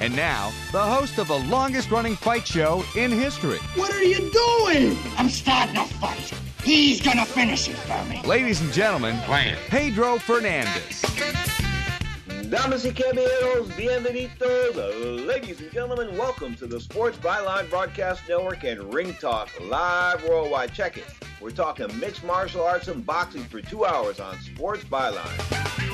And 0.00 0.16
now, 0.16 0.50
the 0.72 0.80
host 0.80 1.18
of 1.18 1.28
the 1.28 1.38
longest 1.40 1.90
running 1.90 2.16
fight 2.16 2.46
show 2.46 2.82
in 2.96 3.10
history. 3.10 3.58
What 3.74 3.92
are 3.92 4.02
you 4.02 4.30
doing? 4.30 4.96
I'm 5.18 5.28
starting 5.28 5.76
a 5.76 5.84
fight. 5.84 6.32
He's 6.64 7.02
gonna 7.02 7.26
finish 7.26 7.68
it 7.68 7.76
for 7.76 8.02
me. 8.06 8.22
Ladies 8.22 8.62
and 8.62 8.72
gentlemen, 8.72 9.18
Pedro 9.68 10.16
Fernandez. 10.18 11.02
Damas 12.48 12.84
y 12.84 12.92
caballeros, 12.92 13.68
bienvenidos. 13.76 15.26
Ladies 15.26 15.60
and 15.60 15.70
gentlemen, 15.70 16.16
welcome 16.16 16.54
to 16.54 16.66
the 16.66 16.80
Sports 16.80 17.18
Byline 17.18 17.68
Broadcast 17.68 18.22
Network 18.26 18.64
and 18.64 18.92
Ring 18.94 19.12
Talk 19.20 19.50
live 19.60 20.24
worldwide. 20.24 20.72
Check 20.72 20.96
it. 20.96 21.04
We're 21.42 21.50
talking 21.50 21.86
mixed 22.00 22.24
martial 22.24 22.62
arts 22.64 22.88
and 22.88 23.04
boxing 23.04 23.44
for 23.44 23.60
two 23.60 23.84
hours 23.84 24.18
on 24.18 24.38
Sports 24.40 24.84
Byline. 24.84 25.89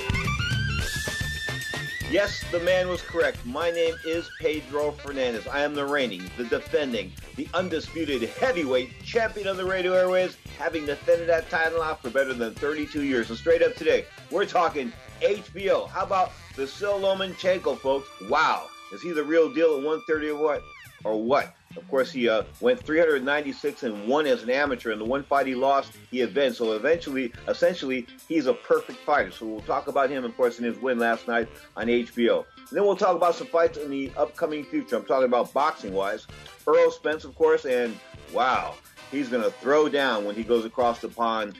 Yes, 2.09 2.45
the 2.53 2.61
man 2.61 2.89
was 2.89 3.03
correct. 3.03 3.45
My 3.45 3.73
name 3.73 3.97
is 4.07 4.31
Pedro 4.39 4.93
Fernandez. 4.93 5.49
I 5.49 5.63
am 5.63 5.75
the 5.75 5.85
reigning, 5.85 6.31
the 6.37 6.45
defending, 6.45 7.11
the 7.35 7.49
undisputed 7.53 8.23
heavyweight 8.23 9.03
champion 9.03 9.49
of 9.49 9.57
the 9.57 9.65
radio 9.65 9.93
airways, 9.93 10.37
having 10.57 10.87
defended 10.87 11.29
that 11.29 11.51
title 11.51 11.83
off 11.83 12.03
for 12.03 12.11
better 12.11 12.33
than 12.33 12.55
32 12.55 13.03
years. 13.03 13.31
And 13.31 13.37
straight 13.37 13.61
up 13.61 13.75
today, 13.75 14.05
we're 14.31 14.47
talking 14.47 14.93
HBO. 15.21 15.89
How 15.89 16.05
about 16.05 16.31
Vasyl 16.55 17.01
Lomachenko, 17.01 17.77
folks? 17.77 18.09
Wow. 18.31 18.69
Is 18.93 19.03
he 19.03 19.11
the 19.11 19.25
real 19.25 19.53
deal 19.53 19.77
at 19.77 19.83
130 19.83 20.29
or 20.29 20.37
what? 20.37 20.63
Or 21.03 21.21
what? 21.21 21.57
Of 21.77 21.89
course, 21.89 22.11
he 22.11 22.29
uh, 22.29 22.45
went 22.61 22.83
396 22.85 23.83
and 23.83 24.09
won 24.09 24.27
as 24.27 24.43
an 24.43 24.51
amateur. 24.51 24.93
And 24.93 25.01
the 25.01 25.05
one 25.05 25.23
fight 25.23 25.47
he 25.47 25.55
lost, 25.55 25.93
he 26.11 26.23
advanced. 26.23 26.59
So 26.59 26.73
eventually, 26.73 27.33
essentially, 27.49 28.07
he's 28.29 28.47
a 28.47 28.55
perfect 28.55 28.99
fighter. 29.01 29.31
So 29.31 29.47
we'll 29.47 29.61
talk 29.61 29.89
about 29.89 30.11
him, 30.11 30.25
of 30.25 30.37
course, 30.37 30.59
in 30.59 30.65
his 30.65 30.79
win 30.79 30.99
last 30.99 31.29
night 31.29 31.49
on 31.77 31.87
HBO. 31.87 32.45
And 32.57 32.77
then 32.77 32.85
we'll 32.85 32.97
talk 32.97 33.15
about 33.15 33.35
some 33.35 33.47
fights 33.47 33.79
in 33.79 33.91
the 33.91 34.11
upcoming 34.17 34.65
future. 34.65 34.97
I'm 34.97 35.05
talking 35.05 35.27
about 35.27 35.53
boxing 35.53 35.93
wise. 35.93 36.27
Errol 36.67 36.91
Spence, 36.91 37.25
of 37.25 37.35
course, 37.37 37.65
and 37.65 37.97
wow, 38.33 38.75
he's 39.11 39.29
going 39.29 39.45
to 39.45 39.51
throw 39.51 39.89
down 39.89 40.25
when 40.25 40.35
he 40.35 40.43
goes 40.43 40.65
across 40.65 41.01
the 41.01 41.09
pond. 41.09 41.57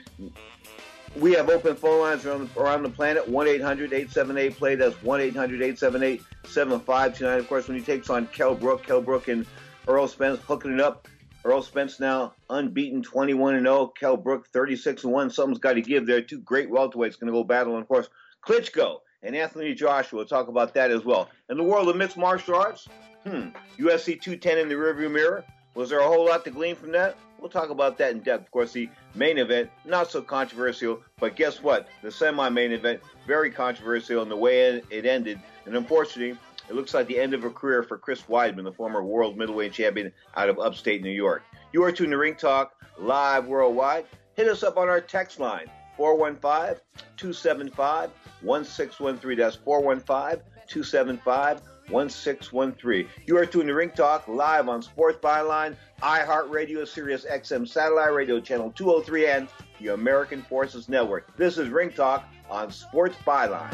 We 1.15 1.31
have 1.33 1.49
open 1.49 1.75
phone 1.75 2.01
lines 2.01 2.25
around, 2.25 2.49
around 2.57 2.83
the 2.83 2.89
planet 2.89 3.27
1 3.27 3.47
800 3.47 3.93
878 3.93 4.57
play. 4.57 4.75
That's 4.75 5.01
1 5.01 5.21
800 5.21 5.61
878 5.61 6.21
7529. 6.45 7.39
Of 7.39 7.47
course, 7.47 7.67
when 7.67 7.77
he 7.77 7.83
takes 7.83 8.09
on 8.09 8.27
Kell 8.27 8.53
Brook, 8.53 8.83
Kell 8.83 9.01
Brook 9.01 9.29
and 9.29 9.45
Errol 9.87 10.07
Spence 10.07 10.39
hooking 10.41 10.73
it 10.73 10.81
up. 10.81 11.07
Errol 11.45 11.61
Spence 11.61 11.99
now 11.99 12.33
unbeaten 12.49 13.01
21 13.01 13.55
and 13.55 13.65
0. 13.65 13.93
Kell 13.97 14.17
Brook 14.17 14.47
36 14.47 15.05
and 15.05 15.13
1. 15.13 15.29
Something's 15.29 15.59
got 15.59 15.73
to 15.73 15.81
give 15.81 16.05
there. 16.05 16.21
Two 16.21 16.39
great 16.39 16.69
welterweights 16.69 17.19
going 17.19 17.27
to 17.27 17.31
go 17.31 17.43
battle. 17.43 17.73
And 17.73 17.81
of 17.81 17.87
course, 17.87 18.09
Klitschko 18.45 18.99
and 19.23 19.35
Anthony 19.35 19.73
Joshua. 19.73 20.17
We'll 20.17 20.25
talk 20.25 20.49
about 20.49 20.73
that 20.73 20.91
as 20.91 21.05
well. 21.05 21.29
In 21.49 21.57
the 21.57 21.63
world 21.63 21.87
of 21.87 21.95
mixed 21.95 22.17
martial 22.17 22.55
arts, 22.55 22.87
hmm, 23.23 23.49
UFC 23.77 24.19
210 24.19 24.57
in 24.57 24.69
the 24.69 24.75
rearview 24.75 25.09
mirror. 25.11 25.45
Was 25.73 25.89
there 25.89 25.99
a 25.99 26.07
whole 26.07 26.25
lot 26.25 26.43
to 26.45 26.51
glean 26.51 26.75
from 26.75 26.91
that? 26.93 27.15
We'll 27.39 27.51
talk 27.51 27.69
about 27.69 27.99
that 27.99 28.11
in 28.11 28.21
depth. 28.21 28.45
Of 28.45 28.51
course, 28.51 28.71
the 28.71 28.89
main 29.13 29.37
event, 29.37 29.69
not 29.85 30.09
so 30.09 30.23
controversial, 30.23 31.01
but 31.19 31.35
guess 31.35 31.61
what? 31.61 31.87
The 32.01 32.11
semi 32.11 32.49
main 32.49 32.71
event, 32.71 32.99
very 33.27 33.51
controversial 33.51 34.23
in 34.23 34.29
the 34.29 34.35
way 34.35 34.81
it 34.89 35.05
ended. 35.05 35.39
And 35.65 35.75
unfortunately, 35.77 36.37
it 36.69 36.75
looks 36.75 36.93
like 36.93 37.07
the 37.07 37.19
end 37.19 37.33
of 37.33 37.43
a 37.43 37.49
career 37.49 37.83
for 37.83 37.97
Chris 37.97 38.21
Weidman, 38.23 38.63
the 38.63 38.71
former 38.71 39.03
world 39.03 39.37
middleweight 39.37 39.73
champion 39.73 40.11
out 40.35 40.49
of 40.49 40.59
upstate 40.59 41.01
New 41.01 41.09
York. 41.11 41.43
You 41.73 41.83
are 41.83 41.91
tuned 41.91 42.11
to 42.11 42.17
Ring 42.17 42.35
Talk 42.35 42.73
live 42.97 43.47
worldwide. 43.47 44.05
Hit 44.35 44.47
us 44.47 44.63
up 44.63 44.77
on 44.77 44.89
our 44.89 45.01
text 45.01 45.39
line, 45.39 45.67
415 45.95 46.81
275 47.17 48.11
1613. 48.41 49.37
That's 49.37 49.55
415 49.55 50.43
275 50.67 51.61
1613. 51.89 53.07
You 53.25 53.37
are 53.37 53.45
tuned 53.45 53.67
to 53.67 53.73
Ring 53.73 53.91
Talk 53.91 54.27
live 54.27 54.67
on 54.67 54.81
Sports 54.81 55.19
Byline, 55.21 55.75
iHeartRadio, 56.01 56.87
Sirius 56.87 57.25
XM 57.25 57.67
Satellite 57.67 58.13
Radio 58.13 58.39
Channel 58.39 58.71
203, 58.71 59.27
and 59.27 59.47
the 59.79 59.93
American 59.93 60.41
Forces 60.43 60.89
Network. 60.89 61.35
This 61.37 61.57
is 61.57 61.69
Ring 61.69 61.91
Talk 61.91 62.25
on 62.49 62.71
Sports 62.71 63.15
Byline. 63.25 63.73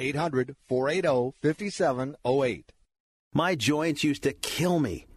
800 0.00 0.56
480 0.68 1.34
5708. 1.42 2.72
My 3.32 3.54
joints 3.54 4.02
used 4.02 4.22
to 4.24 4.32
kill 4.32 4.80
me. 4.80 5.06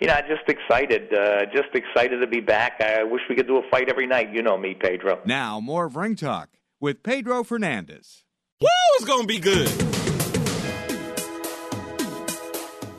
You 0.00 0.08
know, 0.08 0.20
just 0.28 0.48
excited, 0.48 1.12
uh, 1.14 1.46
just 1.46 1.74
excited 1.74 2.20
to 2.20 2.26
be 2.26 2.40
back. 2.40 2.80
I 2.80 3.02
wish 3.02 3.22
we 3.30 3.34
could 3.34 3.46
do 3.46 3.56
a 3.56 3.62
fight 3.70 3.88
every 3.88 4.06
night. 4.06 4.30
You 4.32 4.42
know 4.42 4.58
me, 4.58 4.74
Pedro. 4.74 5.20
Now, 5.24 5.58
more 5.58 5.86
of 5.86 5.96
Ring 5.96 6.16
Talk 6.16 6.50
with 6.80 7.02
Pedro 7.02 7.42
Fernandez. 7.42 8.24
Woo, 8.60 8.68
it's 8.96 9.06
going 9.06 9.22
to 9.22 9.26
be 9.26 9.38
good. 9.38 9.68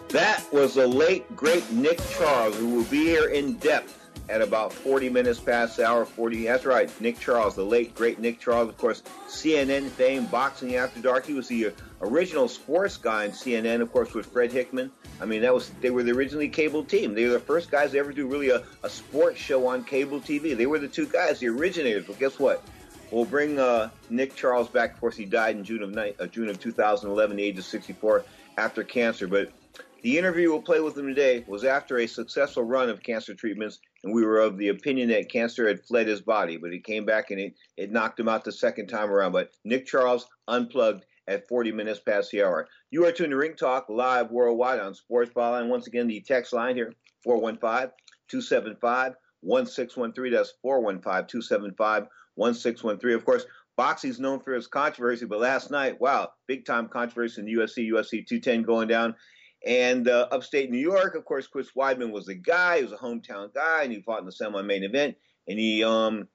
That 0.09 0.43
was 0.51 0.75
the 0.75 0.87
late, 0.87 1.35
great 1.35 1.69
Nick 1.71 1.99
Charles, 2.17 2.57
who 2.57 2.69
will 2.69 2.85
be 2.85 3.03
here 3.03 3.29
in 3.29 3.53
depth 3.55 3.96
at 4.29 4.41
about 4.41 4.73
40 4.73 5.09
minutes 5.09 5.39
past 5.39 5.77
the 5.77 5.85
hour 5.85 6.05
40. 6.05 6.45
That's 6.45 6.65
right, 6.65 6.89
Nick 7.01 7.19
Charles, 7.19 7.55
the 7.55 7.63
late, 7.63 7.95
great 7.95 8.19
Nick 8.19 8.39
Charles, 8.39 8.69
of 8.69 8.77
course, 8.77 9.03
CNN 9.27 9.89
fame, 9.89 10.25
Boxing 10.25 10.75
After 10.75 10.99
Dark. 10.99 11.25
He 11.25 11.33
was 11.33 11.47
the 11.47 11.71
original 12.01 12.47
sports 12.47 12.97
guy 12.97 13.25
in 13.25 13.31
CNN, 13.31 13.81
of 13.81 13.91
course, 13.91 14.13
with 14.13 14.25
Fred 14.25 14.51
Hickman. 14.51 14.91
I 15.21 15.25
mean, 15.25 15.41
that 15.41 15.53
was 15.53 15.69
they 15.81 15.89
were 15.89 16.03
the 16.03 16.11
originally 16.11 16.49
cable 16.49 16.83
team. 16.83 17.13
They 17.13 17.25
were 17.25 17.31
the 17.31 17.39
first 17.39 17.71
guys 17.71 17.91
to 17.91 17.99
ever 17.99 18.11
do 18.11 18.27
really 18.27 18.49
a, 18.49 18.63
a 18.83 18.89
sports 18.89 19.39
show 19.39 19.67
on 19.67 19.83
cable 19.83 20.19
TV. 20.19 20.55
They 20.55 20.65
were 20.65 20.79
the 20.79 20.87
two 20.87 21.07
guys, 21.07 21.39
the 21.39 21.47
originators. 21.47 22.05
But 22.05 22.19
guess 22.19 22.37
what? 22.37 22.63
We'll 23.11 23.25
bring 23.25 23.57
uh, 23.57 23.89
Nick 24.09 24.35
Charles 24.35 24.67
back. 24.67 24.93
Of 24.93 24.99
course, 24.99 25.15
he 25.15 25.25
died 25.25 25.55
in 25.55 25.63
June 25.63 25.81
of 25.81 25.91
ni- 25.95 26.13
uh, 26.19 26.27
June 26.27 26.49
of 26.49 26.59
2011, 26.59 27.37
the 27.37 27.43
age 27.43 27.57
of 27.57 27.63
64, 27.63 28.25
after 28.57 28.83
cancer. 28.83 29.27
But 29.27 29.51
the 30.03 30.17
interview 30.17 30.49
we'll 30.49 30.61
play 30.61 30.79
with 30.79 30.97
him 30.97 31.07
today 31.07 31.43
was 31.47 31.63
after 31.63 31.97
a 31.97 32.07
successful 32.07 32.63
run 32.63 32.89
of 32.89 33.03
cancer 33.03 33.33
treatments, 33.33 33.79
and 34.03 34.13
we 34.13 34.23
were 34.23 34.39
of 34.39 34.57
the 34.57 34.69
opinion 34.69 35.09
that 35.09 35.31
cancer 35.31 35.67
had 35.67 35.83
fled 35.83 36.07
his 36.07 36.21
body, 36.21 36.57
but 36.57 36.71
it 36.71 36.83
came 36.83 37.05
back 37.05 37.31
and 37.31 37.39
it, 37.39 37.53
it 37.77 37.91
knocked 37.91 38.19
him 38.19 38.29
out 38.29 38.43
the 38.43 38.51
second 38.51 38.87
time 38.87 39.09
around. 39.09 39.31
But 39.31 39.51
Nick 39.63 39.85
Charles 39.85 40.27
unplugged 40.47 41.05
at 41.27 41.47
40 41.47 41.71
minutes 41.71 41.99
past 41.99 42.31
the 42.31 42.43
hour. 42.43 42.67
You 42.91 43.05
are 43.05 43.11
tuned 43.11 43.31
to 43.31 43.37
Ring 43.37 43.55
Talk 43.55 43.87
live 43.89 44.31
worldwide 44.31 44.79
on 44.79 44.93
Sports 44.93 45.31
Byline. 45.35 45.67
Once 45.67 45.87
again, 45.87 46.07
the 46.07 46.21
text 46.21 46.53
line 46.53 46.75
here 46.75 46.93
415 47.23 47.91
275 48.29 49.13
1613. 49.41 50.33
That's 50.33 50.53
415 50.61 51.27
275 51.27 52.07
1613. 52.35 53.15
Of 53.15 53.25
course, 53.25 53.45
boxing's 53.75 54.19
known 54.19 54.39
for 54.39 54.55
its 54.55 54.67
controversy, 54.67 55.25
but 55.25 55.39
last 55.39 55.71
night, 55.71 55.99
wow, 55.99 56.29
big 56.47 56.65
time 56.65 56.87
controversy 56.87 57.41
in 57.41 57.45
the 57.45 57.53
UFC 57.53 58.25
210 58.25 58.63
going 58.63 58.87
down. 58.87 59.15
And 59.65 60.07
uh, 60.07 60.27
upstate 60.31 60.69
New 60.69 60.77
York, 60.77 61.15
of 61.15 61.25
course, 61.25 61.47
Chris 61.47 61.71
Weidman 61.75 62.11
was 62.11 62.25
the 62.25 62.35
guy. 62.35 62.77
He 62.77 62.83
was 62.83 62.93
a 62.93 62.97
hometown 62.97 63.53
guy, 63.53 63.83
and 63.83 63.91
he 63.91 64.01
fought 64.01 64.19
in 64.19 64.25
the 64.25 64.31
semi-main 64.31 64.83
event. 64.83 65.15
And 65.47 65.57
he 65.57 65.83
um, 65.83 66.27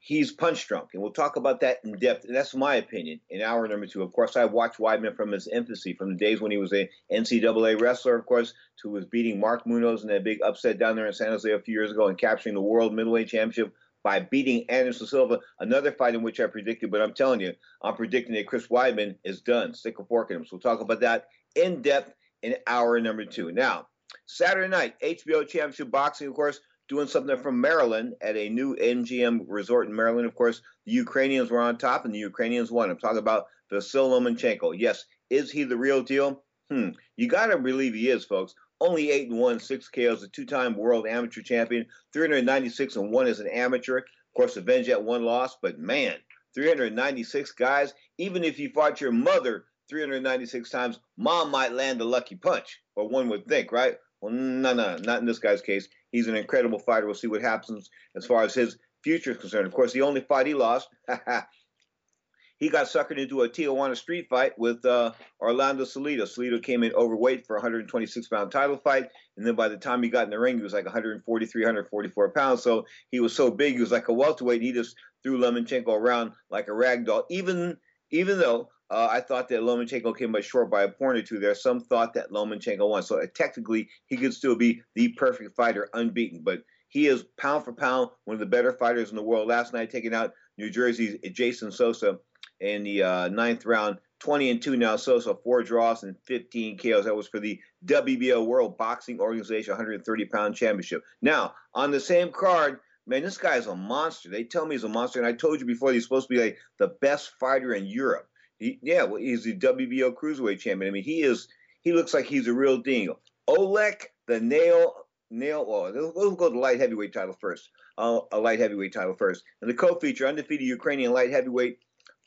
he's 0.00 0.32
punch 0.32 0.66
drunk, 0.66 0.90
and 0.92 1.02
we'll 1.02 1.12
talk 1.12 1.36
about 1.36 1.60
that 1.60 1.78
in 1.84 1.98
depth. 1.98 2.24
And 2.24 2.34
that's 2.34 2.54
my 2.54 2.76
opinion. 2.76 3.20
In 3.30 3.42
hour 3.42 3.66
number 3.68 3.86
two, 3.86 4.02
of 4.02 4.12
course, 4.12 4.36
I 4.36 4.44
watched 4.46 4.78
Weidman 4.78 5.16
from 5.16 5.32
his 5.32 5.46
infancy, 5.46 5.94
from 5.94 6.10
the 6.10 6.18
days 6.18 6.40
when 6.40 6.50
he 6.50 6.56
was 6.56 6.72
a 6.72 6.88
NCAA 7.12 7.80
wrestler, 7.80 8.16
of 8.16 8.26
course, 8.26 8.54
to 8.82 8.94
his 8.94 9.04
beating 9.04 9.38
Mark 9.38 9.66
Munoz 9.66 10.02
in 10.02 10.08
that 10.08 10.24
big 10.24 10.40
upset 10.42 10.78
down 10.78 10.96
there 10.96 11.06
in 11.06 11.12
San 11.12 11.28
Jose 11.28 11.50
a 11.50 11.60
few 11.60 11.74
years 11.74 11.92
ago, 11.92 12.08
and 12.08 12.18
capturing 12.18 12.54
the 12.54 12.60
world 12.60 12.94
middleweight 12.94 13.28
championship 13.28 13.72
by 14.02 14.20
beating 14.20 14.64
Anderson 14.70 15.06
Silva. 15.06 15.40
Another 15.60 15.92
fight 15.92 16.14
in 16.14 16.22
which 16.22 16.40
I 16.40 16.46
predicted, 16.46 16.90
but 16.90 17.02
I'm 17.02 17.14
telling 17.14 17.40
you, 17.40 17.52
I'm 17.82 17.94
predicting 17.94 18.34
that 18.34 18.46
Chris 18.46 18.68
Weidman 18.68 19.16
is 19.24 19.42
done. 19.42 19.74
Stick 19.74 19.98
a 19.98 20.04
fork 20.04 20.30
in 20.30 20.38
him. 20.38 20.44
So 20.44 20.50
we'll 20.52 20.60
talk 20.60 20.80
about 20.80 21.00
that 21.00 21.26
in 21.54 21.82
depth 21.82 22.14
in 22.42 22.56
hour 22.66 23.00
number 23.00 23.24
two. 23.24 23.52
Now, 23.52 23.88
Saturday 24.26 24.68
night, 24.68 24.94
HBO 25.00 25.46
Championship 25.46 25.90
Boxing, 25.90 26.28
of 26.28 26.34
course, 26.34 26.60
doing 26.88 27.06
something 27.06 27.36
from 27.36 27.60
Maryland 27.60 28.14
at 28.20 28.36
a 28.36 28.48
new 28.48 28.74
MGM 28.76 29.44
resort 29.46 29.86
in 29.86 29.94
Maryland. 29.94 30.26
Of 30.26 30.34
course, 30.34 30.62
the 30.86 30.92
Ukrainians 30.92 31.50
were 31.50 31.60
on 31.60 31.76
top 31.76 32.04
and 32.04 32.14
the 32.14 32.18
Ukrainians 32.18 32.70
won. 32.70 32.90
I'm 32.90 32.98
talking 32.98 33.18
about 33.18 33.46
Vasyl 33.70 34.08
Lomachenko. 34.10 34.74
Yes, 34.78 35.04
is 35.28 35.50
he 35.50 35.64
the 35.64 35.76
real 35.76 36.02
deal? 36.02 36.42
Hmm. 36.70 36.90
You 37.16 37.28
got 37.28 37.46
to 37.46 37.58
believe 37.58 37.94
he 37.94 38.08
is, 38.08 38.24
folks. 38.24 38.54
Only 38.80 39.10
8 39.10 39.30
and 39.30 39.38
1, 39.38 39.60
6 39.60 39.88
KOs, 39.88 40.22
a 40.22 40.28
two 40.28 40.46
time 40.46 40.76
world 40.76 41.06
amateur 41.06 41.42
champion, 41.42 41.86
396 42.12 42.96
and 42.96 43.10
1 43.10 43.26
as 43.26 43.40
an 43.40 43.48
amateur. 43.48 43.98
Of 43.98 44.34
course, 44.36 44.56
avenged 44.56 44.88
at 44.88 45.02
one 45.02 45.24
loss, 45.24 45.56
but 45.60 45.78
man, 45.78 46.14
396 46.54 47.52
guys. 47.52 47.92
Even 48.18 48.44
if 48.44 48.58
you 48.58 48.70
fought 48.70 49.00
your 49.00 49.12
mother 49.12 49.64
396 49.88 50.70
times, 50.70 51.00
mom 51.16 51.50
might 51.50 51.72
land 51.72 52.00
a 52.00 52.04
lucky 52.04 52.36
punch, 52.36 52.80
or 52.96 53.08
one 53.08 53.28
would 53.28 53.46
think, 53.46 53.72
right? 53.72 53.96
Well, 54.20 54.32
no, 54.32 54.74
no, 54.74 54.96
not 54.96 55.20
in 55.20 55.26
this 55.26 55.38
guy's 55.38 55.62
case. 55.62 55.88
He's 56.10 56.26
an 56.26 56.34
incredible 56.34 56.78
fighter. 56.78 57.06
We'll 57.06 57.14
see 57.14 57.28
what 57.28 57.42
happens 57.42 57.88
as 58.16 58.26
far 58.26 58.42
as 58.42 58.54
his 58.54 58.78
future 59.02 59.32
is 59.32 59.38
concerned. 59.38 59.66
Of 59.66 59.72
course, 59.72 59.92
the 59.92 60.02
only 60.02 60.20
fight 60.20 60.46
he 60.46 60.54
lost, 60.54 60.88
he 62.58 62.68
got 62.68 62.86
suckered 62.86 63.18
into 63.18 63.42
a 63.42 63.48
Tijuana 63.48 63.96
street 63.96 64.26
fight 64.28 64.58
with 64.58 64.84
uh, 64.84 65.12
Orlando 65.40 65.84
Salido. 65.84 66.22
Salido 66.22 66.60
came 66.62 66.82
in 66.82 66.92
overweight 66.92 67.46
for 67.46 67.56
a 67.56 67.60
126 67.60 68.26
pound 68.28 68.50
title 68.50 68.76
fight, 68.76 69.08
and 69.36 69.46
then 69.46 69.54
by 69.54 69.68
the 69.68 69.76
time 69.76 70.02
he 70.02 70.08
got 70.08 70.24
in 70.24 70.30
the 70.30 70.38
ring, 70.38 70.56
he 70.56 70.62
was 70.64 70.72
like 70.72 70.84
143, 70.84 71.62
144 71.62 72.30
pounds. 72.30 72.62
So 72.62 72.86
he 73.10 73.20
was 73.20 73.34
so 73.34 73.50
big, 73.50 73.74
he 73.74 73.80
was 73.80 73.92
like 73.92 74.08
a 74.08 74.12
welterweight. 74.12 74.62
He 74.62 74.72
just 74.72 74.96
threw 75.22 75.38
Lomachenko 75.38 75.88
around 75.88 76.32
like 76.50 76.68
a 76.68 76.74
rag 76.74 77.06
doll. 77.06 77.24
Even 77.30 77.76
even 78.10 78.38
though 78.38 78.70
uh, 78.90 79.08
I 79.10 79.20
thought 79.20 79.48
that 79.48 79.60
Lomachenko 79.60 80.16
came 80.16 80.34
up 80.34 80.42
short 80.42 80.70
by 80.70 80.82
a 80.82 80.88
point 80.88 81.18
or 81.18 81.22
two 81.22 81.38
there. 81.38 81.54
Some 81.54 81.80
thought 81.80 82.14
that 82.14 82.30
Lomachenko 82.30 82.88
won. 82.88 83.02
So 83.02 83.20
uh, 83.20 83.26
technically, 83.34 83.88
he 84.06 84.16
could 84.16 84.32
still 84.32 84.56
be 84.56 84.82
the 84.94 85.08
perfect 85.10 85.54
fighter, 85.54 85.88
unbeaten. 85.92 86.40
But 86.42 86.62
he 86.88 87.06
is 87.06 87.24
pound 87.38 87.64
for 87.64 87.72
pound 87.72 88.10
one 88.24 88.34
of 88.34 88.40
the 88.40 88.46
better 88.46 88.72
fighters 88.72 89.10
in 89.10 89.16
the 89.16 89.22
world. 89.22 89.48
Last 89.48 89.72
night, 89.74 89.90
taking 89.90 90.14
out 90.14 90.32
New 90.56 90.70
Jersey's 90.70 91.18
Jason 91.32 91.70
Sosa 91.70 92.18
in 92.60 92.82
the 92.82 93.02
uh, 93.02 93.28
ninth 93.28 93.66
round. 93.66 93.98
20 94.20 94.50
and 94.50 94.60
2 94.60 94.76
now, 94.76 94.96
Sosa, 94.96 95.36
four 95.44 95.62
draws 95.62 96.02
and 96.02 96.16
15 96.24 96.78
KOs. 96.78 97.04
That 97.04 97.14
was 97.14 97.28
for 97.28 97.38
the 97.38 97.60
WBO 97.86 98.44
World 98.44 98.76
Boxing 98.76 99.20
Organization 99.20 99.72
130 99.72 100.24
pound 100.24 100.56
championship. 100.56 101.04
Now, 101.22 101.54
on 101.72 101.92
the 101.92 102.00
same 102.00 102.32
card, 102.32 102.80
man, 103.06 103.22
this 103.22 103.38
guy 103.38 103.56
is 103.56 103.66
a 103.66 103.76
monster. 103.76 104.28
They 104.28 104.42
tell 104.42 104.66
me 104.66 104.74
he's 104.74 104.82
a 104.82 104.88
monster. 104.88 105.20
And 105.20 105.28
I 105.28 105.32
told 105.32 105.60
you 105.60 105.66
before, 105.66 105.92
he's 105.92 106.02
supposed 106.02 106.28
to 106.28 106.34
be 106.34 106.40
like 106.40 106.58
the 106.78 106.96
best 107.00 107.30
fighter 107.38 107.74
in 107.74 107.86
Europe. 107.86 108.27
He, 108.58 108.78
yeah, 108.82 109.04
well, 109.04 109.20
he's 109.20 109.44
the 109.44 109.56
WBO 109.56 110.12
cruiserweight 110.14 110.60
champion. 110.60 110.90
I 110.90 110.92
mean, 110.92 111.04
he 111.04 111.22
is. 111.22 111.48
He 111.82 111.92
looks 111.92 112.12
like 112.12 112.26
he's 112.26 112.48
a 112.48 112.52
real 112.52 112.78
deal. 112.78 113.20
Oleg 113.46 114.06
the 114.26 114.40
nail 114.40 114.94
nail. 115.30 115.64
Well, 115.66 115.92
let's 115.92 116.36
go 116.36 116.48
to 116.48 116.54
the 116.54 116.58
light 116.58 116.80
heavyweight 116.80 117.12
title 117.12 117.36
first. 117.40 117.70
Uh, 117.96 118.20
a 118.32 118.38
light 118.38 118.60
heavyweight 118.60 118.92
title 118.92 119.14
first, 119.14 119.42
and 119.60 119.70
the 119.70 119.74
co-feature 119.74 120.26
undefeated 120.26 120.66
Ukrainian 120.66 121.12
light 121.12 121.30
heavyweight 121.30 121.78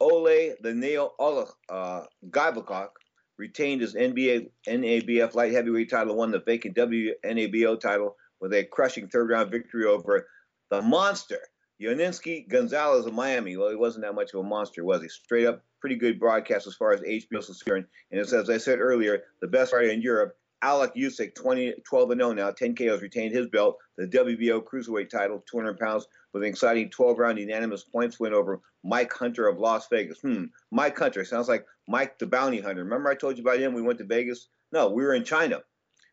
Ole 0.02 0.56
the 0.62 0.74
nail 0.74 1.14
uh, 1.70 2.02
Gavlikov 2.32 2.90
retained 3.38 3.82
his 3.82 3.94
NBA 3.94 4.50
NABF 4.68 5.36
light 5.36 5.52
heavyweight 5.52 5.92
title, 5.92 6.16
won 6.16 6.32
the 6.32 6.40
vacant 6.40 6.76
WNABO 6.76 7.80
title 7.80 8.16
with 8.40 8.52
a 8.54 8.64
crushing 8.64 9.08
third 9.08 9.30
round 9.30 9.52
victory 9.52 9.86
over 9.86 10.28
the 10.72 10.82
monster 10.82 11.40
Yunieski 11.80 12.50
Gonzalez 12.50 13.06
of 13.06 13.14
Miami. 13.14 13.58
Well, 13.58 13.70
he 13.70 13.76
wasn't 13.76 14.06
that 14.06 14.16
much 14.16 14.34
of 14.34 14.40
a 14.40 14.44
monster, 14.44 14.84
was 14.84 15.04
he? 15.04 15.10
Straight 15.10 15.46
up 15.46 15.64
pretty 15.82 15.96
good 15.96 16.20
broadcast 16.20 16.68
as 16.68 16.76
far 16.76 16.94
as 16.94 17.02
HBO 17.02 17.40
is 17.40 17.48
concerned. 17.48 17.86
And 18.12 18.22
it's, 18.22 18.32
as 18.32 18.50
I 18.50 18.58
said 18.58 18.80
earlier, 18.80 19.24
the 19.42 19.48
best 19.48 19.72
fighter 19.72 19.90
in 19.90 20.02
Europe, 20.02 20.38
Alec 20.62 20.94
Usyk, 20.96 21.34
20, 21.34 21.74
12 21.84 22.12
and 22.12 22.22
0 22.22 22.34
now, 22.34 22.52
10 22.52 22.76
KOs, 22.76 23.02
retained 23.02 23.34
his 23.34 23.48
belt, 23.48 23.78
the 23.98 24.06
WBO 24.06 24.64
cruiserweight 24.64 25.10
title, 25.10 25.44
200 25.50 25.80
pounds, 25.80 26.06
with 26.34 26.44
an 26.44 26.50
exciting 26.50 26.90
12 26.90 27.18
round 27.18 27.40
unanimous 27.40 27.84
points 27.84 28.20
win 28.20 28.34
over 28.34 28.62
Mike 28.84 29.12
Hunter 29.12 29.48
of 29.48 29.58
Las 29.58 29.88
Vegas. 29.90 30.20
Hmm, 30.22 30.46
Mike 30.72 30.98
Hunter 30.98 31.26
sounds 31.26 31.48
like 31.48 31.66
Mike 31.88 32.20
the 32.20 32.28
Bounty 32.28 32.62
Hunter. 32.62 32.84
Remember 32.84 33.10
I 33.10 33.16
told 33.16 33.38
you 33.38 33.44
about 33.44 33.60
him? 33.60 33.74
We 33.74 33.82
went 33.82 34.00
to 34.00 34.06
Vegas. 34.06 34.48
No, 34.72 34.90
we 34.90 35.04
were 35.04 35.16
in 35.16 35.24
China. 35.24 35.62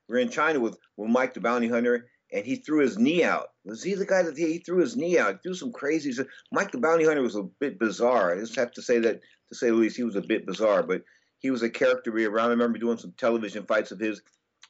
We 0.08 0.14
were 0.14 0.20
in 0.20 0.30
China 0.30 0.60
with, 0.60 0.78
with 0.96 1.10
Mike 1.10 1.34
the 1.34 1.40
Bounty 1.40 1.68
Hunter, 1.68 2.08
and 2.32 2.44
he 2.44 2.56
threw 2.56 2.80
his 2.80 2.98
knee 2.98 3.24
out. 3.24 3.48
Was 3.64 3.82
he 3.82 3.94
the 3.94 4.06
guy 4.06 4.22
that 4.22 4.36
he 4.36 4.58
threw 4.58 4.78
his 4.78 4.96
knee 4.96 5.18
out? 5.18 5.34
He 5.34 5.38
threw 5.42 5.54
some 5.54 5.72
crazy. 5.72 6.12
Mike 6.52 6.72
the 6.72 6.78
Bounty 6.78 7.04
Hunter 7.04 7.22
was 7.22 7.36
a 7.36 7.42
bit 7.42 7.78
bizarre. 7.78 8.34
I 8.34 8.40
just 8.40 8.56
have 8.56 8.72
to 8.72 8.82
say 8.82 8.98
that 9.00 9.20
to 9.48 9.54
say 9.54 9.68
the 9.68 9.74
least, 9.74 9.96
he 9.96 10.04
was 10.04 10.16
a 10.16 10.22
bit 10.22 10.46
bizarre. 10.46 10.82
But 10.82 11.02
he 11.38 11.50
was 11.50 11.62
a 11.62 11.70
character 11.70 12.10
be 12.10 12.24
around. 12.24 12.48
I 12.48 12.52
remember 12.52 12.78
doing 12.78 12.98
some 12.98 13.14
television 13.16 13.64
fights 13.64 13.90
of 13.90 14.00
his 14.00 14.20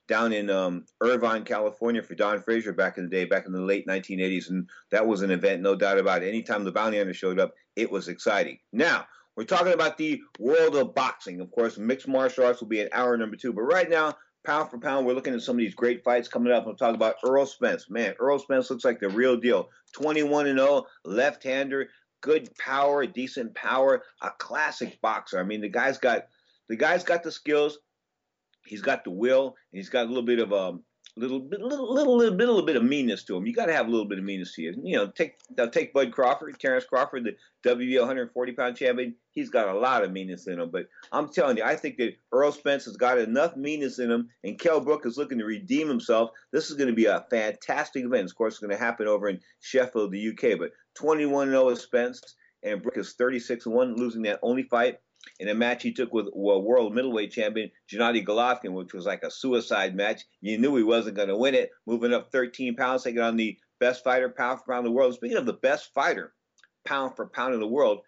down 0.06 0.32
in 0.32 0.48
um, 0.50 0.86
Irvine, 1.02 1.44
California 1.44 2.02
for 2.02 2.14
Don 2.14 2.40
Fraser 2.40 2.72
back 2.72 2.98
in 2.98 3.04
the 3.04 3.10
day, 3.10 3.24
back 3.26 3.46
in 3.46 3.52
the 3.52 3.60
late 3.60 3.86
1980s, 3.86 4.48
and 4.48 4.68
that 4.90 5.06
was 5.06 5.22
an 5.22 5.30
event, 5.30 5.60
no 5.60 5.76
doubt 5.76 5.98
about 5.98 6.22
it. 6.22 6.28
Anytime 6.28 6.64
the 6.64 6.72
Bounty 6.72 6.96
Hunter 6.96 7.12
showed 7.12 7.38
up, 7.38 7.52
it 7.76 7.90
was 7.90 8.08
exciting. 8.08 8.58
Now 8.72 9.06
we're 9.36 9.44
talking 9.44 9.74
about 9.74 9.98
the 9.98 10.20
world 10.38 10.76
of 10.76 10.94
boxing. 10.94 11.40
Of 11.40 11.50
course, 11.50 11.78
mixed 11.78 12.08
martial 12.08 12.44
arts 12.44 12.60
will 12.60 12.68
be 12.68 12.80
an 12.80 12.88
hour 12.92 13.16
number 13.16 13.36
two, 13.36 13.52
but 13.52 13.62
right 13.62 13.88
now 13.88 14.16
pound 14.44 14.70
for 14.70 14.78
pound, 14.78 15.06
we're 15.06 15.12
looking 15.12 15.34
at 15.34 15.42
some 15.42 15.56
of 15.56 15.60
these 15.60 15.74
great 15.74 16.02
fights 16.02 16.26
coming 16.26 16.52
up. 16.52 16.66
I'm 16.66 16.76
talking 16.76 16.94
about 16.94 17.16
Errol 17.24 17.44
Spence. 17.44 17.90
Man, 17.90 18.14
Errol 18.20 18.38
Spence 18.38 18.70
looks 18.70 18.84
like 18.84 18.98
the 18.98 19.10
real 19.10 19.36
deal. 19.36 19.68
21 19.92 20.46
and 20.46 20.58
0, 20.58 20.86
left-hander, 21.04 21.88
good 22.20 22.48
power, 22.56 23.06
decent 23.06 23.54
power, 23.54 24.02
a 24.22 24.30
classic 24.38 25.00
boxer. 25.00 25.38
I 25.38 25.44
mean, 25.44 25.60
the 25.60 25.68
guy's 25.68 25.98
got 25.98 26.26
the 26.68 26.76
guy's 26.76 27.04
got 27.04 27.22
the 27.22 27.32
skills, 27.32 27.78
he's 28.66 28.82
got 28.82 29.04
the 29.04 29.10
will, 29.10 29.46
and 29.72 29.78
he's 29.78 29.88
got 29.88 30.06
a 30.06 30.08
little 30.08 30.22
bit 30.22 30.40
of 30.40 30.52
um 30.52 30.84
little 31.16 31.40
bit, 31.40 31.60
little, 31.60 31.92
little, 31.92 32.16
little, 32.16 32.36
bit, 32.36 32.46
little 32.46 32.64
bit 32.64 32.76
of 32.76 32.84
meanness 32.84 33.24
to 33.24 33.36
him. 33.36 33.46
You 33.46 33.54
got 33.54 33.66
to 33.66 33.72
have 33.72 33.86
a 33.86 33.90
little 33.90 34.06
bit 34.06 34.18
of 34.18 34.24
meanness 34.24 34.54
to 34.54 34.62
you. 34.62 34.74
You 34.82 34.96
know, 34.96 35.06
take 35.08 35.36
now 35.56 35.66
take 35.66 35.92
Bud 35.92 36.12
Crawford, 36.12 36.58
Terrence 36.58 36.84
Crawford, 36.84 37.24
the 37.24 37.36
WBO 37.68 38.00
140 38.00 38.52
pound 38.52 38.76
champion. 38.76 39.14
He's 39.32 39.50
got 39.50 39.68
a 39.68 39.78
lot 39.78 40.04
of 40.04 40.12
meanness 40.12 40.46
in 40.46 40.60
him. 40.60 40.70
But 40.70 40.86
I'm 41.12 41.28
telling 41.28 41.56
you, 41.56 41.64
I 41.64 41.76
think 41.76 41.96
that 41.98 42.14
Errol 42.32 42.52
Spence 42.52 42.84
has 42.84 42.96
got 42.96 43.18
enough 43.18 43.56
meanness 43.56 43.98
in 43.98 44.10
him, 44.10 44.28
and 44.44 44.58
Kell 44.58 44.80
Brook 44.80 45.06
is 45.06 45.16
looking 45.16 45.38
to 45.38 45.44
redeem 45.44 45.88
himself. 45.88 46.30
This 46.52 46.70
is 46.70 46.76
going 46.76 46.90
to 46.90 46.96
be 46.96 47.06
a 47.06 47.24
fantastic 47.30 48.04
event. 48.04 48.30
Of 48.30 48.36
course, 48.36 48.54
it's 48.54 48.60
going 48.60 48.76
to 48.76 48.84
happen 48.84 49.06
over 49.06 49.28
in 49.28 49.40
Sheffield, 49.60 50.12
the 50.12 50.28
UK. 50.28 50.58
But 50.58 50.72
21 50.96 51.48
0 51.50 51.68
is 51.70 51.80
Spence, 51.80 52.20
and 52.62 52.82
Brook 52.82 52.96
is 52.96 53.14
36 53.14 53.66
1, 53.66 53.96
losing 53.96 54.22
that 54.22 54.40
only 54.42 54.64
fight 54.64 54.98
in 55.40 55.48
a 55.48 55.54
match 55.54 55.82
he 55.82 55.92
took 55.92 56.12
with 56.12 56.28
world 56.34 56.94
middleweight 56.94 57.32
champion 57.32 57.70
Gennady 57.90 58.24
Golovkin, 58.24 58.72
which 58.72 58.92
was 58.92 59.06
like 59.06 59.22
a 59.22 59.30
suicide 59.30 59.94
match. 59.94 60.22
You 60.40 60.58
knew 60.58 60.76
he 60.76 60.82
wasn't 60.82 61.16
going 61.16 61.28
to 61.28 61.36
win 61.36 61.54
it, 61.54 61.70
moving 61.86 62.12
up 62.12 62.30
13 62.32 62.76
pounds, 62.76 63.04
taking 63.04 63.20
on 63.20 63.36
the 63.36 63.58
best 63.80 64.04
fighter 64.04 64.28
pound 64.28 64.60
for 64.60 64.72
pound 64.72 64.86
in 64.86 64.92
the 64.92 64.96
world. 64.96 65.14
Speaking 65.14 65.36
of 65.36 65.46
the 65.46 65.52
best 65.52 65.92
fighter 65.94 66.34
pound 66.84 67.16
for 67.16 67.26
pound 67.26 67.54
in 67.54 67.60
the 67.60 67.66
world, 67.66 68.00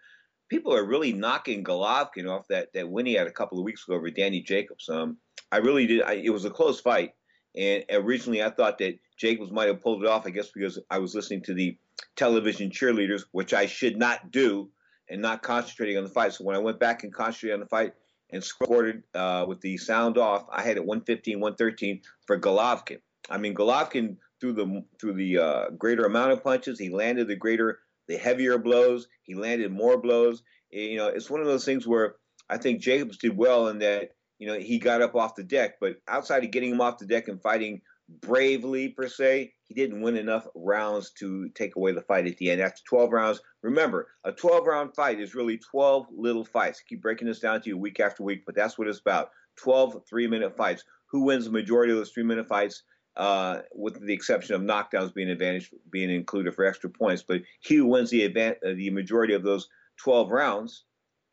people 0.49 0.75
are 0.75 0.85
really 0.85 1.12
knocking 1.12 1.64
Golovkin 1.64 2.29
off 2.29 2.49
that 2.49 2.73
that 2.75 2.88
win 2.88 3.07
he 3.07 3.14
had 3.14 3.26
a 3.26 3.33
couple 3.33 3.59
of 3.59 3.64
weeks 3.64 3.87
ago 3.87 3.97
over 3.97 4.11
Danny 4.11 4.43
Jacobs. 4.43 4.88
Um, 4.88 5.19
I 5.52 5.59
really 5.59 5.87
did. 5.87 6.02
I, 6.02 6.14
it 6.14 6.31
was 6.31 6.45
a 6.45 6.50
close 6.50 6.81
fight, 6.81 7.12
and 7.57 7.85
originally 7.90 8.43
I 8.43 8.50
thought 8.50 8.79
that 8.79 8.99
Jacobs 9.19 9.52
might 9.52 9.69
have 9.69 9.83
pulled 9.83 10.02
it 10.02 10.09
off. 10.09 10.26
I 10.26 10.31
guess 10.31 10.50
because 10.50 10.79
I 10.90 10.99
was 10.99 11.14
listening 11.14 11.43
to 11.43 11.55
the 11.55 11.76
television 12.17 12.71
cheerleaders, 12.71 13.25
which 13.33 13.55
I 13.55 13.67
should 13.67 13.97
not 13.97 14.31
do 14.31 14.71
and 15.11 15.21
not 15.21 15.43
concentrating 15.43 15.99
on 15.99 16.05
the 16.05 16.11
fight. 16.11 16.33
So 16.33 16.45
when 16.45 16.57
I 16.57 16.61
went 16.61 16.79
back 16.79 17.02
and 17.02 17.12
concentrated 17.12 17.55
on 17.55 17.61
the 17.61 17.67
fight 17.67 17.93
and 18.31 18.43
scored 18.43 19.02
uh, 19.14 19.45
with 19.47 19.61
the 19.61 19.76
sound 19.76 20.17
off, 20.17 20.47
I 20.50 20.62
had 20.62 20.76
it 20.76 20.87
115, 20.87 21.40
113 21.40 22.00
for 22.26 22.38
Golovkin. 22.38 22.99
I 23.29 23.37
mean, 23.37 23.55
Golovkin 23.55 24.17
threw 24.40 24.52
the 24.52 24.85
through 24.99 25.14
the 25.14 25.38
uh, 25.38 25.71
greater 25.71 26.05
amount 26.05 26.33
of 26.33 26.43
punches. 26.43 26.79
He 26.79 26.88
landed 26.88 27.29
the 27.29 27.37
greater, 27.37 27.81
the 28.09 28.17
heavier 28.17 28.57
blows. 28.57 29.09
He 29.23 29.35
landed 29.35 29.73
more 29.73 30.00
blows. 30.00 30.43
You 30.71 30.97
know, 30.97 31.09
it's 31.09 31.29
one 31.29 31.40
of 31.40 31.47
those 31.47 31.64
things 31.64 31.87
where 31.87 32.17
I 32.49 32.57
think 32.57 32.81
Jacobs 32.81 33.19
did 33.19 33.37
well 33.37 33.69
in 33.69 33.79
that 33.81 34.11
you 34.38 34.47
know 34.47 34.59
he 34.59 34.79
got 34.79 35.02
up 35.02 35.14
off 35.14 35.35
the 35.35 35.43
deck, 35.43 35.75
but 35.81 35.97
outside 36.09 36.45
of 36.45 36.50
getting 36.50 36.71
him 36.71 36.81
off 36.81 36.99
the 36.99 37.07
deck 37.07 37.29
and 37.29 37.43
fighting 37.43 37.83
bravely 38.09 38.88
per 38.88 39.09
se, 39.09 39.52
he 39.71 39.75
didn't 39.75 40.03
win 40.03 40.17
enough 40.17 40.49
rounds 40.57 41.11
to 41.11 41.49
take 41.50 41.77
away 41.77 41.93
the 41.93 42.03
fight 42.03 42.27
at 42.27 42.37
the 42.39 42.50
end. 42.50 42.61
After 42.61 42.83
12 42.89 43.12
rounds, 43.12 43.41
remember, 43.62 44.09
a 44.25 44.33
12 44.33 44.67
round 44.67 44.97
fight 44.97 45.21
is 45.21 45.37
really 45.37 45.59
12 45.59 46.09
little 46.12 46.45
fights. 46.45 46.83
I 46.83 46.89
keep 46.89 47.00
breaking 47.00 47.29
this 47.29 47.39
down 47.39 47.62
to 47.62 47.69
you 47.69 47.79
week 47.79 48.00
after 48.00 48.25
week, 48.25 48.43
but 48.45 48.57
that's 48.57 48.77
what 48.77 48.89
it's 48.89 48.99
about 48.99 49.31
12 49.62 50.03
three 50.09 50.27
minute 50.27 50.57
fights. 50.57 50.83
Who 51.12 51.23
wins 51.23 51.45
the 51.45 51.53
majority 51.53 51.93
of 51.93 51.99
those 51.99 52.11
three 52.11 52.25
minute 52.25 52.49
fights? 52.49 52.83
Uh, 53.15 53.61
with 53.73 54.05
the 54.05 54.12
exception 54.12 54.57
of 54.57 54.62
knockdowns 54.62 55.15
being 55.15 55.31
advantage 55.31 55.71
being 55.89 56.11
included 56.11 56.53
for 56.53 56.65
extra 56.65 56.91
points, 56.91 57.23
but 57.23 57.41
he 57.61 57.77
who 57.77 57.87
wins 57.87 58.11
the 58.11 58.29
advan- 58.29 58.57
uh, 58.67 58.75
the 58.75 58.91
majority 58.91 59.35
of 59.35 59.45
those 59.45 59.69
12 59.99 60.33
rounds, 60.33 60.85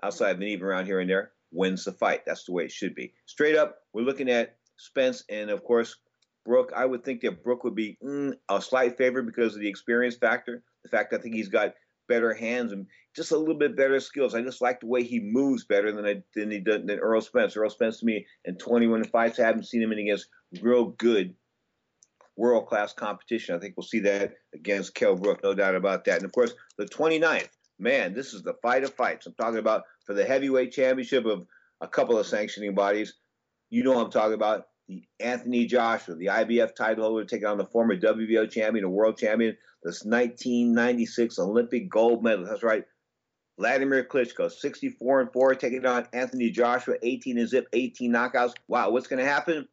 outside 0.03 0.31
of 0.31 0.37
an 0.37 0.43
even 0.43 0.67
round 0.67 0.85
here 0.85 0.99
and 0.99 1.09
there, 1.09 1.31
wins 1.51 1.85
the 1.85 1.91
fight. 1.91 2.23
That's 2.25 2.43
the 2.43 2.51
way 2.51 2.65
it 2.65 2.71
should 2.71 2.93
be. 2.93 3.13
Straight 3.25 3.55
up, 3.55 3.77
we're 3.93 4.01
looking 4.01 4.29
at 4.29 4.57
Spence 4.77 5.23
and 5.27 5.49
of 5.49 5.63
course 5.63 5.95
Brook, 6.47 6.71
I 6.75 6.85
would 6.85 7.03
think 7.03 7.21
that 7.21 7.43
Brook 7.43 7.63
would 7.65 7.75
be 7.75 7.97
mm, 8.03 8.33
a 8.49 8.61
slight 8.61 8.97
favorite 8.97 9.25
because 9.25 9.53
of 9.53 9.61
the 9.61 9.67
experience 9.67 10.15
factor. 10.15 10.63
The 10.83 10.89
fact 10.89 11.13
I 11.13 11.17
think 11.17 11.35
he's 11.35 11.49
got 11.49 11.73
better 12.07 12.33
hands 12.33 12.71
and 12.71 12.87
just 13.15 13.31
a 13.31 13.37
little 13.37 13.57
bit 13.57 13.75
better 13.75 13.99
skills. 13.99 14.33
I 14.33 14.41
just 14.41 14.61
like 14.61 14.79
the 14.79 14.87
way 14.87 15.03
he 15.03 15.19
moves 15.19 15.65
better 15.65 15.91
than 15.91 16.05
I, 16.05 16.23
than 16.33 16.49
he 16.49 16.59
did 16.59 16.87
than 16.87 16.97
Errol 16.97 17.21
Spence. 17.21 17.57
Errol 17.57 17.69
Spence 17.69 17.99
to 17.99 18.05
me 18.05 18.25
in 18.45 18.57
21 18.57 19.03
fights, 19.05 19.39
I 19.39 19.45
haven't 19.45 19.67
seen 19.67 19.81
him 19.81 19.91
in 19.91 19.99
against 19.99 20.29
real 20.61 20.85
good 20.85 21.35
world 22.37 22.67
class 22.67 22.93
competition. 22.93 23.55
I 23.55 23.59
think 23.59 23.75
we'll 23.75 23.85
see 23.85 23.99
that 24.01 24.33
against 24.53 24.95
Kell 24.95 25.15
Brook, 25.15 25.41
no 25.43 25.53
doubt 25.53 25.75
about 25.75 26.05
that. 26.05 26.17
And 26.17 26.25
of 26.25 26.31
course, 26.31 26.53
the 26.77 26.85
29th, 26.85 27.49
man, 27.77 28.13
this 28.13 28.33
is 28.33 28.43
the 28.43 28.55
fight 28.61 28.83
of 28.83 28.93
fights. 28.93 29.25
I'm 29.25 29.33
talking 29.33 29.59
about 29.59 29.83
for 30.05 30.13
the 30.13 30.23
heavyweight 30.23 30.71
championship 30.71 31.25
of 31.25 31.45
a 31.81 31.87
couple 31.87 32.17
of 32.17 32.25
sanctioning 32.25 32.73
bodies. 32.73 33.15
You 33.69 33.83
know 33.83 33.99
I'm 33.99 34.11
talking 34.11 34.33
about 34.33 34.67
the 34.87 35.03
Anthony 35.19 35.65
Joshua, 35.65 36.15
the 36.15 36.27
IBF 36.27 36.75
title 36.75 37.05
holder, 37.05 37.25
taking 37.25 37.47
on 37.47 37.57
the 37.57 37.65
former 37.65 37.97
WBO 37.97 38.49
champion 38.49 38.85
and 38.85 38.93
world 38.93 39.17
champion, 39.17 39.57
this 39.83 40.03
1996 40.03 41.39
Olympic 41.39 41.89
gold 41.89 42.23
medal. 42.23 42.45
That's 42.45 42.63
right. 42.63 42.85
Vladimir 43.57 44.03
Klitschko, 44.03 44.51
64 44.51 45.21
and 45.21 45.33
4, 45.33 45.55
taking 45.55 45.85
on 45.85 46.07
Anthony 46.13 46.51
Joshua, 46.51 46.95
18 47.01 47.39
and 47.39 47.49
zip, 47.49 47.67
18 47.73 48.11
knockouts. 48.11 48.53
Wow, 48.67 48.91
what's 48.91 49.07
going 49.07 49.23
to 49.23 49.29
happen? 49.29 49.67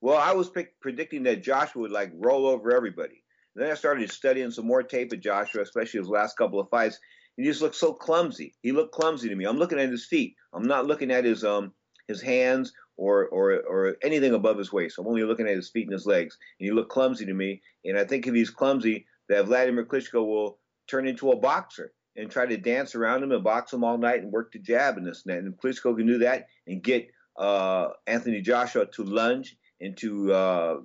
Well, 0.00 0.18
I 0.18 0.32
was 0.32 0.50
predicting 0.80 1.24
that 1.24 1.42
Joshua 1.42 1.82
would 1.82 1.90
like 1.90 2.12
roll 2.14 2.46
over 2.46 2.74
everybody. 2.74 3.24
And 3.54 3.64
then 3.64 3.70
I 3.70 3.74
started 3.74 4.10
studying 4.10 4.50
some 4.50 4.66
more 4.66 4.82
tape 4.82 5.12
of 5.12 5.20
Joshua, 5.20 5.62
especially 5.62 6.00
his 6.00 6.08
last 6.08 6.36
couple 6.36 6.60
of 6.60 6.68
fights. 6.68 6.98
He 7.36 7.44
just 7.44 7.62
looked 7.62 7.74
so 7.74 7.92
clumsy. 7.92 8.54
He 8.62 8.72
looked 8.72 8.94
clumsy 8.94 9.28
to 9.28 9.34
me. 9.34 9.44
I'm 9.44 9.58
looking 9.58 9.80
at 9.80 9.88
his 9.88 10.06
feet. 10.06 10.36
I'm 10.52 10.66
not 10.66 10.86
looking 10.86 11.10
at 11.10 11.24
his 11.24 11.44
um 11.44 11.72
his 12.06 12.20
hands 12.20 12.72
or, 12.96 13.26
or, 13.26 13.52
or 13.52 13.96
anything 14.02 14.34
above 14.34 14.58
his 14.58 14.72
waist. 14.72 14.98
I'm 14.98 15.06
only 15.06 15.24
looking 15.24 15.48
at 15.48 15.56
his 15.56 15.70
feet 15.70 15.84
and 15.84 15.92
his 15.92 16.06
legs. 16.06 16.38
And 16.58 16.66
he 16.66 16.72
looked 16.72 16.90
clumsy 16.90 17.26
to 17.26 17.34
me. 17.34 17.62
And 17.84 17.98
I 17.98 18.04
think 18.04 18.26
if 18.26 18.34
he's 18.34 18.50
clumsy, 18.50 19.06
that 19.28 19.46
Vladimir 19.46 19.84
Klitschko 19.84 20.26
will 20.26 20.58
turn 20.88 21.08
into 21.08 21.30
a 21.30 21.36
boxer 21.36 21.92
and 22.16 22.30
try 22.30 22.46
to 22.46 22.56
dance 22.56 22.94
around 22.94 23.22
him 23.22 23.32
and 23.32 23.42
box 23.42 23.72
him 23.72 23.84
all 23.84 23.98
night 23.98 24.22
and 24.22 24.32
work 24.32 24.52
the 24.52 24.58
jab 24.58 24.96
and 24.96 25.06
this 25.06 25.22
that. 25.24 25.38
And 25.38 25.56
Klitschko 25.56 25.96
can 25.96 26.06
do 26.06 26.18
that 26.18 26.46
and 26.66 26.82
get 26.82 27.08
uh, 27.36 27.88
Anthony 28.06 28.40
Joshua 28.40 28.86
to 28.86 29.02
lunge 29.04 29.56
and 29.80 29.96
to 29.98 30.32
uh, 30.32 30.76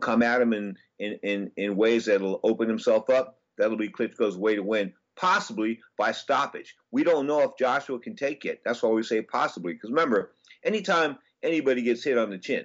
come 0.00 0.22
at 0.22 0.40
him 0.40 0.52
in, 0.52 0.76
in, 0.98 1.18
in, 1.22 1.50
in 1.56 1.76
ways 1.76 2.06
that'll 2.06 2.40
open 2.44 2.68
himself 2.68 3.10
up. 3.10 3.38
That'll 3.58 3.76
be 3.76 3.88
Klitschko's 3.88 4.36
way 4.36 4.54
to 4.54 4.62
win, 4.62 4.92
possibly 5.16 5.80
by 5.98 6.12
stoppage. 6.12 6.74
We 6.90 7.04
don't 7.04 7.26
know 7.26 7.40
if 7.42 7.56
Joshua 7.58 7.98
can 7.98 8.16
take 8.16 8.44
it. 8.44 8.60
That's 8.64 8.82
why 8.82 8.90
we 8.90 9.02
say 9.02 9.22
possibly. 9.22 9.74
Because 9.74 9.90
remember, 9.90 10.32
anytime 10.64 11.18
anybody 11.42 11.82
gets 11.82 12.04
hit 12.04 12.18
on 12.18 12.30
the 12.30 12.38
chin, 12.38 12.64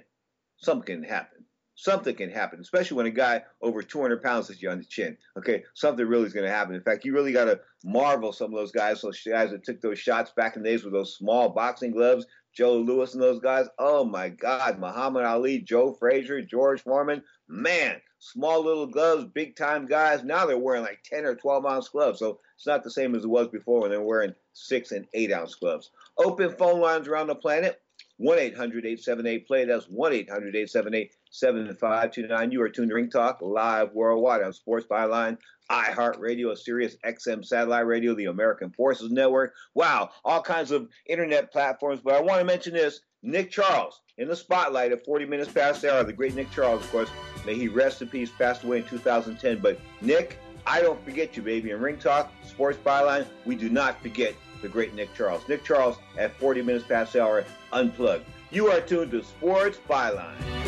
something 0.56 1.00
can 1.00 1.04
happen. 1.08 1.44
Something 1.80 2.16
can 2.16 2.30
happen, 2.30 2.58
especially 2.58 2.96
when 2.96 3.06
a 3.06 3.10
guy 3.10 3.44
over 3.62 3.82
200 3.82 4.20
pounds 4.20 4.48
hits 4.48 4.60
you 4.60 4.68
on 4.68 4.78
the 4.78 4.84
chin. 4.84 5.16
Okay, 5.36 5.62
something 5.74 6.04
really 6.04 6.26
is 6.26 6.32
going 6.32 6.44
to 6.44 6.52
happen. 6.52 6.74
In 6.74 6.82
fact, 6.82 7.04
you 7.04 7.14
really 7.14 7.32
got 7.32 7.44
to 7.44 7.60
marvel 7.84 8.32
some 8.32 8.52
of 8.52 8.58
those 8.58 8.72
guys, 8.72 9.00
those 9.00 9.20
guys 9.22 9.50
that 9.50 9.62
took 9.62 9.80
those 9.80 10.00
shots 10.00 10.32
back 10.36 10.56
in 10.56 10.64
the 10.64 10.68
days 10.70 10.82
with 10.82 10.92
those 10.92 11.14
small 11.14 11.50
boxing 11.50 11.92
gloves, 11.92 12.26
Joe 12.52 12.78
Louis 12.78 13.14
and 13.14 13.22
those 13.22 13.38
guys. 13.38 13.68
Oh 13.78 14.04
my 14.04 14.28
God, 14.28 14.80
Muhammad 14.80 15.24
Ali, 15.24 15.60
Joe 15.60 15.92
Frazier, 15.92 16.42
George 16.42 16.82
Foreman. 16.82 17.22
Man, 17.46 18.00
small 18.18 18.64
little 18.64 18.88
gloves, 18.88 19.26
big 19.26 19.54
time 19.54 19.86
guys. 19.86 20.24
Now 20.24 20.46
they're 20.46 20.58
wearing 20.58 20.82
like 20.82 21.04
10 21.04 21.24
or 21.24 21.36
12 21.36 21.64
ounce 21.64 21.88
gloves. 21.88 22.18
So 22.18 22.40
it's 22.56 22.66
not 22.66 22.82
the 22.82 22.90
same 22.90 23.14
as 23.14 23.22
it 23.22 23.30
was 23.30 23.46
before 23.46 23.82
when 23.82 23.90
they're 23.90 24.02
wearing 24.02 24.34
six 24.52 24.90
and 24.90 25.06
eight 25.14 25.32
ounce 25.32 25.54
gloves. 25.54 25.92
Open 26.16 26.50
phone 26.56 26.80
lines 26.80 27.06
around 27.06 27.28
the 27.28 27.36
planet. 27.36 27.80
1 28.18 28.38
800 28.38 28.84
878 28.84 29.46
play. 29.46 29.64
That's 29.64 29.86
1 29.86 30.12
800 30.12 30.48
878 30.48 31.14
7529. 31.30 32.50
You 32.50 32.62
are 32.62 32.68
tuned 32.68 32.90
to 32.90 32.94
Ring 32.94 33.10
Talk 33.10 33.38
live 33.40 33.92
worldwide 33.92 34.42
on 34.42 34.52
Sports 34.52 34.86
Byline, 34.90 35.38
iHeartRadio, 35.70 36.56
Sirius 36.56 36.96
XM 37.04 37.44
Satellite 37.44 37.86
Radio, 37.86 38.14
the 38.14 38.26
American 38.26 38.70
Forces 38.70 39.10
Network. 39.10 39.54
Wow, 39.74 40.10
all 40.24 40.42
kinds 40.42 40.72
of 40.72 40.88
internet 41.06 41.52
platforms. 41.52 42.00
But 42.02 42.14
I 42.14 42.20
want 42.20 42.40
to 42.40 42.44
mention 42.44 42.74
this 42.74 43.00
Nick 43.22 43.50
Charles 43.50 44.00
in 44.16 44.28
the 44.28 44.36
spotlight 44.36 44.92
at 44.92 45.04
40 45.04 45.26
minutes 45.26 45.52
past 45.52 45.82
the 45.82 45.94
hour. 45.94 46.02
The 46.02 46.12
great 46.12 46.34
Nick 46.34 46.50
Charles, 46.50 46.82
of 46.82 46.90
course, 46.90 47.10
may 47.46 47.54
he 47.54 47.68
rest 47.68 48.02
in 48.02 48.08
peace, 48.08 48.30
passed 48.36 48.64
away 48.64 48.78
in 48.78 48.84
2010. 48.84 49.60
But 49.60 49.78
Nick, 50.00 50.38
I 50.66 50.80
don't 50.80 51.02
forget 51.04 51.36
you, 51.36 51.42
baby. 51.42 51.70
In 51.70 51.80
Ring 51.80 51.98
Talk, 51.98 52.32
Sports 52.42 52.78
Byline, 52.84 53.26
we 53.44 53.54
do 53.54 53.68
not 53.68 54.02
forget 54.02 54.34
the 54.62 54.68
great 54.68 54.94
Nick 54.94 55.14
Charles. 55.14 55.46
Nick 55.48 55.64
Charles 55.64 55.98
at 56.16 56.38
40 56.38 56.62
minutes 56.62 56.86
past 56.86 57.12
the 57.12 57.22
hour, 57.22 57.44
unplugged. 57.72 58.24
You 58.50 58.68
are 58.68 58.80
tuned 58.80 59.10
to 59.12 59.22
Sports 59.22 59.78
Byline. 59.88 60.67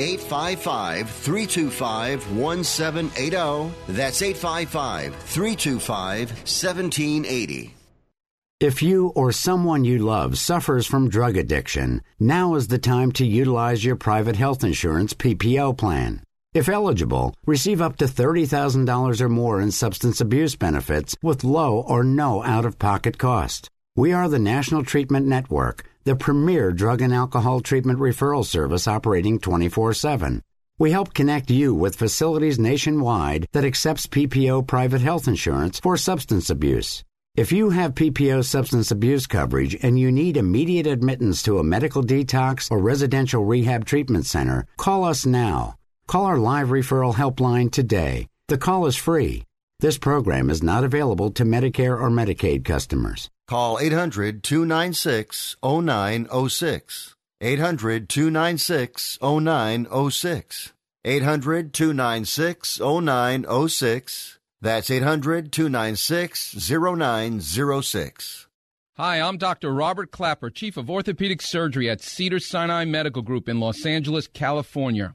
855 0.00 1.10
325 1.10 2.36
1780. 2.36 3.74
That's 3.88 4.22
855 4.22 5.14
325 5.16 6.30
1780. 6.30 7.74
If 8.60 8.82
you 8.82 9.12
or 9.14 9.30
someone 9.30 9.84
you 9.84 9.98
love 9.98 10.36
suffers 10.36 10.84
from 10.84 11.08
drug 11.08 11.36
addiction, 11.36 12.02
now 12.18 12.56
is 12.56 12.66
the 12.66 12.78
time 12.78 13.12
to 13.12 13.24
utilize 13.24 13.84
your 13.84 13.94
private 13.94 14.34
health 14.34 14.64
insurance 14.64 15.14
PPO 15.14 15.78
plan. 15.78 16.24
If 16.54 16.68
eligible, 16.68 17.34
receive 17.46 17.80
up 17.80 17.98
to 17.98 18.06
$30,000 18.06 19.20
or 19.20 19.28
more 19.28 19.60
in 19.60 19.70
substance 19.70 20.20
abuse 20.20 20.56
benefits 20.56 21.14
with 21.22 21.44
low 21.44 21.80
or 21.82 22.02
no 22.02 22.42
out 22.42 22.64
of 22.64 22.80
pocket 22.80 23.16
cost. 23.16 23.70
We 23.94 24.12
are 24.12 24.28
the 24.28 24.40
National 24.40 24.82
Treatment 24.82 25.26
Network 25.26 25.87
the 26.04 26.16
premier 26.16 26.72
drug 26.72 27.02
and 27.02 27.12
alcohol 27.12 27.60
treatment 27.60 27.98
referral 27.98 28.44
service 28.44 28.88
operating 28.88 29.38
24 29.38 29.94
7. 29.94 30.42
We 30.78 30.92
help 30.92 31.12
connect 31.12 31.50
you 31.50 31.74
with 31.74 31.96
facilities 31.96 32.58
nationwide 32.58 33.46
that 33.52 33.64
accepts 33.64 34.06
PPO 34.06 34.66
private 34.66 35.00
health 35.00 35.26
insurance 35.26 35.80
for 35.80 35.96
substance 35.96 36.50
abuse. 36.50 37.04
If 37.36 37.52
you 37.52 37.70
have 37.70 37.94
PPO 37.94 38.44
substance 38.44 38.90
abuse 38.90 39.26
coverage 39.26 39.76
and 39.82 39.98
you 39.98 40.10
need 40.10 40.36
immediate 40.36 40.86
admittance 40.86 41.42
to 41.44 41.58
a 41.58 41.64
medical 41.64 42.02
detox 42.02 42.70
or 42.70 42.78
residential 42.78 43.44
rehab 43.44 43.84
treatment 43.84 44.26
center, 44.26 44.66
call 44.76 45.04
us 45.04 45.26
now. 45.26 45.76
Call 46.06 46.24
our 46.24 46.38
live 46.38 46.68
referral 46.68 47.14
helpline 47.14 47.70
today. 47.70 48.26
The 48.48 48.58
call 48.58 48.86
is 48.86 48.96
free. 48.96 49.44
This 49.80 49.98
program 49.98 50.50
is 50.50 50.62
not 50.62 50.82
available 50.82 51.30
to 51.32 51.44
Medicare 51.44 52.00
or 52.00 52.10
Medicaid 52.10 52.64
customers. 52.64 53.30
Call 53.48 53.78
800 53.80 54.42
296 54.42 55.56
0906. 55.62 57.14
800 57.40 58.06
296 58.06 59.18
0906. 59.22 60.72
800 61.02 61.72
296 61.72 62.78
0906. 62.78 64.38
That's 64.60 64.90
800 64.90 65.50
296 65.50 66.70
0906. 66.70 68.46
Hi, 68.98 69.20
I'm 69.20 69.38
Dr. 69.38 69.72
Robert 69.72 70.10
Klapper, 70.10 70.50
Chief 70.50 70.76
of 70.76 70.90
Orthopedic 70.90 71.40
Surgery 71.40 71.88
at 71.88 72.02
Cedar 72.02 72.40
Sinai 72.40 72.84
Medical 72.84 73.22
Group 73.22 73.48
in 73.48 73.60
Los 73.60 73.86
Angeles, 73.86 74.26
California 74.26 75.14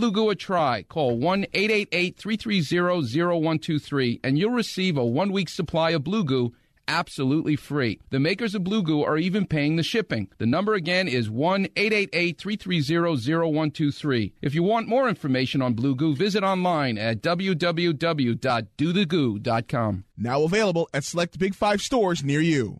Blue 0.01 0.11
Goo 0.11 0.29
a 0.31 0.35
try. 0.35 0.81
Call 0.81 1.15
1 1.15 1.45
888 1.53 2.17
330 2.17 3.21
0123 3.21 4.21
and 4.23 4.35
you'll 4.35 4.49
receive 4.49 4.97
a 4.97 5.05
one 5.05 5.31
week 5.31 5.47
supply 5.47 5.91
of 5.91 6.03
Blue 6.03 6.23
Goo 6.23 6.55
absolutely 6.87 7.55
free. 7.55 7.99
The 8.09 8.19
makers 8.19 8.55
of 8.55 8.63
Blue 8.63 8.81
Goo 8.81 9.03
are 9.03 9.19
even 9.19 9.45
paying 9.45 9.75
the 9.75 9.83
shipping. 9.83 10.27
The 10.39 10.47
number 10.47 10.73
again 10.73 11.07
is 11.07 11.29
1 11.29 11.67
888 11.75 12.39
330 12.39 13.51
0123. 13.51 14.33
If 14.41 14.55
you 14.55 14.63
want 14.63 14.87
more 14.87 15.07
information 15.07 15.61
on 15.61 15.75
Blue 15.75 15.93
Goo, 15.93 16.15
visit 16.15 16.43
online 16.43 16.97
at 16.97 17.21
www.dothegoo.com. 17.21 20.05
Now 20.17 20.41
available 20.41 20.89
at 20.95 21.03
select 21.03 21.37
Big 21.37 21.53
Five 21.53 21.79
stores 21.79 22.23
near 22.23 22.41
you. 22.41 22.79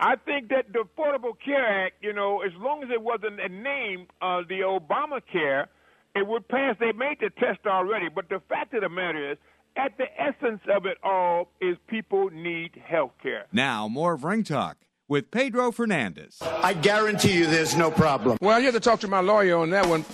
I 0.00 0.16
think 0.16 0.48
that 0.48 0.72
the 0.72 0.80
Affordable 0.80 1.34
Care 1.44 1.86
Act, 1.86 2.02
you 2.02 2.12
know, 2.12 2.42
as 2.42 2.50
long 2.58 2.82
as 2.82 2.90
it 2.90 3.00
wasn't 3.00 3.40
a 3.40 3.48
name, 3.48 4.08
uh, 4.20 4.40
the 4.48 4.62
Obamacare, 4.62 5.68
it 6.14 6.26
would 6.26 6.46
pass. 6.48 6.76
They 6.78 6.92
made 6.92 7.18
the 7.20 7.30
test 7.30 7.66
already, 7.66 8.08
but 8.08 8.28
the 8.28 8.40
fact 8.48 8.74
of 8.74 8.82
the 8.82 8.88
matter 8.88 9.32
is, 9.32 9.38
at 9.76 9.96
the 9.96 10.04
essence 10.20 10.60
of 10.74 10.84
it 10.86 10.98
all, 11.02 11.48
is 11.60 11.76
people 11.86 12.28
need 12.30 12.72
health 12.84 13.12
care. 13.22 13.46
Now, 13.52 13.88
more 13.88 14.12
of 14.12 14.24
Ring 14.24 14.44
Talk 14.44 14.76
with 15.08 15.30
Pedro 15.30 15.72
Fernandez. 15.72 16.38
I 16.42 16.74
guarantee 16.74 17.38
you 17.38 17.46
there's 17.46 17.74
no 17.74 17.90
problem. 17.90 18.38
Well, 18.40 18.58
you 18.58 18.66
have 18.66 18.74
to 18.74 18.80
talk 18.80 19.00
to 19.00 19.08
my 19.08 19.20
lawyer 19.20 19.56
on 19.56 19.70
that 19.70 19.86
one. 19.86 20.04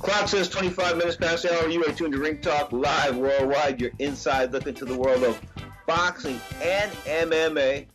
Clock 0.00 0.28
says 0.28 0.48
25 0.48 0.96
minutes 0.96 1.16
past 1.16 1.42
the 1.42 1.54
hour. 1.54 1.68
You 1.68 1.84
are 1.84 1.92
tuned 1.92 2.12
to 2.12 2.18
Ring 2.18 2.40
Talk 2.40 2.72
live 2.72 3.16
worldwide. 3.16 3.80
Your 3.80 3.90
inside 3.98 4.52
look 4.52 4.66
into 4.66 4.84
the 4.84 4.96
world 4.96 5.22
of 5.22 5.40
boxing 5.86 6.40
and 6.62 6.90
MMA. 6.92 7.86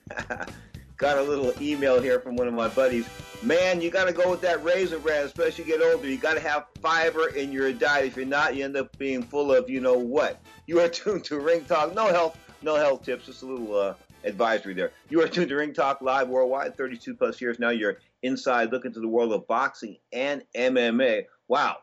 got 0.98 1.18
a 1.18 1.22
little 1.22 1.54
email 1.62 2.02
here 2.02 2.20
from 2.20 2.36
one 2.36 2.48
of 2.48 2.54
my 2.54 2.68
buddies. 2.68 3.08
Man, 3.42 3.82
you 3.82 3.90
got 3.90 4.06
to 4.06 4.14
go 4.14 4.30
with 4.30 4.42
that 4.42 4.64
razor 4.64 5.00
brand, 5.00 5.26
especially 5.26 5.66
you 5.66 5.78
get 5.78 5.82
older. 5.82 6.08
You 6.08 6.18
got 6.18 6.36
to 6.36 6.40
have 6.40 6.66
fiber 6.82 7.30
in 7.30 7.52
your 7.52 7.74
diet. 7.74 8.06
If 8.06 8.16
you're 8.16 8.26
not, 8.26 8.56
you 8.56 8.64
end 8.64 8.78
up 8.78 8.98
being 8.98 9.24
full 9.24 9.54
of 9.54 9.70
you 9.70 9.82
know 9.82 9.98
what. 9.98 10.42
You 10.66 10.80
are 10.80 10.88
tuned 10.90 11.26
to 11.26 11.40
Ring 11.40 11.66
Talk. 11.66 11.94
No 11.94 12.08
health, 12.08 12.38
no 12.62 12.76
health 12.76 13.04
tips. 13.04 13.26
Just 13.26 13.44
a 13.44 13.46
little 13.46 13.76
uh, 13.76 13.94
advisory 14.24 14.74
there. 14.74 14.92
You 15.10 15.22
are 15.22 15.28
tuned 15.28 15.50
to 15.50 15.56
Ring 15.56 15.74
Talk 15.74 16.02
live 16.02 16.30
worldwide. 16.30 16.78
32 16.78 17.16
plus 17.16 17.42
years 17.42 17.60
now. 17.60 17.70
You're 17.70 17.98
inside 18.22 18.72
looking 18.72 18.90
into 18.90 19.02
the 19.02 19.08
world 19.08 19.34
of 19.34 19.48
boxing 19.48 19.98
and 20.12 20.44
MMA. 20.56 21.26
Wow, 21.48 21.78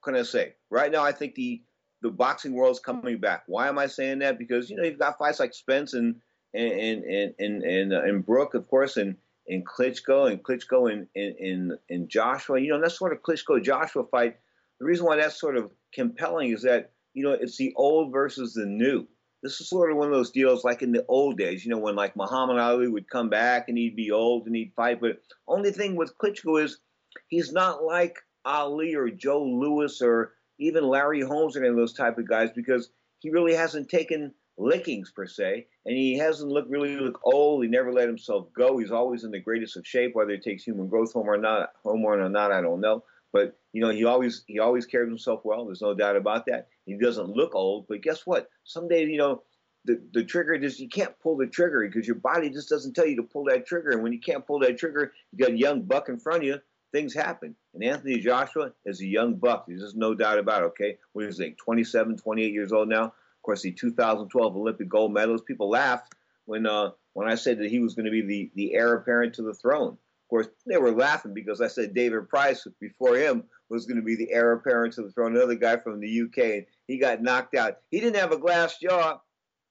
what 0.00 0.12
can 0.14 0.20
I 0.20 0.22
say? 0.24 0.54
Right 0.70 0.90
now, 0.90 1.02
I 1.04 1.12
think 1.12 1.34
the 1.34 1.62
the 2.00 2.10
boxing 2.10 2.52
world 2.52 2.72
is 2.72 2.80
coming 2.80 3.18
back. 3.18 3.44
Why 3.46 3.68
am 3.68 3.78
I 3.78 3.86
saying 3.86 4.20
that? 4.20 4.38
Because 4.38 4.68
you 4.68 4.76
know 4.76 4.82
you've 4.82 4.98
got 4.98 5.18
fights 5.18 5.38
like 5.38 5.54
Spence 5.54 5.94
and 5.94 6.16
and 6.54 7.04
and 7.04 7.34
and 7.38 7.62
and, 7.62 7.92
uh, 7.92 8.02
and 8.02 8.24
Brook, 8.24 8.54
of 8.54 8.68
course, 8.68 8.96
and 8.96 9.16
and 9.48 9.66
Klitschko 9.66 10.30
and 10.30 10.42
Klitschko 10.42 10.92
and 10.92 11.06
and 11.14 11.72
and 11.88 12.08
Joshua. 12.08 12.60
You 12.60 12.70
know, 12.70 12.80
that 12.80 12.92
sort 12.92 13.12
of 13.12 13.22
Klitschko 13.22 13.62
Joshua 13.62 14.04
fight. 14.04 14.36
The 14.78 14.86
reason 14.86 15.06
why 15.06 15.16
that's 15.16 15.40
sort 15.40 15.56
of 15.56 15.70
compelling 15.94 16.50
is 16.50 16.62
that 16.62 16.92
you 17.14 17.24
know 17.24 17.32
it's 17.32 17.56
the 17.56 17.72
old 17.76 18.12
versus 18.12 18.54
the 18.54 18.66
new. 18.66 19.06
This 19.42 19.60
is 19.60 19.68
sort 19.68 19.90
of 19.90 19.96
one 19.96 20.06
of 20.06 20.14
those 20.14 20.30
deals 20.30 20.62
like 20.62 20.82
in 20.82 20.92
the 20.92 21.04
old 21.08 21.36
days, 21.36 21.64
you 21.64 21.70
know, 21.72 21.78
when 21.78 21.96
like 21.96 22.14
Muhammad 22.14 22.58
Ali 22.58 22.86
would 22.86 23.10
come 23.10 23.28
back 23.28 23.68
and 23.68 23.76
he'd 23.76 23.96
be 23.96 24.12
old 24.12 24.46
and 24.46 24.54
he'd 24.54 24.72
fight. 24.76 25.00
But 25.00 25.20
only 25.48 25.72
thing 25.72 25.96
with 25.96 26.16
Klitschko 26.16 26.62
is 26.62 26.78
he's 27.26 27.52
not 27.52 27.82
like 27.82 28.18
Ali 28.44 28.94
or 28.94 29.10
Joe 29.10 29.42
Louis 29.42 30.00
or 30.00 30.34
even 30.58 30.86
Larry 30.86 31.22
Holmes 31.22 31.56
or 31.56 31.60
any 31.60 31.70
of 31.70 31.76
those 31.76 31.92
type 31.92 32.18
of 32.18 32.28
guys 32.28 32.50
because 32.54 32.90
he 33.18 33.30
really 33.30 33.54
hasn't 33.54 33.88
taken 33.88 34.32
lickings 34.58 35.10
per 35.10 35.26
se, 35.26 35.66
and 35.86 35.96
he 35.96 36.16
hasn't 36.16 36.50
looked 36.50 36.70
really 36.70 36.96
look 36.96 37.20
old. 37.24 37.62
He 37.62 37.70
never 37.70 37.92
let 37.92 38.08
himself 38.08 38.52
go. 38.52 38.78
He's 38.78 38.90
always 38.90 39.24
in 39.24 39.30
the 39.30 39.40
greatest 39.40 39.76
of 39.76 39.86
shape, 39.86 40.14
whether 40.14 40.30
it 40.30 40.42
takes 40.42 40.64
human 40.64 40.88
growth 40.88 41.12
hormone 41.12 41.34
or 41.34 41.38
not, 41.38 41.70
hormone 41.82 42.20
or 42.20 42.28
not, 42.28 42.52
I 42.52 42.60
don't 42.60 42.80
know. 42.80 43.04
But 43.32 43.58
you 43.72 43.80
know, 43.80 43.90
he 43.90 44.04
always 44.04 44.44
he 44.46 44.58
always 44.58 44.86
carries 44.86 45.08
himself 45.08 45.40
well. 45.44 45.64
There's 45.64 45.80
no 45.80 45.94
doubt 45.94 46.16
about 46.16 46.46
that. 46.46 46.68
He 46.84 46.96
doesn't 46.98 47.30
look 47.30 47.54
old, 47.54 47.86
but 47.88 48.02
guess 48.02 48.26
what? 48.26 48.48
Someday, 48.64 49.06
you 49.06 49.16
know, 49.16 49.42
the 49.84 50.02
the 50.12 50.24
trigger 50.24 50.58
just 50.58 50.78
you 50.78 50.88
can't 50.88 51.18
pull 51.20 51.36
the 51.36 51.46
trigger 51.46 51.86
because 51.86 52.06
your 52.06 52.16
body 52.16 52.50
just 52.50 52.68
doesn't 52.68 52.94
tell 52.94 53.06
you 53.06 53.16
to 53.16 53.22
pull 53.22 53.44
that 53.44 53.66
trigger. 53.66 53.90
And 53.90 54.02
when 54.02 54.12
you 54.12 54.20
can't 54.20 54.46
pull 54.46 54.58
that 54.60 54.78
trigger, 54.78 55.12
you 55.32 55.38
got 55.38 55.54
a 55.54 55.58
young 55.58 55.82
buck 55.82 56.08
in 56.08 56.18
front 56.18 56.42
of 56.42 56.46
you. 56.46 56.58
Things 56.92 57.14
happen. 57.14 57.56
And 57.72 57.82
Anthony 57.82 58.18
Joshua 58.18 58.72
is 58.84 59.00
a 59.00 59.06
young 59.06 59.36
buck. 59.36 59.64
There's 59.66 59.80
just 59.80 59.96
no 59.96 60.14
doubt 60.14 60.38
about 60.38 60.62
it. 60.62 60.66
Okay, 60.66 60.98
what 61.14 61.24
is 61.24 61.38
he? 61.38 61.52
27, 61.52 62.18
28 62.18 62.52
years 62.52 62.70
old 62.70 62.90
now 62.90 63.14
Of 63.42 63.44
course, 63.44 63.62
the 63.62 63.72
2012 63.72 64.54
Olympic 64.54 64.88
gold 64.88 65.12
medalist. 65.12 65.46
People 65.46 65.68
laughed 65.68 66.14
when 66.44 66.64
uh, 66.64 66.90
when 67.12 67.28
I 67.28 67.34
said 67.34 67.58
that 67.58 67.70
he 67.70 67.80
was 67.80 67.96
going 67.96 68.04
to 68.04 68.12
be 68.12 68.22
the, 68.22 68.52
the 68.54 68.74
heir 68.74 68.94
apparent 68.94 69.34
to 69.34 69.42
the 69.42 69.52
throne. 69.52 69.94
Of 69.94 70.28
course, 70.30 70.46
they 70.64 70.76
were 70.76 70.92
laughing 70.92 71.34
because 71.34 71.60
I 71.60 71.66
said 71.66 71.92
David 71.92 72.28
Price 72.28 72.64
before 72.80 73.16
him 73.16 73.42
was 73.68 73.86
going 73.86 73.96
to 73.96 74.04
be 74.04 74.14
the 74.14 74.30
heir 74.30 74.52
apparent 74.52 74.94
to 74.94 75.02
the 75.02 75.10
throne. 75.10 75.34
Another 75.34 75.56
guy 75.56 75.76
from 75.76 75.98
the 75.98 76.22
UK, 76.22 76.38
and 76.38 76.66
he 76.86 76.98
got 76.98 77.20
knocked 77.20 77.56
out. 77.56 77.78
He 77.90 77.98
didn't 77.98 78.20
have 78.20 78.30
a 78.30 78.38
glass 78.38 78.78
jaw; 78.78 79.18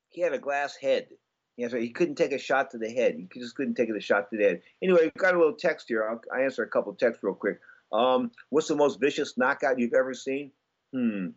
he 0.10 0.20
had 0.20 0.34
a 0.34 0.38
glass 0.38 0.76
head. 0.76 1.08
Yeah, 1.56 1.70
so 1.70 1.80
he 1.80 1.92
couldn't 1.92 2.16
take 2.16 2.34
a 2.34 2.40
shot 2.40 2.72
to 2.72 2.78
the 2.78 2.92
head. 2.92 3.16
He 3.16 3.40
just 3.40 3.56
couldn't 3.56 3.76
take 3.76 3.88
a 3.88 4.02
shot 4.02 4.30
to 4.32 4.38
the 4.38 4.44
head. 4.44 4.62
Anyway, 4.82 5.04
we've 5.04 5.14
got 5.14 5.34
a 5.34 5.38
little 5.38 5.56
text 5.56 5.88
here. 5.88 6.10
I'll, 6.10 6.20
I'll 6.34 6.44
answer 6.44 6.64
a 6.64 6.68
couple 6.68 6.94
texts 6.94 7.24
real 7.24 7.36
quick. 7.36 7.62
Um, 7.94 8.32
what's 8.50 8.68
the 8.68 8.76
most 8.76 9.00
vicious 9.00 9.38
knockout 9.38 9.80
you've 9.80 9.94
ever 9.94 10.14
seen? 10.14 10.52
Hmm. 10.94 11.28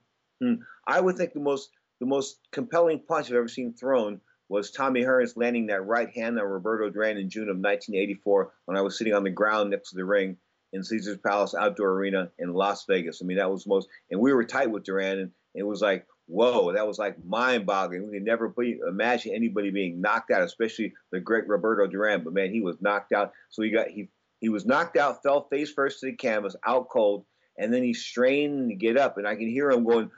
hmm. 0.41 0.55
I 0.85 1.01
would 1.01 1.17
think 1.17 1.33
the 1.33 1.41
most 1.41 1.71
the 2.01 2.07
most 2.07 2.39
compelling 2.53 3.01
punch 3.01 3.31
I've 3.31 3.37
ever 3.37 3.49
seen 3.49 3.75
thrown 3.75 4.21
was 4.49 4.71
Tommy 4.71 5.03
Hearns 5.03 5.37
landing 5.37 5.67
that 5.67 5.87
right 5.87 6.11
hand 6.11 6.39
on 6.39 6.45
Roberto 6.45 6.91
Duran 6.91 7.17
in 7.17 7.31
June 7.31 7.49
of 7.49 7.57
1984 7.57 8.53
when 8.67 8.77
I 8.77 8.83
was 8.83 8.99
sitting 8.99 9.15
on 9.15 9.25
the 9.25 9.31
ground 9.31 9.71
next 9.71 9.91
to 9.91 9.97
the 9.97 10.05
ring 10.05 10.37
in 10.73 10.83
Caesar's 10.83 11.19
Palace 11.19 11.55
Outdoor 11.55 11.91
Arena 11.91 12.31
in 12.39 12.53
Las 12.53 12.85
Vegas. 12.87 13.21
I 13.23 13.25
mean, 13.25 13.39
that 13.39 13.51
was 13.51 13.67
most, 13.67 13.89
and 14.11 14.21
we 14.21 14.33
were 14.33 14.45
tight 14.45 14.71
with 14.71 14.85
Duran, 14.85 15.19
and 15.19 15.31
it 15.55 15.63
was 15.63 15.81
like, 15.81 16.07
whoa, 16.27 16.73
that 16.73 16.87
was 16.87 16.99
like 16.99 17.25
mind 17.25 17.65
boggling. 17.65 18.07
We 18.07 18.19
could 18.19 18.25
never 18.25 18.53
imagine 18.89 19.35
anybody 19.35 19.71
being 19.71 20.01
knocked 20.01 20.31
out, 20.31 20.43
especially 20.43 20.93
the 21.13 21.21
great 21.21 21.47
Roberto 21.47 21.87
Duran. 21.87 22.25
But 22.25 22.35
man, 22.35 22.51
he 22.51 22.61
was 22.61 22.77
knocked 22.81 23.13
out. 23.13 23.33
So 23.51 23.63
he 23.63 23.71
got, 23.71 23.89
he, 23.89 24.09
he 24.41 24.49
was 24.49 24.67
knocked 24.67 24.97
out, 24.97 25.23
fell 25.23 25.49
face 25.49 25.73
first 25.73 26.01
to 26.01 26.07
the 26.07 26.13
canvas, 26.13 26.57
out 26.67 26.89
cold, 26.91 27.25
and 27.57 27.73
then 27.73 27.83
he 27.83 27.95
strained 27.95 28.71
to 28.71 28.75
get 28.75 28.99
up, 28.99 29.17
and 29.17 29.27
I 29.27 29.37
can 29.37 29.49
hear 29.49 29.71
him 29.71 29.85
going, 29.85 30.11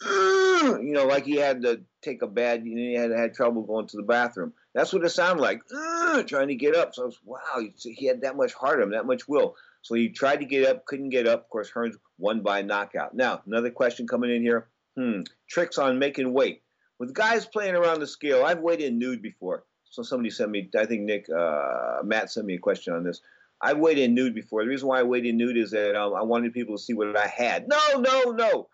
you 0.04 0.92
know, 0.92 1.06
like 1.06 1.24
he 1.24 1.36
had 1.36 1.62
to 1.62 1.80
take 2.02 2.22
a 2.22 2.26
bad, 2.26 2.64
you 2.64 2.74
know, 2.74 2.82
he 2.82 2.94
had 2.94 3.10
had 3.10 3.34
trouble 3.34 3.62
going 3.62 3.86
to 3.88 3.96
the 3.96 4.02
bathroom. 4.02 4.52
That's 4.74 4.92
what 4.92 5.04
it 5.04 5.10
sounded 5.10 5.42
like, 5.42 5.62
trying 6.26 6.48
to 6.48 6.54
get 6.54 6.76
up. 6.76 6.94
So 6.94 7.02
I 7.02 7.06
was, 7.06 7.18
wow, 7.24 7.68
he 7.82 8.06
had 8.06 8.22
that 8.22 8.36
much 8.36 8.54
heart 8.54 8.78
in 8.78 8.84
him, 8.84 8.90
that 8.92 9.06
much 9.06 9.26
will. 9.26 9.56
So 9.82 9.94
he 9.94 10.08
tried 10.08 10.38
to 10.38 10.44
get 10.44 10.68
up, 10.68 10.86
couldn't 10.86 11.10
get 11.10 11.26
up. 11.26 11.42
Of 11.44 11.50
course, 11.50 11.70
Hearns 11.70 11.94
won 12.18 12.42
by 12.42 12.62
knockout. 12.62 13.14
Now, 13.14 13.42
another 13.46 13.70
question 13.70 14.06
coming 14.06 14.34
in 14.34 14.42
here. 14.42 14.68
Hmm, 14.96 15.22
tricks 15.48 15.78
on 15.78 15.98
making 15.98 16.32
weight. 16.32 16.62
With 16.98 17.14
guys 17.14 17.46
playing 17.46 17.76
around 17.76 18.00
the 18.00 18.06
scale, 18.06 18.44
I've 18.44 18.60
weighed 18.60 18.80
in 18.80 18.98
nude 18.98 19.22
before. 19.22 19.64
So 19.90 20.02
somebody 20.02 20.30
sent 20.30 20.50
me, 20.50 20.68
I 20.76 20.86
think 20.86 21.02
Nick, 21.02 21.26
uh, 21.30 22.00
Matt 22.04 22.30
sent 22.30 22.46
me 22.46 22.54
a 22.54 22.58
question 22.58 22.92
on 22.92 23.04
this. 23.04 23.20
I 23.60 23.72
weighed 23.72 23.98
in 23.98 24.14
nude 24.14 24.34
before. 24.34 24.62
The 24.62 24.68
reason 24.68 24.88
why 24.88 25.00
I 25.00 25.04
weighed 25.04 25.26
in 25.26 25.36
nude 25.36 25.56
is 25.56 25.70
that 25.72 25.96
um, 25.96 26.14
I 26.14 26.22
wanted 26.22 26.52
people 26.52 26.76
to 26.76 26.82
see 26.82 26.92
what 26.92 27.16
I 27.16 27.26
had. 27.26 27.68
No, 27.68 27.98
no, 27.98 28.32
no. 28.32 28.68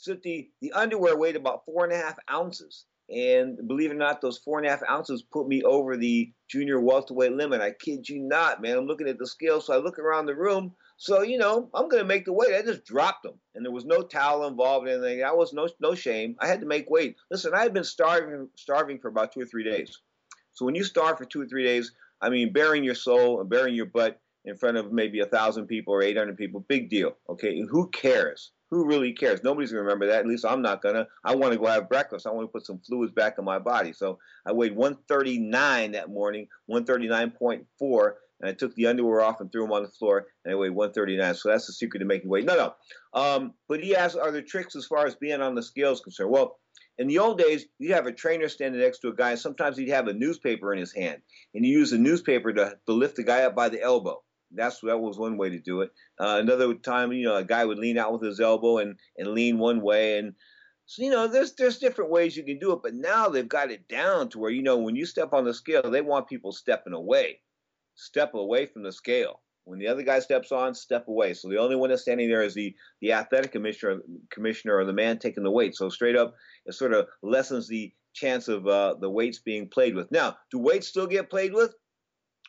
So 0.00 0.16
the, 0.22 0.48
underwear 0.74 1.14
weighed 1.14 1.36
about 1.36 1.66
four 1.66 1.84
and 1.84 1.92
a 1.92 1.96
half 1.96 2.16
ounces. 2.30 2.86
And 3.10 3.68
believe 3.68 3.90
it 3.90 3.94
or 3.94 3.98
not, 3.98 4.22
those 4.22 4.38
four 4.38 4.58
and 4.58 4.66
a 4.66 4.70
half 4.70 4.82
ounces 4.88 5.22
put 5.22 5.46
me 5.46 5.62
over 5.62 5.96
the 5.96 6.32
junior 6.48 6.80
welterweight 6.80 7.32
limit. 7.32 7.60
I 7.60 7.72
kid 7.72 8.08
you 8.08 8.18
not, 8.20 8.62
man. 8.62 8.78
I'm 8.78 8.86
looking 8.86 9.08
at 9.08 9.18
the 9.18 9.26
scale, 9.26 9.60
so 9.60 9.74
I 9.74 9.76
look 9.76 9.98
around 9.98 10.24
the 10.24 10.34
room. 10.34 10.74
So, 10.96 11.20
you 11.20 11.36
know, 11.36 11.68
I'm 11.74 11.88
going 11.88 12.02
to 12.02 12.08
make 12.08 12.24
the 12.24 12.32
weight. 12.32 12.54
I 12.54 12.62
just 12.62 12.84
dropped 12.84 13.24
them. 13.24 13.34
And 13.54 13.62
there 13.64 13.72
was 13.72 13.84
no 13.84 14.00
towel 14.00 14.46
involved 14.46 14.88
in 14.88 14.94
anything. 14.94 15.22
I 15.22 15.32
was 15.32 15.52
no, 15.52 15.68
no 15.80 15.94
shame. 15.94 16.36
I 16.40 16.46
had 16.46 16.60
to 16.60 16.66
make 16.66 16.88
weight. 16.88 17.16
Listen, 17.30 17.52
I 17.54 17.62
had 17.62 17.74
been 17.74 17.84
starving, 17.84 18.48
starving 18.56 19.00
for 19.00 19.08
about 19.08 19.32
two 19.32 19.40
or 19.40 19.46
three 19.46 19.64
days. 19.64 19.98
So 20.52 20.64
when 20.64 20.74
you 20.74 20.84
starve 20.84 21.18
for 21.18 21.26
two 21.26 21.42
or 21.42 21.46
three 21.46 21.64
days, 21.64 21.92
I 22.22 22.30
mean, 22.30 22.54
bearing 22.54 22.84
your 22.84 22.94
soul 22.94 23.40
and 23.40 23.50
bearing 23.50 23.74
your 23.74 23.86
butt 23.86 24.18
in 24.46 24.56
front 24.56 24.78
of 24.78 24.92
maybe 24.92 25.20
a 25.20 25.26
thousand 25.26 25.66
people 25.66 25.92
or 25.92 26.02
800 26.02 26.38
people, 26.38 26.60
big 26.60 26.88
deal. 26.88 27.16
Okay. 27.28 27.60
Who 27.68 27.90
cares? 27.90 28.52
Who 28.70 28.86
really 28.86 29.12
cares? 29.12 29.42
Nobody's 29.42 29.72
gonna 29.72 29.82
remember 29.82 30.06
that. 30.06 30.20
At 30.20 30.26
least 30.26 30.44
I'm 30.44 30.62
not 30.62 30.80
gonna. 30.80 31.08
I 31.24 31.34
want 31.34 31.52
to 31.52 31.58
go 31.58 31.66
have 31.66 31.88
breakfast. 31.88 32.26
I 32.26 32.30
want 32.30 32.48
to 32.48 32.52
put 32.52 32.66
some 32.66 32.78
fluids 32.78 33.12
back 33.12 33.36
in 33.38 33.44
my 33.44 33.58
body. 33.58 33.92
So 33.92 34.18
I 34.46 34.52
weighed 34.52 34.76
139 34.76 35.92
that 35.92 36.08
morning, 36.08 36.46
139.4, 36.70 38.12
and 38.40 38.50
I 38.50 38.52
took 38.52 38.74
the 38.76 38.86
underwear 38.86 39.22
off 39.22 39.40
and 39.40 39.50
threw 39.50 39.62
them 39.62 39.72
on 39.72 39.82
the 39.82 39.88
floor, 39.88 40.26
and 40.44 40.52
I 40.52 40.56
weighed 40.56 40.70
139. 40.70 41.34
So 41.34 41.48
that's 41.48 41.66
the 41.66 41.72
secret 41.72 41.98
to 41.98 42.04
making 42.04 42.30
weight. 42.30 42.44
No, 42.44 42.56
no. 42.56 42.74
Um, 43.20 43.54
but 43.68 43.82
he 43.82 43.96
asked, 43.96 44.16
are 44.16 44.30
there 44.30 44.42
tricks 44.42 44.76
as 44.76 44.86
far 44.86 45.04
as 45.04 45.16
being 45.16 45.40
on 45.40 45.56
the 45.56 45.62
scales 45.62 46.00
concerned? 46.00 46.30
Well, 46.30 46.56
in 46.96 47.08
the 47.08 47.18
old 47.18 47.38
days, 47.38 47.66
you'd 47.78 47.94
have 47.94 48.06
a 48.06 48.12
trainer 48.12 48.48
standing 48.48 48.80
next 48.80 49.00
to 49.00 49.08
a 49.08 49.14
guy, 49.14 49.30
and 49.30 49.40
sometimes 49.40 49.78
he'd 49.78 49.88
have 49.88 50.06
a 50.06 50.12
newspaper 50.12 50.72
in 50.72 50.78
his 50.78 50.92
hand, 50.92 51.22
and 51.54 51.64
he 51.64 51.70
used 51.70 51.92
the 51.92 51.98
newspaper 51.98 52.52
to, 52.52 52.76
to 52.86 52.92
lift 52.92 53.16
the 53.16 53.24
guy 53.24 53.42
up 53.42 53.56
by 53.56 53.68
the 53.68 53.82
elbow. 53.82 54.22
That's 54.52 54.80
that 54.80 55.00
was 55.00 55.18
one 55.18 55.36
way 55.36 55.50
to 55.50 55.58
do 55.58 55.82
it. 55.82 55.90
Uh, 56.18 56.38
another 56.40 56.74
time, 56.74 57.12
you 57.12 57.24
know, 57.24 57.36
a 57.36 57.44
guy 57.44 57.64
would 57.64 57.78
lean 57.78 57.98
out 57.98 58.12
with 58.12 58.22
his 58.22 58.40
elbow 58.40 58.78
and 58.78 58.96
and 59.16 59.28
lean 59.28 59.58
one 59.58 59.80
way, 59.80 60.18
and 60.18 60.34
so 60.86 61.04
you 61.04 61.10
know, 61.10 61.28
there's 61.28 61.54
there's 61.54 61.78
different 61.78 62.10
ways 62.10 62.36
you 62.36 62.42
can 62.42 62.58
do 62.58 62.72
it. 62.72 62.80
But 62.82 62.94
now 62.94 63.28
they've 63.28 63.48
got 63.48 63.70
it 63.70 63.86
down 63.88 64.28
to 64.30 64.38
where 64.38 64.50
you 64.50 64.62
know 64.62 64.78
when 64.78 64.96
you 64.96 65.06
step 65.06 65.32
on 65.32 65.44
the 65.44 65.54
scale, 65.54 65.88
they 65.88 66.00
want 66.00 66.28
people 66.28 66.52
stepping 66.52 66.94
away, 66.94 67.40
step 67.94 68.34
away 68.34 68.66
from 68.66 68.82
the 68.82 68.92
scale. 68.92 69.40
When 69.64 69.78
the 69.78 69.86
other 69.86 70.02
guy 70.02 70.18
steps 70.18 70.50
on, 70.50 70.74
step 70.74 71.06
away. 71.06 71.34
So 71.34 71.48
the 71.48 71.58
only 71.58 71.76
one 71.76 71.90
that's 71.90 72.02
standing 72.02 72.28
there 72.28 72.42
is 72.42 72.54
the 72.54 72.74
the 73.00 73.12
athletic 73.12 73.52
commissioner, 73.52 74.00
commissioner 74.30 74.78
or 74.78 74.84
the 74.84 74.92
man 74.92 75.18
taking 75.18 75.44
the 75.44 75.50
weight. 75.50 75.76
So 75.76 75.90
straight 75.90 76.16
up, 76.16 76.34
it 76.66 76.74
sort 76.74 76.92
of 76.92 77.06
lessens 77.22 77.68
the 77.68 77.92
chance 78.12 78.48
of 78.48 78.66
uh, 78.66 78.94
the 79.00 79.10
weights 79.10 79.38
being 79.38 79.68
played 79.68 79.94
with. 79.94 80.10
Now, 80.10 80.38
do 80.50 80.58
weights 80.58 80.88
still 80.88 81.06
get 81.06 81.30
played 81.30 81.52
with? 81.52 81.72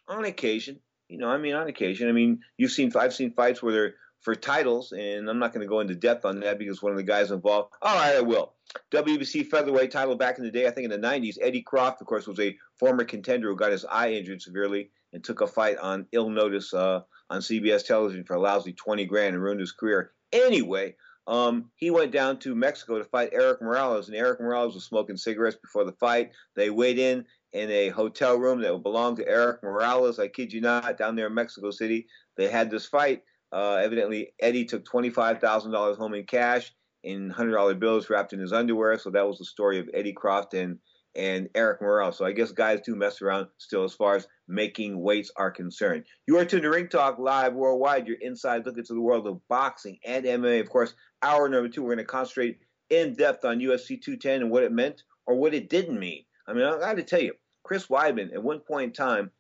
On 0.07 0.25
occasion, 0.25 0.79
you 1.12 1.17
know, 1.17 1.28
I 1.28 1.38
mean, 1.38 1.54
on 1.54 1.67
occasion. 1.67 2.08
I 2.08 2.13
mean, 2.13 2.39
you've 2.58 2.71
seen 2.71 2.91
I've 2.95 3.13
seen 3.13 3.34
fights 3.34 3.62
where 3.62 3.74
they're 3.74 3.93
for 4.21 4.34
titles, 4.34 4.93
and 4.93 5.30
I'm 5.30 5.39
not 5.39 5.52
going 5.52 5.65
to 5.65 5.69
go 5.69 5.80
into 5.80 5.95
depth 5.95 6.26
on 6.26 6.39
that 6.41 6.60
because 6.60 6.82
one 6.82 6.91
of 6.91 6.97
the 6.97 7.04
guys 7.04 7.32
involved. 7.32 7.74
All 7.82 7.95
right, 7.95 8.15
I 8.15 8.21
will. 8.21 8.54
WBC 8.91 9.47
featherweight 9.47 9.91
title 9.91 10.15
back 10.15 10.38
in 10.38 10.45
the 10.45 10.52
day, 10.52 10.67
I 10.67 10.71
think 10.71 10.86
in 10.86 11.02
the 11.02 11.08
90s. 11.08 11.38
Eddie 11.41 11.63
Croft, 11.63 12.02
of 12.02 12.08
course, 12.08 12.28
was 12.28 12.39
a 12.39 12.56
former 12.80 13.04
contender 13.04 13.50
who 13.50 13.56
got 13.56 13.71
his 13.71 13.84
eye 13.84 14.12
injured 14.12 14.41
severely 14.41 14.91
and 15.12 15.24
took 15.24 15.41
a 15.41 15.47
fight 15.47 15.78
on 15.80 16.06
ill 16.12 16.30
notice 16.30 16.74
uh, 16.74 17.02
on 17.30 17.41
CBS 17.41 17.86
television 17.86 18.24
for 18.24 18.36
a 18.36 18.39
lousy 18.39 18.74
20 18.74 19.06
grand 19.06 19.36
and 19.36 19.43
ruined 19.43 19.60
his 19.60 19.71
career. 19.71 20.12
Anyway, 20.32 20.95
um, 21.28 21.71
he 21.76 21.91
went 21.91 22.12
down 22.12 22.38
to 22.39 22.56
Mexico 22.56 23.00
to 23.00 23.04
fight 23.06 23.30
Erik 23.34 23.62
Morales, 23.62 24.08
and 24.08 24.15
Erik 24.15 24.39
Morales 24.39 24.76
was 24.76 24.86
smoking 24.86 25.17
cigarettes 25.17 25.58
before 25.62 25.84
the 25.84 25.93
fight. 25.93 26.32
They 26.56 26.69
weighed 26.69 27.00
in 27.00 27.26
in 27.53 27.69
a 27.69 27.89
hotel 27.89 28.37
room 28.37 28.61
that 28.61 28.83
belonged 28.83 29.17
to 29.17 29.27
Erik 29.27 29.61
Morales. 29.63 30.19
I 30.19 30.27
kid 30.27 30.53
you 30.53 30.61
not, 30.61 30.97
down 30.97 31.15
there 31.15 31.27
in 31.27 31.33
Mexico 31.33 31.71
City, 31.71 32.07
they 32.37 32.49
had 32.49 32.69
this 32.69 32.85
fight. 32.85 33.23
Uh, 33.51 33.75
evidently, 33.75 34.33
Eddie 34.39 34.65
took 34.65 34.85
$25,000 34.85 35.97
home 35.97 36.13
in 36.13 36.25
cash 36.25 36.71
in 37.03 37.31
$100 37.31 37.79
bills 37.79 38.09
wrapped 38.09 38.33
in 38.33 38.39
his 38.39 38.53
underwear. 38.53 38.97
So 38.97 39.09
that 39.11 39.27
was 39.27 39.39
the 39.39 39.45
story 39.45 39.79
of 39.79 39.89
Eddie 39.93 40.13
Croft 40.13 40.53
and, 40.53 40.77
and 41.15 41.49
Erik 41.55 41.81
Morales. 41.81 42.17
So 42.17 42.25
I 42.25 42.31
guess 42.31 42.51
guys 42.51 42.79
do 42.85 42.95
mess 42.95 43.21
around 43.21 43.47
still 43.57 43.83
as 43.83 43.93
far 43.93 44.15
as 44.15 44.27
making 44.47 44.99
weights 45.01 45.31
are 45.35 45.51
concerned. 45.51 46.05
You 46.27 46.37
are 46.37 46.45
tuned 46.45 46.63
to 46.63 46.69
Ring 46.69 46.87
Talk 46.87 47.19
Live 47.19 47.53
worldwide, 47.53 48.07
your 48.07 48.17
inside 48.21 48.65
look 48.65 48.77
into 48.77 48.93
the 48.93 49.01
world 49.01 49.27
of 49.27 49.45
boxing 49.49 49.97
and 50.05 50.25
MMA. 50.25 50.61
Of 50.61 50.69
course, 50.69 50.93
hour 51.21 51.49
number 51.49 51.67
two, 51.67 51.81
we're 51.81 51.95
going 51.95 52.05
to 52.05 52.05
concentrate 52.05 52.59
in 52.89 53.15
depth 53.15 53.43
on 53.43 53.59
UFC 53.59 54.01
210 54.01 54.41
and 54.41 54.51
what 54.51 54.63
it 54.63 54.71
meant 54.71 55.03
or 55.25 55.35
what 55.35 55.53
it 55.53 55.69
didn't 55.69 55.99
mean. 55.99 56.23
I 56.47 56.53
mean, 56.53 56.65
I 56.65 56.77
got 56.79 56.97
to 56.97 57.03
tell 57.03 57.21
you, 57.21 57.33
Chris 57.63 57.88
Weidman 57.88 58.34
at 58.34 58.43
one 58.43 58.60
point 58.60 58.89
in 58.89 58.93
time 58.93 59.32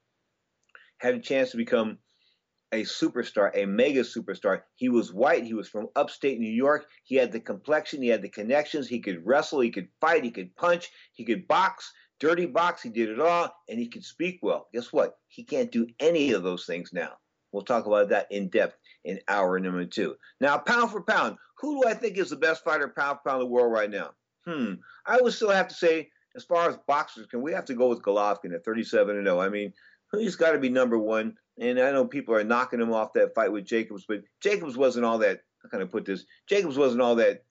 had 0.97 1.15
a 1.15 1.19
chance 1.19 1.51
to 1.51 1.57
become 1.57 1.97
a 2.71 2.83
superstar, 2.83 3.51
a 3.53 3.65
mega 3.65 4.01
superstar. 4.01 4.61
He 4.75 4.89
was 4.89 5.13
white. 5.13 5.43
He 5.43 5.53
was 5.53 5.67
from 5.67 5.89
upstate 5.95 6.39
New 6.39 6.51
York. 6.51 6.85
He 7.03 7.15
had 7.15 7.31
the 7.31 7.39
complexion. 7.39 8.01
He 8.01 8.07
had 8.07 8.21
the 8.21 8.29
connections. 8.29 8.87
He 8.87 8.99
could 8.99 9.25
wrestle. 9.25 9.59
He 9.59 9.71
could 9.71 9.89
fight. 9.99 10.23
He 10.23 10.31
could 10.31 10.55
punch. 10.55 10.89
He 11.13 11.25
could 11.25 11.47
box. 11.47 11.91
Dirty 12.19 12.45
box. 12.45 12.81
He 12.81 12.89
did 12.89 13.09
it 13.09 13.19
all. 13.19 13.53
And 13.67 13.79
he 13.79 13.89
could 13.89 14.05
speak 14.05 14.39
well. 14.41 14.67
Guess 14.73 14.93
what? 14.93 15.17
He 15.27 15.43
can't 15.43 15.71
do 15.71 15.87
any 15.99 16.31
of 16.31 16.43
those 16.43 16.65
things 16.65 16.93
now. 16.93 17.13
We'll 17.51 17.63
talk 17.63 17.85
about 17.85 18.09
that 18.09 18.27
in 18.31 18.47
depth 18.47 18.77
in 19.03 19.19
hour 19.27 19.59
number 19.59 19.83
two. 19.85 20.15
Now, 20.39 20.57
pound 20.57 20.91
for 20.91 21.01
pound, 21.01 21.35
who 21.57 21.81
do 21.81 21.89
I 21.89 21.93
think 21.93 22.17
is 22.17 22.29
the 22.29 22.37
best 22.37 22.63
fighter 22.63 22.87
pound 22.87 23.17
for 23.17 23.29
pound 23.29 23.41
in 23.41 23.47
the 23.47 23.53
world 23.53 23.73
right 23.73 23.89
now? 23.89 24.11
Hmm. 24.45 24.75
I 25.05 25.19
would 25.19 25.33
still 25.33 25.49
have 25.49 25.67
to 25.67 25.75
say 25.75 26.09
as 26.35 26.43
far 26.43 26.69
as 26.69 26.77
boxers 26.87 27.27
can, 27.27 27.41
we 27.41 27.53
have 27.53 27.65
to 27.65 27.73
go 27.73 27.89
with 27.89 28.01
Golovkin 28.01 28.53
at 28.53 28.63
37 28.63 29.17
and 29.17 29.27
0. 29.27 29.39
I 29.39 29.49
mean, 29.49 29.73
he's 30.11 30.35
got 30.35 30.51
to 30.51 30.59
be 30.59 30.69
number 30.69 30.97
one. 30.97 31.35
And 31.59 31.79
I 31.79 31.91
know 31.91 32.05
people 32.05 32.33
are 32.35 32.43
knocking 32.43 32.81
him 32.81 32.93
off 32.93 33.13
that 33.13 33.35
fight 33.35 33.51
with 33.51 33.65
Jacobs, 33.65 34.05
but 34.07 34.21
Jacobs 34.41 34.77
wasn't 34.77 35.05
all 35.05 35.19
that. 35.19 35.41
How 35.61 35.69
can 35.69 35.81
I 35.81 35.85
put 35.85 36.05
this? 36.05 36.25
Jacobs 36.47 36.77
wasn't 36.77 37.01
all 37.01 37.15
that. 37.15 37.43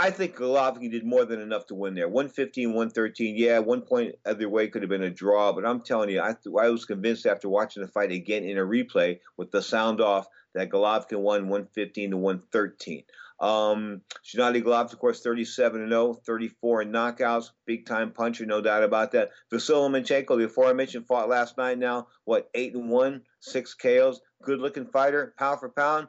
I 0.00 0.10
think 0.10 0.36
Golovkin 0.36 0.90
did 0.90 1.04
more 1.04 1.24
than 1.24 1.40
enough 1.40 1.66
to 1.66 1.74
win 1.74 1.94
there. 1.94 2.08
115, 2.08 2.68
113. 2.68 3.36
Yeah, 3.36 3.60
one 3.60 3.82
point 3.82 4.16
either 4.26 4.48
way 4.48 4.68
could 4.68 4.82
have 4.82 4.90
been 4.90 5.02
a 5.02 5.10
draw, 5.10 5.52
but 5.52 5.64
I'm 5.64 5.80
telling 5.80 6.10
you, 6.10 6.20
I, 6.20 6.34
I 6.60 6.68
was 6.68 6.84
convinced 6.84 7.26
after 7.26 7.48
watching 7.48 7.82
the 7.82 7.88
fight 7.88 8.12
again 8.12 8.44
in 8.44 8.58
a 8.58 8.62
replay 8.62 9.20
with 9.36 9.50
the 9.50 9.62
sound 9.62 10.00
off 10.00 10.26
that 10.54 10.70
Golovkin 10.70 11.20
won 11.20 11.48
115 11.48 12.10
to 12.10 12.16
113. 12.16 13.04
Um, 13.40 14.02
Gennady 14.24 14.62
Golovkin, 14.62 14.92
of 14.92 14.98
course, 14.98 15.20
37 15.20 15.82
and 15.82 15.90
0, 15.90 16.14
34 16.26 16.82
in 16.82 16.90
knockouts, 16.90 17.50
big 17.66 17.86
time 17.86 18.12
puncher, 18.12 18.46
no 18.46 18.60
doubt 18.60 18.82
about 18.82 19.12
that. 19.12 19.30
Vasyl 19.52 19.88
Lomachenko, 19.88 20.38
the 20.38 20.44
aforementioned, 20.44 21.06
fought 21.06 21.28
last 21.28 21.56
night. 21.56 21.78
Now, 21.78 22.08
what, 22.24 22.50
eight 22.54 22.74
and 22.74 22.90
one, 22.90 23.22
six 23.40 23.74
KOs, 23.74 24.20
good 24.42 24.58
looking 24.58 24.86
fighter, 24.86 25.34
pound 25.38 25.60
for 25.60 25.68
pound. 25.68 26.08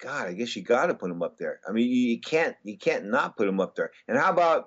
God, 0.00 0.28
I 0.28 0.32
guess 0.32 0.54
you 0.56 0.62
got 0.62 0.86
to 0.86 0.94
put 0.94 1.10
him 1.10 1.22
up 1.22 1.36
there. 1.38 1.60
I 1.68 1.72
mean, 1.72 1.88
you, 1.88 2.10
you 2.10 2.20
can't 2.20 2.56
you 2.64 2.76
can't 2.76 3.06
not 3.06 3.36
put 3.36 3.48
him 3.48 3.60
up 3.60 3.76
there. 3.76 3.90
And 4.08 4.18
how 4.18 4.32
about 4.32 4.66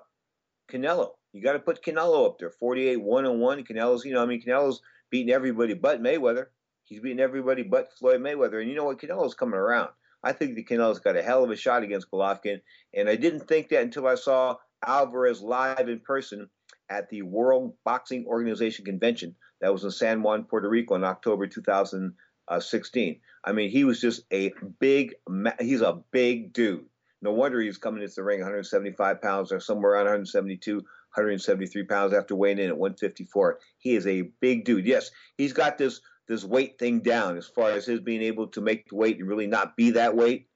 Canelo? 0.70 1.10
You 1.32 1.42
got 1.42 1.52
to 1.52 1.58
put 1.58 1.84
Canelo 1.84 2.26
up 2.26 2.38
there. 2.38 2.50
48 2.50 2.96
1 2.96 3.26
and 3.26 3.40
1. 3.40 3.64
Canelo's, 3.64 4.04
you 4.04 4.14
know, 4.14 4.22
I 4.22 4.26
mean, 4.26 4.42
Canelo's 4.42 4.80
beating 5.10 5.32
everybody 5.32 5.74
but 5.74 6.02
Mayweather. 6.02 6.46
He's 6.84 7.00
beating 7.00 7.20
everybody 7.20 7.62
but 7.62 7.92
Floyd 7.98 8.20
Mayweather. 8.20 8.60
And 8.60 8.70
you 8.70 8.76
know 8.76 8.84
what? 8.84 8.98
Canelo's 8.98 9.34
coming 9.34 9.58
around. 9.58 9.90
I 10.22 10.32
think 10.32 10.54
the 10.54 10.64
Canelo's 10.64 10.98
got 10.98 11.16
a 11.16 11.22
hell 11.22 11.44
of 11.44 11.50
a 11.50 11.56
shot 11.56 11.82
against 11.82 12.10
Golovkin. 12.10 12.60
And 12.94 13.08
I 13.08 13.16
didn't 13.16 13.48
think 13.48 13.68
that 13.68 13.82
until 13.82 14.06
I 14.06 14.16
saw 14.16 14.56
Alvarez 14.84 15.40
live 15.40 15.88
in 15.88 16.00
person 16.00 16.48
at 16.88 17.08
the 17.10 17.22
World 17.22 17.74
Boxing 17.84 18.26
Organization 18.26 18.84
convention 18.84 19.34
that 19.60 19.72
was 19.72 19.84
in 19.84 19.90
San 19.90 20.22
Juan, 20.22 20.44
Puerto 20.44 20.68
Rico 20.68 20.94
in 20.94 21.04
October 21.04 21.46
2016. 21.46 23.20
I 23.44 23.52
mean, 23.52 23.70
he 23.70 23.84
was 23.84 24.00
just 24.00 24.22
a 24.32 24.52
big, 24.80 25.14
he's 25.60 25.80
a 25.80 26.02
big 26.10 26.52
dude. 26.52 26.86
No 27.22 27.32
wonder 27.32 27.60
he's 27.60 27.78
coming 27.78 28.02
into 28.02 28.14
the 28.14 28.22
ring 28.22 28.40
175 28.40 29.22
pounds 29.22 29.50
or 29.50 29.58
somewhere 29.58 29.92
around 29.92 30.04
172, 30.04 30.76
173 30.76 31.84
pounds 31.84 32.12
after 32.12 32.36
weighing 32.36 32.58
in 32.58 32.68
at 32.68 32.76
154. 32.76 33.58
He 33.78 33.96
is 33.96 34.06
a 34.06 34.30
big 34.40 34.64
dude. 34.64 34.86
Yes, 34.86 35.10
he's 35.36 35.52
got 35.52 35.78
this 35.78 36.00
this 36.28 36.44
weight 36.44 36.78
thing 36.78 37.00
down 37.00 37.36
as 37.36 37.46
far 37.46 37.70
as 37.70 37.86
his 37.86 38.00
being 38.00 38.22
able 38.22 38.48
to 38.48 38.60
make 38.60 38.88
the 38.88 38.96
weight 38.96 39.18
and 39.18 39.28
really 39.28 39.46
not 39.46 39.76
be 39.76 39.92
that 39.92 40.16
weight. 40.16 40.48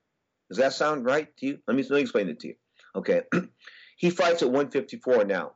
Does 0.48 0.58
that 0.58 0.72
sound 0.72 1.04
right 1.04 1.28
to 1.38 1.46
you? 1.46 1.58
Let 1.66 1.76
me, 1.76 1.82
let 1.84 1.92
me 1.92 2.00
explain 2.00 2.28
it 2.28 2.40
to 2.40 2.48
you. 2.48 2.54
Okay. 2.96 3.22
he 3.96 4.10
fights 4.10 4.42
at 4.42 4.48
154 4.48 5.24
now. 5.24 5.52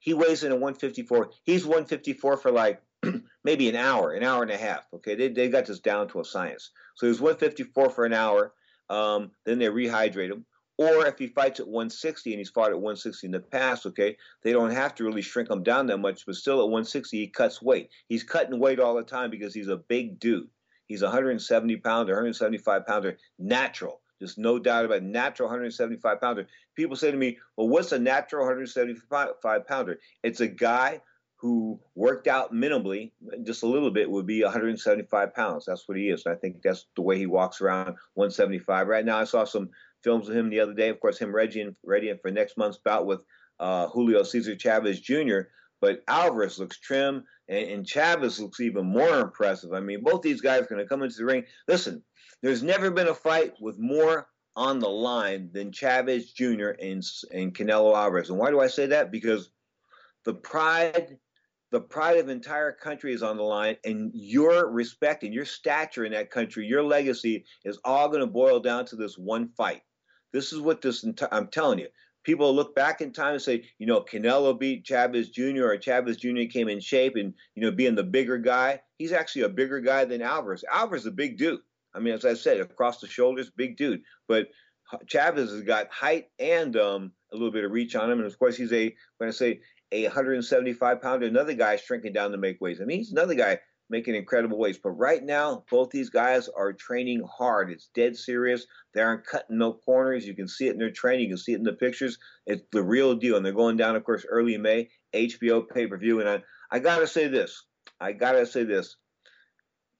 He 0.00 0.14
weighs 0.14 0.42
in 0.42 0.50
at 0.50 0.58
154. 0.58 1.30
He's 1.44 1.64
154 1.64 2.36
for 2.38 2.50
like 2.50 2.82
maybe 3.44 3.68
an 3.68 3.76
hour, 3.76 4.12
an 4.12 4.24
hour 4.24 4.42
and 4.42 4.50
a 4.50 4.56
half. 4.56 4.86
Okay, 4.94 5.14
they, 5.14 5.28
they 5.28 5.48
got 5.48 5.66
this 5.66 5.80
down 5.80 6.08
to 6.08 6.20
a 6.20 6.24
science. 6.24 6.70
So 6.96 7.06
he 7.06 7.08
was 7.08 7.20
154 7.20 7.90
for 7.90 8.04
an 8.04 8.12
hour. 8.12 8.52
Um, 8.88 9.30
then 9.44 9.58
they 9.58 9.66
rehydrate 9.66 10.32
him. 10.32 10.44
Or 10.82 11.06
if 11.06 11.18
he 11.18 11.28
fights 11.28 11.60
at 11.60 11.68
160 11.68 12.32
and 12.32 12.40
he's 12.40 12.50
fought 12.50 12.70
at 12.70 12.76
160 12.76 13.26
in 13.26 13.30
the 13.30 13.38
past, 13.40 13.86
okay, 13.86 14.16
they 14.42 14.52
don't 14.52 14.72
have 14.72 14.96
to 14.96 15.04
really 15.04 15.22
shrink 15.22 15.48
him 15.48 15.62
down 15.62 15.86
that 15.86 15.98
much, 15.98 16.26
but 16.26 16.34
still 16.34 16.58
at 16.58 16.64
160 16.64 17.16
he 17.16 17.28
cuts 17.28 17.62
weight. 17.62 17.90
He's 18.08 18.24
cutting 18.24 18.58
weight 18.58 18.80
all 18.80 18.96
the 18.96 19.04
time 19.04 19.30
because 19.30 19.54
he's 19.54 19.68
a 19.68 19.76
big 19.76 20.18
dude. 20.18 20.48
He's 20.86 21.02
170 21.02 21.76
pounder, 21.76 22.14
175 22.14 22.86
pounder, 22.86 23.16
natural. 23.38 24.00
There's 24.18 24.38
no 24.38 24.58
doubt 24.58 24.84
about 24.84 24.98
it. 24.98 25.04
natural 25.04 25.48
175 25.48 26.20
pounder. 26.20 26.46
People 26.74 26.96
say 26.96 27.10
to 27.10 27.16
me, 27.16 27.38
"Well, 27.56 27.68
what's 27.68 27.92
a 27.92 27.98
natural 27.98 28.42
175 28.42 29.66
pounder?" 29.66 30.00
It's 30.22 30.40
a 30.40 30.48
guy 30.48 31.00
who 31.36 31.80
worked 31.96 32.28
out 32.28 32.52
minimally, 32.52 33.10
just 33.42 33.64
a 33.64 33.66
little 33.66 33.90
bit, 33.90 34.08
would 34.08 34.26
be 34.26 34.44
175 34.44 35.34
pounds. 35.34 35.64
That's 35.66 35.88
what 35.88 35.96
he 35.96 36.08
is. 36.08 36.24
And 36.24 36.36
I 36.36 36.38
think 36.38 36.62
that's 36.62 36.86
the 36.94 37.02
way 37.02 37.18
he 37.18 37.26
walks 37.26 37.60
around 37.60 37.96
175. 38.14 38.86
Right 38.86 39.04
now, 39.04 39.18
I 39.18 39.24
saw 39.24 39.42
some 39.42 39.70
films 40.02 40.28
with 40.28 40.36
him 40.36 40.50
the 40.50 40.60
other 40.60 40.74
day. 40.74 40.88
Of 40.88 41.00
course, 41.00 41.18
him 41.18 41.34
readying, 41.34 41.74
readying 41.84 42.18
for 42.20 42.30
next 42.30 42.56
month's 42.56 42.78
bout 42.78 43.06
with 43.06 43.24
uh, 43.60 43.88
Julio 43.88 44.22
Cesar 44.22 44.56
Chavez 44.56 45.00
Jr. 45.00 45.40
But 45.80 46.02
Alvarez 46.06 46.58
looks 46.58 46.78
trim, 46.78 47.24
and, 47.48 47.68
and 47.70 47.86
Chavez 47.86 48.40
looks 48.40 48.60
even 48.60 48.86
more 48.86 49.20
impressive. 49.20 49.72
I 49.72 49.80
mean, 49.80 50.02
both 50.02 50.22
these 50.22 50.40
guys 50.40 50.62
are 50.62 50.66
going 50.66 50.82
to 50.82 50.88
come 50.88 51.02
into 51.02 51.16
the 51.16 51.24
ring. 51.24 51.44
Listen, 51.68 52.02
there's 52.42 52.62
never 52.62 52.90
been 52.90 53.08
a 53.08 53.14
fight 53.14 53.54
with 53.60 53.78
more 53.78 54.28
on 54.54 54.78
the 54.78 54.88
line 54.88 55.50
than 55.52 55.72
Chavez 55.72 56.32
Jr. 56.32 56.70
and, 56.80 57.02
and 57.32 57.54
Canelo 57.54 57.96
Alvarez. 57.96 58.30
And 58.30 58.38
why 58.38 58.50
do 58.50 58.60
I 58.60 58.66
say 58.66 58.86
that? 58.86 59.10
Because 59.10 59.50
the 60.24 60.34
pride 60.34 61.18
the 61.70 61.80
pride 61.80 62.18
of 62.18 62.28
entire 62.28 62.70
country 62.70 63.14
is 63.14 63.22
on 63.22 63.38
the 63.38 63.42
line 63.42 63.76
and 63.84 64.10
your 64.14 64.70
respect 64.70 65.22
and 65.22 65.32
your 65.32 65.46
stature 65.46 66.04
in 66.04 66.12
that 66.12 66.30
country 66.30 66.66
your 66.66 66.82
legacy 66.82 67.44
is 67.64 67.78
all 67.84 68.08
going 68.08 68.20
to 68.20 68.26
boil 68.26 68.60
down 68.60 68.84
to 68.84 68.94
this 68.94 69.16
one 69.16 69.48
fight 69.56 69.80
this 70.32 70.52
is 70.52 70.60
what 70.60 70.82
this 70.82 71.04
I'm 71.30 71.48
telling 71.48 71.78
you. 71.78 71.88
People 72.24 72.54
look 72.54 72.74
back 72.74 73.00
in 73.00 73.12
time 73.12 73.34
and 73.34 73.42
say, 73.42 73.64
you 73.78 73.86
know, 73.86 74.00
Canelo 74.00 74.56
beat 74.58 74.84
Chavez 74.84 75.30
Jr. 75.30 75.64
or 75.64 75.76
Chavez 75.76 76.18
Jr. 76.18 76.44
came 76.50 76.68
in 76.68 76.80
shape 76.80 77.16
and 77.16 77.34
you 77.54 77.62
know 77.62 77.72
being 77.72 77.94
the 77.94 78.04
bigger 78.04 78.38
guy. 78.38 78.80
He's 78.98 79.12
actually 79.12 79.42
a 79.42 79.48
bigger 79.48 79.80
guy 79.80 80.04
than 80.04 80.22
Alvarez. 80.22 80.64
Alvarez 80.70 81.02
is 81.02 81.06
a 81.06 81.12
big 81.12 81.36
dude. 81.36 81.60
I 81.94 81.98
mean, 81.98 82.14
as 82.14 82.24
I 82.24 82.34
said, 82.34 82.60
across 82.60 83.00
the 83.00 83.08
shoulders, 83.08 83.50
big 83.50 83.76
dude. 83.76 84.02
But 84.28 84.48
Chavez 85.06 85.50
has 85.50 85.62
got 85.62 85.92
height 85.92 86.26
and 86.38 86.76
um, 86.76 87.12
a 87.32 87.36
little 87.36 87.50
bit 87.50 87.64
of 87.64 87.72
reach 87.72 87.96
on 87.96 88.10
him, 88.10 88.18
and 88.18 88.26
of 88.26 88.38
course 88.38 88.56
he's 88.56 88.72
a 88.72 88.94
when 89.18 89.28
I 89.28 89.32
say 89.32 89.60
a 89.90 90.04
175 90.04 91.02
pounder, 91.02 91.26
another 91.26 91.54
guy 91.54 91.76
shrinking 91.76 92.12
down 92.12 92.30
to 92.30 92.38
make 92.38 92.60
weights. 92.60 92.80
I 92.80 92.84
mean, 92.84 92.98
he's 92.98 93.12
another 93.12 93.34
guy 93.34 93.58
making 93.92 94.14
incredible 94.14 94.58
weights. 94.58 94.80
But 94.82 94.92
right 94.92 95.22
now, 95.22 95.64
both 95.70 95.90
these 95.90 96.08
guys 96.08 96.48
are 96.48 96.72
training 96.72 97.22
hard. 97.30 97.70
It's 97.70 97.90
dead 97.94 98.16
serious. 98.16 98.66
They 98.94 99.02
aren't 99.02 99.26
cutting 99.26 99.58
no 99.58 99.74
corners. 99.74 100.26
You 100.26 100.34
can 100.34 100.48
see 100.48 100.66
it 100.66 100.72
in 100.72 100.78
their 100.78 100.90
training. 100.90 101.26
You 101.26 101.36
can 101.36 101.38
see 101.38 101.52
it 101.52 101.58
in 101.58 101.64
the 101.64 101.74
pictures. 101.74 102.18
It's 102.46 102.62
the 102.72 102.82
real 102.82 103.14
deal. 103.14 103.36
And 103.36 103.44
they're 103.44 103.52
going 103.52 103.76
down, 103.76 103.94
of 103.94 104.02
course, 104.02 104.24
early 104.28 104.56
May, 104.56 104.88
HBO 105.14 105.68
pay 105.68 105.86
per 105.86 105.98
view. 105.98 106.20
And 106.20 106.28
I, 106.28 106.42
I 106.70 106.78
got 106.78 106.98
to 106.98 107.06
say 107.06 107.28
this. 107.28 107.64
I 108.00 108.12
got 108.12 108.32
to 108.32 108.46
say 108.46 108.64
this. 108.64 108.96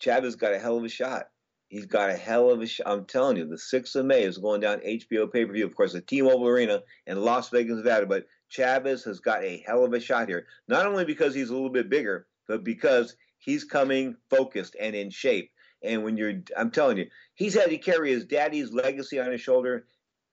Chavez 0.01 0.37
got 0.37 0.55
a 0.55 0.59
hell 0.59 0.79
of 0.79 0.85
a 0.85 0.89
shot. 0.89 1.27
He's 1.69 1.87
got 1.87 2.11
a 2.11 2.17
hell 2.17 2.51
of 2.51 2.61
a 2.61 2.67
shot. 2.67 2.89
I'm 2.89 3.05
telling 3.05 3.37
you, 3.37 3.47
the 3.47 3.57
6th 3.57 3.95
of 3.95 4.07
May 4.07 4.23
is 4.23 4.39
going 4.39 4.61
down 4.63 4.81
HBO 4.81 5.31
pay 5.31 5.45
per 5.45 5.53
view. 5.53 5.67
Of 5.67 5.77
course, 5.77 5.93
the 5.93 6.01
T 6.01 6.23
Mobile 6.23 6.49
Arena 6.49 6.81
in 7.07 7.21
Las 7.21 7.51
Vegas, 7.51 7.77
Nevada. 7.77 8.07
But 8.07 8.25
Chavez 8.49 9.05
has 9.05 9.21
got 9.21 9.45
a 9.45 9.63
hell 9.67 9.85
of 9.85 9.93
a 9.93 10.01
shot 10.01 10.29
here. 10.29 10.47
Not 10.67 10.87
only 10.87 11.05
because 11.05 11.35
he's 11.35 11.51
a 11.51 11.55
little 11.55 11.71
bit 11.71 11.91
bigger, 11.91 12.27
but 12.49 12.65
because 12.65 13.17
he's 13.43 13.65
coming 13.65 14.17
focused 14.31 14.77
and 14.81 14.95
in 14.95 15.11
shape. 15.11 15.51
And 15.83 16.05
when 16.05 16.17
you're, 16.17 16.35
I'm 16.57 16.71
telling 16.71 16.97
you, 16.97 17.07
he's 17.35 17.55
had 17.55 17.71
to 17.71 17.79
carry 17.79 18.13
his 18.13 18.25
daddy's 18.25 18.73
legacy 18.73 19.19
on 19.19 19.33
his 19.33 19.41
shoulder, 19.41 19.87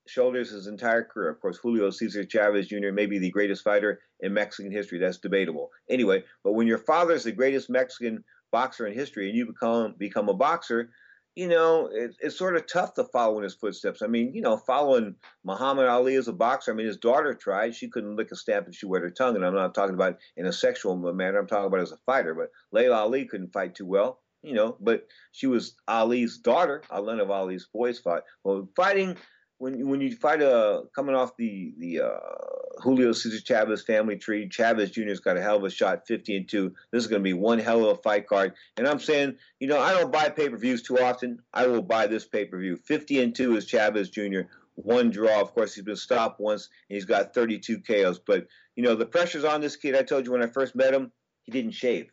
shoulders 0.07 0.51
his 0.51 0.67
entire 0.67 1.03
career. 1.03 1.29
Of 1.29 1.41
course, 1.41 1.57
Julio 1.57 1.89
Cesar 1.89 2.23
Chavez 2.23 2.67
Jr. 2.67 2.91
may 2.93 3.07
be 3.07 3.17
the 3.17 3.31
greatest 3.31 3.63
fighter 3.63 3.99
in 4.19 4.33
Mexican 4.33 4.71
history. 4.71 4.99
That's 4.99 5.17
debatable. 5.17 5.69
Anyway, 5.89 6.23
but 6.43 6.53
when 6.53 6.67
your 6.67 6.77
father 6.77 7.13
is 7.13 7.23
the 7.23 7.31
greatest 7.31 7.69
Mexican 7.69 8.23
boxer 8.51 8.87
in 8.87 8.93
history 8.93 9.27
and 9.29 9.37
you 9.37 9.47
become 9.47 9.95
become 9.97 10.29
a 10.29 10.33
boxer, 10.33 10.91
you 11.35 11.47
know, 11.47 11.89
it, 11.91 12.15
it's 12.19 12.37
sort 12.37 12.55
of 12.55 12.67
tough 12.67 12.95
to 12.95 13.03
follow 13.05 13.37
in 13.37 13.43
his 13.43 13.55
footsteps. 13.55 14.01
I 14.01 14.07
mean, 14.07 14.33
you 14.33 14.41
know, 14.41 14.57
following 14.57 15.15
Muhammad 15.43 15.87
Ali 15.87 16.15
as 16.15 16.27
a 16.27 16.33
boxer, 16.33 16.71
I 16.71 16.75
mean, 16.75 16.87
his 16.87 16.97
daughter 16.97 17.33
tried. 17.33 17.75
She 17.75 17.89
couldn't 17.89 18.15
lick 18.15 18.31
a 18.31 18.35
stamp 18.35 18.67
if 18.67 18.75
she 18.75 18.85
wet 18.85 19.03
her 19.03 19.09
tongue. 19.09 19.35
And 19.35 19.45
I'm 19.45 19.53
not 19.53 19.73
talking 19.73 19.95
about 19.95 20.17
in 20.35 20.47
a 20.47 20.53
sexual 20.53 20.95
manner. 20.97 21.39
I'm 21.39 21.47
talking 21.47 21.67
about 21.67 21.79
as 21.81 21.91
a 21.91 21.97
fighter. 22.05 22.33
But 22.33 22.49
Laila 22.71 22.97
Ali 22.97 23.25
couldn't 23.25 23.53
fight 23.53 23.75
too 23.75 23.85
well, 23.85 24.19
you 24.41 24.53
know, 24.53 24.75
but 24.81 25.07
she 25.31 25.47
was 25.47 25.75
Ali's 25.87 26.37
daughter. 26.37 26.83
None 26.91 27.19
of 27.19 27.31
Ali's 27.31 27.67
boys 27.73 27.99
fought. 27.99 28.23
Well, 28.43 28.67
fighting 28.75 29.15
when 29.59 29.87
when 29.89 30.01
you 30.01 30.15
fight 30.15 30.41
a 30.41 30.83
coming 30.95 31.15
off 31.15 31.37
the 31.37 31.73
the 31.77 32.01
uh, 32.01 32.81
Julio 32.81 33.11
Cesar 33.11 33.41
Chavez 33.41 33.83
family 33.83 34.15
tree, 34.15 34.49
Chavez 34.49 34.89
Jr.'s 34.89 35.19
got 35.19 35.37
a 35.37 35.41
hell 35.41 35.57
of 35.57 35.63
a 35.65 35.69
shot, 35.69 36.07
50 36.07 36.37
and 36.37 36.49
two. 36.49 36.73
This 36.91 37.03
is 37.03 37.07
going 37.07 37.21
to 37.21 37.23
be 37.23 37.33
one 37.33 37.59
hell 37.59 37.85
of 37.85 37.99
a 37.99 38.01
fight 38.01 38.25
card. 38.25 38.53
And 38.77 38.87
I'm 38.87 38.99
saying, 38.99 39.35
you 39.59 39.67
know, 39.67 39.79
I 39.79 39.93
don't 39.93 40.11
buy 40.11 40.29
pay 40.29 40.49
per 40.49 40.57
views 40.57 40.81
too 40.81 40.97
often. 40.97 41.39
I 41.53 41.67
will 41.67 41.81
buy 41.81 42.07
this 42.07 42.25
pay 42.25 42.45
per 42.45 42.57
view. 42.57 42.77
50 42.77 43.21
and 43.21 43.35
two 43.35 43.57
is 43.57 43.65
Chavez 43.65 44.09
Jr. 44.09 44.41
One 44.75 45.11
draw. 45.11 45.41
Of 45.41 45.53
course, 45.53 45.75
he's 45.75 45.83
been 45.83 45.97
stopped 45.97 46.39
once, 46.39 46.69
and 46.89 46.95
he's 46.95 47.05
got 47.05 47.33
32 47.33 47.81
KOs. 47.81 48.19
But 48.19 48.47
you 48.75 48.83
know, 48.83 48.95
the 48.95 49.05
pressure's 49.05 49.43
on 49.43 49.59
this 49.59 49.75
kid. 49.75 49.95
I 49.95 50.03
told 50.03 50.25
you 50.25 50.31
when 50.31 50.43
I 50.43 50.47
first 50.47 50.73
met 50.73 50.93
him, 50.93 51.11
he 51.43 51.51
didn't 51.51 51.71
shave. 51.71 52.09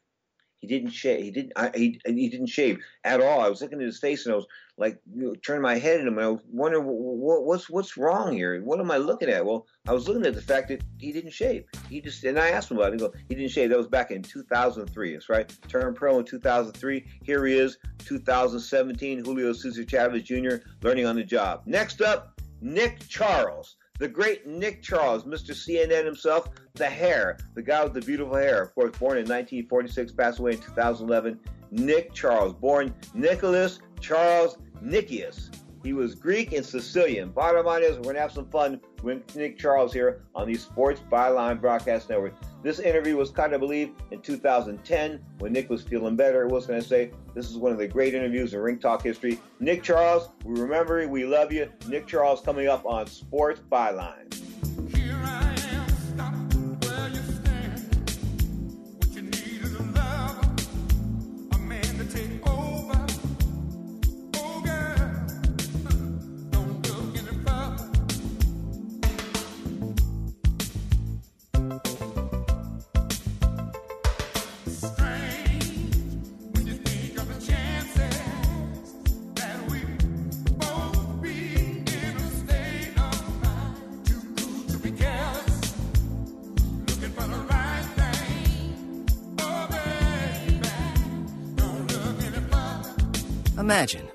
He 0.57 0.67
didn't 0.67 0.91
shave. 0.91 1.23
He 1.23 1.31
didn't. 1.31 1.53
I, 1.55 1.71
he, 1.75 2.01
he 2.07 2.29
didn't 2.29 2.49
shave 2.49 2.79
at 3.05 3.21
all. 3.21 3.41
I 3.41 3.49
was 3.49 3.61
looking 3.61 3.81
at 3.81 3.87
his 3.87 4.01
face 4.01 4.27
and 4.27 4.33
I 4.33 4.37
was 4.37 4.47
like, 4.79 5.01
you 5.15 5.27
know, 5.27 5.35
turning 5.35 5.63
my 5.63 5.79
head 5.79 6.01
at 6.01 6.07
him 6.07 6.19
and 6.19 6.27
I 6.27 6.29
was 6.29 6.41
wondering 6.51 6.85
what, 6.85 7.45
what's 7.45 7.71
what's 7.71 7.97
wrong 7.97 8.35
here. 8.35 8.61
What 8.63 8.81
am 8.81 8.91
I 8.91 8.99
looking 8.99 9.29
at? 9.29 9.45
Well, 9.45 9.67
I 9.89 9.93
was 9.93 10.07
looking 10.07 10.27
at 10.27 10.35
the 10.35 10.43
fact 10.43 10.69
that 10.69 10.83
he 10.99 11.13
didn't 11.13 11.33
shave. 11.33 11.65
He 11.89 12.01
just 12.01 12.23
and 12.25 12.39
I 12.39 12.51
asked 12.51 12.71
him 12.71 12.77
about 12.77 12.93
it. 12.93 13.01
He 13.01 13.07
go, 13.07 13.13
he 13.29 13.35
didn't 13.35 13.51
shave. 13.51 13.71
That 13.71 13.79
was 13.79 13.87
back 13.87 14.11
in 14.11 14.23
2003. 14.23 15.13
That's 15.13 15.29
right. 15.29 15.53
Turned 15.69 15.97
pro 15.97 16.19
in 16.19 16.25
2003. 16.25 17.07
Here 17.23 17.47
he 17.47 17.59
is, 17.59 17.79
2017. 18.05 19.25
Julio 19.25 19.53
Cesar 19.53 19.85
Chavez 19.85 20.23
Jr. 20.23 20.57
learning 20.83 21.07
on 21.07 21.17
the 21.17 21.25
job. 21.25 21.63
Next 21.67 22.03
up, 22.03 22.41
Nick 22.61 23.07
Charles 23.09 23.77
the 23.99 24.09
great 24.09 24.47
Nick 24.47 24.83
Charles, 24.83 25.25
Mr. 25.25 25.53
CNN 25.53 26.05
himself, 26.05 26.49
the 26.75 26.87
hair, 26.87 27.39
the 27.55 27.63
guy 27.63 27.83
with 27.83 27.95
the 27.95 28.01
beautiful 28.01 28.35
hair. 28.35 28.63
Of 28.63 28.75
course, 28.75 28.97
born 28.99 29.19
in 29.19 29.25
1946, 29.25 30.13
passed 30.13 30.39
away 30.39 30.53
in 30.53 30.59
2011. 30.59 31.41
Nick 31.71 32.13
Charles, 32.13 32.55
born 32.55 32.95
Nicholas 33.15 33.81
Charles 34.01 34.59
Nickeas. 34.83 35.51
He 35.83 35.93
was 35.93 36.17
Greek 36.17 36.53
and 36.53 36.67
Sicilian. 36.67 37.31
Bottom 37.31 37.65
line 37.65 37.85
is, 37.85 37.97
we're 37.97 38.03
going 38.03 38.17
to 38.17 38.21
have 38.21 38.33
some 38.33 38.51
fun 38.51 38.81
with 39.05 39.37
Nick 39.37 39.57
Charles 39.57 39.93
here 39.93 40.25
on 40.35 40.49
the 40.49 40.57
Sports 40.57 41.01
Byline 41.13 41.61
Broadcast 41.61 42.11
Network. 42.11 42.35
This 42.65 42.81
interview 42.81 43.17
was 43.17 43.31
kind 43.31 43.53
of 43.53 43.61
believed 43.61 44.03
in 44.11 44.21
2010 44.21 45.25
when 45.39 45.53
Nick 45.53 45.71
was 45.71 45.83
feeling 45.83 46.17
better. 46.17 46.43
I 46.45 46.53
was 46.53 46.67
going 46.67 46.81
to 46.81 46.87
say 46.87 47.13
this 47.35 47.49
is 47.49 47.57
one 47.57 47.71
of 47.71 47.79
the 47.79 47.87
great 47.87 48.15
interviews 48.15 48.53
in 48.53 48.59
Ring 48.59 48.81
Talk 48.81 49.03
history. 49.03 49.39
Nick 49.61 49.85
Charles, 49.85 50.31
we 50.45 50.61
remember 50.61 51.03
you, 51.03 51.09
we 51.09 51.25
love 51.25 51.53
you. 51.53 51.71
Nick 51.87 52.09
Charles 52.09 52.41
coming 52.41 52.67
up 52.67 52.85
on 52.85 53.07
Sports 53.07 53.61
Byline. 53.71 54.56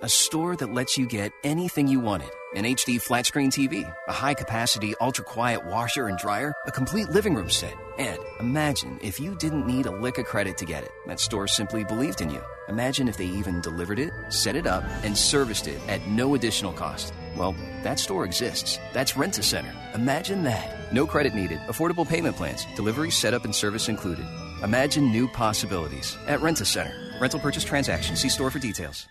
A 0.01 0.09
store 0.09 0.55
that 0.55 0.73
lets 0.73 0.97
you 0.97 1.05
get 1.07 1.31
anything 1.43 1.87
you 1.87 1.99
wanted 1.99 2.29
an 2.53 2.65
HD 2.65 3.01
flat 3.01 3.25
screen 3.25 3.49
TV, 3.49 3.89
a 4.07 4.11
high 4.11 4.33
capacity, 4.33 4.93
ultra 4.99 5.23
quiet 5.23 5.65
washer 5.65 6.07
and 6.07 6.17
dryer, 6.17 6.53
a 6.67 6.71
complete 6.71 7.09
living 7.09 7.33
room 7.33 7.49
set. 7.49 7.75
And 7.97 8.19
imagine 8.39 8.99
if 9.01 9.19
you 9.19 9.35
didn't 9.35 9.65
need 9.65 9.85
a 9.85 9.91
lick 9.91 10.17
of 10.17 10.25
credit 10.25 10.57
to 10.57 10.65
get 10.65 10.83
it. 10.83 10.91
That 11.07 11.19
store 11.19 11.47
simply 11.47 11.83
believed 11.83 12.19
in 12.19 12.29
you. 12.29 12.41
Imagine 12.67 13.07
if 13.07 13.15
they 13.15 13.25
even 13.25 13.61
delivered 13.61 13.99
it, 13.99 14.11
set 14.29 14.55
it 14.55 14.67
up, 14.67 14.83
and 15.03 15.17
serviced 15.17 15.67
it 15.67 15.79
at 15.87 16.05
no 16.07 16.35
additional 16.35 16.73
cost. 16.73 17.13
Well, 17.37 17.55
that 17.83 17.99
store 17.99 18.25
exists. 18.25 18.79
That's 18.91 19.15
Rent 19.15 19.37
a 19.37 19.43
Center. 19.43 19.73
Imagine 19.93 20.43
that. 20.43 20.91
No 20.91 21.07
credit 21.07 21.33
needed, 21.33 21.59
affordable 21.67 22.07
payment 22.07 22.35
plans, 22.35 22.65
delivery, 22.75 23.11
setup, 23.11 23.45
and 23.45 23.55
service 23.55 23.87
included. 23.87 24.25
Imagine 24.61 25.09
new 25.09 25.27
possibilities 25.29 26.17
at 26.27 26.41
Rent 26.41 26.59
a 26.59 26.65
Center. 26.65 26.93
Rental 27.21 27.39
purchase 27.39 27.63
transaction. 27.63 28.17
See 28.17 28.29
store 28.29 28.51
for 28.51 28.59
details. 28.59 29.07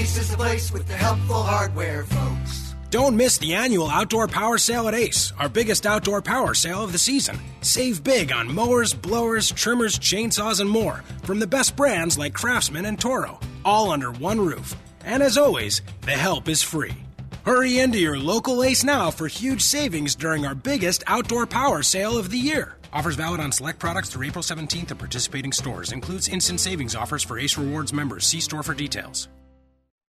Ace 0.00 0.16
is 0.16 0.30
the 0.30 0.36
place 0.38 0.72
with 0.72 0.88
the 0.88 0.94
helpful 0.94 1.42
hardware, 1.42 2.04
folks. 2.04 2.74
Don't 2.88 3.18
miss 3.18 3.36
the 3.36 3.52
annual 3.52 3.90
outdoor 3.90 4.26
power 4.28 4.56
sale 4.56 4.88
at 4.88 4.94
Ace, 4.94 5.30
our 5.38 5.50
biggest 5.50 5.84
outdoor 5.84 6.22
power 6.22 6.54
sale 6.54 6.82
of 6.82 6.92
the 6.92 6.98
season. 6.98 7.38
Save 7.60 8.02
big 8.02 8.32
on 8.32 8.50
mowers, 8.50 8.94
blowers, 8.94 9.52
trimmers, 9.52 9.98
chainsaws, 9.98 10.62
and 10.62 10.70
more 10.70 11.04
from 11.22 11.38
the 11.38 11.46
best 11.46 11.76
brands 11.76 12.16
like 12.16 12.32
Craftsman 12.32 12.86
and 12.86 12.98
Toro, 12.98 13.38
all 13.62 13.90
under 13.90 14.10
one 14.10 14.40
roof. 14.40 14.74
And 15.04 15.22
as 15.22 15.36
always, 15.36 15.82
the 16.00 16.12
help 16.12 16.48
is 16.48 16.62
free. 16.62 16.96
Hurry 17.44 17.78
into 17.78 17.98
your 17.98 18.18
local 18.18 18.62
Ace 18.62 18.82
now 18.82 19.10
for 19.10 19.28
huge 19.28 19.60
savings 19.60 20.14
during 20.14 20.46
our 20.46 20.54
biggest 20.54 21.04
outdoor 21.08 21.46
power 21.46 21.82
sale 21.82 22.16
of 22.16 22.30
the 22.30 22.38
year. 22.38 22.78
Offers 22.94 23.16
valid 23.16 23.40
on 23.40 23.52
select 23.52 23.78
products 23.78 24.08
through 24.08 24.26
April 24.26 24.42
17th 24.42 24.92
at 24.92 24.98
participating 24.98 25.52
stores. 25.52 25.92
Includes 25.92 26.26
instant 26.30 26.58
savings 26.60 26.96
offers 26.96 27.22
for 27.22 27.38
Ace 27.38 27.58
Rewards 27.58 27.92
members. 27.92 28.26
See 28.26 28.40
store 28.40 28.62
for 28.62 28.72
details. 28.72 29.28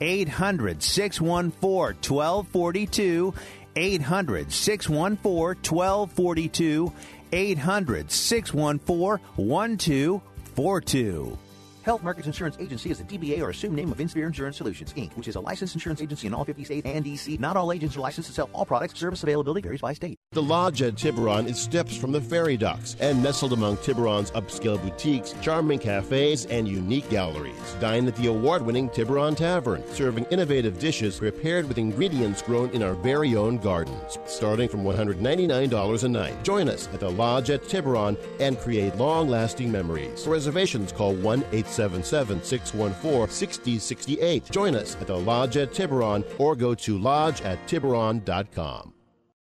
800 0.00 0.82
614 0.82 2.00
1242. 2.02 3.34
800 3.76 4.52
614 4.52 5.62
1242. 5.62 6.92
800 7.32 8.10
614 8.10 9.20
1242. 9.36 11.38
Health 11.86 12.02
Markets 12.02 12.26
Insurance 12.26 12.56
Agency 12.58 12.90
is 12.90 12.98
a 12.98 13.04
DBA 13.04 13.40
or 13.40 13.50
assumed 13.50 13.76
name 13.76 13.92
of 13.92 14.00
Insphere 14.00 14.26
Insurance 14.26 14.56
Solutions, 14.56 14.92
Inc., 14.94 15.16
which 15.16 15.28
is 15.28 15.36
a 15.36 15.40
licensed 15.40 15.76
insurance 15.76 16.02
agency 16.02 16.26
in 16.26 16.34
all 16.34 16.44
50 16.44 16.64
states 16.64 16.84
and 16.84 17.04
D.C. 17.04 17.36
Not 17.36 17.56
all 17.56 17.70
agents 17.70 17.96
are 17.96 18.00
licensed 18.00 18.28
to 18.28 18.34
sell 18.34 18.50
all 18.52 18.66
products. 18.66 18.98
Service 18.98 19.22
availability 19.22 19.60
varies 19.60 19.82
by 19.82 19.92
state. 19.92 20.18
The 20.32 20.42
Lodge 20.42 20.82
at 20.82 20.96
Tiburon 20.96 21.46
is 21.46 21.60
steps 21.60 21.96
from 21.96 22.10
the 22.10 22.20
ferry 22.20 22.56
docks 22.56 22.96
and 22.98 23.22
nestled 23.22 23.52
among 23.52 23.76
Tiburon's 23.76 24.32
upscale 24.32 24.82
boutiques, 24.82 25.32
charming 25.40 25.78
cafes, 25.78 26.46
and 26.46 26.66
unique 26.66 27.08
galleries. 27.08 27.76
Dine 27.78 28.08
at 28.08 28.16
the 28.16 28.26
award 28.26 28.62
winning 28.62 28.88
Tiburon 28.88 29.36
Tavern, 29.36 29.84
serving 29.92 30.24
innovative 30.32 30.80
dishes 30.80 31.20
prepared 31.20 31.68
with 31.68 31.78
ingredients 31.78 32.42
grown 32.42 32.68
in 32.70 32.82
our 32.82 32.94
very 32.94 33.36
own 33.36 33.58
gardens, 33.58 34.18
starting 34.26 34.68
from 34.68 34.82
$199 34.82 36.02
a 36.02 36.08
night. 36.08 36.42
Join 36.42 36.68
us 36.68 36.88
at 36.92 36.98
the 36.98 37.10
Lodge 37.10 37.50
at 37.50 37.62
Tiburon 37.68 38.16
and 38.40 38.58
create 38.58 38.96
long 38.96 39.28
lasting 39.28 39.70
memories. 39.70 40.24
For 40.24 40.30
reservations, 40.30 40.90
call 40.90 41.14
1 41.14 41.44
877 41.78 42.42
614 42.42 43.28
6068. 43.28 44.50
Join 44.50 44.74
us 44.74 44.96
at 44.96 45.06
the 45.06 45.16
Lodge 45.16 45.56
at 45.58 45.72
Tiburon 45.72 46.24
or 46.38 46.56
go 46.56 46.74
to 46.74 46.98
lodge 46.98 47.42
at 47.42 47.58
tiburon.com. 47.66 48.94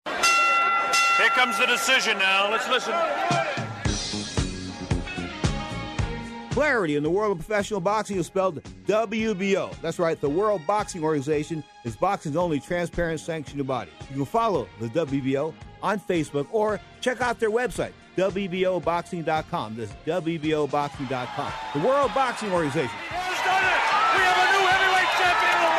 Here 0.07 1.29
comes 1.31 1.59
the 1.59 1.67
decision 1.67 2.19
now. 2.19 2.51
Let's 2.51 2.69
listen. 2.69 2.95
Clarity 6.51 6.97
in 6.97 7.03
the 7.03 7.11
world 7.11 7.33
of 7.33 7.38
professional 7.38 7.81
boxing 7.81 8.19
is 8.19 8.27
spelled 8.27 8.62
WBO. 8.87 9.81
That's 9.81 9.99
right, 9.99 10.21
the 10.21 10.29
World 10.29 10.61
Boxing 10.67 11.05
Organization 11.05 11.62
is 11.85 11.95
boxing's 11.95 12.37
only 12.37 12.59
transparent 12.59 13.21
sanctioned 13.21 13.64
body. 13.67 13.93
You 14.11 14.17
can 14.17 14.25
follow 14.25 14.69
the 14.81 14.88
WBO 14.88 15.55
on 15.83 16.01
Facebook 16.01 16.49
or 16.51 16.81
check 17.01 17.21
out 17.21 17.38
their 17.38 17.51
website, 17.51 17.93
WBOboxing.com. 18.18 19.76
This 19.76 19.90
is 19.90 19.96
WBOboxing.com. 20.04 21.52
The 21.72 21.78
World 21.87 22.12
Boxing 22.12 22.50
Organization. 22.50 22.90
Who's 23.11 23.38
done 23.44 23.62
it? 23.62 23.78
We 24.12 24.20
have 24.26 24.38
a 24.42 24.46
new 24.52 24.66
heavyweight 24.66 25.11
champion 25.20 25.54
of 25.54 25.62
the 25.62 25.72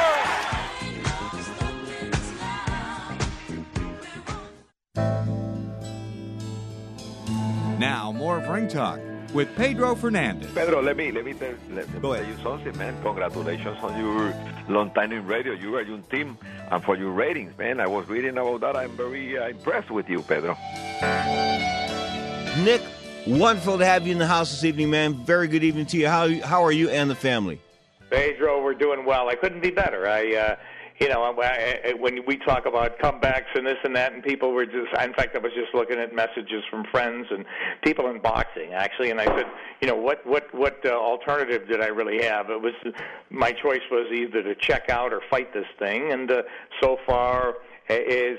world. 7.49 7.79
Now, 7.79 8.13
more 8.13 8.37
of 8.37 8.47
Ring 8.47 8.69
Talk 8.69 9.01
with 9.33 9.53
Pedro 9.57 9.95
Fernandez. 9.95 10.49
Pedro, 10.53 10.81
let 10.81 10.95
me 10.95 11.11
let 11.11 11.25
me 11.25 11.33
tell, 11.33 11.53
let 11.71 11.93
me 11.93 11.99
tell 11.99 12.25
you 12.25 12.37
something, 12.41 12.77
man. 12.77 12.95
Congratulations 13.03 13.77
on 13.81 13.99
your 13.99 14.33
long 14.69 14.91
time 14.91 15.11
in 15.11 15.25
radio. 15.27 15.51
You 15.51 15.75
are 15.75 15.81
your 15.81 15.97
team, 16.03 16.37
and 16.71 16.81
for 16.85 16.95
your 16.95 17.11
ratings, 17.11 17.57
man. 17.57 17.81
I 17.81 17.87
was 17.87 18.07
reading 18.07 18.37
about 18.37 18.61
that. 18.61 18.77
I'm 18.77 18.95
very 18.95 19.37
uh, 19.37 19.49
impressed 19.49 19.91
with 19.91 20.07
you, 20.07 20.21
Pedro. 20.21 20.57
Nick, 22.63 22.81
wonderful 23.25 23.77
to 23.77 23.85
have 23.85 24.05
you 24.05 24.11
in 24.11 24.17
the 24.17 24.27
house 24.27 24.51
this 24.51 24.65
evening, 24.65 24.89
man. 24.89 25.13
Very 25.13 25.47
good 25.47 25.63
evening 25.63 25.85
to 25.87 25.97
you. 25.97 26.07
How 26.07 26.29
how 26.41 26.63
are 26.63 26.73
you 26.73 26.89
and 26.89 27.09
the 27.09 27.15
family? 27.15 27.61
Pedro, 28.09 28.61
we're 28.61 28.73
doing 28.73 29.05
well. 29.05 29.29
I 29.29 29.35
couldn't 29.35 29.61
be 29.61 29.69
better. 29.69 30.07
I, 30.07 30.35
uh, 30.35 30.55
you 30.99 31.07
know, 31.07 31.23
I, 31.23 31.79
I, 31.85 31.93
when 31.93 32.25
we 32.25 32.35
talk 32.37 32.65
about 32.65 32.99
comebacks 32.99 33.55
and 33.55 33.65
this 33.65 33.77
and 33.85 33.95
that, 33.95 34.11
and 34.11 34.21
people 34.21 34.51
were 34.51 34.65
just, 34.65 34.91
in 35.01 35.13
fact, 35.13 35.35
I 35.35 35.39
was 35.39 35.53
just 35.53 35.73
looking 35.73 35.99
at 35.99 36.13
messages 36.13 36.63
from 36.69 36.83
friends 36.91 37.27
and 37.29 37.45
people 37.81 38.09
in 38.09 38.19
boxing 38.19 38.73
actually, 38.73 39.11
and 39.11 39.21
I 39.21 39.25
said, 39.25 39.45
you 39.81 39.87
know, 39.87 39.95
what 39.95 40.25
what 40.25 40.53
what 40.53 40.85
uh, 40.85 40.89
alternative 40.89 41.67
did 41.69 41.81
I 41.81 41.87
really 41.87 42.21
have? 42.25 42.49
It 42.49 42.61
was 42.61 42.73
my 43.29 43.53
choice 43.53 43.81
was 43.89 44.11
either 44.13 44.43
to 44.43 44.53
check 44.55 44.89
out 44.89 45.13
or 45.13 45.21
fight 45.29 45.53
this 45.53 45.67
thing, 45.77 46.11
and 46.11 46.29
uh, 46.29 46.41
so 46.81 46.97
far. 47.07 47.55
Uh, 47.89 47.95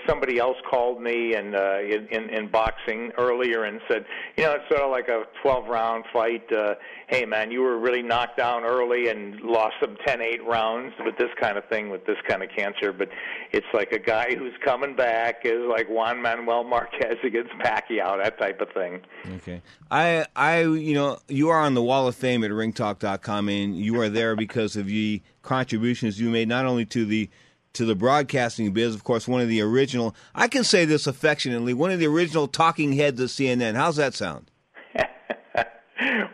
Somebody 0.07 0.39
else 0.39 0.57
called 0.69 1.03
me 1.03 1.35
and 1.35 1.57
uh, 1.57 1.81
in, 1.81 2.07
in 2.11 2.31
in 2.31 2.49
boxing 2.49 3.11
earlier 3.19 3.65
and 3.65 3.81
said, 3.89 4.05
you 4.37 4.45
know, 4.45 4.53
it's 4.53 4.69
sort 4.69 4.83
of 4.83 4.91
like 4.91 5.09
a 5.09 5.25
12 5.43 5.67
round 5.67 6.05
fight. 6.13 6.51
Uh, 6.53 6.75
hey 7.09 7.25
man, 7.25 7.51
you 7.51 7.61
were 7.61 7.79
really 7.79 8.03
knocked 8.03 8.37
down 8.37 8.65
early 8.65 9.09
and 9.09 9.41
lost 9.41 9.75
some 9.81 9.97
10-8 10.07 10.47
rounds 10.47 10.93
with 11.05 11.17
this 11.19 11.31
kind 11.41 11.59
of 11.59 11.65
thing, 11.69 11.91
with 11.91 12.07
this 12.07 12.17
kind 12.29 12.43
of 12.43 12.51
cancer. 12.57 12.93
But 12.93 13.09
it's 13.53 13.67
like 13.75 13.93
a 13.93 13.99
guy 13.99 14.35
who's 14.37 14.55
coming 14.65 14.95
back 14.95 15.43
is 15.45 15.67
like 15.69 15.89
Juan 15.89 16.23
Manuel 16.23 16.63
Marquez 16.65 17.17
against 17.25 17.53
Pacquiao, 17.55 18.23
that 18.23 18.39
type 18.39 18.61
of 18.61 18.69
thing. 18.73 19.01
Okay. 19.37 19.63
I 19.91 20.27
I 20.37 20.63
you 20.63 20.95
know, 20.95 21.19
you 21.29 21.49
are 21.49 21.61
on 21.61 21.75
the 21.75 21.83
wall 21.83 22.07
of 22.07 22.15
fame 22.15 22.45
at 22.45 22.51
ringtalk.com 22.53 23.49
and 23.49 23.77
you 23.77 24.01
are 24.01 24.09
there 24.09 24.37
because 24.37 24.77
of 24.77 24.87
the 24.87 25.23
contributions 25.43 26.21
you 26.21 26.31
made 26.31 26.49
not 26.49 26.67
only 26.67 26.85
to 26.87 27.05
the 27.05 27.29
to 27.75 27.85
the 27.85 27.95
broadcasting 27.95 28.73
biz, 28.73 28.95
of 28.95 29.05
course, 29.05 29.29
one 29.29 29.41
of 29.41 29.49
the 29.49 29.61
original 29.61 30.14
I 30.35 30.49
can 30.49 30.64
say 30.64 30.85
this 30.85 31.07
affectionately, 31.07 31.75
one 31.75 31.91
of 31.91 31.99
the 31.99 32.07
original 32.07 32.49
talking 32.49 32.93
heads 32.93 33.21
of 33.21 33.29
CNN. 33.29 33.75
How's 33.75 33.97
that 33.97 34.14
sound? 34.14 34.51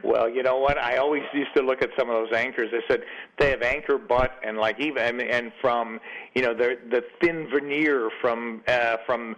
Well, 0.02 0.30
you 0.30 0.42
know 0.42 0.56
what? 0.56 0.78
I 0.78 0.96
always 0.96 1.24
used 1.34 1.54
to 1.56 1.62
look 1.62 1.82
at 1.82 1.90
some 1.98 2.08
of 2.08 2.14
those 2.14 2.32
anchors. 2.32 2.70
I 2.72 2.80
said 2.88 3.02
they 3.38 3.50
have 3.50 3.60
anchor 3.60 3.98
butt 3.98 4.32
and 4.42 4.56
like 4.56 4.80
even 4.80 5.02
and, 5.02 5.20
and 5.20 5.52
from 5.60 6.00
you 6.34 6.40
know 6.40 6.54
the 6.54 6.78
the 6.90 7.02
thin 7.20 7.48
veneer 7.52 8.08
from 8.20 8.62
uh, 8.66 8.96
from 9.04 9.36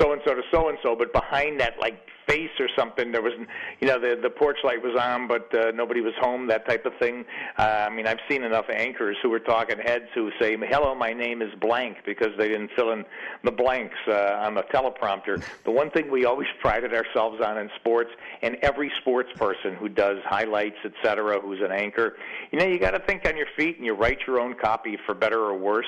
so 0.00 0.12
and 0.12 0.22
so 0.26 0.34
to 0.34 0.42
so 0.50 0.68
and 0.68 0.78
so, 0.82 0.96
but 0.96 1.12
behind 1.12 1.60
that 1.60 1.74
like 1.78 2.00
face 2.26 2.50
or 2.58 2.68
something, 2.76 3.12
there 3.12 3.22
was 3.22 3.34
you 3.80 3.86
know 3.86 4.00
the 4.00 4.18
the 4.20 4.30
porch 4.30 4.58
light 4.64 4.82
was 4.82 4.98
on, 4.98 5.28
but 5.28 5.54
uh, 5.54 5.70
nobody 5.72 6.00
was 6.00 6.14
home. 6.20 6.46
That 6.48 6.66
type 6.68 6.86
of 6.86 6.92
thing. 6.98 7.24
Uh, 7.58 7.86
I 7.88 7.90
mean, 7.90 8.06
I've 8.06 8.20
seen 8.28 8.42
enough 8.42 8.66
anchors 8.72 9.16
who 9.22 9.30
were 9.30 9.40
talking 9.40 9.78
heads 9.78 10.06
who 10.14 10.30
say, 10.40 10.56
"Hello, 10.56 10.94
my 10.94 11.12
name 11.12 11.42
is 11.42 11.54
blank," 11.60 11.98
because 12.06 12.36
they 12.38 12.48
didn't 12.48 12.70
fill 12.74 12.92
in 12.92 13.04
the 13.44 13.52
blanks 13.52 13.96
uh, 14.08 14.42
on 14.42 14.54
the 14.54 14.62
teleprompter. 14.62 15.42
The 15.64 15.70
one 15.70 15.90
thing 15.90 16.10
we 16.10 16.24
always 16.24 16.48
prided 16.60 16.94
ourselves 16.94 17.40
on 17.44 17.58
in 17.58 17.70
sports, 17.76 18.10
and 18.42 18.56
every 18.62 18.90
sports 19.00 19.30
person 19.36 19.74
who 19.74 19.88
does 19.88 20.06
does 20.06 20.24
highlights, 20.24 20.76
etc., 20.84 21.40
who's 21.40 21.60
an 21.60 21.72
anchor. 21.72 22.16
You 22.50 22.58
know, 22.58 22.66
you 22.66 22.78
got 22.78 22.92
to 22.92 23.00
think 23.00 23.26
on 23.26 23.36
your 23.36 23.46
feet 23.56 23.76
and 23.76 23.84
you 23.84 23.94
write 23.94 24.18
your 24.26 24.40
own 24.40 24.54
copy 24.54 24.98
for 25.06 25.14
better 25.14 25.40
or 25.40 25.56
worse. 25.56 25.86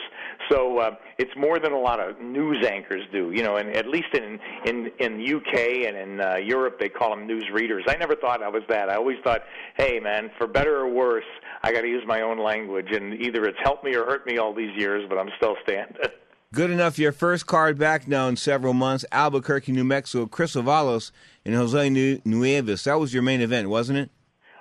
So 0.51 0.79
uh, 0.79 0.97
it's 1.19 1.35
more 1.37 1.59
than 1.59 1.73
a 1.73 1.79
lot 1.79 2.01
of 2.01 2.21
news 2.21 2.65
anchors 2.67 3.03
do. 3.13 3.31
You 3.33 3.43
know, 3.43 3.57
and 3.57 3.75
at 3.77 3.87
least 3.87 4.15
in 4.15 4.39
in 4.65 4.91
in 4.99 5.19
the 5.19 5.35
UK 5.35 5.89
and 5.89 5.97
in 5.97 6.21
uh, 6.21 6.28
Uh, 6.29 6.37
Europe, 6.37 6.79
they 6.79 6.89
call 6.89 7.11
them 7.11 7.27
news 7.27 7.47
readers. 7.53 7.85
I 7.89 7.97
never 7.97 8.15
thought 8.17 8.43
I 8.43 8.49
was 8.49 8.63
that. 8.69 8.91
I 8.91 8.97
always 8.97 9.19
thought, 9.23 9.43
hey, 9.77 10.01
man, 10.01 10.31
for 10.37 10.47
better 10.47 10.77
or 10.79 10.89
worse, 10.89 11.25
I 11.63 11.73
got 11.73 11.83
to 11.83 11.89
use 11.89 12.05
my 12.07 12.23
own 12.23 12.39
language, 12.39 12.89
and 12.91 13.15
either 13.15 13.45
it's 13.45 13.59
helped 13.63 13.85
me 13.85 13.95
or 13.95 14.05
hurt 14.05 14.27
me 14.27 14.39
all 14.39 14.55
these 14.55 14.77
years, 14.77 15.05
but 15.09 15.19
I'm 15.19 15.31
still 15.37 15.57
standing. 15.63 15.97
Good 16.53 16.71
enough. 16.71 16.99
Your 16.99 17.13
first 17.13 17.47
card 17.47 17.79
back 17.79 18.09
now 18.09 18.27
in 18.27 18.37
several 18.37 18.73
months. 18.73 19.05
Albuquerque, 19.13 19.71
New 19.73 19.85
Mexico. 19.85 20.27
Chris 20.27 20.55
Avalos 20.55 21.11
and 21.45 21.55
Jose 21.55 21.91
Nieves. 22.25 22.85
That 22.85 22.99
was 22.99 23.13
your 23.13 23.23
main 23.23 23.43
event, 23.43 23.69
wasn't 23.69 23.99
it? 23.99 24.11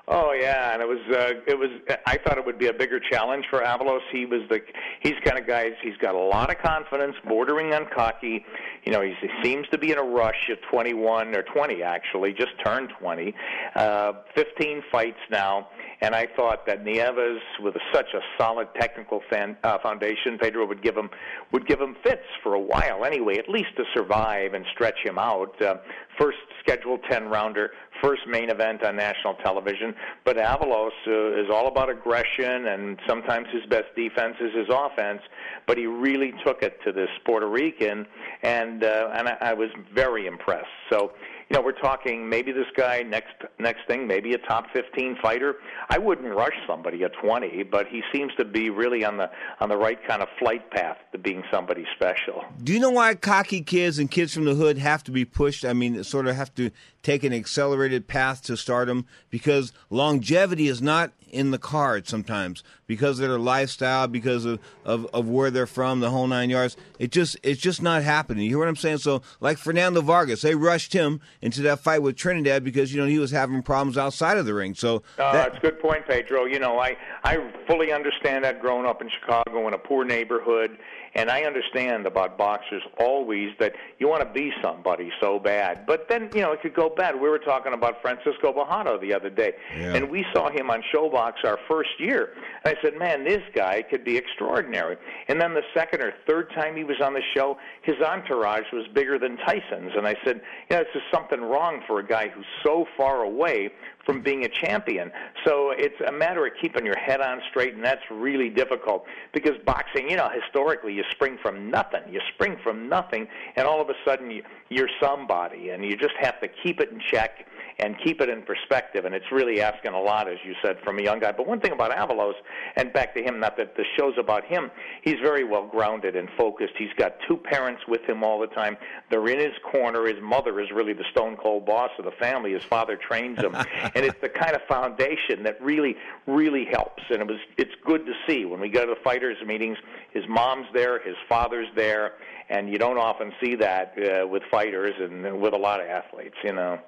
Oh 0.10 0.32
yeah, 0.32 0.72
and 0.72 0.82
it 0.82 0.88
was 0.88 1.00
uh, 1.12 1.34
it 1.46 1.60
was. 1.60 1.70
I 2.06 2.18
thought 2.18 2.38
it 2.38 2.46
would 2.46 2.58
be 2.58 2.68
a 2.68 2.74
bigger 2.74 2.98
challenge 2.98 3.44
for 3.50 3.60
Avalos. 3.60 4.00
He 4.10 4.26
was 4.26 4.40
the 4.50 4.62
he's 5.02 5.16
kind 5.26 5.38
of 5.38 5.46
guy. 5.46 5.72
He's 5.82 5.98
got 5.98 6.16
a 6.16 6.18
lot 6.18 6.50
of 6.50 6.60
confidence, 6.60 7.16
bordering 7.28 7.74
on 7.74 7.88
cocky. 7.94 8.46
You 8.86 8.94
know, 8.94 9.02
he's, 9.02 9.16
he 9.22 9.28
seems 9.44 9.68
to 9.68 9.78
be 9.78 9.92
in 9.92 9.98
a 9.98 10.04
rush 10.04 10.50
at 10.50 10.60
21 10.72 11.36
or 11.36 11.44
20 11.44 11.84
actually, 11.84 12.32
just 12.32 12.52
turned 12.66 12.90
20. 13.02 13.36
Uh, 13.76 14.14
15 14.34 14.82
fights 14.90 15.20
now, 15.30 15.68
and 16.00 16.16
I 16.16 16.28
thought 16.38 16.66
that 16.68 16.86
Nieves, 16.86 17.42
with 17.60 17.76
a, 17.76 17.82
such 17.94 18.14
a 18.14 18.22
solid 18.40 18.70
technical 18.80 19.22
fan, 19.30 19.58
uh, 19.66 19.78
foundation, 19.80 20.38
Pedro 20.40 20.66
would 20.68 20.82
give 20.82 20.96
him 20.96 21.10
would 21.52 21.68
give 21.68 21.82
him 21.82 21.98
fits 22.02 22.24
for 22.44 22.54
a 22.54 22.62
while 22.62 23.04
anyway, 23.04 23.40
at 23.40 23.50
least 23.50 23.76
to 23.76 23.84
survive 23.94 24.54
and 24.54 24.66
stretch 24.74 25.00
him 25.04 25.20
out. 25.20 25.62
Uh, 25.62 25.76
first 26.18 26.38
scheduled 26.62 27.02
10 27.10 27.30
rounder, 27.30 27.72
first 28.02 28.22
main 28.28 28.50
event 28.50 28.84
on 28.84 28.96
national 28.96 29.36
television. 29.36 29.94
But 30.26 30.38
Avalos 30.38 30.92
uh, 31.08 31.42
is 31.42 31.48
all 31.52 31.68
about 31.68 31.90
aggression, 31.90 32.68
and 32.68 33.00
sometimes 33.08 33.48
his 33.52 33.66
best 33.70 33.94
defense 33.96 34.36
is 34.40 34.54
his 34.56 34.68
offense. 34.70 35.22
But 35.66 35.78
he 35.78 35.86
really 35.86 36.34
took 36.46 36.64
it 36.64 36.80
to 36.86 36.92
this 36.92 37.10
Puerto 37.26 37.48
Rican, 37.48 38.06
and 38.44 38.84
uh, 38.84 39.10
and 39.14 39.28
I, 39.30 39.38
I 39.42 39.54
was 39.54 39.70
very 39.94 40.28
impressed. 40.28 40.68
So 40.90 41.12
you 41.50 41.56
know, 41.56 41.62
we're 41.62 41.72
talking 41.72 42.28
maybe 42.28 42.52
this 42.52 42.68
guy 42.76 43.04
next 43.04 43.34
next 43.58 43.88
thing, 43.88 44.06
maybe 44.06 44.34
a 44.34 44.38
top 44.38 44.66
15 44.74 45.18
fighter. 45.22 45.56
I 45.90 45.98
wouldn't 45.98 46.34
rush 46.36 46.56
somebody 46.68 47.04
at 47.04 47.14
20, 47.22 47.64
but 47.64 47.88
he 47.88 48.02
seems 48.14 48.34
to 48.38 48.46
be 48.46 48.70
really 48.70 49.06
on 49.06 49.18
the 49.18 49.30
on 49.60 49.70
the 49.70 49.78
right 49.78 50.00
kind 50.08 50.22
of 50.22 50.28
flight 50.40 50.70
path 50.72 50.98
to 51.14 51.18
being 51.18 51.44
somebody 51.52 51.86
special. 51.96 52.44
Do 52.64 52.74
you 52.74 52.80
know 52.80 52.90
why 52.90 53.16
cocky 53.16 53.62
kids 53.62 53.98
and 53.98 54.12
kids 54.12 54.34
from 54.34 54.46
the 54.46 54.56
hood 54.56 54.78
have 54.78 55.04
to 55.06 55.12
be 55.12 55.24
pushed? 55.24 55.64
I 55.64 55.74
mean, 55.74 56.04
sort 56.04 56.28
of 56.28 56.36
have 56.36 56.54
to 56.56 56.72
take 57.02 57.24
an 57.24 57.34
accelerated 57.34 58.08
path 58.08 58.44
to 58.44 58.58
stardom 58.58 59.06
because 59.30 59.72
longevity 59.90 60.68
is 60.68 60.82
not 60.82 61.12
in 61.30 61.52
the 61.52 61.58
cards 61.58 62.10
sometimes 62.10 62.64
because 62.88 63.20
of 63.20 63.28
their 63.28 63.38
lifestyle, 63.38 64.08
because 64.08 64.46
of, 64.46 64.60
of, 64.86 65.06
of 65.14 65.28
where 65.28 65.52
they're 65.52 65.68
from, 65.68 66.00
the 66.00 66.10
whole 66.10 66.26
nine 66.26 66.50
yards. 66.50 66.78
It 66.98 67.12
just 67.12 67.38
it's 67.44 67.62
just 67.62 67.82
not 67.82 68.02
happening. 68.02 68.44
You 68.44 68.52
hear 68.52 68.60
what 68.60 68.68
I'm 68.68 68.76
saying? 68.76 69.00
So 69.00 69.22
like 69.40 69.58
Fernando 69.58 70.02
Vargas, 70.02 70.42
they 70.42 70.56
rushed 70.56 70.94
him 70.94 71.22
into 71.42 71.62
that 71.64 71.80
fight 71.80 72.02
with 72.02 72.16
Trinidad 72.16 72.64
because 72.64 72.94
you 72.94 73.00
know 73.00 73.08
he 73.08 73.20
was 73.20 73.32
having 73.32 73.62
problems 73.62 73.98
outside 73.98 74.38
of 74.38 74.46
the 74.46 74.54
ring. 74.54 74.74
So 74.74 74.98
uh, 74.98 75.02
that, 75.18 75.34
that's 75.34 75.58
a 75.58 75.60
good 75.60 75.80
point, 75.80 76.08
Pedro. 76.08 76.46
You 76.46 76.60
know, 76.60 76.80
I 76.80 76.98
I 77.24 77.52
fully 77.68 77.92
understand 77.92 78.44
that 78.46 78.62
growing 78.62 78.86
up 78.86 79.02
in 79.02 79.10
Chicago 79.10 79.68
in 79.68 79.74
a 79.74 79.78
poor 79.78 80.06
neighborhood 80.06 80.78
and 81.16 81.30
I 81.30 81.44
understand 81.44 82.06
about 82.06 82.38
boxers 82.38 82.84
always 83.00 83.50
that 83.60 83.74
you 84.00 84.08
want 84.08 84.22
to 84.22 84.30
be 84.30 84.52
somebody 84.62 85.12
so 85.22 85.40
bad. 85.40 85.86
But 85.86 86.08
then, 86.10 86.30
you 86.34 86.42
know, 86.42 86.52
it 86.52 86.62
could 86.62 86.74
go 86.74 86.90
bad. 86.90 87.16
We 87.16 87.30
were 87.30 87.40
talking 87.40 87.74
about 87.74 88.02
Francisco 88.02 88.54
Bojado 88.54 89.00
the 89.00 89.14
other 89.14 89.30
day, 89.30 89.54
yeah. 89.76 89.96
and 89.96 90.10
we 90.10 90.26
saw 90.34 90.50
him 90.50 90.70
on 90.70 90.84
ShoBox 90.94 91.34
our 91.44 91.60
first 91.68 91.90
year. 92.00 92.34
And 92.64 92.76
I 92.78 92.82
said, 92.82 92.98
man, 92.98 93.24
this 93.24 93.42
guy 93.54 93.82
could 93.82 94.04
be 94.04 94.18
extraordinary. 94.18 94.98
And 95.28 95.40
then 95.40 95.54
the 95.54 95.64
second 95.74 96.02
or 96.02 96.14
third 96.28 96.52
time 96.52 96.76
he 96.76 96.84
was 96.84 96.98
on 97.02 97.14
the 97.14 97.22
show, 97.36 97.58
his 97.82 97.96
entourage 98.02 98.66
was 98.74 98.86
bigger 98.94 99.18
than 99.18 99.38
Tyson's. 99.38 99.94
And 99.96 100.08
I 100.08 100.16
said, 100.26 100.42
you 100.70 100.78
know, 100.78 100.84
this 100.84 100.96
is 100.96 101.02
something 101.12 101.42
wrong 101.42 101.82
for 101.88 102.00
a 102.00 102.06
guy 102.06 102.30
who's 102.30 102.46
so 102.64 102.86
far 102.96 103.24
away 103.24 103.70
from 104.08 104.22
being 104.22 104.46
a 104.46 104.50
champion. 104.50 105.12
So 105.46 105.72
it's 105.72 106.00
a 106.08 106.12
matter 106.12 106.48
of 106.48 106.54
keeping 106.60 106.86
your 106.86 106.98
head 106.98 107.22
on 107.22 107.42
straight, 107.50 107.76
and 107.76 107.84
that's 107.84 108.02
really 108.10 108.50
difficult 108.50 109.06
because 109.34 109.58
boxing, 109.66 110.10
you 110.10 110.16
know, 110.16 110.30
historically 110.34 110.94
you 110.94 111.04
spring 111.12 111.38
from 111.44 111.70
nothing. 111.70 112.02
You 112.10 112.22
spring 112.34 112.58
from 112.64 112.88
nothing, 112.90 113.28
and 113.58 113.68
all 113.68 113.82
of 113.82 113.90
a 113.90 113.96
sudden 114.06 114.32
you, 114.32 114.44
you're 114.70 114.90
somebody, 115.00 115.70
and 115.70 115.84
you 115.84 115.98
just 115.98 116.16
have 116.22 116.40
to 116.40 116.48
keep 116.64 116.80
it 116.80 116.90
in 116.90 117.02
check 117.12 117.46
and 117.80 117.96
keep 118.04 118.22
it 118.22 118.30
in 118.30 118.42
perspective. 118.42 119.06
And 119.06 119.14
it's 119.14 119.32
really 119.32 119.62
asking 119.62 119.94
a 119.94 120.00
lot, 120.00 120.28
as 120.28 120.38
you 120.46 120.56
said, 120.64 120.78
from 120.84 121.00
a 121.00 121.04
young 121.04 121.20
guy. 121.20 121.32
But 121.32 121.48
one 121.48 121.60
thing 121.60 121.72
about 121.72 121.92
Avalos, 121.92 122.34
and 122.76 122.92
back 122.92 123.14
to 123.16 123.24
him, 123.24 123.40
not 123.40 123.58
that 123.58 123.76
the 123.76 123.84
show's 123.98 124.16
about 124.18 124.46
him, 124.46 124.72
he's 125.04 125.20
very 125.22 125.44
well 125.44 125.68
grounded 125.68 126.16
and 126.16 126.28
focused. 126.38 126.74
He's 126.78 126.94
got 126.98 127.16
two 127.28 127.38
parents 127.38 127.84
with 127.88 128.02
him 128.04 128.24
all 128.24 128.40
the 128.40 128.48
time. 128.48 128.78
They're 129.10 129.28
in 129.28 129.40
his 129.40 129.58
corner. 129.72 130.06
His 130.06 130.22
mother 130.22 130.60
is 130.60 130.72
really 130.72 130.94
the 130.94 131.06
stone 131.12 131.38
cold 131.38 131.66
boss 131.66 131.92
of 132.00 132.06
the 132.06 132.12
family. 132.12 132.54
His 132.54 132.64
father 132.64 132.98
trains 132.98 133.40
him, 133.40 133.56
and 133.56 134.06
it's 134.06 134.20
the 134.22 134.30
kind 134.30 134.56
of 134.56 134.62
foundation 134.68 135.44
that 135.44 135.62
really, 135.62 135.96
really 136.26 136.66
helps. 136.66 137.04
And 137.10 137.22
it 137.22 137.28
was, 137.28 137.40
it's 137.58 137.74
good 137.86 138.06
to 138.06 138.14
see 138.28 138.46
when 138.46 138.60
we 138.60 138.70
go 138.70 138.86
to 138.86 138.96
the 138.96 139.02
fighters' 139.04 139.38
meetings. 139.46 139.78
His 140.12 140.24
mom's 140.28 140.68
there, 140.74 141.00
his 141.00 141.16
father's 141.30 141.68
there, 141.76 142.14
and 142.50 142.70
you 142.70 142.80
don't 142.80 142.98
often 142.98 143.34
see 143.40 143.56
that 143.56 143.94
uh, 143.98 144.28
with 144.28 144.42
fighters 144.50 144.96
and 145.00 145.40
with 145.40 145.54
a 145.54 145.58
lot 145.58 145.80
of 145.80 145.88
athletes. 145.88 146.36
You 146.44 146.54
know. 146.54 146.80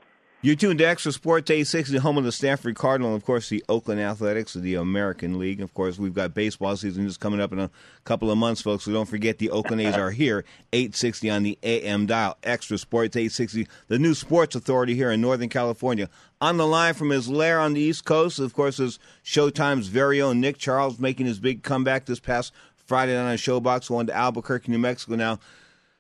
You're 0.42 0.56
tuned 0.56 0.80
to 0.80 0.86
Extra 0.86 1.12
Sports 1.12 1.52
860, 1.52 1.98
home 1.98 2.18
of 2.18 2.24
the 2.24 2.32
Stanford 2.32 2.78
Cardinal, 2.78 3.14
of 3.14 3.26
course 3.26 3.50
the 3.50 3.62
Oakland 3.68 4.00
Athletics 4.00 4.56
of 4.56 4.64
the 4.64 4.76
American 4.76 5.38
League. 5.38 5.60
Of 5.60 5.74
course, 5.74 6.00
we've 6.00 6.14
got 6.14 6.34
baseball 6.34 6.78
season 6.78 7.06
just 7.06 7.20
coming 7.20 7.42
up 7.42 7.52
in 7.52 7.60
a 7.60 7.70
couple 8.06 8.32
of 8.32 8.38
months, 8.38 8.62
folks. 8.62 8.86
So 8.86 8.94
don't 8.94 9.06
forget 9.06 9.38
the 9.38 9.50
Oakland 9.50 9.82
A's 9.82 9.96
are 9.96 10.12
here, 10.12 10.46
860 10.72 11.30
on 11.30 11.44
the 11.44 11.60
AM 11.62 12.06
dial. 12.06 12.38
Extra 12.42 12.78
Sports 12.78 13.18
860, 13.18 13.68
the 13.90 14.00
new 14.00 14.14
sports 14.14 14.56
authority 14.56 14.96
here 14.96 15.12
in 15.12 15.20
Northern 15.20 15.50
California. 15.50 16.10
On 16.40 16.56
the 16.56 16.66
line 16.66 16.94
from 16.94 17.10
his 17.10 17.28
lair 17.28 17.60
on 17.60 17.74
the 17.74 17.82
East 17.82 18.06
Coast, 18.06 18.40
of 18.40 18.54
course, 18.54 18.80
is 18.80 18.98
Showtime's 19.26 19.88
very 19.90 20.22
own 20.22 20.40
Nick 20.40 20.58
Charles 20.58 21.00
making 21.00 21.26
his 21.26 21.42
big 21.42 21.64
comeback 21.64 22.06
this 22.06 22.22
past 22.22 22.54
Friday 22.78 23.14
night 23.14 23.30
on 23.30 23.36
ShoBox, 23.36 23.90
going 23.90 24.08
to 24.08 24.16
Albuquerque, 24.16 24.72
New 24.72 24.80
Mexico. 24.80 25.16
Now, 25.16 25.38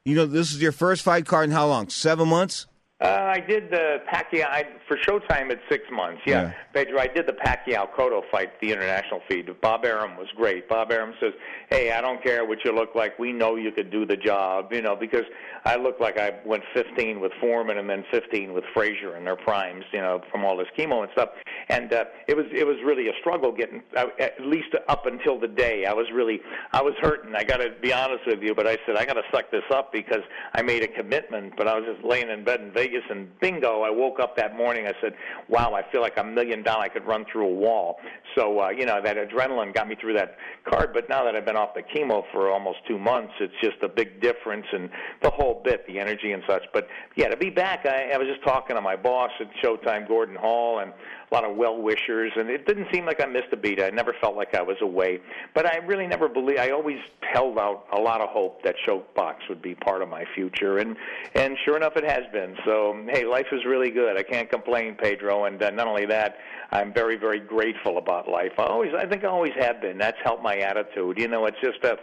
you 0.05 0.15
know, 0.15 0.25
this 0.25 0.53
is 0.53 0.61
your 0.61 0.71
first 0.71 1.03
fight 1.03 1.25
card 1.25 1.49
in 1.49 1.51
how 1.51 1.67
long? 1.67 1.89
Seven 1.89 2.29
months? 2.29 2.67
Uh, 3.01 3.31
I 3.33 3.39
did 3.39 3.71
the 3.71 4.01
Pacquiao 4.11 4.45
I, 4.49 4.65
for 4.85 4.97
Showtime. 4.97 5.51
It's 5.51 5.61
six 5.69 5.85
months. 5.89 6.21
Yeah. 6.25 6.41
Yeah. 6.41 6.53
Pedro. 6.73 6.99
I 6.99 7.07
did 7.07 7.27
the 7.27 7.33
Pacquiao 7.33 7.87
Cotto 7.95 8.23
fight, 8.29 8.59
the 8.59 8.73
international 8.73 9.21
feed. 9.29 9.49
Bob 9.61 9.85
Arum 9.85 10.17
was 10.17 10.27
great. 10.35 10.67
Bob 10.67 10.91
Arum 10.91 11.13
says, 11.21 11.31
"Hey, 11.69 11.91
I 11.93 12.01
don't 12.01 12.21
care 12.21 12.45
what 12.45 12.57
you 12.65 12.73
look 12.73 12.95
like. 12.95 13.17
We 13.17 13.31
know 13.31 13.55
you 13.55 13.71
could 13.71 13.89
do 13.89 14.05
the 14.05 14.17
job. 14.17 14.73
You 14.73 14.81
know, 14.81 14.97
because 14.97 15.23
I 15.63 15.77
look 15.77 16.01
like 16.01 16.19
I 16.19 16.39
went 16.45 16.63
15 16.73 17.21
with 17.21 17.31
Foreman 17.39 17.77
and 17.77 17.89
then 17.89 18.03
15 18.11 18.51
with 18.51 18.65
Frazier 18.73 19.15
in 19.15 19.23
their 19.23 19.37
primes. 19.37 19.85
You 19.93 20.01
know, 20.01 20.21
from 20.29 20.43
all 20.43 20.57
this 20.57 20.67
chemo 20.77 21.01
and 21.03 21.11
stuff. 21.13 21.29
And 21.69 21.93
uh, 21.93 22.03
it 22.27 22.35
was 22.35 22.47
it 22.51 22.67
was 22.67 22.77
really 22.83 23.07
a 23.07 23.13
struggle 23.21 23.53
getting 23.53 23.81
uh, 23.95 24.07
at 24.19 24.41
least 24.41 24.75
up 24.89 25.05
until 25.05 25.39
the 25.39 25.47
day. 25.47 25.85
I 25.85 25.93
was 25.93 26.07
really 26.13 26.41
I 26.73 26.81
was 26.81 26.95
hurting. 26.99 27.33
I 27.33 27.45
got 27.45 27.57
to 27.57 27.69
be 27.81 27.93
honest 27.93 28.27
with 28.27 28.41
you, 28.41 28.53
but 28.53 28.67
I 28.67 28.77
said 28.85 28.97
I 28.97 29.05
got 29.05 29.13
to 29.13 29.23
suck 29.31 29.51
this 29.51 29.63
up 29.71 29.93
because 29.93 30.23
I 30.53 30.63
made 30.63 30.83
a 30.83 30.87
commitment. 30.89 31.53
But 31.55 31.69
I 31.69 31.79
was 31.79 31.85
just 31.85 32.05
laying 32.05 32.29
in 32.29 32.43
bed 32.43 32.59
in 32.59 32.73
Vegas, 32.89 33.03
and 33.09 33.27
bingo, 33.39 33.81
I 33.81 33.89
woke 33.89 34.19
up 34.19 34.35
that 34.37 34.55
morning. 34.55 34.87
I 34.87 34.93
said, 35.01 35.13
"Wow, 35.47 35.73
I 35.73 35.89
feel 35.91 36.01
like 36.01 36.17
a 36.17 36.23
million 36.23 36.63
dollar. 36.63 36.83
I 36.83 36.89
could 36.89 37.05
run 37.05 37.25
through 37.31 37.47
a 37.47 37.53
wall." 37.53 37.99
So 38.35 38.59
uh, 38.59 38.69
you 38.69 38.85
know 38.85 39.01
that 39.03 39.17
adrenaline 39.17 39.73
got 39.73 39.87
me 39.87 39.95
through 39.99 40.13
that 40.13 40.37
card. 40.69 40.93
But 40.93 41.09
now 41.09 41.23
that 41.23 41.35
I've 41.35 41.45
been 41.45 41.55
off 41.55 41.73
the 41.75 41.83
chemo 41.83 42.23
for 42.31 42.51
almost 42.51 42.79
two 42.87 42.97
months, 42.97 43.33
it's 43.39 43.53
just 43.61 43.77
a 43.83 43.89
big 43.89 44.21
difference, 44.21 44.65
and 44.71 44.89
the 45.21 45.29
whole 45.29 45.61
bit, 45.63 45.85
the 45.87 45.99
energy 45.99 46.31
and 46.31 46.43
such. 46.47 46.63
But 46.73 46.87
yeah, 47.15 47.27
to 47.27 47.37
be 47.37 47.49
back, 47.49 47.85
I, 47.85 48.11
I 48.13 48.17
was 48.17 48.27
just 48.27 48.43
talking 48.43 48.75
to 48.75 48.81
my 48.81 48.95
boss 48.95 49.31
at 49.39 49.47
Showtime, 49.63 50.07
Gordon 50.07 50.35
Hall, 50.35 50.79
and 50.79 50.93
a 51.31 51.35
lot 51.35 51.43
of 51.43 51.55
well 51.55 51.81
wishers, 51.81 52.31
and 52.35 52.49
it 52.49 52.65
didn't 52.65 52.87
seem 52.91 53.05
like 53.05 53.21
I 53.21 53.25
missed 53.25 53.47
a 53.51 53.57
beat. 53.57 53.81
I 53.81 53.89
never 53.89 54.13
felt 54.19 54.35
like 54.35 54.55
I 54.55 54.61
was 54.61 54.77
away, 54.81 55.19
but 55.53 55.65
I 55.65 55.77
really 55.77 56.07
never 56.07 56.27
believed. 56.27 56.59
I 56.59 56.71
always 56.71 56.99
held 57.21 57.57
out 57.59 57.85
a 57.93 57.99
lot 57.99 58.21
of 58.21 58.29
hope 58.29 58.63
that 58.63 58.75
ShoBox 58.87 59.35
would 59.47 59.61
be 59.61 59.75
part 59.75 60.01
of 60.01 60.09
my 60.09 60.25
future, 60.35 60.77
and 60.79 60.95
and 61.35 61.57
sure 61.65 61.77
enough, 61.77 61.95
it 61.95 62.03
has 62.03 62.23
been. 62.31 62.55
So 62.65 63.05
hey, 63.09 63.25
life 63.25 63.47
is 63.51 63.65
really 63.65 63.91
good. 63.91 64.17
I 64.17 64.23
can't 64.23 64.49
complain, 64.49 64.95
Pedro, 64.95 65.45
and 65.45 65.61
uh, 65.61 65.69
not 65.69 65.87
only 65.87 66.05
that, 66.07 66.37
I'm 66.71 66.93
very 66.93 67.15
very 67.15 67.39
grateful 67.39 67.97
about 67.97 68.27
life. 68.27 68.53
I 68.57 68.63
always, 68.63 68.91
I 68.97 69.05
think, 69.05 69.23
I 69.23 69.27
always 69.27 69.53
have 69.59 69.81
been. 69.81 69.97
That's 69.97 70.17
helped 70.23 70.43
my 70.43 70.57
attitude. 70.57 71.17
You 71.17 71.27
know, 71.27 71.45
it's 71.45 71.59
just 71.61 71.83
a, 71.83 71.97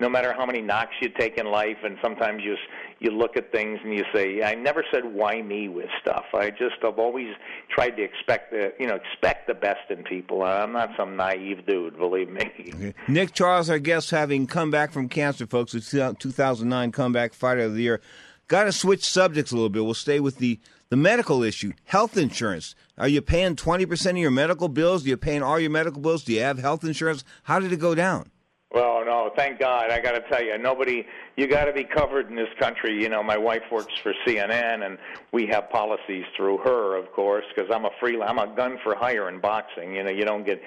no 0.00 0.08
matter 0.08 0.32
how 0.32 0.46
many 0.46 0.62
knocks 0.62 0.94
you 1.00 1.08
take 1.08 1.36
in 1.36 1.46
life, 1.46 1.76
and 1.84 1.98
sometimes 2.02 2.42
you 2.42 2.56
you 2.98 3.10
look 3.10 3.36
at 3.36 3.50
things 3.52 3.78
and 3.82 3.94
you 3.94 4.04
say, 4.14 4.42
I 4.42 4.54
never 4.54 4.84
said 4.92 5.04
why 5.04 5.40
me 5.40 5.68
with 5.68 5.88
stuff. 6.00 6.24
I 6.34 6.50
just 6.50 6.76
I've 6.84 6.98
always 6.98 7.28
tried 7.70 7.90
to 7.90 8.02
expect 8.02 8.50
the 8.50 8.72
you 8.78 8.86
know 8.86 8.96
expect 8.96 9.46
the 9.46 9.54
best 9.54 9.90
in 9.90 10.02
people. 10.02 10.42
I'm 10.42 10.72
not 10.72 10.90
some 10.96 11.16
naive 11.16 11.66
dude, 11.66 11.98
believe 11.98 12.28
me. 12.28 12.94
Nick 13.08 13.32
Charles, 13.32 13.70
our 13.70 13.78
guest, 13.78 14.10
having 14.10 14.46
come 14.46 14.70
back 14.70 14.92
from 14.92 15.08
cancer, 15.08 15.46
folks. 15.46 15.74
It's 15.74 15.90
2009 15.90 16.92
comeback 16.92 17.34
fighter 17.34 17.62
of 17.62 17.74
the 17.74 17.82
year. 17.82 18.00
Got 18.48 18.64
to 18.64 18.72
switch 18.72 19.04
subjects 19.04 19.52
a 19.52 19.54
little 19.54 19.68
bit. 19.68 19.84
We'll 19.84 19.94
stay 19.94 20.18
with 20.18 20.38
the 20.38 20.58
the 20.88 20.96
medical 20.96 21.44
issue, 21.44 21.72
health 21.84 22.16
insurance. 22.16 22.74
Are 22.98 23.06
you 23.06 23.22
paying 23.22 23.54
20% 23.54 24.10
of 24.10 24.16
your 24.16 24.32
medical 24.32 24.68
bills? 24.68 25.04
Are 25.04 25.08
you 25.08 25.16
paying 25.16 25.40
all 25.40 25.60
your 25.60 25.70
medical 25.70 26.02
bills? 26.02 26.24
Do 26.24 26.32
you 26.32 26.42
have 26.42 26.58
health 26.58 26.82
insurance? 26.82 27.22
How 27.44 27.60
did 27.60 27.72
it 27.72 27.78
go 27.78 27.94
down? 27.94 28.30
Well, 28.72 29.04
no, 29.04 29.32
thank 29.34 29.58
God. 29.58 29.90
I 29.90 29.98
got 29.98 30.12
to 30.12 30.20
tell 30.30 30.42
you, 30.42 30.56
nobody. 30.56 31.04
You 31.36 31.48
got 31.48 31.64
to 31.64 31.72
be 31.72 31.82
covered 31.82 32.28
in 32.28 32.36
this 32.36 32.48
country. 32.60 33.02
You 33.02 33.08
know, 33.08 33.20
my 33.20 33.36
wife 33.36 33.64
works 33.72 33.92
for 34.00 34.14
CNN, 34.24 34.86
and 34.86 34.96
we 35.32 35.48
have 35.48 35.68
policies 35.70 36.24
through 36.36 36.58
her, 36.58 36.96
of 36.96 37.10
course, 37.10 37.44
because 37.52 37.68
I'm 37.74 37.84
a 37.84 37.90
free. 37.98 38.20
I'm 38.22 38.38
a 38.38 38.46
gun 38.46 38.78
for 38.84 38.94
hire 38.94 39.28
in 39.28 39.40
boxing. 39.40 39.96
You 39.96 40.04
know, 40.04 40.10
you 40.10 40.24
don't 40.24 40.46
get. 40.46 40.62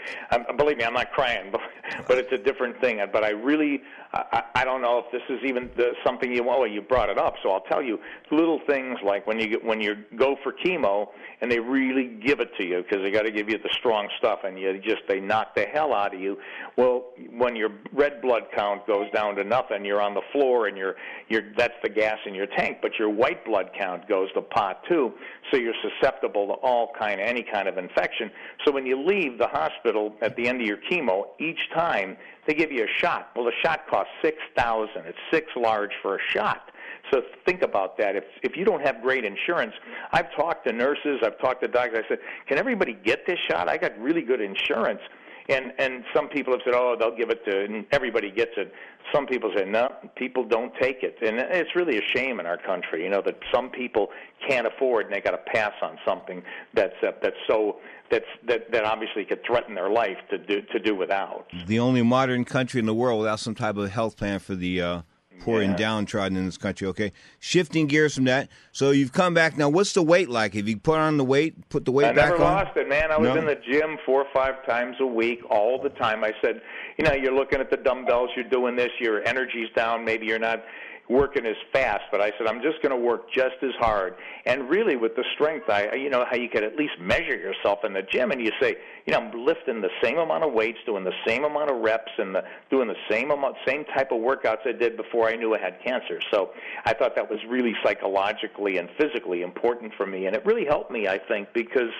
Believe 0.58 0.78
me, 0.78 0.84
I'm 0.84 0.94
not 0.94 1.14
crying, 1.14 1.50
but 1.50 1.62
but 2.08 2.18
it's 2.18 2.32
a 2.34 2.38
different 2.38 2.78
thing. 2.82 3.00
But 3.14 3.24
I 3.24 3.30
really, 3.30 3.82
I, 4.14 4.44
I 4.56 4.64
don't 4.64 4.82
know 4.84 5.00
if 5.00 5.12
this 5.12 5.24
is 5.28 5.44
even 5.44 5.72
the, 5.76 5.94
something 6.06 6.32
you. 6.32 6.44
Want 6.44 6.60
well, 6.60 6.70
you 6.70 6.82
brought 6.82 7.10
it 7.10 7.18
up, 7.18 7.34
so 7.42 7.50
I'll 7.50 7.62
tell 7.62 7.82
you 7.82 7.98
little 8.32 8.60
things 8.68 9.00
like 9.04 9.26
when 9.26 9.40
you 9.40 9.48
get 9.48 9.66
when 9.66 9.82
you 9.82 9.96
go 10.16 10.36
for 10.44 10.54
chemo 10.54 11.08
and 11.42 11.52
they 11.52 11.60
really 11.60 12.20
give 12.24 12.40
it 12.40 12.50
to 12.58 12.66
you 12.66 12.84
because 12.84 13.04
they 13.04 13.10
got 13.10 13.24
to 13.24 13.32
give 13.32 13.50
you 13.50 13.58
the 13.58 13.70
strong 13.72 14.08
stuff, 14.20 14.40
and 14.44 14.60
you 14.60 14.80
just 14.80 15.02
they 15.08 15.20
knock 15.20 15.56
the 15.56 15.66
hell 15.66 15.94
out 15.96 16.14
of 16.14 16.22
you. 16.22 16.38
Well, 16.78 17.06
when 17.32 17.56
your 17.56 17.72
red 17.92 18.22
blood 18.22 18.44
count 18.56 18.86
goes 18.86 19.10
down 19.12 19.36
to 19.36 19.44
nothing, 19.44 19.84
you're 19.84 20.02
on 20.02 20.14
the 20.14 20.22
floor, 20.32 20.68
and 20.68 20.78
you're 20.78 20.96
you're 21.28 21.52
that's 21.58 21.74
the 21.82 21.90
gas 21.90 22.20
in 22.28 22.36
your 22.36 22.48
tank. 22.56 22.78
But 22.84 22.92
your 23.00 23.10
white 23.10 23.44
blood 23.46 23.72
count 23.78 24.08
goes 24.08 24.32
to 24.34 24.44
pot 24.44 24.84
too, 24.88 25.12
so 25.52 25.58
you're 25.58 25.74
susceptible 25.82 26.46
to 26.48 26.54
all 26.54 26.92
kind 27.00 27.20
of 27.20 27.28
any 27.28 27.44
kind 27.44 27.68
of 27.68 27.80
infection. 27.80 28.30
So 28.64 28.72
when 28.72 28.86
you 28.86 29.04
leave 29.04 29.40
the 29.40 29.48
hospital 29.48 30.14
at 30.22 30.36
the 30.36 30.48
end 30.48 30.62
of 30.62 30.68
your 30.68 30.78
chemo, 30.92 31.24
each 31.40 31.60
time 31.74 32.16
they 32.48 32.54
give 32.54 32.72
you 32.72 32.84
a 32.84 33.00
shot. 33.00 33.30
Well, 33.36 33.46
the 33.46 33.54
shot 33.62 33.88
costs 33.90 34.12
six 34.22 34.38
thousand. 34.56 35.06
It's 35.06 35.18
six 35.32 35.48
large 35.56 35.92
for 36.02 36.16
a 36.16 36.20
shot. 36.30 36.72
So 37.12 37.22
think 37.46 37.62
about 37.62 37.98
that. 37.98 38.16
If 38.16 38.24
if 38.42 38.58
you 38.58 38.66
don't 38.66 38.82
have 38.82 39.02
great 39.02 39.26
insurance, 39.26 39.74
I've 40.12 40.34
talked 40.36 40.66
to 40.68 40.74
nurses, 40.74 41.20
I've 41.24 41.40
talked 41.40 41.62
to 41.62 41.68
doctors. 41.68 42.06
I 42.06 42.10
said, 42.10 42.20
"Can 42.48 42.58
everybody 42.58 42.94
get 42.94 43.26
this 43.28 43.40
shot? 43.50 43.70
I 43.70 43.78
got 43.78 43.98
really 44.00 44.22
good 44.22 44.42
insurance." 44.42 45.02
And 45.50 45.74
and 45.78 46.04
some 46.16 46.30
people 46.30 46.54
have 46.54 46.62
said, 46.64 46.74
"Oh, 46.74 46.96
they'll 46.98 47.16
give 47.16 47.30
it 47.30 47.44
to 47.46 47.66
and 47.66 47.86
everybody 47.92 48.32
gets 48.32 48.52
it." 48.58 48.74
Some 49.14 49.26
people 49.26 49.52
say, 49.56 49.66
"No, 49.66 49.90
people 50.16 50.46
don't 50.46 50.74
take 50.80 51.04
it." 51.04 51.18
And 51.22 51.38
it's 51.40 51.76
really 51.76 51.98
a 51.98 52.02
shame 52.16 52.40
in 52.40 52.46
our 52.46 52.58
country, 52.58 53.04
you 53.04 53.10
know, 53.10 53.22
that 53.26 53.38
some 53.54 53.70
people 53.70 54.10
can't 54.48 54.66
afford 54.66 55.06
and 55.06 55.16
they 55.16 55.22
got 55.22 55.32
to 55.32 55.52
pass 55.54 55.74
on 55.82 55.98
something 56.06 56.42
that's 56.74 56.96
uh, 57.04 57.12
that's 57.22 57.36
so 57.48 57.78
that's 58.10 58.26
that 58.48 58.72
that 58.72 58.86
obviously 58.86 59.26
could 59.26 59.44
threaten 59.46 59.76
their 59.76 59.90
life 59.90 60.18
to 60.30 60.38
do 60.38 60.62
to 60.72 60.80
do 60.80 60.96
without. 60.96 61.48
The 61.66 61.80
only 61.80 62.04
modern 62.04 62.46
country 62.46 62.80
in 62.80 62.86
the 62.86 62.94
world 62.94 63.20
without 63.20 63.40
some 63.40 63.56
type 63.56 63.76
of 63.76 63.90
health 63.90 64.16
plan 64.16 64.40
for 64.40 64.56
the 64.56 64.82
uh, 64.82 65.02
poor 65.42 65.62
Yeah. 65.62 65.70
and 65.70 65.78
downtrodden 65.78 66.38
in 66.38 66.46
this 66.46 66.58
country. 66.58 66.88
Okay, 66.88 67.12
shifting 67.40 67.88
gears 67.88 68.16
from 68.16 68.26
that. 68.26 68.50
So 68.72 68.92
you've 68.92 69.12
come 69.12 69.34
back 69.34 69.58
now. 69.58 69.70
What's 69.70 69.94
the 69.94 70.02
weight 70.04 70.30
like? 70.30 70.54
Have 70.54 70.68
you 70.68 70.78
put 70.78 70.98
on 71.00 71.18
the 71.18 71.24
weight? 71.26 71.70
Put 71.70 71.86
the 71.86 71.92
weight 71.92 72.08
I 72.08 72.14
back 72.14 72.32
on? 72.34 72.42
I 72.42 72.44
never 72.44 72.66
lost 72.66 72.78
it, 72.78 72.88
man. 72.90 73.12
I 73.12 73.18
was 73.18 73.30
No? 73.30 73.36
in 73.38 73.46
the 73.46 73.56
gym 73.56 73.98
four 74.06 74.22
or 74.22 74.28
five 74.34 74.66
times 74.66 74.96
a 75.00 75.06
week, 75.06 75.40
all 75.50 75.82
the 75.82 75.90
time. 75.90 76.24
I 76.24 76.32
said, 76.42 76.62
you 76.98 77.06
know, 77.06 77.14
you're 77.14 77.34
looking 77.36 77.60
at 77.60 77.70
the 77.70 77.78
dumbbells, 77.78 78.30
you're 78.36 78.46
doing 78.46 78.76
this, 78.76 78.90
your 79.00 79.28
energy's 79.28 79.70
down, 79.76 80.06
maybe 80.06 80.26
you're 80.26 80.40
not 80.40 80.64
working 81.10 81.46
as 81.46 81.56
fast, 81.74 82.04
but 82.12 82.22
I 82.22 82.32
said 82.38 82.48
I'm 82.48 82.62
just 82.62 82.82
going 82.82 82.92
to 82.92 82.98
work 82.98 83.30
just 83.32 83.56
as 83.62 83.72
hard. 83.78 84.16
And 84.46 84.70
really, 84.70 84.96
with 84.96 85.16
the 85.16 85.24
strength, 85.36 85.70
I, 85.70 85.94
you 85.96 86.10
know, 86.10 86.26
how 86.30 86.38
you 86.38 86.48
could 86.48 86.64
at 86.64 86.78
least 86.78 86.94
measure 87.00 87.36
yourself 87.36 87.80
in 87.84 87.94
the 87.94 88.04
gym, 88.04 88.32
and 88.32 88.42
you 88.42 88.52
say, 88.62 88.78
you 89.06 89.12
know, 89.12 89.20
I'm 89.20 89.46
lifting 89.46 89.82
the 89.82 89.90
same 90.02 90.18
amount 90.18 90.46
of 90.46 90.54
weights, 90.54 90.80
doing 90.86 91.04
the 91.04 91.14
same 91.28 91.44
amount 91.44 91.70
of 91.70 91.82
reps, 91.82 92.12
and 92.18 92.34
the, 92.36 92.44
doing 92.70 92.88
the 92.88 92.96
same 93.10 93.32
amount, 93.32 93.58
same 93.68 93.84
type 93.86 94.12
of 94.12 94.20
workouts 94.20 94.66
I 94.66 94.72
did 94.72 94.96
before 94.96 95.28
I 95.28 95.36
knew 95.36 95.54
I 95.54 95.60
had 95.60 95.78
cancer. 95.84 96.22
So 96.32 96.52
I 96.86 96.94
thought 96.94 97.16
that 97.16 97.30
was 97.30 97.40
really 97.50 97.74
psychologically 97.84 98.78
and 98.78 98.90
physically 98.98 99.42
important 99.42 99.94
for 99.98 100.06
me, 100.06 100.26
and 100.26 100.36
it 100.36 100.46
really 100.46 100.66
helped 100.66 100.90
me, 100.90 101.08
I 101.08 101.18
think, 101.18 101.50
because, 101.54 101.92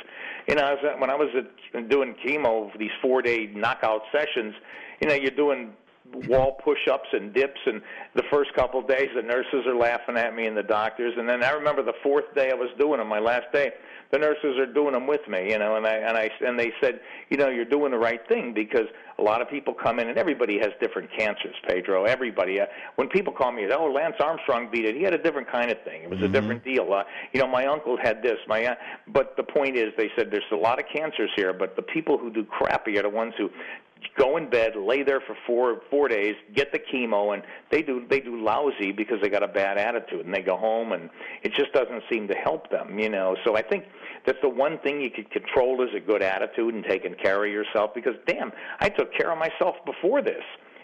you 0.48 0.56
know, 0.56 0.78
when 0.98 1.10
I 1.10 1.16
was 1.16 1.30
doing 1.90 2.16
chemo, 2.26 2.76
these 2.78 2.92
four-day 3.02 3.48
knockout 3.54 4.04
sessions, 4.14 4.56
you 5.02 5.10
know, 5.10 5.16
you're 5.16 5.32
doing 5.32 5.74
wall 6.28 6.58
push-ups 6.64 7.08
and 7.14 7.34
dips 7.34 7.60
and 7.66 7.82
the 8.16 8.24
first 8.32 8.54
couple 8.56 8.80
of 8.80 8.88
days 8.88 9.08
the 9.16 9.22
nurses 9.22 9.66
are 9.66 9.76
laughing 9.76 10.18
at 10.18 10.36
me 10.36 10.48
and 10.48 10.56
the 10.56 10.64
doctors 10.64 11.14
and 11.18 11.28
then 11.28 11.44
I 11.44 11.52
remember 11.52 11.82
the 11.82 11.94
fourth 12.04 12.26
day 12.36 12.52
I 12.52 12.56
was 12.56 12.70
doing 12.78 13.00
them 13.00 13.08
my 13.08 13.20
last 13.20 13.46
day 13.54 13.72
the 14.12 14.20
nurses 14.20 14.60
are 14.60 14.66
doing 14.66 14.94
them 14.94 15.08
with 15.08 15.26
me 15.30 15.52
you 15.52 15.58
know 15.58 15.78
and 15.78 15.88
I 15.88 15.96
and 15.96 16.18
I 16.18 16.30
and 16.42 16.60
they 16.60 16.74
said 16.82 17.00
you 17.30 17.38
know 17.38 17.50
you're 17.50 17.64
doing 17.64 17.92
the 17.92 17.98
right 17.98 18.20
thing 18.28 18.54
because 18.54 18.86
a 19.18 19.22
lot 19.22 19.42
of 19.42 19.50
people 19.50 19.74
come 19.74 20.00
in 20.00 20.10
and 20.10 20.18
everybody 20.18 20.60
has 20.60 20.70
different 20.82 21.10
cancers 21.18 21.56
Pedro 21.68 22.04
everybody 22.04 22.60
uh, 22.60 22.66
when 22.96 23.08
people 23.08 23.32
call 23.32 23.54
me 23.54 23.66
oh 23.72 23.86
Lance 23.86 24.16
Armstrong 24.20 24.70
beat 24.72 24.86
it 24.86 24.96
he 24.96 25.04
had 25.04 25.14
a 25.14 25.24
different 25.24 25.50
kind 25.50 25.72
of 25.72 25.82
thing 25.84 26.04
it 26.04 26.10
was 26.10 26.22
a 26.22 26.28
different 26.28 26.66
deal 26.66 26.92
uh, 26.92 27.04
you 27.32 27.40
know 27.40 27.48
my 27.48 27.66
uncle 27.66 27.98
had 27.98 28.22
this 28.22 28.38
my 28.48 28.66
uh, 28.66 28.76
but 29.08 29.38
the 29.38 29.44
point 29.44 29.78
is 29.78 29.94
they 29.98 30.10
said 30.18 30.30
there's 30.30 30.44
a 30.52 30.56
lot 30.56 30.80
of 30.80 30.86
cancers 30.94 31.30
here 31.38 31.54
but 31.54 31.78
the 31.78 31.82
people 31.82 32.18
who 32.18 32.30
do 32.30 32.44
crappy 32.44 33.00
are 33.00 33.04
the 33.04 33.10
ones 33.10 33.34
who 33.38 33.50
go 34.18 34.38
in 34.38 34.50
bed, 34.50 34.76
lay 34.76 35.04
there 35.04 35.22
for 35.22 35.36
four 35.46 35.82
four 35.90 36.08
days, 36.08 36.36
get 36.56 36.72
the 36.72 36.80
chemo, 36.80 37.34
and 37.34 37.44
they 37.72 37.82
do 37.82 38.06
they 38.10 38.20
do 38.20 38.42
lousy 38.42 38.92
because 38.92 39.22
they 39.22 39.30
got 39.30 39.44
a 39.44 39.48
bad 39.48 39.78
attitude, 39.78 40.26
and 40.26 40.34
they 40.34 40.42
go 40.42 40.58
home, 40.58 40.92
and 40.92 41.10
it 41.44 41.54
just 41.54 41.74
doesn't 41.74 42.04
seem 42.12 42.28
to 42.28 42.36
help 42.36 42.70
them, 42.70 43.00
you 43.00 43.10
know. 43.10 43.36
So 43.44 43.56
I 43.56 43.62
think 43.62 43.86
that's 44.26 44.40
the 44.42 44.50
one 44.50 44.80
thing 44.80 45.02
you 45.02 45.10
could 45.10 45.30
control 45.32 45.82
is 45.82 45.90
a 45.96 46.00
good 46.00 46.22
attitude 46.22 46.74
and 46.74 46.84
taking 46.84 47.16
care 47.16 47.46
of 47.46 47.52
yourself. 47.52 47.92
Because 47.94 48.16
damn, 48.28 48.52
I 48.80 48.90
took 48.90 49.14
care 49.14 49.32
of 49.32 49.38
myself 49.38 49.76
before 49.86 50.22
this. 50.22 50.44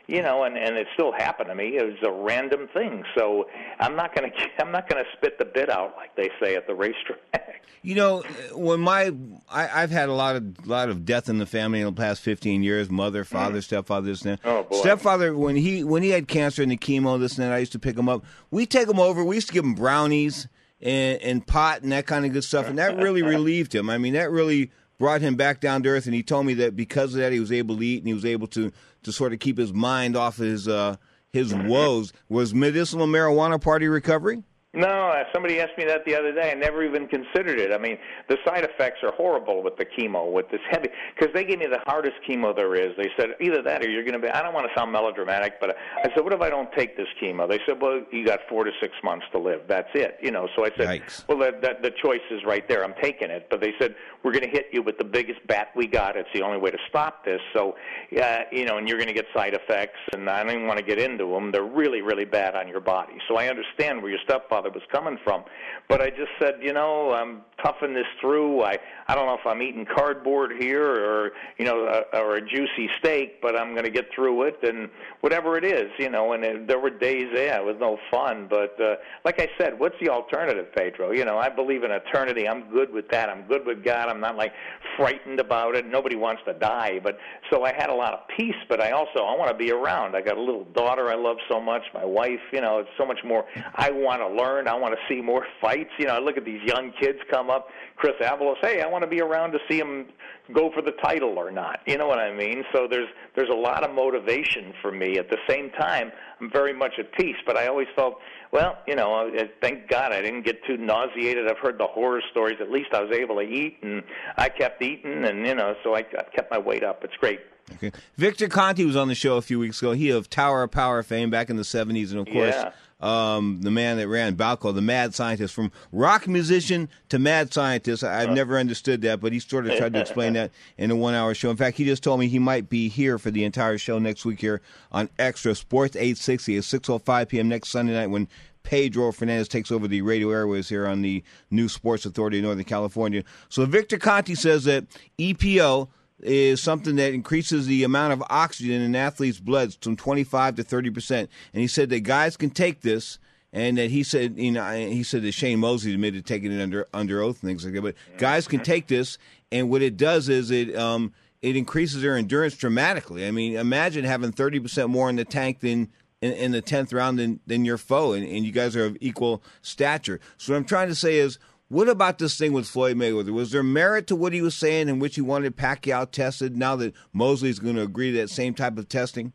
You 0.10 0.24
know, 0.24 0.44
and 0.44 0.58
and 0.58 0.76
it 0.76 0.88
still 0.96 1.12
happened 1.12 1.50
to 1.50 1.56
me. 1.56 1.78
It 1.78 1.86
was 1.86 1.96
a 2.04 2.12
random 2.12 2.68
thing, 2.74 3.04
so 3.16 3.46
I'm 3.80 3.96
not 3.96 4.16
gonna 4.16 4.32
I'm 4.60 4.72
not 4.72 4.90
gonna 4.90 5.04
spit 5.16 5.38
the 5.38 5.46
bit 5.46 5.70
out 5.70 5.94
like 5.98 6.16
they 6.16 6.32
say 6.42 6.56
at 6.56 6.66
the 6.68 6.74
racetrack. 6.76 7.20
You 7.82 7.96
know, 7.96 8.24
when 8.54 8.82
my 8.82 9.14
I, 9.50 9.84
I've 9.84 9.90
had 9.90 10.10
a 10.10 10.14
lot 10.14 10.36
of 10.36 10.68
lot 10.68 10.90
of 10.90 11.06
death 11.06 11.30
in 11.30 11.38
the 11.38 11.46
family 11.46 11.80
in 11.80 11.86
the 11.86 11.94
past 11.94 12.22
fifteen 12.22 12.62
years. 12.62 12.90
Mother, 12.90 13.24
father, 13.24 13.62
stepfather, 13.62 14.08
this 14.08 14.24
and 14.24 14.34
that. 14.34 14.44
Mm. 14.44 14.50
Oh, 14.52 14.64
boy. 14.64 14.80
Stepfather, 14.80 15.34
when 15.34 15.56
he 15.56 15.86
when 15.86 16.04
he 16.04 16.10
had 16.10 16.28
cancer 16.28 16.62
and 16.62 16.72
the 16.72 16.78
chemo, 16.78 17.18
this 17.18 17.38
and 17.38 17.48
that, 17.48 17.54
I 17.54 17.60
used 17.60 17.72
to 17.72 17.80
pick 17.80 17.98
him 17.98 18.10
up. 18.10 18.26
We 18.52 18.66
take 18.66 18.90
him 18.90 19.00
over. 19.00 19.24
We 19.24 19.36
used 19.36 19.48
to 19.48 19.54
give 19.54 19.64
him 19.64 19.76
brownies 19.76 20.50
and, 20.82 21.22
and 21.22 21.48
pot 21.48 21.82
and 21.82 21.94
that 21.94 22.06
kind 22.06 22.26
of 22.26 22.34
good 22.34 22.44
stuff, 22.44 22.68
and 22.68 22.78
that 22.80 22.98
really 22.98 23.22
relieved 23.36 23.74
him. 23.74 23.90
I 23.90 23.98
mean, 23.98 24.12
that 24.12 24.30
really 24.30 24.72
brought 25.00 25.22
him 25.22 25.36
back 25.36 25.62
down 25.62 25.82
to 25.84 25.90
earth. 25.90 26.06
And 26.06 26.14
he 26.14 26.22
told 26.22 26.46
me 26.46 26.54
that 26.56 26.76
because 26.76 27.16
of 27.16 27.22
that, 27.22 27.32
he 27.32 27.40
was 27.40 27.52
able 27.52 27.78
to 27.78 27.84
eat 27.84 28.00
and 28.00 28.08
he 28.08 28.14
was 28.14 28.26
able 28.26 28.48
to 28.48 28.72
to 29.04 29.12
sort 29.12 29.34
of 29.34 29.40
keep 29.40 29.58
his 29.58 29.74
mind 29.74 30.16
off 30.16 30.38
his 30.38 30.68
uh, 30.68 30.96
his 31.32 31.54
woes. 31.54 32.14
Was 32.28 32.54
medicinal 32.54 33.08
marijuana 33.08 33.62
part 33.62 33.82
of 33.82 33.84
your 33.84 33.94
recovery? 33.94 34.44
No, 34.74 34.88
uh, 34.88 35.24
somebody 35.34 35.60
asked 35.60 35.76
me 35.80 35.86
that 35.86 36.06
the 36.06 36.14
other 36.14 36.32
day. 36.32 36.52
I 36.52 36.54
never 36.54 36.84
even 36.84 37.08
considered 37.08 37.60
it. 37.60 37.74
I 37.74 37.80
mean, 37.80 37.98
the 38.28 38.38
side 38.46 38.64
effects 38.64 39.00
are 39.02 39.12
horrible 39.12 39.64
with 39.64 39.78
the 39.78 39.86
chemo, 39.86 40.32
with 40.32 40.48
this 40.52 40.60
heavy, 40.70 40.90
because 41.16 41.34
they 41.34 41.44
gave 41.44 41.58
me 41.58 41.66
the 41.66 41.80
hardest 41.88 42.18
chemo 42.30 42.56
there 42.56 42.76
is. 42.76 42.96
They 42.96 43.10
said 43.18 43.30
either 43.42 43.64
that 43.64 43.84
or 43.84 43.90
you're 43.90 44.04
going 44.04 44.14
to 44.14 44.20
be. 44.20 44.30
I 44.30 44.44
don't 44.44 44.54
want 44.54 44.68
to 44.68 44.80
sound 44.80 44.92
melodramatic, 44.92 45.60
but 45.60 45.72
I 45.72 46.10
said, 46.14 46.24
what 46.24 46.34
if 46.34 46.42
I 46.42 46.52
don't 46.52 46.72
take 46.74 46.96
this 46.96 47.08
chemo? 47.20 47.50
They 47.50 47.60
said, 47.66 47.82
well, 47.82 48.04
you 48.12 48.24
got 48.24 48.42
four 48.48 48.64
to 48.64 48.70
six 48.80 48.94
months 49.04 49.26
to 49.32 49.40
live. 49.40 49.62
That's 49.68 49.90
it. 49.96 50.20
You 50.22 50.30
know. 50.30 50.48
So 50.56 50.66
I 50.66 50.70
said, 50.78 51.02
Yikes. 51.02 51.28
well, 51.28 51.40
that, 51.40 51.64
that 51.64 51.82
the 51.82 51.92
choice 52.04 52.22
is 52.30 52.42
right 52.46 52.68
there. 52.68 52.84
I'm 52.84 52.94
taking 53.02 53.32
it. 53.32 53.48
But 53.50 53.62
they 53.62 53.74
said 53.80 53.96
we're 54.24 54.34
going 54.34 54.46
to 54.46 54.52
hit 54.52 54.68
you 54.72 54.84
with 54.84 55.00
the 55.00 55.04
biggest 55.04 55.40
bat 55.48 55.70
we 55.76 55.88
got. 55.88 56.16
It's 56.16 56.30
the 56.32 56.44
only 56.44 56.60
way 56.60 56.70
to 56.70 56.80
stop 56.90 57.26
this. 57.26 57.42
So, 57.54 57.76
uh, 58.22 58.42
you 58.52 58.66
know, 58.66 58.78
and 58.78 58.88
you're 58.88 59.00
going 59.00 59.08
to 59.08 59.16
get 59.16 59.26
side 59.36 59.56
effects, 59.56 59.98
and 60.14 60.30
I 60.30 60.44
don't 60.44 60.54
even 60.54 60.68
want 60.68 60.78
to 60.78 60.86
get 60.86 61.00
into 61.00 61.26
them. 61.26 61.52
They're 61.52 61.64
really, 61.64 62.02
really 62.02 62.26
bad 62.26 62.56
on 62.56 62.68
your 62.68 62.82
body. 62.82 63.14
So 63.28 63.38
I 63.38 63.48
understand 63.48 64.04
where 64.04 64.12
your 64.12 64.20
stepfather 64.60 64.74
was 64.74 64.84
coming 64.92 65.18
from, 65.24 65.44
but 65.88 66.02
I 66.02 66.10
just 66.10 66.32
said, 66.40 66.56
you 66.62 66.74
know, 66.74 67.14
I'm 67.14 67.42
toughing 67.64 67.94
this 67.94 68.06
through. 68.22 68.64
I 68.64 68.78
I 69.08 69.16
don't 69.16 69.26
know 69.26 69.34
if 69.34 69.46
I'm 69.46 69.62
eating 69.62 69.86
cardboard 69.86 70.54
here 70.60 70.86
or 70.86 71.32
you 71.58 71.66
know 71.66 71.86
a, 72.14 72.18
or 72.18 72.36
a 72.36 72.42
juicy 72.42 72.90
steak, 73.00 73.42
but 73.42 73.60
I'm 73.60 73.72
going 73.72 73.86
to 73.86 73.92
get 73.92 74.06
through 74.16 74.44
it 74.44 74.58
and 74.64 74.90
whatever 75.22 75.58
it 75.58 75.66
is, 75.66 75.90
you 75.98 76.10
know. 76.10 76.34
And 76.34 76.44
it, 76.44 76.68
there 76.68 76.80
were 76.80 76.90
days, 76.90 77.28
yeah, 77.34 77.60
it 77.60 77.66
was 77.66 77.76
no 77.80 77.98
fun, 78.12 78.48
but 78.50 78.80
uh, 78.80 78.96
like 79.26 79.40
I 79.40 79.48
said, 79.58 79.80
what's 79.80 79.96
the 80.02 80.10
alternative, 80.10 80.68
Pedro? 80.76 81.12
You 81.12 81.26
know, 81.26 81.38
I 81.38 81.50
believe 81.50 81.84
in 81.84 81.92
eternity. 81.92 82.48
I'm 82.48 82.70
good 82.72 82.92
with 82.92 83.10
that. 83.10 83.30
I'm 83.30 83.44
good 83.48 83.66
with 83.66 83.84
God. 83.84 84.10
I'm 84.10 84.20
not 84.20 84.36
like 84.36 84.54
frightened 84.98 85.40
about 85.40 85.76
it. 85.76 85.86
Nobody 85.86 86.16
wants 86.16 86.42
to 86.46 86.54
die, 86.54 87.00
but 87.04 87.18
so 87.52 87.64
I 87.64 87.74
had 87.74 87.90
a 87.90 87.96
lot 87.96 88.14
of 88.14 88.20
peace. 88.38 88.56
But 88.68 88.82
I 88.82 88.92
also 88.92 89.20
I 89.20 89.36
want 89.36 89.50
to 89.52 89.58
be 89.58 89.72
around. 89.72 90.16
I 90.16 90.22
got 90.22 90.38
a 90.38 90.42
little 90.42 90.66
daughter 90.66 91.10
I 91.10 91.16
love 91.16 91.38
so 91.50 91.60
much. 91.60 91.82
My 91.94 92.06
wife, 92.06 92.40
you 92.52 92.62
know, 92.62 92.80
it's 92.80 92.90
so 92.98 93.06
much 93.06 93.20
more. 93.26 93.46
I 93.76 93.92
want 93.92 94.22
to 94.22 94.28
learn. 94.28 94.49
I 94.58 94.76
want 94.76 94.94
to 94.94 95.00
see 95.14 95.22
more 95.22 95.46
fights. 95.62 95.90
You 96.00 96.08
know, 96.08 96.16
I 96.16 96.20
look 96.20 96.38
at 96.38 96.46
these 96.46 96.62
young 96.64 96.92
kids 97.00 97.20
come 97.32 97.50
up. 97.50 97.68
Chris 97.96 98.14
Avalos, 98.22 98.56
hey, 98.62 98.82
I 98.82 98.88
want 98.88 99.04
to 99.04 99.10
be 99.10 99.22
around 99.22 99.52
to 99.52 99.60
see 99.70 99.78
him 99.78 100.08
go 100.54 100.72
for 100.74 100.82
the 100.82 100.94
title 101.04 101.38
or 101.38 101.52
not. 101.52 101.82
You 101.86 101.98
know 101.98 102.08
what 102.08 102.20
I 102.20 102.34
mean? 102.34 102.64
So 102.74 102.88
there's 102.90 103.10
there's 103.36 103.50
a 103.50 103.56
lot 103.58 103.84
of 103.84 103.94
motivation 103.94 104.74
for 104.82 104.92
me. 104.92 105.18
At 105.18 105.30
the 105.30 105.38
same 105.48 105.70
time, 105.72 106.12
I'm 106.40 106.50
very 106.52 106.74
much 106.74 106.94
at 106.98 107.12
peace. 107.14 107.36
But 107.46 107.58
I 107.58 107.68
always 107.68 107.88
felt, 107.96 108.16
well, 108.52 108.78
you 108.88 108.96
know, 108.96 109.30
thank 109.62 109.90
God 109.90 110.12
I 110.12 110.22
didn't 110.22 110.44
get 110.46 110.64
too 110.66 110.78
nauseated. 110.78 111.48
I've 111.50 111.60
heard 111.60 111.78
the 111.78 111.88
horror 111.88 112.22
stories. 112.32 112.58
At 112.62 112.72
least 112.72 112.90
I 112.94 113.02
was 113.02 113.16
able 113.16 113.36
to 113.36 113.42
eat, 113.42 113.78
and 113.82 114.04
I 114.38 114.50
kept 114.50 114.82
eating, 114.82 115.26
and 115.26 115.46
you 115.46 115.56
know, 115.56 115.76
so 115.84 115.94
I, 115.96 116.00
I 116.00 116.24
kept 116.36 116.52
my 116.52 116.58
weight 116.58 116.84
up. 116.84 117.04
It's 117.04 117.16
great. 117.20 117.40
Okay. 117.76 117.92
Victor 118.18 118.48
Conte 118.48 118.84
was 118.84 118.96
on 118.96 119.08
the 119.10 119.16
show 119.16 119.38
a 119.38 119.42
few 119.42 119.60
weeks 119.60 119.80
ago. 119.82 119.92
He 119.92 120.10
of 120.10 120.30
Tower 120.30 120.64
of 120.64 120.72
Power 120.72 121.04
fame 121.04 121.30
back 121.30 121.50
in 121.52 121.56
the 121.56 121.62
70s, 121.64 122.10
and 122.12 122.20
of 122.20 122.26
course, 122.26 122.56
Yeah. 122.56 122.72
Um, 123.00 123.62
the 123.62 123.72
man 123.72 123.98
that 123.98 124.08
ran 124.08 124.36
Balco, 124.36 124.74
the 124.74 124.82
mad 124.82 125.16
scientist, 125.16 125.54
from 125.54 125.72
rock 125.92 126.28
musician 126.28 126.90
to 127.10 127.20
mad 127.20 127.54
scientist. 127.54 128.04
I've 128.04 128.32
never 128.32 128.58
understood 128.58 129.02
that, 129.04 129.22
but 129.22 129.32
he 129.32 129.40
sort 129.40 129.68
of 129.68 129.78
tried 129.78 129.94
to 129.94 130.02
explain 130.02 130.34
that 130.34 130.52
in 130.78 130.92
a 130.92 130.96
one 130.96 131.14
hour 131.14 131.34
show. 131.34 131.50
In 131.50 131.58
fact, 131.58 131.78
he 131.78 131.86
just 131.86 132.04
told 132.04 132.20
me 132.20 132.28
he 132.28 132.40
might 132.40 132.70
be 132.70 132.90
here 132.90 133.18
for 133.18 133.32
the 133.32 133.44
entire 133.44 133.78
show 133.78 134.00
next 134.00 134.26
week 134.26 134.42
here 134.42 134.62
on 134.92 135.10
Extra 135.18 135.56
Sports 135.56 135.96
860 135.96 136.58
at 136.58 136.64
6.05 136.64 137.30
p.m. 137.30 137.48
next 137.48 137.70
Sunday 137.70 137.94
night 137.94 138.08
when 138.08 138.28
Pedro 138.64 139.12
Fernandez 139.12 139.48
takes 139.48 139.72
over 139.72 139.88
the 139.88 140.02
radio 140.02 140.32
airways 140.32 140.70
here 140.70 140.86
on 140.86 141.02
the 141.02 141.24
new 141.50 141.70
Sports 141.70 142.06
Authority 142.06 142.40
of 142.40 142.44
Northern 142.44 142.66
California. 142.66 143.24
So 143.48 143.66
Victor 143.66 143.98
Conte 143.98 144.36
says 144.36 144.66
that 144.66 144.86
EPO 145.18 145.88
is 146.22 146.62
something 146.62 146.96
that 146.98 147.14
increases 147.14 147.68
the 147.68 147.84
amount 147.84 148.14
of 148.14 148.24
oxygen 148.30 148.82
in 148.82 148.96
athletes' 148.96 149.40
blood 149.40 149.76
from 149.82 149.96
25 149.96 150.56
to 150.58 150.64
30 150.64 150.90
percent. 150.90 151.30
And 151.54 151.62
he 151.62 151.68
said 151.68 151.90
that 151.90 152.02
guys 152.02 152.38
can 152.38 152.50
take 152.50 152.82
this, 152.82 153.20
and 153.54 153.78
that 153.78 153.92
he 153.92 154.04
said, 154.04 154.38
you 154.38 154.52
know, 154.52 154.72
he 154.72 155.04
said 155.04 155.24
that 155.24 155.34
Shane 155.34 155.60
Mosley 155.60 155.94
admitted 155.94 156.26
taking 156.26 156.52
it 156.52 156.62
under 156.62 156.88
under 156.94 157.22
oath 157.22 157.42
and 157.42 157.50
things 157.50 157.66
like 157.66 157.74
that. 157.74 157.82
But 157.82 157.96
guys 158.18 158.48
can 158.48 158.62
take 158.62 158.88
this, 158.88 159.18
and 159.52 159.70
what 159.70 159.82
it 159.82 159.98
does 159.98 160.30
is 160.30 160.52
it 160.52 160.76
um, 160.76 161.14
it 161.42 161.56
increases 161.56 162.02
their 162.02 162.18
endurance 162.18 162.56
dramatically. 162.56 163.28
I 163.28 163.32
mean, 163.32 163.56
imagine 163.56 164.06
having 164.06 164.32
30 164.32 164.60
percent 164.60 164.90
more 164.90 165.10
in 165.10 165.16
the 165.16 165.26
tank 165.26 165.60
than 165.60 165.90
in, 166.22 166.34
in 166.34 166.52
the 166.52 166.62
tenth 166.62 166.94
round 166.94 167.20
than, 167.20 167.40
than 167.48 167.66
your 167.66 167.78
foe, 167.78 168.14
and, 168.14 168.28
and 168.28 168.46
you 168.46 168.52
guys 168.52 168.76
are 168.76 168.86
of 168.86 168.98
equal 169.00 169.42
stature. 169.62 170.20
So 170.38 170.54
what 170.54 170.58
I'm 170.58 170.66
trying 170.66 170.90
to 170.90 170.96
say 170.96 171.18
is, 171.18 171.40
what 171.70 171.88
about 171.88 172.18
this 172.18 172.38
thing 172.38 172.52
with 172.52 172.68
Floyd 172.68 172.98
Mayweather? 172.98 173.30
Was 173.30 173.52
there 173.52 173.64
merit 173.64 174.08
to 174.08 174.16
what 174.16 174.34
he 174.34 174.42
was 174.42 174.56
saying 174.56 174.90
in 174.90 175.00
which 175.00 175.16
he 175.16 175.22
wanted 175.22 175.56
Pacquiao 175.56 176.10
tested? 176.10 176.58
Now 176.58 176.76
that 176.78 176.94
Mosley's 177.14 177.60
going 177.60 177.76
to 177.76 177.84
agree 177.84 178.12
to 178.12 178.18
that 178.18 178.32
same 178.32 178.56
type 178.56 178.78
of 178.78 178.90
testing. 178.90 179.34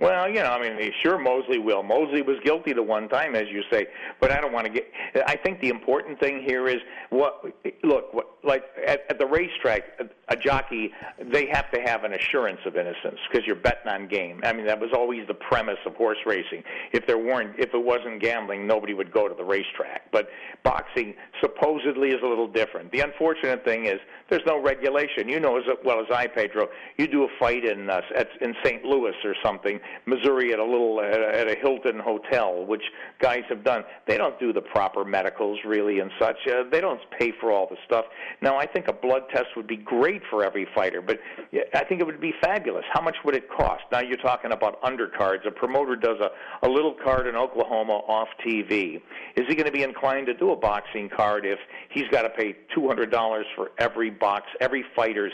Well, 0.00 0.28
you 0.28 0.36
know, 0.36 0.46
I 0.46 0.62
mean, 0.62 0.92
sure, 1.02 1.18
Mosley 1.18 1.58
will. 1.58 1.82
Mosley 1.82 2.22
was 2.22 2.36
guilty 2.44 2.72
the 2.72 2.82
one 2.82 3.08
time, 3.08 3.34
as 3.34 3.48
you 3.50 3.62
say, 3.70 3.86
but 4.20 4.30
I 4.30 4.40
don't 4.40 4.52
want 4.52 4.66
to 4.66 4.72
get. 4.72 4.90
I 5.26 5.34
think 5.36 5.60
the 5.60 5.70
important 5.70 6.20
thing 6.20 6.44
here 6.46 6.68
is 6.68 6.76
what. 7.10 7.44
Look, 7.82 8.14
what, 8.14 8.37
like 8.48 8.64
at, 8.84 9.02
at 9.10 9.18
the 9.18 9.26
racetrack, 9.26 9.82
a, 10.00 10.32
a 10.32 10.36
jockey 10.36 10.90
they 11.32 11.46
have 11.52 11.70
to 11.70 11.80
have 11.80 12.04
an 12.04 12.14
assurance 12.14 12.60
of 12.66 12.76
innocence 12.76 13.18
because 13.30 13.46
you're 13.46 13.56
betting 13.56 13.88
on 13.88 14.08
game. 14.08 14.40
I 14.42 14.52
mean, 14.52 14.66
that 14.66 14.80
was 14.80 14.90
always 14.94 15.26
the 15.28 15.34
premise 15.34 15.78
of 15.86 15.94
horse 15.94 16.18
racing. 16.26 16.64
If 16.92 17.06
there 17.06 17.18
weren't, 17.18 17.58
if 17.58 17.74
it 17.74 17.84
wasn't 17.84 18.20
gambling, 18.20 18.66
nobody 18.66 18.94
would 18.94 19.12
go 19.12 19.28
to 19.28 19.34
the 19.34 19.44
racetrack. 19.44 20.10
But 20.10 20.28
boxing 20.64 21.14
supposedly 21.40 22.08
is 22.08 22.22
a 22.24 22.26
little 22.26 22.48
different. 22.48 22.90
The 22.90 23.00
unfortunate 23.00 23.64
thing 23.64 23.86
is 23.86 24.00
there's 24.30 24.42
no 24.46 24.60
regulation. 24.60 25.28
You 25.28 25.40
know 25.40 25.58
as 25.58 25.64
well 25.84 26.00
as 26.00 26.06
I, 26.12 26.26
Pedro. 26.26 26.68
You 26.96 27.06
do 27.06 27.24
a 27.24 27.28
fight 27.38 27.64
in 27.64 27.90
uh, 27.90 28.00
at, 28.16 28.28
in 28.40 28.54
St. 28.64 28.84
Louis 28.84 29.14
or 29.24 29.34
something 29.44 29.78
Missouri 30.06 30.52
at 30.52 30.58
a 30.58 30.64
little 30.64 31.00
at 31.00 31.46
a 31.48 31.56
Hilton 31.60 31.98
hotel, 31.98 32.64
which 32.64 32.82
guys 33.20 33.42
have 33.50 33.62
done. 33.62 33.84
They 34.06 34.16
don't 34.16 34.38
do 34.40 34.52
the 34.52 34.62
proper 34.62 35.04
medicals 35.04 35.58
really 35.66 36.00
and 36.00 36.10
such. 36.18 36.36
Uh, 36.46 36.64
they 36.70 36.80
don't 36.80 37.00
pay 37.18 37.32
for 37.40 37.52
all 37.52 37.66
the 37.68 37.76
stuff. 37.84 38.06
Now, 38.40 38.56
I 38.56 38.66
think 38.66 38.88
a 38.88 38.92
blood 38.92 39.22
test 39.32 39.46
would 39.56 39.66
be 39.66 39.76
great 39.76 40.22
for 40.30 40.44
every 40.44 40.66
fighter, 40.74 41.02
but 41.02 41.18
I 41.74 41.84
think 41.84 42.00
it 42.00 42.06
would 42.06 42.20
be 42.20 42.32
fabulous. 42.40 42.84
How 42.92 43.00
much 43.00 43.16
would 43.24 43.34
it 43.34 43.48
cost? 43.50 43.82
Now 43.90 44.00
you're 44.00 44.16
talking 44.16 44.52
about 44.52 44.80
undercards. 44.82 45.46
A 45.46 45.50
promoter 45.50 45.96
does 45.96 46.18
a, 46.20 46.66
a 46.66 46.68
little 46.68 46.94
card 47.02 47.26
in 47.26 47.34
Oklahoma 47.34 47.94
off 48.06 48.28
TV. 48.46 49.00
Is 49.36 49.44
he 49.48 49.54
going 49.54 49.66
to 49.66 49.72
be 49.72 49.82
inclined 49.82 50.26
to 50.26 50.34
do 50.34 50.52
a 50.52 50.56
boxing 50.56 51.08
card 51.08 51.46
if 51.46 51.58
he's 51.90 52.06
got 52.10 52.22
to 52.22 52.30
pay 52.30 52.56
two 52.74 52.86
hundred 52.86 53.10
dollars 53.10 53.46
for 53.56 53.72
every 53.78 54.10
box, 54.10 54.46
every 54.60 54.84
fighter's 54.94 55.32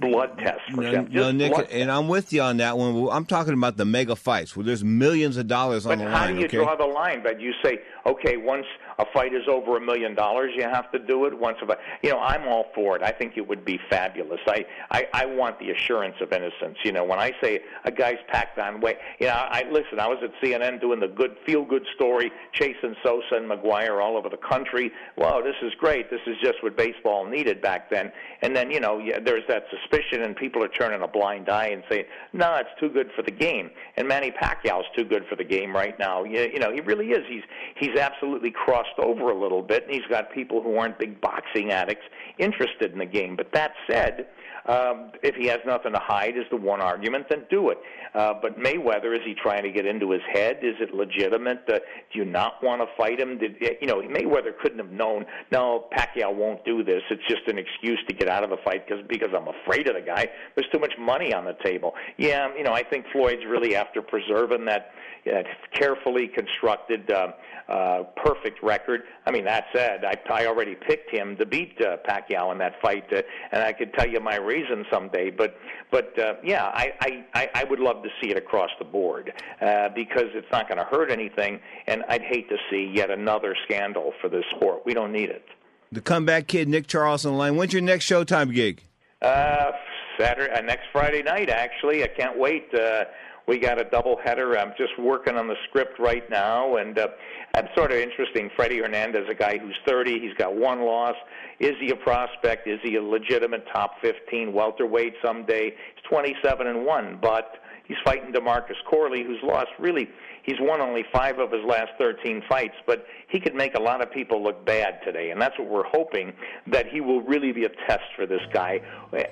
blood 0.00 0.38
test? 0.38 0.60
For 0.74 0.82
no, 0.82 1.02
no, 1.02 1.32
Nick, 1.32 1.68
and 1.70 1.90
I'm 1.90 2.08
with 2.08 2.32
you 2.32 2.42
on 2.42 2.56
that 2.58 2.78
one. 2.78 3.08
I'm 3.10 3.26
talking 3.26 3.52
about 3.52 3.76
the 3.76 3.84
mega 3.84 4.16
fights 4.16 4.56
where 4.56 4.64
there's 4.64 4.84
millions 4.84 5.36
of 5.36 5.46
dollars 5.46 5.84
on 5.84 5.98
but 5.98 6.04
the 6.04 6.10
how 6.10 6.24
line. 6.24 6.34
do 6.34 6.40
you 6.40 6.46
okay? 6.46 6.56
draw 6.56 6.76
the 6.76 6.86
line? 6.86 7.22
But 7.22 7.40
you 7.40 7.52
say, 7.62 7.80
okay, 8.06 8.36
once 8.36 8.66
a 8.98 9.04
fight 9.12 9.34
is 9.34 9.46
over 9.48 9.76
a 9.76 9.80
million 9.80 10.14
dollars, 10.14 10.52
you 10.56 10.62
have 10.62 10.90
to 10.92 10.98
do 10.98 11.26
it. 11.26 11.38
Once 11.38 11.58
a, 11.62 11.76
you 12.02 12.10
know, 12.10 12.18
I'm 12.18 12.46
all 12.48 12.66
for 12.74 12.96
it. 12.96 13.02
I 13.02 13.10
think 13.10 13.36
it 13.36 13.46
would 13.46 13.64
be 13.64 13.78
fabulous. 13.90 14.40
I, 14.46 14.64
I, 14.90 15.06
I 15.12 15.26
want 15.26 15.58
the 15.58 15.70
assurance 15.70 16.16
of 16.20 16.32
innocence. 16.32 16.78
You 16.84 16.92
know, 16.92 17.04
when 17.04 17.18
I 17.18 17.32
say 17.42 17.60
a 17.84 17.90
guy's 17.90 18.18
packed 18.28 18.58
on 18.58 18.80
weight, 18.80 18.96
you 19.18 19.26
know, 19.26 19.34
I 19.34 19.64
listen. 19.70 20.00
I 20.00 20.06
was 20.06 20.18
at 20.22 20.30
CNN 20.42 20.80
doing 20.80 21.00
the 21.00 21.08
good 21.08 21.36
feel 21.44 21.64
good 21.64 21.84
story, 21.94 22.30
chasing 22.52 22.94
Sosa 23.04 23.36
and 23.36 23.50
McGwire 23.50 24.02
all 24.02 24.16
over 24.16 24.28
the 24.28 24.38
country. 24.38 24.90
Wow, 25.16 25.42
this 25.42 25.56
is 25.62 25.72
great. 25.78 26.10
This 26.10 26.20
is 26.26 26.36
just 26.42 26.62
what 26.62 26.76
baseball 26.76 27.26
needed 27.26 27.60
back 27.60 27.90
then. 27.90 28.12
And 28.42 28.54
then 28.54 28.70
you 28.70 28.80
know, 28.80 28.98
yeah, 28.98 29.18
there's 29.24 29.44
that 29.48 29.64
suspicion, 29.70 30.22
and 30.22 30.34
people 30.34 30.62
are 30.62 30.68
turning 30.68 31.02
a 31.02 31.08
blind 31.08 31.48
eye 31.48 31.68
and 31.68 31.82
saying, 31.90 32.04
no, 32.32 32.54
it's 32.56 32.70
too 32.80 32.88
good 32.88 33.10
for 33.14 33.22
the 33.22 33.30
game. 33.30 33.70
And 33.96 34.08
Manny 34.08 34.30
Pacquiao's 34.30 34.86
too 34.96 35.04
good 35.04 35.24
for 35.28 35.36
the 35.36 35.44
game 35.44 35.74
right 35.74 35.98
now. 35.98 36.24
You, 36.24 36.50
you 36.52 36.58
know, 36.58 36.72
he 36.72 36.80
really 36.80 37.08
is. 37.08 37.24
He's 37.28 37.42
he's 37.78 37.98
absolutely 37.98 38.50
crossed 38.94 39.06
over 39.06 39.30
a 39.30 39.40
little 39.40 39.62
bit, 39.62 39.84
and 39.84 39.94
he's 39.94 40.06
got 40.08 40.32
people 40.32 40.62
who 40.62 40.76
aren't 40.76 40.98
big 40.98 41.20
boxing 41.20 41.70
addicts 41.72 42.04
interested 42.38 42.92
in 42.92 42.98
the 42.98 43.06
game. 43.06 43.36
But 43.36 43.52
that 43.52 43.72
said, 43.88 44.26
um, 44.68 45.12
if 45.22 45.34
he 45.36 45.46
has 45.46 45.60
nothing 45.66 45.92
to 45.92 45.98
hide, 45.98 46.36
is 46.36 46.44
the 46.50 46.56
one 46.56 46.80
argument, 46.80 47.26
then 47.28 47.44
do 47.50 47.70
it. 47.70 47.78
Uh, 48.14 48.34
but 48.40 48.58
Mayweather, 48.58 49.14
is 49.14 49.20
he 49.24 49.34
trying 49.34 49.62
to 49.62 49.70
get 49.70 49.86
into 49.86 50.10
his 50.10 50.22
head? 50.32 50.58
Is 50.62 50.74
it 50.80 50.94
legitimate? 50.94 51.62
Uh, 51.68 51.78
do 52.12 52.18
you 52.18 52.24
not 52.24 52.62
want 52.62 52.80
to 52.80 52.88
fight 52.96 53.20
him? 53.20 53.38
Did 53.38 53.56
you 53.80 53.86
know 53.86 54.00
Mayweather 54.02 54.56
couldn't 54.60 54.78
have 54.78 54.90
known? 54.90 55.26
No, 55.52 55.86
Pacquiao 55.96 56.34
won't 56.34 56.64
do 56.64 56.82
this. 56.82 57.02
It's 57.10 57.26
just 57.28 57.46
an 57.48 57.58
excuse 57.58 58.00
to 58.08 58.14
get 58.14 58.28
out 58.28 58.42
of 58.42 58.50
the 58.50 58.58
fight 58.64 58.86
because 58.86 59.04
because 59.08 59.30
I'm 59.36 59.48
afraid 59.48 59.88
of 59.88 59.94
the 59.94 60.00
guy. 60.00 60.28
There's 60.54 60.68
too 60.72 60.78
much 60.78 60.94
money 60.98 61.32
on 61.32 61.44
the 61.44 61.56
table. 61.64 61.94
Yeah, 62.16 62.54
you 62.56 62.64
know 62.64 62.72
I 62.72 62.82
think 62.82 63.06
Floyd's 63.12 63.44
really 63.46 63.76
after 63.76 64.02
preserving 64.02 64.64
that 64.66 64.92
uh, 65.26 65.42
carefully 65.74 66.28
constructed, 66.28 67.10
uh, 67.10 67.32
uh, 67.68 68.04
perfect 68.24 68.62
record. 68.62 69.02
I 69.26 69.32
mean, 69.32 69.44
that 69.44 69.64
said, 69.74 70.04
I, 70.04 70.16
I 70.32 70.46
already 70.46 70.76
picked 70.76 71.10
him 71.10 71.36
to 71.38 71.46
beat 71.46 71.76
uh, 71.80 71.96
Pacquiao 72.08 72.52
in 72.52 72.58
that 72.58 72.80
fight, 72.80 73.12
uh, 73.12 73.22
and 73.50 73.62
I 73.62 73.72
could 73.72 73.92
tell 73.94 74.08
you 74.08 74.20
my 74.20 74.36
reason 74.36 74.55
someday. 74.90 75.30
But, 75.30 75.56
but 75.90 76.18
uh, 76.18 76.34
yeah, 76.44 76.64
I, 76.64 77.24
I, 77.34 77.50
I 77.54 77.64
would 77.64 77.80
love 77.80 78.02
to 78.02 78.08
see 78.20 78.30
it 78.30 78.36
across 78.36 78.70
the 78.78 78.84
board 78.84 79.32
uh, 79.60 79.88
because 79.94 80.26
it's 80.34 80.50
not 80.52 80.68
going 80.68 80.78
to 80.78 80.84
hurt 80.84 81.10
anything, 81.10 81.60
and 81.86 82.04
I'd 82.08 82.22
hate 82.22 82.48
to 82.48 82.56
see 82.70 82.92
yet 82.94 83.10
another 83.10 83.56
scandal 83.64 84.12
for 84.20 84.28
this 84.28 84.44
sport. 84.56 84.82
We 84.84 84.94
don't 84.94 85.12
need 85.12 85.30
it. 85.30 85.44
The 85.92 86.00
comeback 86.00 86.46
kid, 86.48 86.68
Nick 86.68 86.86
Charles 86.86 87.24
on 87.24 87.32
the 87.32 87.38
line. 87.38 87.56
When's 87.56 87.72
your 87.72 87.82
next 87.82 88.06
Showtime 88.06 88.52
gig? 88.52 88.82
Uh, 89.22 89.70
Saturday, 90.18 90.52
uh, 90.52 90.60
next 90.62 90.86
Friday 90.92 91.22
night. 91.22 91.48
Actually, 91.48 92.02
I 92.02 92.08
can't 92.08 92.38
wait. 92.38 92.72
Uh, 92.74 93.04
we 93.46 93.58
got 93.58 93.80
a 93.80 93.84
double 93.84 94.18
header. 94.22 94.58
I'm 94.58 94.72
just 94.76 94.98
working 94.98 95.36
on 95.36 95.46
the 95.46 95.54
script 95.68 95.98
right 95.98 96.28
now, 96.28 96.76
and 96.76 96.98
uh, 96.98 97.08
I'm 97.54 97.68
sort 97.76 97.92
of 97.92 97.98
interesting. 97.98 98.50
Freddie 98.56 98.78
Hernandez, 98.78 99.24
a 99.30 99.34
guy 99.34 99.58
who's 99.58 99.76
30, 99.86 100.18
he's 100.18 100.34
got 100.34 100.54
one 100.54 100.82
loss. 100.82 101.14
Is 101.60 101.74
he 101.80 101.90
a 101.90 101.96
prospect? 101.96 102.66
Is 102.66 102.80
he 102.82 102.96
a 102.96 103.02
legitimate 103.02 103.64
top 103.72 103.92
15 104.02 104.52
welterweight 104.52 105.14
someday? 105.24 105.66
He's 105.94 106.04
27 106.10 106.66
and 106.66 106.84
one, 106.84 107.18
but 107.22 107.58
he's 107.86 107.96
fighting 108.04 108.32
Demarcus 108.32 108.82
Corley, 108.90 109.22
who's 109.22 109.40
lost 109.42 109.68
really. 109.78 110.08
He's 110.46 110.60
won 110.60 110.80
only 110.80 111.04
five 111.12 111.40
of 111.40 111.50
his 111.50 111.64
last 111.64 111.90
13 111.98 112.44
fights, 112.48 112.76
but 112.86 113.04
he 113.28 113.40
could 113.40 113.54
make 113.54 113.74
a 113.74 113.80
lot 113.80 114.00
of 114.00 114.12
people 114.12 114.40
look 114.40 114.64
bad 114.64 115.00
today, 115.04 115.30
and 115.30 115.42
that's 115.42 115.58
what 115.58 115.68
we're 115.68 115.88
hoping 115.88 116.32
that 116.68 116.86
he 116.86 117.00
will 117.00 117.20
really 117.20 117.50
be 117.50 117.64
a 117.64 117.68
test 117.68 118.04
for 118.14 118.26
this 118.26 118.42
guy, 118.52 118.80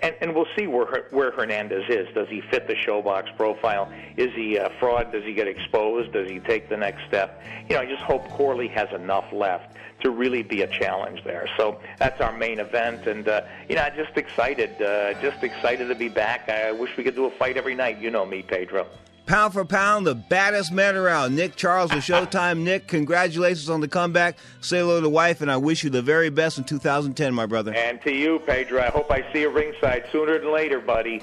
and, 0.03 0.17
and 0.21 0.35
we'll 0.35 0.49
see 0.59 0.67
where 0.67 1.07
where 1.13 1.31
Hernandez 1.31 1.85
is. 1.89 2.13
Does 2.15 2.29
he 2.29 2.41
fit 2.51 2.67
the 2.67 2.75
ShoBox 2.75 3.37
profile? 3.37 3.93
Is 4.17 4.31
he 4.35 4.57
a 4.57 4.71
fraud? 4.81 5.13
Does 5.13 5.23
he 5.23 5.35
get 5.35 5.47
exposed? 5.47 6.13
Does 6.13 6.29
he 6.29 6.41
take 6.41 6.69
the 6.69 6.77
next 6.77 7.07
step? 7.07 7.41
You 7.69 7.77
know, 7.77 7.83
I 7.83 7.87
just 7.87 8.03
hope 8.03 8.29
Corley 8.31 8.67
has 8.69 8.89
enough 8.93 9.33
left 9.33 9.77
to 10.03 10.11
really 10.11 10.43
be 10.43 10.63
a 10.63 10.67
challenge 10.67 11.23
there. 11.23 11.49
So 11.57 11.81
that's 11.99 12.21
our 12.21 12.37
main 12.37 12.59
event, 12.59 13.07
and 13.07 13.29
uh, 13.29 13.43
you 13.69 13.77
know, 13.77 13.83
I'm 13.83 13.95
just 13.95 14.17
excited, 14.17 14.83
uh, 14.83 15.15
just 15.23 15.45
excited 15.45 15.87
to 15.87 15.95
be 15.95 16.09
back. 16.09 16.49
I 16.49 16.73
wish 16.73 16.91
we 16.97 17.05
could 17.05 17.15
do 17.15 17.27
a 17.27 17.31
fight 17.31 17.57
every 17.57 17.77
night. 17.77 17.99
You 17.99 18.11
know 18.11 18.27
me, 18.27 18.43
Pedro. 18.43 18.89
Pound 19.27 19.55
for 19.55 19.65
pound, 19.65 20.07
the 20.07 20.15
baddest 20.15 20.71
man 20.71 20.97
around. 20.97 21.35
Nick 21.35 21.57
Charles 21.57 21.91
with 21.95 22.05
Showtime. 22.05 22.59
Nick, 22.59 22.87
congratulations 22.87 23.71
on 23.71 23.81
the 23.81 23.89
comeback. 23.89 24.37
Say 24.61 24.81
hello 24.81 25.01
to 25.01 25.09
wife, 25.09 25.41
and 25.41 25.51
I 25.51 25.57
wish 25.57 25.83
you 25.83 25.89
the 25.89 26.03
very 26.03 26.29
best 26.29 26.59
in 26.59 26.65
2010, 26.65 27.33
my 27.33 27.47
brother. 27.47 27.73
And 27.73 28.03
to 28.03 28.13
you, 28.13 28.41
Pedro. 28.41 28.83
I 28.83 28.89
hope 28.89 29.11
I 29.11 29.25
see 29.33 29.41
you 29.41 29.49
ringside 29.49 30.05
sooner 30.13 30.39
than 30.39 30.53
later, 30.53 30.79
buddy. 30.79 31.23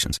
conditions. 0.00 0.20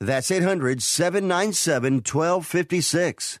That's 0.00 0.30
800 0.30 0.80
797 0.80 1.94
1256. 2.04 3.40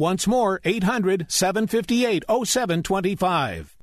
Once 0.00 0.28
more, 0.28 0.60
800 0.64 1.26
758 1.28 2.22
0725. 2.28 3.76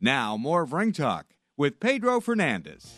Now, 0.00 0.36
more 0.36 0.62
of 0.62 0.72
Ring 0.72 0.92
Talk 0.92 1.26
with 1.56 1.80
Pedro 1.80 2.20
Fernandez. 2.20 2.94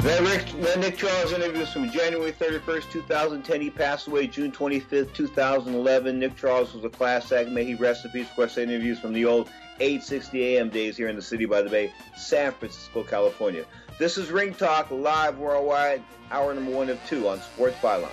That 0.00 0.20
Rick, 0.20 0.52
that 0.62 0.78
Nick 0.80 0.98
Charles 0.98 1.32
interview 1.32 1.62
is 1.62 1.72
from 1.72 1.90
January 1.90 2.32
31st, 2.32 2.90
2010. 2.90 3.60
He 3.62 3.70
passed 3.70 4.06
away 4.06 4.26
June 4.26 4.52
25th, 4.52 5.14
2011. 5.14 6.18
Nick 6.18 6.36
Charles 6.36 6.74
was 6.74 6.84
a 6.84 6.90
class 6.90 7.32
act. 7.32 7.48
May 7.48 7.64
he 7.64 7.74
rest 7.74 8.04
in 8.04 8.10
peace. 8.10 8.28
Of 8.28 8.36
course, 8.36 8.58
interviews 8.58 8.98
from 8.98 9.14
the 9.14 9.24
old 9.24 9.48
860 9.80 10.58
AM 10.58 10.68
days 10.68 10.98
here 10.98 11.08
in 11.08 11.16
the 11.16 11.22
city 11.22 11.46
by 11.46 11.62
the 11.62 11.70
bay, 11.70 11.90
San 12.16 12.52
Francisco, 12.52 13.02
California. 13.02 13.64
This 13.98 14.18
is 14.18 14.30
Ring 14.30 14.52
Talk, 14.52 14.90
live 14.90 15.38
worldwide, 15.38 16.02
hour 16.30 16.52
number 16.52 16.72
one 16.72 16.90
of 16.90 17.00
two 17.06 17.28
on 17.28 17.40
Sports 17.40 17.76
Byline. 17.78 18.10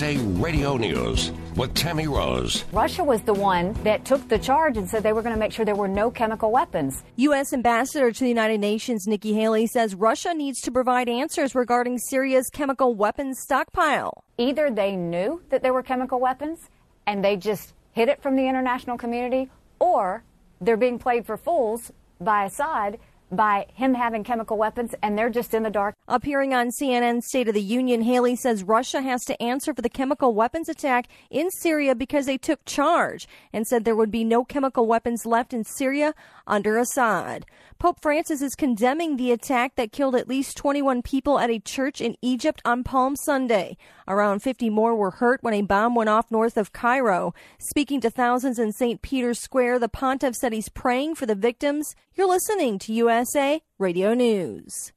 USA 0.00 0.16
Radio 0.40 0.76
News 0.76 1.32
with 1.56 1.74
Tammy 1.74 2.06
Rose. 2.06 2.64
Russia 2.72 3.02
was 3.02 3.20
the 3.22 3.34
one 3.34 3.72
that 3.82 4.04
took 4.04 4.28
the 4.28 4.38
charge 4.38 4.76
and 4.76 4.88
said 4.88 5.02
they 5.02 5.12
were 5.12 5.22
going 5.22 5.34
to 5.34 5.38
make 5.38 5.50
sure 5.50 5.64
there 5.64 5.74
were 5.74 5.88
no 5.88 6.08
chemical 6.08 6.52
weapons. 6.52 7.02
U.S. 7.16 7.52
Ambassador 7.52 8.12
to 8.12 8.20
the 8.20 8.28
United 8.28 8.60
Nations 8.60 9.08
Nikki 9.08 9.34
Haley 9.34 9.66
says 9.66 9.96
Russia 9.96 10.32
needs 10.34 10.60
to 10.60 10.70
provide 10.70 11.08
answers 11.08 11.52
regarding 11.56 11.98
Syria's 11.98 12.48
chemical 12.48 12.94
weapons 12.94 13.40
stockpile. 13.40 14.22
Either 14.36 14.70
they 14.70 14.94
knew 14.94 15.42
that 15.50 15.64
there 15.64 15.72
were 15.72 15.82
chemical 15.82 16.20
weapons 16.20 16.60
and 17.08 17.24
they 17.24 17.36
just 17.36 17.74
hid 17.90 18.08
it 18.08 18.22
from 18.22 18.36
the 18.36 18.46
international 18.46 18.98
community, 18.98 19.50
or 19.80 20.22
they're 20.60 20.76
being 20.76 21.00
played 21.00 21.26
for 21.26 21.36
fools 21.36 21.90
by 22.20 22.44
Assad 22.44 22.98
by 23.30 23.66
him 23.74 23.94
having 23.94 24.24
chemical 24.24 24.56
weapons 24.56 24.94
and 25.02 25.16
they're 25.16 25.30
just 25.30 25.54
in 25.54 25.62
the 25.62 25.70
dark. 25.70 25.94
Appearing 26.06 26.54
on 26.54 26.70
CNN's 26.70 27.26
State 27.26 27.48
of 27.48 27.54
the 27.54 27.62
Union, 27.62 28.02
Haley 28.02 28.36
says 28.36 28.62
Russia 28.62 29.00
has 29.02 29.24
to 29.24 29.40
answer 29.42 29.74
for 29.74 29.82
the 29.82 29.88
chemical 29.88 30.34
weapons 30.34 30.68
attack 30.68 31.08
in 31.30 31.50
Syria 31.50 31.94
because 31.94 32.26
they 32.26 32.38
took 32.38 32.64
charge 32.64 33.28
and 33.52 33.66
said 33.66 33.84
there 33.84 33.96
would 33.96 34.10
be 34.10 34.24
no 34.24 34.44
chemical 34.44 34.86
weapons 34.86 35.26
left 35.26 35.52
in 35.52 35.64
Syria 35.64 36.14
under 36.46 36.78
Assad. 36.78 37.44
Pope 37.78 38.00
Francis 38.00 38.42
is 38.42 38.56
condemning 38.56 39.16
the 39.16 39.30
attack 39.30 39.76
that 39.76 39.92
killed 39.92 40.16
at 40.16 40.26
least 40.26 40.56
21 40.56 41.02
people 41.02 41.38
at 41.38 41.48
a 41.48 41.60
church 41.60 42.00
in 42.00 42.16
Egypt 42.20 42.60
on 42.64 42.82
Palm 42.82 43.14
Sunday. 43.14 43.76
Around 44.08 44.40
50 44.40 44.68
more 44.70 44.96
were 44.96 45.12
hurt 45.12 45.42
when 45.42 45.54
a 45.54 45.62
bomb 45.62 45.94
went 45.94 46.08
off 46.08 46.30
north 46.30 46.56
of 46.56 46.72
Cairo. 46.72 47.34
Speaking 47.58 48.00
to 48.00 48.10
thousands 48.10 48.58
in 48.58 48.72
St. 48.72 49.00
Peter's 49.00 49.38
Square, 49.38 49.78
the 49.78 49.88
pontiff 49.88 50.34
said 50.34 50.52
he's 50.52 50.68
praying 50.68 51.14
for 51.14 51.26
the 51.26 51.36
victims. 51.36 51.94
You're 52.18 52.26
listening 52.26 52.80
to 52.80 52.92
USA 52.94 53.62
Radio 53.78 54.12
News. 54.12 54.90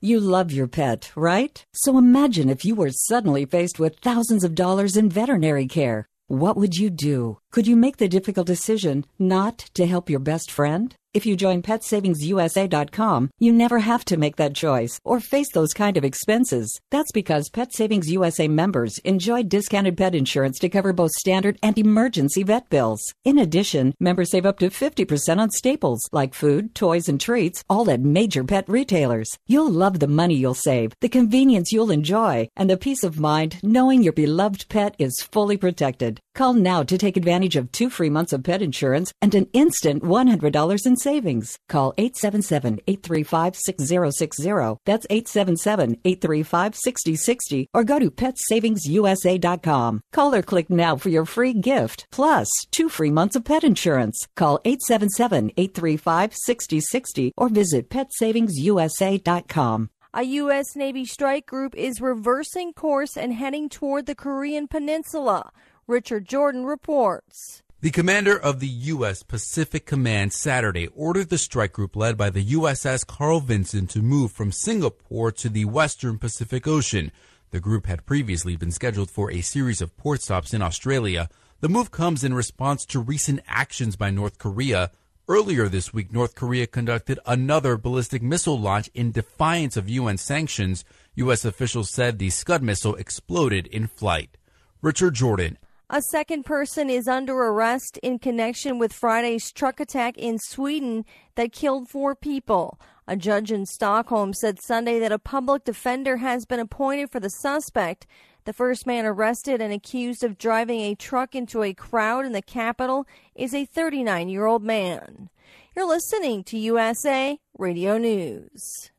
You 0.00 0.18
love 0.18 0.50
your 0.50 0.66
pet, 0.66 1.12
right? 1.14 1.62
So 1.74 1.98
imagine 1.98 2.48
if 2.48 2.64
you 2.64 2.74
were 2.74 2.88
suddenly 2.90 3.44
faced 3.44 3.78
with 3.78 3.98
thousands 3.98 4.42
of 4.42 4.54
dollars 4.54 4.96
in 4.96 5.10
veterinary 5.10 5.66
care. 5.66 6.08
What 6.28 6.56
would 6.56 6.78
you 6.78 6.88
do? 6.88 7.40
Could 7.52 7.66
you 7.66 7.76
make 7.76 7.98
the 7.98 8.08
difficult 8.08 8.46
decision 8.46 9.04
not 9.18 9.58
to 9.74 9.84
help 9.84 10.08
your 10.08 10.18
best 10.18 10.50
friend? 10.50 10.96
If 11.16 11.24
you 11.24 11.34
join 11.34 11.62
PetSavingsUSA.com, 11.62 13.30
you 13.38 13.50
never 13.50 13.78
have 13.78 14.04
to 14.04 14.18
make 14.18 14.36
that 14.36 14.54
choice 14.54 15.00
or 15.02 15.18
face 15.18 15.50
those 15.50 15.72
kind 15.72 15.96
of 15.96 16.04
expenses. 16.04 16.78
That's 16.90 17.10
because 17.10 17.48
Pet 17.48 17.72
Savings 17.72 18.12
USA 18.12 18.48
members 18.48 18.98
enjoy 18.98 19.44
discounted 19.44 19.96
pet 19.96 20.14
insurance 20.14 20.58
to 20.58 20.68
cover 20.68 20.92
both 20.92 21.12
standard 21.12 21.58
and 21.62 21.78
emergency 21.78 22.42
vet 22.42 22.68
bills. 22.68 23.14
In 23.24 23.38
addition, 23.38 23.94
members 23.98 24.30
save 24.30 24.44
up 24.44 24.58
to 24.58 24.68
50% 24.68 25.38
on 25.38 25.50
staples 25.50 26.06
like 26.12 26.34
food, 26.34 26.74
toys, 26.74 27.08
and 27.08 27.18
treats, 27.18 27.64
all 27.70 27.90
at 27.90 28.02
major 28.02 28.44
pet 28.44 28.68
retailers. 28.68 29.38
You'll 29.46 29.70
love 29.70 30.00
the 30.00 30.08
money 30.08 30.34
you'll 30.34 30.52
save, 30.52 30.92
the 31.00 31.08
convenience 31.08 31.72
you'll 31.72 31.90
enjoy, 31.90 32.50
and 32.56 32.68
the 32.68 32.76
peace 32.76 33.02
of 33.02 33.18
mind 33.18 33.58
knowing 33.62 34.02
your 34.02 34.12
beloved 34.12 34.68
pet 34.68 34.94
is 34.98 35.22
fully 35.22 35.56
protected. 35.56 36.20
Call 36.36 36.52
now 36.52 36.82
to 36.82 36.98
take 36.98 37.16
advantage 37.16 37.56
of 37.56 37.72
two 37.72 37.88
free 37.88 38.10
months 38.10 38.34
of 38.34 38.44
pet 38.44 38.60
insurance 38.60 39.10
and 39.22 39.34
an 39.34 39.46
instant 39.54 40.02
$100 40.02 40.86
in 40.86 40.96
savings. 40.96 41.58
Call 41.70 41.94
877-835-6060. 41.94 44.76
That's 44.84 45.06
877-835-6060 45.06 47.66
or 47.72 47.84
go 47.84 47.98
to 47.98 48.10
PetSavingsUSA.com. 48.10 50.02
Call 50.12 50.34
or 50.34 50.42
click 50.42 50.68
now 50.68 50.96
for 50.96 51.08
your 51.08 51.24
free 51.24 51.54
gift 51.54 52.06
plus 52.12 52.50
two 52.70 52.90
free 52.90 53.10
months 53.10 53.36
of 53.36 53.46
pet 53.46 53.64
insurance. 53.64 54.28
Call 54.36 54.58
877-835-6060 54.66 57.30
or 57.38 57.48
visit 57.48 57.88
PetSavingsUSA.com. 57.88 59.88
A 60.12 60.22
U.S. 60.22 60.76
Navy 60.76 61.04
strike 61.04 61.44
group 61.44 61.74
is 61.74 62.00
reversing 62.00 62.72
course 62.72 63.18
and 63.18 63.34
heading 63.34 63.68
toward 63.68 64.06
the 64.06 64.14
Korean 64.14 64.66
Peninsula. 64.66 65.50
Richard 65.88 66.26
Jordan 66.26 66.66
reports. 66.66 67.62
The 67.80 67.92
commander 67.92 68.36
of 68.36 68.58
the 68.58 68.66
U.S. 68.66 69.22
Pacific 69.22 69.86
Command 69.86 70.32
Saturday 70.32 70.88
ordered 70.88 71.28
the 71.28 71.38
strike 71.38 71.74
group 71.74 71.94
led 71.94 72.16
by 72.16 72.28
the 72.28 72.44
USS 72.44 73.06
Carl 73.06 73.38
Vinson 73.38 73.86
to 73.88 74.02
move 74.02 74.32
from 74.32 74.50
Singapore 74.50 75.30
to 75.30 75.48
the 75.48 75.64
western 75.64 76.18
Pacific 76.18 76.66
Ocean. 76.66 77.12
The 77.52 77.60
group 77.60 77.86
had 77.86 78.04
previously 78.04 78.56
been 78.56 78.72
scheduled 78.72 79.12
for 79.12 79.30
a 79.30 79.42
series 79.42 79.80
of 79.80 79.96
port 79.96 80.22
stops 80.22 80.52
in 80.52 80.60
Australia. 80.60 81.28
The 81.60 81.68
move 81.68 81.92
comes 81.92 82.24
in 82.24 82.34
response 82.34 82.84
to 82.86 82.98
recent 82.98 83.38
actions 83.46 83.94
by 83.94 84.10
North 84.10 84.38
Korea. 84.38 84.90
Earlier 85.28 85.68
this 85.68 85.94
week, 85.94 86.12
North 86.12 86.34
Korea 86.34 86.66
conducted 86.66 87.20
another 87.26 87.76
ballistic 87.76 88.22
missile 88.22 88.58
launch 88.58 88.90
in 88.92 89.12
defiance 89.12 89.76
of 89.76 89.88
UN 89.88 90.18
sanctions. 90.18 90.84
U.S. 91.14 91.44
officials 91.44 91.90
said 91.90 92.18
the 92.18 92.30
Scud 92.30 92.60
missile 92.60 92.96
exploded 92.96 93.68
in 93.68 93.86
flight. 93.86 94.36
Richard 94.82 95.14
Jordan, 95.14 95.58
a 95.88 96.02
second 96.02 96.44
person 96.44 96.90
is 96.90 97.06
under 97.06 97.32
arrest 97.32 97.96
in 98.02 98.18
connection 98.18 98.78
with 98.78 98.92
Friday's 98.92 99.52
truck 99.52 99.78
attack 99.78 100.18
in 100.18 100.38
Sweden 100.38 101.04
that 101.36 101.52
killed 101.52 101.88
four 101.88 102.16
people. 102.16 102.80
A 103.06 103.16
judge 103.16 103.52
in 103.52 103.66
Stockholm 103.66 104.32
said 104.32 104.60
Sunday 104.60 104.98
that 104.98 105.12
a 105.12 105.18
public 105.18 105.64
defender 105.64 106.16
has 106.16 106.44
been 106.44 106.58
appointed 106.58 107.12
for 107.12 107.20
the 107.20 107.30
suspect. 107.30 108.04
The 108.46 108.52
first 108.52 108.84
man 108.84 109.06
arrested 109.06 109.60
and 109.60 109.72
accused 109.72 110.24
of 110.24 110.38
driving 110.38 110.80
a 110.80 110.96
truck 110.96 111.36
into 111.36 111.62
a 111.62 111.72
crowd 111.72 112.26
in 112.26 112.32
the 112.32 112.42
capital 112.42 113.06
is 113.36 113.54
a 113.54 113.64
39 113.64 114.28
year 114.28 114.46
old 114.46 114.64
man. 114.64 115.30
You're 115.76 115.86
listening 115.86 116.42
to 116.44 116.58
USA 116.58 117.38
Radio 117.56 117.96
News. 117.96 118.90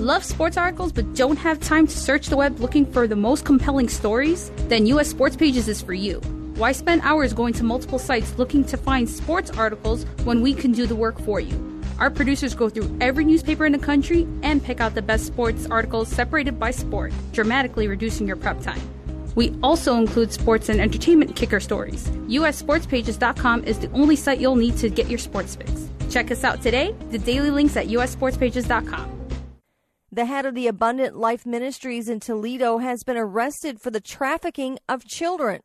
Love 0.00 0.22
sports 0.22 0.56
articles 0.56 0.92
but 0.92 1.12
don't 1.16 1.36
have 1.36 1.58
time 1.58 1.84
to 1.84 1.98
search 1.98 2.28
the 2.28 2.36
web 2.36 2.56
looking 2.60 2.86
for 2.86 3.08
the 3.08 3.16
most 3.16 3.44
compelling 3.44 3.88
stories? 3.88 4.52
Then 4.68 4.86
US 4.86 5.10
Sports 5.10 5.34
Pages 5.34 5.66
is 5.66 5.82
for 5.82 5.92
you. 5.92 6.20
Why 6.54 6.70
spend 6.70 7.02
hours 7.02 7.32
going 7.32 7.52
to 7.54 7.64
multiple 7.64 7.98
sites 7.98 8.32
looking 8.38 8.62
to 8.66 8.76
find 8.76 9.10
sports 9.10 9.50
articles 9.50 10.04
when 10.22 10.40
we 10.40 10.54
can 10.54 10.70
do 10.70 10.86
the 10.86 10.94
work 10.94 11.20
for 11.22 11.40
you? 11.40 11.82
Our 11.98 12.10
producers 12.10 12.54
go 12.54 12.68
through 12.68 12.96
every 13.00 13.24
newspaper 13.24 13.66
in 13.66 13.72
the 13.72 13.78
country 13.80 14.24
and 14.44 14.62
pick 14.62 14.80
out 14.80 14.94
the 14.94 15.02
best 15.02 15.26
sports 15.26 15.66
articles 15.66 16.06
separated 16.06 16.60
by 16.60 16.70
sport, 16.70 17.12
dramatically 17.32 17.88
reducing 17.88 18.28
your 18.28 18.36
prep 18.36 18.60
time. 18.60 18.80
We 19.34 19.52
also 19.64 19.96
include 19.96 20.32
sports 20.32 20.68
and 20.68 20.80
entertainment 20.80 21.34
kicker 21.34 21.58
stories. 21.58 22.08
USSportsPages.com 22.28 23.64
is 23.64 23.80
the 23.80 23.90
only 23.90 24.14
site 24.14 24.38
you'll 24.38 24.54
need 24.54 24.76
to 24.76 24.90
get 24.90 25.08
your 25.08 25.18
sports 25.18 25.56
fix. 25.56 25.88
Check 26.08 26.30
us 26.30 26.44
out 26.44 26.62
today. 26.62 26.94
The 27.10 27.18
daily 27.18 27.50
links 27.50 27.76
at 27.76 27.88
USSportsPages.com. 27.88 29.17
The 30.18 30.26
head 30.26 30.46
of 30.46 30.56
the 30.56 30.66
Abundant 30.66 31.16
Life 31.16 31.46
Ministries 31.46 32.08
in 32.08 32.18
Toledo 32.18 32.78
has 32.78 33.04
been 33.04 33.16
arrested 33.16 33.80
for 33.80 33.92
the 33.92 34.00
trafficking 34.00 34.80
of 34.88 35.06
children. 35.06 35.60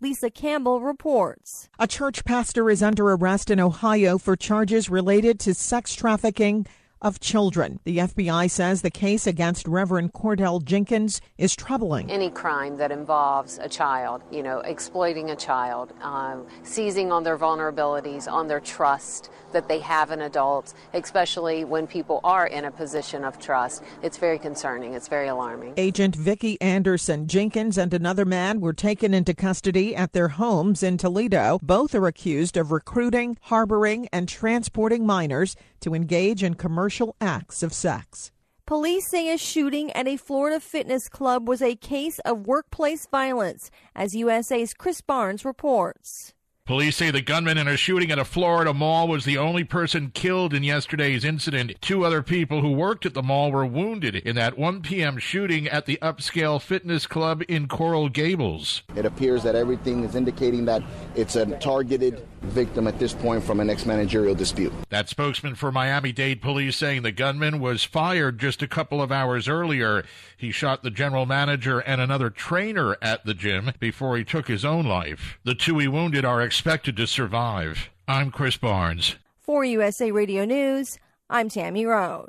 Lisa 0.00 0.30
Campbell 0.30 0.80
reports. 0.80 1.68
A 1.80 1.88
church 1.88 2.24
pastor 2.24 2.70
is 2.70 2.84
under 2.84 3.10
arrest 3.10 3.50
in 3.50 3.58
Ohio 3.58 4.16
for 4.16 4.36
charges 4.36 4.88
related 4.88 5.40
to 5.40 5.54
sex 5.54 5.92
trafficking 5.92 6.68
of 7.06 7.20
children. 7.20 7.78
The 7.84 7.98
FBI 7.98 8.50
says 8.50 8.82
the 8.82 8.90
case 8.90 9.28
against 9.28 9.68
Reverend 9.68 10.12
Cordell 10.12 10.64
Jenkins 10.64 11.20
is 11.38 11.54
troubling. 11.54 12.10
Any 12.10 12.30
crime 12.30 12.78
that 12.78 12.90
involves 12.90 13.58
a 13.58 13.68
child, 13.68 14.22
you 14.32 14.42
know, 14.42 14.58
exploiting 14.58 15.30
a 15.30 15.36
child, 15.36 15.92
um, 16.02 16.48
seizing 16.64 17.12
on 17.12 17.22
their 17.22 17.38
vulnerabilities, 17.38 18.26
on 18.30 18.48
their 18.48 18.58
trust 18.58 19.30
that 19.52 19.68
they 19.68 19.78
have 19.78 20.10
in 20.10 20.20
adults, 20.22 20.74
especially 20.94 21.64
when 21.64 21.86
people 21.86 22.18
are 22.24 22.48
in 22.48 22.64
a 22.64 22.72
position 22.72 23.24
of 23.24 23.38
trust, 23.38 23.84
it's 24.02 24.18
very 24.18 24.38
concerning. 24.38 24.94
It's 24.94 25.06
very 25.06 25.28
alarming. 25.28 25.74
Agent 25.76 26.16
Vicki 26.16 26.60
Anderson 26.60 27.28
Jenkins 27.28 27.78
and 27.78 27.94
another 27.94 28.24
man 28.24 28.60
were 28.60 28.72
taken 28.72 29.14
into 29.14 29.32
custody 29.32 29.94
at 29.94 30.12
their 30.12 30.28
homes 30.28 30.82
in 30.82 30.98
Toledo. 30.98 31.60
Both 31.62 31.94
are 31.94 32.08
accused 32.08 32.56
of 32.56 32.72
recruiting, 32.72 33.38
harboring, 33.42 34.08
and 34.12 34.28
transporting 34.28 35.06
minors 35.06 35.54
to 35.86 35.94
engage 35.94 36.42
in 36.42 36.54
commercial 36.54 37.14
acts 37.20 37.62
of 37.62 37.72
sex. 37.72 38.32
Police 38.66 39.08
say 39.08 39.32
a 39.32 39.38
shooting 39.38 39.92
at 39.92 40.08
a 40.08 40.16
Florida 40.16 40.58
fitness 40.58 41.08
club 41.08 41.48
was 41.48 41.62
a 41.62 41.76
case 41.76 42.18
of 42.24 42.48
workplace 42.48 43.06
violence, 43.06 43.70
as 43.94 44.16
USA's 44.16 44.74
Chris 44.74 45.00
Barnes 45.00 45.44
reports. 45.44 46.34
Police 46.66 46.96
say 46.96 47.12
the 47.12 47.22
gunman 47.22 47.58
in 47.58 47.68
a 47.68 47.76
shooting 47.76 48.10
at 48.10 48.18
a 48.18 48.24
Florida 48.24 48.74
mall 48.74 49.06
was 49.06 49.24
the 49.24 49.38
only 49.38 49.62
person 49.62 50.10
killed 50.12 50.52
in 50.52 50.64
yesterday's 50.64 51.24
incident. 51.24 51.76
Two 51.80 52.04
other 52.04 52.24
people 52.24 52.60
who 52.60 52.72
worked 52.72 53.06
at 53.06 53.14
the 53.14 53.22
mall 53.22 53.52
were 53.52 53.64
wounded 53.64 54.16
in 54.16 54.34
that 54.34 54.58
1 54.58 54.82
p.m. 54.82 55.18
shooting 55.18 55.68
at 55.68 55.86
the 55.86 55.96
upscale 56.02 56.60
fitness 56.60 57.06
club 57.06 57.44
in 57.46 57.68
Coral 57.68 58.08
Gables. 58.08 58.82
It 58.96 59.06
appears 59.06 59.44
that 59.44 59.54
everything 59.54 60.02
is 60.02 60.16
indicating 60.16 60.64
that 60.64 60.82
it's 61.14 61.36
a 61.36 61.46
targeted 61.60 62.26
victim 62.42 62.86
at 62.86 62.98
this 62.98 63.12
point 63.12 63.42
from 63.42 63.60
an 63.60 63.70
ex 63.70 63.86
managerial 63.86 64.34
dispute. 64.34 64.72
That 64.88 65.08
spokesman 65.08 65.54
for 65.54 65.72
Miami 65.72 66.12
Dade 66.12 66.40
police 66.40 66.76
saying 66.76 67.02
the 67.02 67.12
gunman 67.12 67.60
was 67.60 67.84
fired 67.84 68.38
just 68.38 68.62
a 68.62 68.68
couple 68.68 69.02
of 69.02 69.12
hours 69.12 69.48
earlier. 69.48 70.04
He 70.36 70.50
shot 70.50 70.82
the 70.82 70.90
general 70.90 71.26
manager 71.26 71.80
and 71.80 72.00
another 72.00 72.30
trainer 72.30 72.96
at 73.02 73.24
the 73.24 73.34
gym 73.34 73.72
before 73.78 74.16
he 74.16 74.24
took 74.24 74.48
his 74.48 74.64
own 74.64 74.86
life. 74.86 75.38
The 75.44 75.54
two 75.54 75.78
he 75.78 75.88
wounded 75.88 76.24
are 76.24 76.42
expected 76.42 76.96
to 76.96 77.06
survive. 77.06 77.90
I'm 78.08 78.30
Chris 78.30 78.56
Barnes. 78.56 79.16
For 79.40 79.64
USA 79.64 80.10
Radio 80.10 80.44
News, 80.44 80.98
I'm 81.30 81.48
Tammy 81.48 81.86
Rowe. 81.86 82.28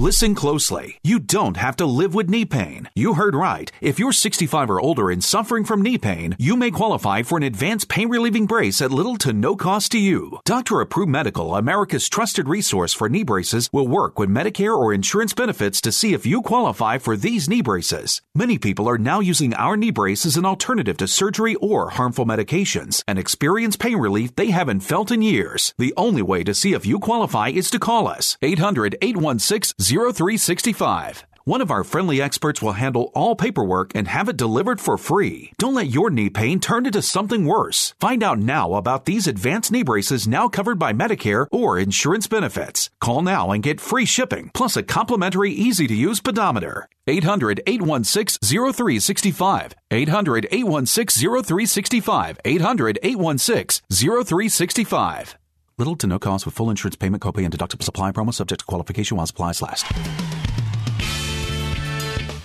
Listen 0.00 0.34
closely. 0.34 0.98
You 1.04 1.18
don't 1.18 1.58
have 1.58 1.76
to 1.76 1.84
live 1.84 2.14
with 2.14 2.30
knee 2.30 2.46
pain. 2.46 2.88
You 2.94 3.12
heard 3.12 3.34
right. 3.34 3.70
If 3.82 3.98
you're 3.98 4.14
65 4.14 4.70
or 4.70 4.80
older 4.80 5.10
and 5.10 5.22
suffering 5.22 5.62
from 5.62 5.82
knee 5.82 5.98
pain, 5.98 6.34
you 6.38 6.56
may 6.56 6.70
qualify 6.70 7.22
for 7.22 7.36
an 7.36 7.42
advanced 7.44 7.90
pain 7.90 8.08
relieving 8.08 8.46
brace 8.46 8.80
at 8.80 8.92
little 8.92 9.16
to 9.16 9.34
no 9.34 9.56
cost 9.56 9.92
to 9.92 9.98
you. 9.98 10.38
Doctor 10.46 10.80
Approved 10.80 11.10
Medical, 11.10 11.54
America's 11.54 12.08
trusted 12.08 12.48
resource 12.48 12.94
for 12.94 13.10
knee 13.10 13.24
braces, 13.24 13.68
will 13.74 13.86
work 13.86 14.18
with 14.18 14.30
Medicare 14.30 14.74
or 14.74 14.94
insurance 14.94 15.34
benefits 15.34 15.82
to 15.82 15.92
see 15.92 16.14
if 16.14 16.24
you 16.24 16.40
qualify 16.40 16.96
for 16.96 17.14
these 17.14 17.46
knee 17.46 17.60
braces. 17.60 18.22
Many 18.34 18.56
people 18.56 18.88
are 18.88 18.96
now 18.96 19.20
using 19.20 19.52
our 19.52 19.76
knee 19.76 19.90
brace 19.90 20.24
as 20.24 20.38
an 20.38 20.46
alternative 20.46 20.96
to 20.96 21.06
surgery 21.06 21.56
or 21.56 21.90
harmful 21.90 22.24
medications 22.24 23.04
and 23.06 23.18
experience 23.18 23.76
pain 23.76 23.98
relief 23.98 24.34
they 24.34 24.48
haven't 24.48 24.80
felt 24.80 25.10
in 25.10 25.20
years. 25.20 25.74
The 25.76 25.92
only 25.98 26.22
way 26.22 26.42
to 26.44 26.54
see 26.54 26.72
if 26.72 26.86
you 26.86 26.98
qualify 26.98 27.50
is 27.50 27.68
to 27.68 27.78
call 27.78 28.08
us 28.08 28.38
800 28.40 28.96
816 29.02 29.74
0365. 29.90 31.24
One 31.44 31.62
of 31.62 31.70
our 31.70 31.84
friendly 31.84 32.22
experts 32.22 32.62
will 32.62 32.74
handle 32.74 33.10
all 33.14 33.34
paperwork 33.34 33.92
and 33.94 34.06
have 34.06 34.28
it 34.28 34.36
delivered 34.36 34.80
for 34.80 34.96
free. 34.96 35.50
Don't 35.58 35.74
let 35.74 35.90
your 35.90 36.10
knee 36.10 36.30
pain 36.30 36.60
turn 36.60 36.86
into 36.86 37.02
something 37.02 37.44
worse. 37.44 37.94
Find 37.98 38.22
out 38.22 38.38
now 38.38 38.74
about 38.74 39.04
these 39.04 39.26
advanced 39.26 39.72
knee 39.72 39.82
braces 39.82 40.28
now 40.28 40.48
covered 40.48 40.78
by 40.78 40.92
Medicare 40.92 41.46
or 41.50 41.78
insurance 41.78 42.28
benefits. 42.28 42.88
Call 43.00 43.22
now 43.22 43.50
and 43.50 43.62
get 43.64 43.80
free 43.80 44.04
shipping 44.04 44.50
plus 44.54 44.76
a 44.76 44.82
complimentary 44.82 45.50
easy 45.50 45.86
to 45.88 45.94
use 45.94 46.20
pedometer. 46.20 46.88
800 47.08 47.62
816 47.66 48.38
0365. 48.72 49.74
800 49.90 50.46
816 50.52 51.20
0365. 51.20 52.38
800 52.44 52.98
816 53.02 53.82
0365. 53.90 55.39
Little 55.80 55.96
to 55.96 56.06
no 56.06 56.18
cost 56.18 56.44
with 56.44 56.54
full 56.54 56.68
insurance 56.68 56.96
payment, 56.96 57.22
copay, 57.22 57.42
and 57.42 57.58
deductible 57.58 57.82
supply 57.82 58.12
promo 58.12 58.34
subject 58.34 58.58
to 58.58 58.66
qualification 58.66 59.16
while 59.16 59.24
supplies 59.24 59.62
last. 59.62 59.86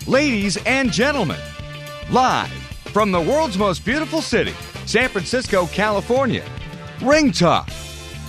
Ladies 0.08 0.56
and 0.64 0.90
gentlemen, 0.90 1.38
live 2.10 2.48
from 2.94 3.12
the 3.12 3.20
world's 3.20 3.58
most 3.58 3.84
beautiful 3.84 4.22
city, 4.22 4.54
San 4.86 5.10
Francisco, 5.10 5.66
California, 5.66 6.46
Ring 7.02 7.30
Talk, 7.30 7.68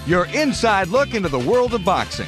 your 0.08 0.26
inside 0.26 0.90
look 0.90 1.14
into 1.14 1.30
the 1.30 1.40
world 1.40 1.74
of 1.74 1.86
boxing 1.86 2.28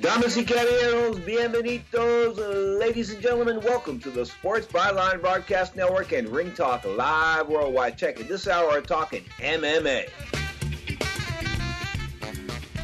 Damas 0.00 0.36
y 0.36 0.44
caballeros, 0.44 1.18
bienvenidos, 1.24 2.38
ladies 2.78 3.10
and 3.10 3.20
gentlemen. 3.20 3.60
Welcome 3.64 3.98
to 3.98 4.10
the 4.10 4.24
Sports 4.24 4.64
Byline 4.68 5.20
Broadcast 5.20 5.74
Network 5.74 6.12
and 6.12 6.28
Ring 6.28 6.52
Talk 6.52 6.84
Live 6.84 7.48
Worldwide. 7.48 7.98
Check 7.98 8.20
it. 8.20 8.28
This 8.28 8.46
hour 8.46 8.80
talking 8.80 9.24
MMA. 9.40 10.08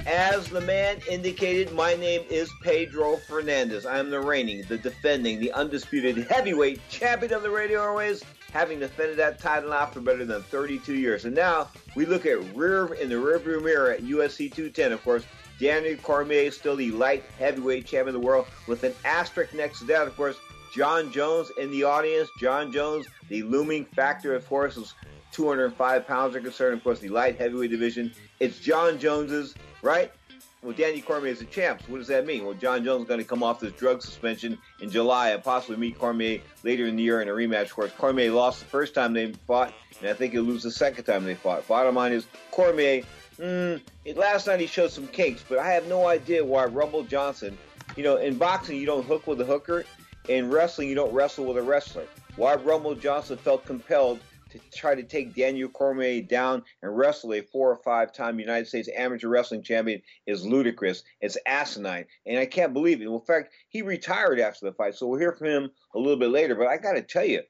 As 0.06 0.48
the 0.48 0.60
man 0.60 0.98
indicated, 1.08 1.72
my 1.72 1.94
name 1.94 2.22
is 2.28 2.50
Pedro 2.64 3.16
Fernandez. 3.28 3.86
I 3.86 4.00
am 4.00 4.10
the 4.10 4.20
reigning, 4.20 4.64
the 4.68 4.76
defending, 4.76 5.38
the 5.38 5.52
undisputed 5.52 6.26
heavyweight 6.26 6.80
champion 6.88 7.32
of 7.32 7.44
the 7.44 7.50
radio 7.50 7.80
airways, 7.80 8.24
having 8.52 8.80
defended 8.80 9.18
that 9.18 9.38
title 9.38 9.70
now 9.70 9.86
for 9.86 10.00
better 10.00 10.24
than 10.24 10.42
32 10.42 10.96
years. 10.96 11.26
And 11.26 11.34
now 11.36 11.68
we 11.94 12.06
look 12.06 12.26
at 12.26 12.38
rear 12.56 12.92
in 12.94 13.08
the 13.08 13.14
rearview 13.14 13.62
mirror 13.62 13.92
at 13.92 14.02
UFC 14.02 14.52
210, 14.52 14.90
of 14.90 15.04
course. 15.04 15.22
Daniel 15.58 15.96
Cormier 15.96 16.42
is 16.42 16.56
still 16.56 16.76
the 16.76 16.90
light 16.90 17.24
heavyweight 17.38 17.86
champion 17.86 18.14
of 18.14 18.20
the 18.20 18.26
world 18.26 18.46
with 18.66 18.84
an 18.84 18.94
asterisk 19.04 19.54
next 19.54 19.78
to 19.80 19.84
that, 19.86 20.06
of 20.06 20.16
course. 20.16 20.36
Jon 20.74 21.12
Jones 21.12 21.52
in 21.56 21.70
the 21.70 21.84
audience. 21.84 22.28
Jon 22.40 22.72
Jones, 22.72 23.06
the 23.28 23.42
looming 23.44 23.84
factor, 23.84 24.34
of 24.34 24.46
course, 24.48 24.76
is 24.76 24.94
205 25.30 26.06
pounds 26.06 26.34
are 26.34 26.40
concerned. 26.40 26.76
Of 26.76 26.82
course, 26.82 26.98
the 26.98 27.08
light 27.08 27.38
heavyweight 27.38 27.70
division. 27.70 28.12
It's 28.40 28.58
Jon 28.58 28.98
Jones's, 28.98 29.54
right? 29.82 30.10
Well, 30.62 30.72
Danny 30.72 31.02
Cormier 31.02 31.30
is 31.30 31.40
the 31.40 31.44
champ. 31.44 31.82
So 31.82 31.92
what 31.92 31.98
does 31.98 32.08
that 32.08 32.26
mean? 32.26 32.44
Well, 32.44 32.54
Jon 32.54 32.82
Jones 32.84 33.02
is 33.02 33.08
going 33.08 33.20
to 33.20 33.26
come 33.26 33.42
off 33.42 33.60
this 33.60 33.72
drug 33.74 34.00
suspension 34.00 34.58
in 34.80 34.90
July 34.90 35.30
and 35.30 35.44
possibly 35.44 35.76
meet 35.76 35.98
Cormier 35.98 36.40
later 36.62 36.86
in 36.86 36.96
the 36.96 37.02
year 37.02 37.20
in 37.20 37.28
a 37.28 37.32
rematch. 37.32 37.64
Of 37.64 37.74
course, 37.74 37.92
Cormier 37.98 38.32
lost 38.32 38.60
the 38.60 38.64
first 38.66 38.94
time 38.94 39.12
they 39.12 39.32
fought, 39.46 39.74
and 40.00 40.08
I 40.08 40.14
think 40.14 40.32
he'll 40.32 40.42
lose 40.42 40.62
the 40.62 40.70
second 40.70 41.04
time 41.04 41.24
they 41.24 41.34
fought. 41.34 41.68
Bottom 41.68 41.94
line 41.94 42.12
is, 42.12 42.26
Cormier 42.50 43.02
Mm, 43.38 43.80
last 44.14 44.46
night 44.46 44.60
he 44.60 44.66
showed 44.66 44.92
some 44.92 45.08
kinks, 45.08 45.44
but 45.48 45.58
I 45.58 45.70
have 45.72 45.88
no 45.88 46.06
idea 46.06 46.44
why 46.44 46.66
Rumble 46.66 47.02
Johnson, 47.02 47.58
you 47.96 48.04
know, 48.04 48.16
in 48.16 48.36
boxing 48.36 48.78
you 48.78 48.86
don't 48.86 49.04
hook 49.04 49.26
with 49.26 49.40
a 49.40 49.44
hooker, 49.44 49.84
in 50.28 50.50
wrestling 50.50 50.88
you 50.88 50.94
don't 50.94 51.12
wrestle 51.12 51.44
with 51.44 51.56
a 51.56 51.62
wrestler. 51.62 52.06
Why 52.36 52.54
Rumble 52.54 52.94
Johnson 52.94 53.36
felt 53.36 53.64
compelled 53.64 54.20
to 54.50 54.60
try 54.72 54.94
to 54.94 55.02
take 55.02 55.34
Daniel 55.34 55.68
Cormier 55.68 56.22
down 56.22 56.62
and 56.82 56.96
wrestle 56.96 57.34
a 57.34 57.40
four 57.40 57.70
or 57.70 57.76
five 57.76 58.12
time 58.12 58.38
United 58.38 58.68
States 58.68 58.88
amateur 58.96 59.28
wrestling 59.28 59.64
champion 59.64 60.00
is 60.26 60.46
ludicrous. 60.46 61.02
It's 61.20 61.36
asinine. 61.44 62.06
And 62.24 62.38
I 62.38 62.46
can't 62.46 62.72
believe 62.72 63.00
it. 63.00 63.08
in 63.08 63.20
fact, 63.20 63.52
he 63.68 63.82
retired 63.82 64.38
after 64.38 64.66
the 64.66 64.72
fight, 64.72 64.94
so 64.94 65.08
we'll 65.08 65.18
hear 65.18 65.32
from 65.32 65.48
him 65.48 65.70
a 65.94 65.98
little 65.98 66.18
bit 66.18 66.30
later. 66.30 66.54
But 66.54 66.68
I 66.68 66.76
got 66.76 66.92
to 66.92 67.02
tell 67.02 67.24
you, 67.24 67.42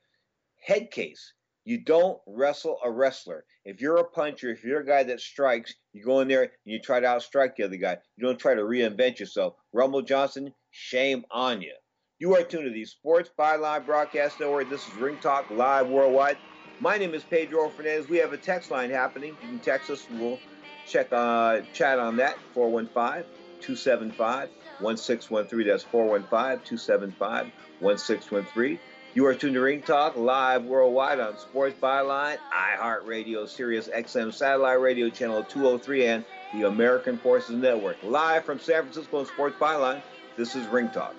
head 0.62 0.91
case. 0.91 1.35
You 1.64 1.78
don't 1.78 2.20
wrestle 2.26 2.78
a 2.84 2.90
wrestler. 2.90 3.44
If 3.64 3.80
you're 3.80 3.96
a 3.96 4.04
puncher, 4.04 4.50
if 4.50 4.62
you're 4.64 4.80
a 4.80 4.86
guy 4.86 5.02
that 5.04 5.20
strikes, 5.20 5.74
you 5.94 6.04
go 6.04 6.20
in 6.20 6.28
there 6.28 6.42
and 6.42 6.50
you 6.64 6.78
try 6.78 7.00
to 7.00 7.06
outstrike 7.06 7.56
the 7.56 7.64
other 7.64 7.76
guy. 7.76 7.96
You 8.16 8.26
don't 8.26 8.38
try 8.38 8.54
to 8.54 8.60
reinvent 8.60 9.18
yourself. 9.18 9.54
Rumble 9.72 10.02
Johnson, 10.02 10.52
shame 10.72 11.24
on 11.30 11.62
you. 11.62 11.72
You 12.18 12.36
are 12.36 12.42
tuned 12.42 12.66
to 12.66 12.70
the 12.70 12.84
Sports 12.84 13.30
Byline 13.38 13.86
Broadcast 13.86 14.40
Network. 14.40 14.68
This 14.68 14.86
is 14.86 14.94
Ring 14.96 15.16
Talk 15.22 15.50
Live 15.50 15.88
Worldwide. 15.88 16.36
My 16.80 16.98
name 16.98 17.14
is 17.14 17.22
Pedro 17.22 17.70
Fernandez. 17.70 18.10
We 18.10 18.18
have 18.18 18.34
a 18.34 18.38
text 18.38 18.70
line 18.70 18.90
happening. 18.90 19.36
You 19.42 19.48
can 19.48 19.58
text 19.58 19.88
us. 19.88 20.06
We'll 20.10 20.38
check 20.86 21.08
uh, 21.12 21.62
chat 21.72 21.98
on 21.98 22.16
that. 22.18 22.36
415 22.52 23.24
275 23.60 24.50
1613. 24.80 25.66
That's 25.66 25.82
415 25.82 26.66
275 26.66 27.50
1613. 27.80 28.78
You 29.14 29.26
are 29.26 29.34
tuned 29.34 29.54
to 29.54 29.60
Ring 29.60 29.80
Talk 29.80 30.16
live 30.16 30.64
worldwide 30.64 31.20
on 31.20 31.38
Sports 31.38 31.76
Byline, 31.80 32.36
iHeartRadio, 32.52 33.48
Sirius 33.48 33.86
XM 33.86 34.34
Satellite 34.34 34.80
Radio 34.80 35.08
Channel 35.08 35.44
203, 35.44 36.06
and 36.06 36.24
the 36.52 36.66
American 36.66 37.16
Forces 37.18 37.54
Network. 37.54 37.96
Live 38.02 38.44
from 38.44 38.58
San 38.58 38.82
Francisco 38.82 39.22
Sports 39.22 39.54
Byline, 39.60 40.02
this 40.36 40.56
is 40.56 40.66
Ring 40.66 40.88
Talk. 40.88 41.14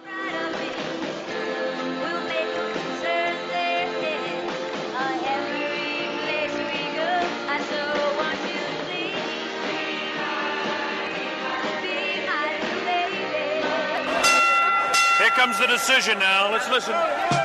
Here 15.17 15.29
comes 15.29 15.57
the 15.59 15.67
decision 15.67 16.19
now. 16.19 16.51
Let's 16.51 16.69
listen. 16.69 17.44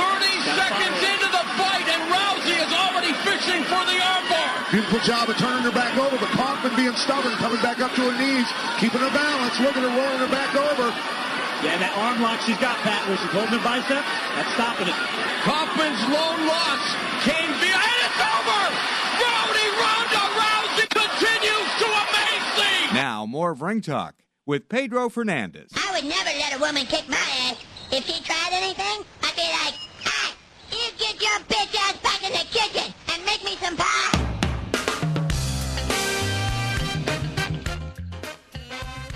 30 0.01 0.57
seconds 0.57 0.99
into 1.05 1.29
the 1.29 1.45
fight, 1.61 1.85
and 1.85 2.01
Rousey 2.09 2.57
is 2.57 2.71
already 2.73 3.13
fishing 3.21 3.61
for 3.69 3.81
the 3.85 3.97
armbar. 4.01 4.49
Beautiful 4.73 5.01
job 5.05 5.29
of 5.29 5.37
turning 5.37 5.61
her 5.61 5.75
back 5.75 5.93
over, 5.97 6.17
but 6.17 6.31
Kaufman 6.33 6.73
being 6.75 6.95
stubborn, 6.97 7.33
coming 7.37 7.61
back 7.61 7.79
up 7.79 7.93
to 7.93 8.09
her 8.09 8.15
knees, 8.17 8.47
keeping 8.81 9.01
her 9.01 9.13
balance, 9.13 9.59
looking 9.61 9.83
at 9.85 9.93
rolling 9.93 10.21
her 10.25 10.31
back 10.33 10.55
over. 10.57 10.89
Yeah, 11.61 11.77
that 11.77 11.93
arm 11.93 12.17
lock 12.25 12.41
she's 12.41 12.57
got, 12.57 12.73
Pat, 12.81 13.05
where 13.05 13.17
she's 13.21 13.29
holding 13.29 13.53
her 13.53 13.61
bicep, 13.61 14.01
that's 14.33 14.49
stopping 14.57 14.89
it. 14.89 14.97
Kaufman's 15.45 16.01
lone 16.09 16.41
loss 16.49 16.83
came 17.21 17.51
via, 17.61 17.77
and 17.77 17.99
it's 18.01 18.17
over! 18.17 18.61
Rowdy 19.21 19.67
Ronda 19.77 20.23
Rousey 20.41 20.87
continues 20.89 21.69
to 21.77 21.85
amaze 21.85 22.49
me! 22.57 22.97
Now, 22.97 23.29
more 23.29 23.51
of 23.53 23.61
Ring 23.61 23.81
Talk 23.81 24.15
with 24.47 24.69
Pedro 24.69 25.09
Fernandez. 25.09 25.69
I 25.77 25.93
would 25.93 26.09
never 26.09 26.33
let 26.41 26.57
a 26.57 26.59
woman 26.59 26.89
kick 26.89 27.07
my 27.07 27.21
ass. 27.45 27.61
If 27.91 28.05
she 28.07 28.23
tried 28.23 28.53
anything, 28.53 29.05
I'd 29.21 29.35
be 29.35 29.45
like, 29.61 29.75
you 29.77 29.80
get 31.01 31.19
your 31.19 31.39
bitch 31.49 31.75
ass 31.75 31.97
back 32.03 32.23
in 32.23 32.31
the 32.31 32.45
kitchen 32.51 32.93
and 33.11 33.25
make 33.25 33.43
me 33.43 33.55
some 33.55 33.75
pie. 33.75 34.17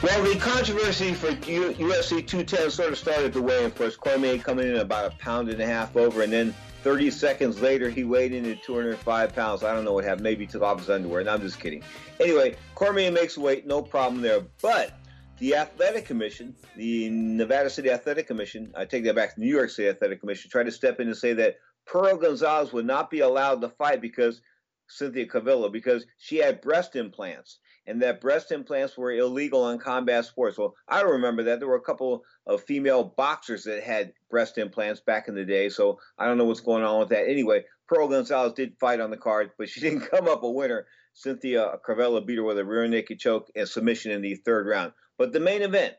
Well, 0.02 0.24
the 0.24 0.40
controversy 0.40 1.14
for 1.14 1.30
U- 1.50 1.74
UFC 1.74 2.26
210 2.26 2.72
sort 2.72 2.92
of 2.92 2.98
started 2.98 3.34
the 3.34 3.42
way. 3.42 3.64
Of 3.64 3.76
course, 3.76 3.96
Cormier 3.96 4.38
coming 4.40 4.68
in 4.68 4.78
about 4.78 5.14
a 5.14 5.16
pound 5.18 5.50
and 5.50 5.62
a 5.62 5.66
half 5.66 5.96
over, 5.96 6.22
and 6.24 6.34
then 6.34 6.54
30 6.84 7.10
seconds 7.12 7.62
later, 7.62 7.90
he 7.90 8.04
weighed 8.04 8.32
in 8.34 8.46
at 8.46 8.62
205 8.64 9.34
pounds. 9.36 9.64
I 9.64 9.74
don't 9.74 9.84
know 9.86 9.94
what 9.94 10.04
happened. 10.04 10.24
Maybe 10.24 10.46
he 10.46 10.52
took 10.52 10.62
off 10.62 10.80
his 10.80 10.90
underwear. 10.90 11.22
And 11.22 11.30
I'm 11.30 11.42
just 11.42 11.60
kidding. 11.60 11.84
Anyway, 12.20 12.56
Cormier 12.76 13.12
makes 13.12 13.38
weight, 13.38 13.66
no 13.66 13.82
problem 13.82 14.22
there. 14.22 14.42
But 14.62 14.92
the 15.40 15.56
Athletic 15.56 16.06
Commission, 16.06 16.56
the 16.78 17.10
Nevada 17.10 17.70
City 17.70 17.90
Athletic 17.90 18.28
Commission, 18.28 18.72
I 18.76 18.86
take 18.86 19.04
that 19.06 19.16
back, 19.16 19.36
the 19.36 19.42
New 19.42 19.50
York 19.50 19.70
City 19.72 19.90
Athletic 19.90 20.20
Commission, 20.20 20.52
tried 20.52 20.66
to 20.66 20.72
step 20.72 21.00
in 21.00 21.08
and 21.08 21.18
say 21.18 21.34
that 21.34 21.56
Pearl 21.86 22.18
Gonzalez 22.18 22.74
would 22.74 22.86
not 22.86 23.10
be 23.10 23.20
allowed 23.20 23.62
to 23.62 23.70
fight 23.70 24.02
because 24.02 24.42
Cynthia 24.88 25.28
Calvillo, 25.28 25.72
because 25.72 26.06
she 26.18 26.38
had 26.38 26.62
breast 26.62 26.96
implants 26.96 27.60
and 27.88 28.02
that 28.02 28.22
breast 28.22 28.52
implants 28.52 28.98
were 28.98 29.12
illegal 29.12 29.70
in 29.70 29.78
combat 29.78 30.26
sports. 30.26 30.58
Well, 30.58 30.76
I 30.88 31.02
don't 31.02 31.12
remember 31.12 31.44
that. 31.44 31.60
There 31.60 31.68
were 31.68 31.76
a 31.76 31.82
couple 31.82 32.24
of 32.48 32.64
female 32.64 33.04
boxers 33.04 33.64
that 33.66 33.84
had 33.84 34.14
breast 34.30 34.58
implants 34.58 35.02
back 35.02 35.28
in 35.28 35.36
the 35.36 35.46
day, 35.46 35.70
so 35.70 36.00
I 36.18 36.26
don't 36.26 36.38
know 36.38 36.46
what's 36.46 36.62
going 36.62 36.84
on 36.84 37.00
with 37.00 37.10
that. 37.10 37.28
Anyway, 37.28 37.64
Pearl 37.88 38.08
Gonzalez 38.08 38.54
did 38.54 38.78
fight 38.80 39.00
on 39.00 39.12
the 39.12 39.18
card, 39.18 39.52
but 39.58 39.70
she 39.70 39.80
didn't 39.82 40.10
come 40.10 40.28
up 40.28 40.44
a 40.44 40.50
winner. 40.50 40.88
Cynthia 41.14 41.78
Calvillo 41.88 42.26
beat 42.26 42.38
her 42.38 42.44
with 42.44 42.58
a 42.58 42.66
rear 42.66 42.88
naked 42.88 43.20
choke 43.20 43.50
and 43.56 43.68
submission 43.68 44.12
in 44.12 44.22
the 44.22 44.36
third 44.36 44.68
round. 44.68 44.92
But 45.18 45.32
the 45.32 45.40
main 45.40 45.62
event 45.62 45.94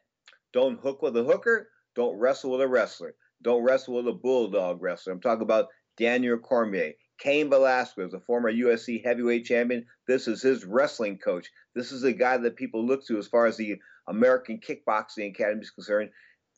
don't 0.52 0.80
hook 0.80 1.02
with 1.02 1.16
a 1.16 1.24
hooker, 1.24 1.68
don't 1.94 2.18
wrestle 2.18 2.50
with 2.50 2.60
a 2.60 2.68
wrestler, 2.68 3.14
don't 3.46 3.62
wrestle 3.62 3.94
with 3.94 4.08
a 4.08 4.12
bulldog 4.12 4.82
wrestler. 4.82 5.12
I'm 5.12 5.20
talking 5.20 5.42
about 5.42 5.68
Daniel 5.96 6.36
Cormier. 6.36 6.94
Cain 7.18 7.48
Velasquez, 7.48 8.12
a 8.12 8.18
former 8.18 8.52
UFC 8.52 9.02
heavyweight 9.04 9.44
champion, 9.44 9.86
this 10.08 10.26
is 10.26 10.42
his 10.42 10.64
wrestling 10.64 11.16
coach. 11.16 11.48
This 11.72 11.92
is 11.92 12.02
a 12.02 12.12
guy 12.12 12.38
that 12.38 12.56
people 12.56 12.84
look 12.84 13.06
to 13.06 13.18
as 13.18 13.28
far 13.28 13.46
as 13.46 13.56
the 13.56 13.76
American 14.08 14.58
Kickboxing 14.58 15.30
Academy 15.30 15.62
is 15.62 15.70
concerned, 15.70 16.10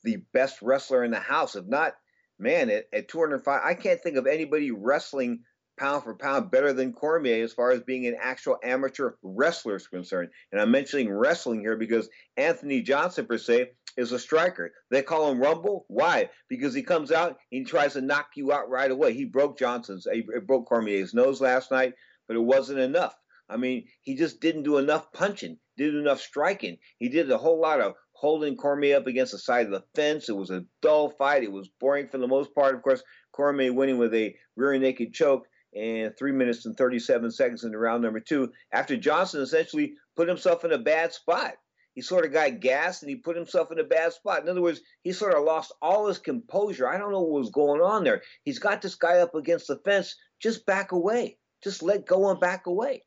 the 0.02 0.16
best 0.32 0.62
wrestler 0.62 1.04
in 1.04 1.10
the 1.10 1.20
house. 1.20 1.56
If 1.56 1.66
not, 1.66 1.92
man, 2.38 2.70
at, 2.70 2.86
at 2.94 3.08
205, 3.08 3.60
I 3.62 3.74
can't 3.74 4.02
think 4.02 4.16
of 4.16 4.26
anybody 4.26 4.70
wrestling 4.70 5.40
pound 5.78 6.04
for 6.04 6.14
pound 6.14 6.50
better 6.50 6.72
than 6.72 6.94
Cormier 6.94 7.44
as 7.44 7.52
far 7.52 7.70
as 7.70 7.82
being 7.82 8.06
an 8.06 8.16
actual 8.18 8.58
amateur 8.64 9.12
wrestler 9.22 9.76
is 9.76 9.86
concerned. 9.86 10.30
And 10.52 10.60
I'm 10.60 10.70
mentioning 10.70 11.12
wrestling 11.12 11.60
here 11.60 11.76
because 11.76 12.08
Anthony 12.38 12.80
Johnson, 12.80 13.26
per 13.26 13.36
se, 13.38 13.72
is 13.98 14.12
a 14.12 14.18
striker. 14.18 14.72
They 14.90 15.02
call 15.02 15.30
him 15.30 15.40
Rumble. 15.40 15.84
Why? 15.88 16.30
Because 16.48 16.72
he 16.72 16.82
comes 16.82 17.10
out 17.10 17.30
and 17.30 17.36
he 17.50 17.64
tries 17.64 17.94
to 17.94 18.00
knock 18.00 18.28
you 18.36 18.52
out 18.52 18.70
right 18.70 18.90
away. 18.90 19.12
He 19.12 19.24
broke 19.24 19.58
Johnson's, 19.58 20.06
he 20.10 20.24
broke 20.46 20.66
Cormier's 20.66 21.12
nose 21.12 21.40
last 21.40 21.70
night, 21.70 21.94
but 22.28 22.36
it 22.36 22.42
wasn't 22.42 22.78
enough. 22.78 23.14
I 23.50 23.56
mean, 23.56 23.86
he 24.02 24.14
just 24.14 24.40
didn't 24.40 24.62
do 24.62 24.78
enough 24.78 25.12
punching, 25.12 25.58
didn't 25.76 26.00
enough 26.00 26.20
striking. 26.20 26.78
He 26.98 27.08
did 27.08 27.30
a 27.30 27.38
whole 27.38 27.60
lot 27.60 27.80
of 27.80 27.94
holding 28.12 28.56
Cormier 28.56 28.96
up 28.96 29.06
against 29.06 29.32
the 29.32 29.38
side 29.38 29.66
of 29.66 29.72
the 29.72 29.84
fence. 29.94 30.28
It 30.28 30.36
was 30.36 30.50
a 30.50 30.64
dull 30.80 31.10
fight. 31.10 31.42
It 31.42 31.52
was 31.52 31.68
boring 31.80 32.08
for 32.08 32.18
the 32.18 32.28
most 32.28 32.54
part. 32.54 32.74
Of 32.74 32.82
course, 32.82 33.02
Cormier 33.32 33.72
winning 33.72 33.98
with 33.98 34.14
a 34.14 34.34
rear 34.56 34.78
naked 34.78 35.12
choke 35.12 35.46
and 35.74 36.12
three 36.16 36.32
minutes 36.32 36.66
and 36.66 36.76
37 36.76 37.30
seconds 37.30 37.64
into 37.64 37.78
round 37.78 38.02
number 38.02 38.20
two 38.20 38.52
after 38.72 38.96
Johnson 38.96 39.42
essentially 39.42 39.94
put 40.16 40.28
himself 40.28 40.64
in 40.64 40.72
a 40.72 40.78
bad 40.78 41.12
spot. 41.12 41.54
He 41.98 42.02
sort 42.02 42.24
of 42.24 42.32
got 42.32 42.60
gassed 42.60 43.02
and 43.02 43.10
he 43.10 43.16
put 43.16 43.34
himself 43.34 43.72
in 43.72 43.80
a 43.80 43.82
bad 43.82 44.12
spot. 44.12 44.44
In 44.44 44.48
other 44.48 44.62
words, 44.62 44.82
he 45.02 45.10
sort 45.10 45.34
of 45.34 45.42
lost 45.42 45.72
all 45.82 46.06
his 46.06 46.20
composure. 46.20 46.86
I 46.86 46.96
don't 46.96 47.10
know 47.10 47.22
what 47.22 47.40
was 47.40 47.50
going 47.50 47.80
on 47.80 48.04
there. 48.04 48.22
He's 48.44 48.60
got 48.60 48.80
this 48.80 48.94
guy 48.94 49.18
up 49.18 49.34
against 49.34 49.66
the 49.66 49.80
fence. 49.84 50.14
Just 50.40 50.64
back 50.64 50.92
away. 50.92 51.38
Just 51.64 51.82
let 51.82 52.06
go 52.06 52.30
and 52.30 52.38
back 52.38 52.68
away. 52.68 53.02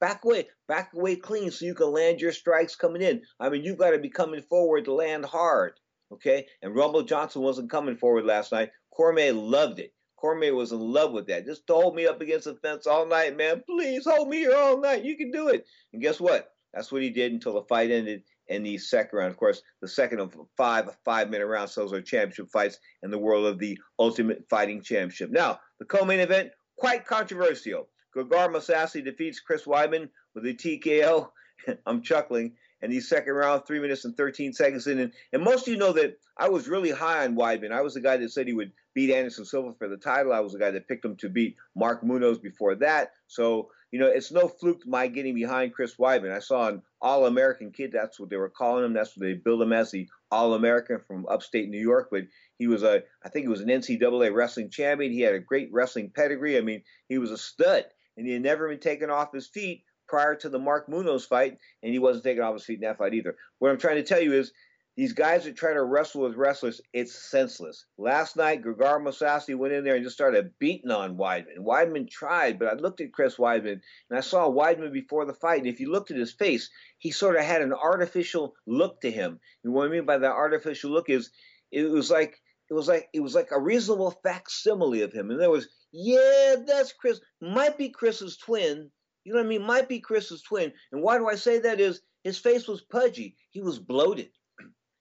Back 0.00 0.24
away. 0.24 0.46
Back 0.68 0.92
away 0.94 1.16
clean 1.16 1.50
so 1.50 1.64
you 1.64 1.74
can 1.74 1.90
land 1.90 2.20
your 2.20 2.30
strikes 2.30 2.76
coming 2.76 3.02
in. 3.02 3.20
I 3.40 3.48
mean, 3.48 3.64
you've 3.64 3.78
got 3.78 3.90
to 3.90 3.98
be 3.98 4.10
coming 4.10 4.42
forward 4.42 4.84
to 4.84 4.94
land 4.94 5.24
hard. 5.24 5.72
Okay? 6.12 6.46
And 6.62 6.72
Rumble 6.72 7.02
Johnson 7.02 7.42
wasn't 7.42 7.68
coming 7.68 7.96
forward 7.96 8.26
last 8.26 8.52
night. 8.52 8.70
Cormier 8.96 9.32
loved 9.32 9.80
it. 9.80 9.92
Cormier 10.14 10.54
was 10.54 10.70
in 10.70 10.78
love 10.78 11.10
with 11.10 11.26
that. 11.26 11.46
Just 11.46 11.62
hold 11.68 11.96
me 11.96 12.06
up 12.06 12.20
against 12.20 12.44
the 12.44 12.54
fence 12.54 12.86
all 12.86 13.06
night, 13.06 13.36
man. 13.36 13.64
Please 13.66 14.04
hold 14.06 14.28
me 14.28 14.36
here 14.36 14.54
all 14.54 14.80
night. 14.80 15.04
You 15.04 15.16
can 15.16 15.32
do 15.32 15.48
it. 15.48 15.66
And 15.92 16.00
guess 16.00 16.20
what? 16.20 16.52
That's 16.72 16.92
what 16.92 17.02
he 17.02 17.10
did 17.10 17.32
until 17.32 17.54
the 17.54 17.62
fight 17.62 17.90
ended 17.90 18.22
in 18.48 18.62
the 18.62 18.78
second 18.78 19.18
round. 19.18 19.30
Of 19.30 19.36
course, 19.36 19.62
the 19.80 19.88
second 19.88 20.20
of 20.20 20.36
five 20.56 20.96
five 21.04 21.30
minute 21.30 21.46
rounds. 21.46 21.74
Those 21.74 21.92
are 21.92 22.00
championship 22.00 22.50
fights 22.50 22.78
in 23.02 23.10
the 23.10 23.18
world 23.18 23.46
of 23.46 23.58
the 23.58 23.78
Ultimate 23.98 24.48
Fighting 24.48 24.82
Championship. 24.82 25.30
Now, 25.30 25.60
the 25.78 25.84
co-main 25.84 26.20
event, 26.20 26.50
quite 26.76 27.04
controversial. 27.04 27.88
Gegard 28.16 28.54
Mousasi 28.54 29.04
defeats 29.04 29.40
Chris 29.40 29.64
Weidman 29.64 30.08
with 30.34 30.46
a 30.46 30.54
TKO. 30.54 31.28
I'm 31.86 32.02
chuckling. 32.02 32.54
And 32.82 32.92
the 32.92 33.00
second 33.00 33.32
round, 33.32 33.66
three 33.66 33.80
minutes 33.80 34.04
and 34.04 34.16
13 34.16 34.52
seconds 34.52 34.86
in. 34.86 34.98
And, 34.98 35.12
and 35.32 35.42
most 35.42 35.66
of 35.66 35.72
you 35.72 35.78
know 35.78 35.92
that 35.92 36.18
I 36.36 36.48
was 36.48 36.68
really 36.68 36.90
high 36.90 37.24
on 37.24 37.34
Weidman. 37.34 37.72
I 37.72 37.80
was 37.80 37.94
the 37.94 38.00
guy 38.00 38.18
that 38.18 38.30
said 38.30 38.46
he 38.46 38.52
would 38.52 38.72
beat 38.94 39.12
Anderson 39.12 39.44
Silva 39.44 39.74
for 39.78 39.88
the 39.88 39.96
title. 39.96 40.32
I 40.32 40.40
was 40.40 40.52
the 40.52 40.58
guy 40.58 40.70
that 40.70 40.86
picked 40.86 41.04
him 41.04 41.16
to 41.16 41.28
beat 41.28 41.56
Mark 41.74 42.04
Munoz 42.04 42.38
before 42.38 42.74
that. 42.76 43.12
So, 43.26 43.70
you 43.96 44.02
know, 44.02 44.08
it's 44.08 44.30
no 44.30 44.46
fluke 44.46 44.86
my 44.86 45.06
getting 45.06 45.34
behind 45.34 45.72
Chris 45.72 45.94
Weidman. 45.94 46.30
I 46.30 46.40
saw 46.40 46.68
an 46.68 46.82
All 47.00 47.24
American 47.24 47.70
kid. 47.72 47.92
That's 47.94 48.20
what 48.20 48.28
they 48.28 48.36
were 48.36 48.50
calling 48.50 48.84
him. 48.84 48.92
That's 48.92 49.16
what 49.16 49.24
they 49.24 49.32
billed 49.32 49.62
him 49.62 49.72
as 49.72 49.90
the 49.90 50.06
All 50.30 50.52
American 50.52 51.00
from 51.08 51.24
upstate 51.30 51.70
New 51.70 51.80
York. 51.80 52.08
But 52.10 52.24
he 52.58 52.66
was 52.66 52.82
a, 52.82 53.04
I 53.24 53.30
think 53.30 53.44
he 53.44 53.48
was 53.48 53.62
an 53.62 53.68
NCAA 53.68 54.34
wrestling 54.34 54.68
champion. 54.68 55.12
He 55.12 55.22
had 55.22 55.34
a 55.34 55.38
great 55.38 55.70
wrestling 55.72 56.12
pedigree. 56.14 56.58
I 56.58 56.60
mean, 56.60 56.82
he 57.08 57.16
was 57.16 57.30
a 57.30 57.38
stud, 57.38 57.86
and 58.18 58.26
he 58.26 58.34
had 58.34 58.42
never 58.42 58.68
been 58.68 58.80
taken 58.80 59.08
off 59.08 59.32
his 59.32 59.46
feet 59.46 59.82
prior 60.06 60.34
to 60.34 60.50
the 60.50 60.58
Mark 60.58 60.90
Munoz 60.90 61.24
fight, 61.24 61.56
and 61.82 61.90
he 61.90 61.98
wasn't 61.98 62.24
taken 62.24 62.42
off 62.42 62.52
his 62.52 62.66
feet 62.66 62.80
in 62.82 62.82
that 62.82 62.98
fight 62.98 63.14
either. 63.14 63.34
What 63.60 63.70
I'm 63.70 63.78
trying 63.78 63.96
to 63.96 64.02
tell 64.02 64.20
you 64.20 64.34
is 64.34 64.52
these 64.96 65.12
guys 65.12 65.44
that 65.44 65.56
try 65.56 65.74
to 65.74 65.84
wrestle 65.84 66.22
with 66.22 66.36
wrestlers, 66.36 66.80
it's 66.94 67.14
senseless. 67.14 67.84
Last 67.98 68.34
night, 68.34 68.64
Gegard 68.64 69.02
Mousasi 69.02 69.54
went 69.54 69.74
in 69.74 69.84
there 69.84 69.94
and 69.94 70.02
just 70.02 70.16
started 70.16 70.52
beating 70.58 70.90
on 70.90 71.18
Weidman. 71.18 71.58
Weidman 71.58 72.08
tried, 72.08 72.58
but 72.58 72.68
I 72.68 72.74
looked 72.74 73.02
at 73.02 73.12
Chris 73.12 73.36
Weidman 73.36 73.80
and 74.08 74.18
I 74.18 74.20
saw 74.20 74.48
Weidman 74.48 74.94
before 74.94 75.26
the 75.26 75.34
fight. 75.34 75.58
And 75.58 75.66
if 75.66 75.80
you 75.80 75.92
looked 75.92 76.10
at 76.10 76.16
his 76.16 76.32
face, 76.32 76.70
he 76.96 77.10
sort 77.10 77.36
of 77.36 77.44
had 77.44 77.60
an 77.60 77.74
artificial 77.74 78.54
look 78.66 79.02
to 79.02 79.10
him. 79.10 79.38
And 79.64 79.74
what 79.74 79.86
I 79.86 79.90
mean 79.90 80.06
by 80.06 80.16
that 80.16 80.32
artificial 80.32 80.90
look 80.90 81.10
is 81.10 81.30
it 81.70 81.90
was 81.90 82.10
like 82.10 82.40
it 82.70 82.74
was 82.74 82.88
like 82.88 83.08
it 83.12 83.20
was 83.20 83.34
like 83.34 83.50
a 83.50 83.60
reasonable 83.60 84.18
facsimile 84.22 85.02
of 85.02 85.12
him. 85.12 85.30
And 85.30 85.38
there 85.38 85.50
was, 85.50 85.68
yeah, 85.92 86.56
that's 86.66 86.94
Chris. 86.94 87.20
Might 87.42 87.76
be 87.76 87.90
Chris's 87.90 88.38
twin. 88.38 88.90
You 89.24 89.34
know 89.34 89.40
what 89.40 89.46
I 89.46 89.48
mean? 89.48 89.62
Might 89.62 89.90
be 89.90 90.00
Chris's 90.00 90.40
twin. 90.40 90.72
And 90.90 91.02
why 91.02 91.18
do 91.18 91.28
I 91.28 91.34
say 91.34 91.58
that 91.58 91.80
is 91.80 92.00
his 92.24 92.38
face 92.38 92.66
was 92.66 92.80
pudgy. 92.80 93.36
He 93.50 93.60
was 93.60 93.78
bloated. 93.78 94.30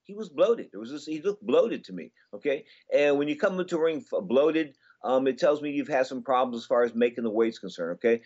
He 0.05 0.15
was 0.15 0.29
bloated. 0.29 0.69
It 0.73 0.77
was 0.77 0.91
just, 0.91 1.07
he 1.07 1.21
looked 1.21 1.45
bloated 1.45 1.83
to 1.85 1.93
me. 1.93 2.11
Okay, 2.33 2.65
and 2.93 3.17
when 3.17 3.27
you 3.27 3.35
come 3.35 3.59
into 3.59 3.77
a 3.77 3.83
ring 3.83 4.03
bloated, 4.23 4.75
um, 5.03 5.27
it 5.27 5.37
tells 5.37 5.61
me 5.61 5.71
you've 5.71 5.87
had 5.87 6.07
some 6.07 6.23
problems 6.23 6.63
as 6.63 6.67
far 6.67 6.83
as 6.83 6.95
making 6.95 7.23
the 7.23 7.29
weights 7.29 7.59
concerned. 7.59 7.97
Okay, 7.97 8.21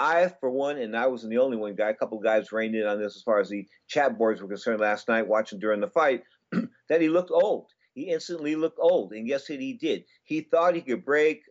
I, 0.00 0.32
for 0.40 0.50
one, 0.50 0.78
and 0.78 0.96
I 0.96 1.06
wasn't 1.08 1.30
the 1.30 1.38
only 1.38 1.58
one 1.58 1.74
guy, 1.74 1.90
a 1.90 1.94
couple 1.94 2.16
of 2.16 2.24
guys 2.24 2.52
reined 2.52 2.74
in 2.74 2.86
on 2.86 2.98
this 2.98 3.16
as 3.16 3.22
far 3.22 3.38
as 3.38 3.50
the 3.50 3.66
chat 3.86 4.16
boards 4.16 4.40
were 4.40 4.48
concerned 4.48 4.80
last 4.80 5.08
night, 5.08 5.28
watching 5.28 5.58
during 5.58 5.80
the 5.80 5.88
fight, 5.88 6.22
that 6.88 7.02
he 7.02 7.10
looked 7.10 7.30
old. 7.30 7.66
He 7.92 8.10
instantly 8.10 8.56
looked 8.56 8.78
old. 8.80 9.12
And 9.12 9.28
yes, 9.28 9.46
he 9.46 9.74
did? 9.74 10.04
He 10.24 10.40
thought 10.40 10.74
he 10.74 10.80
could 10.80 11.04
break 11.04 11.42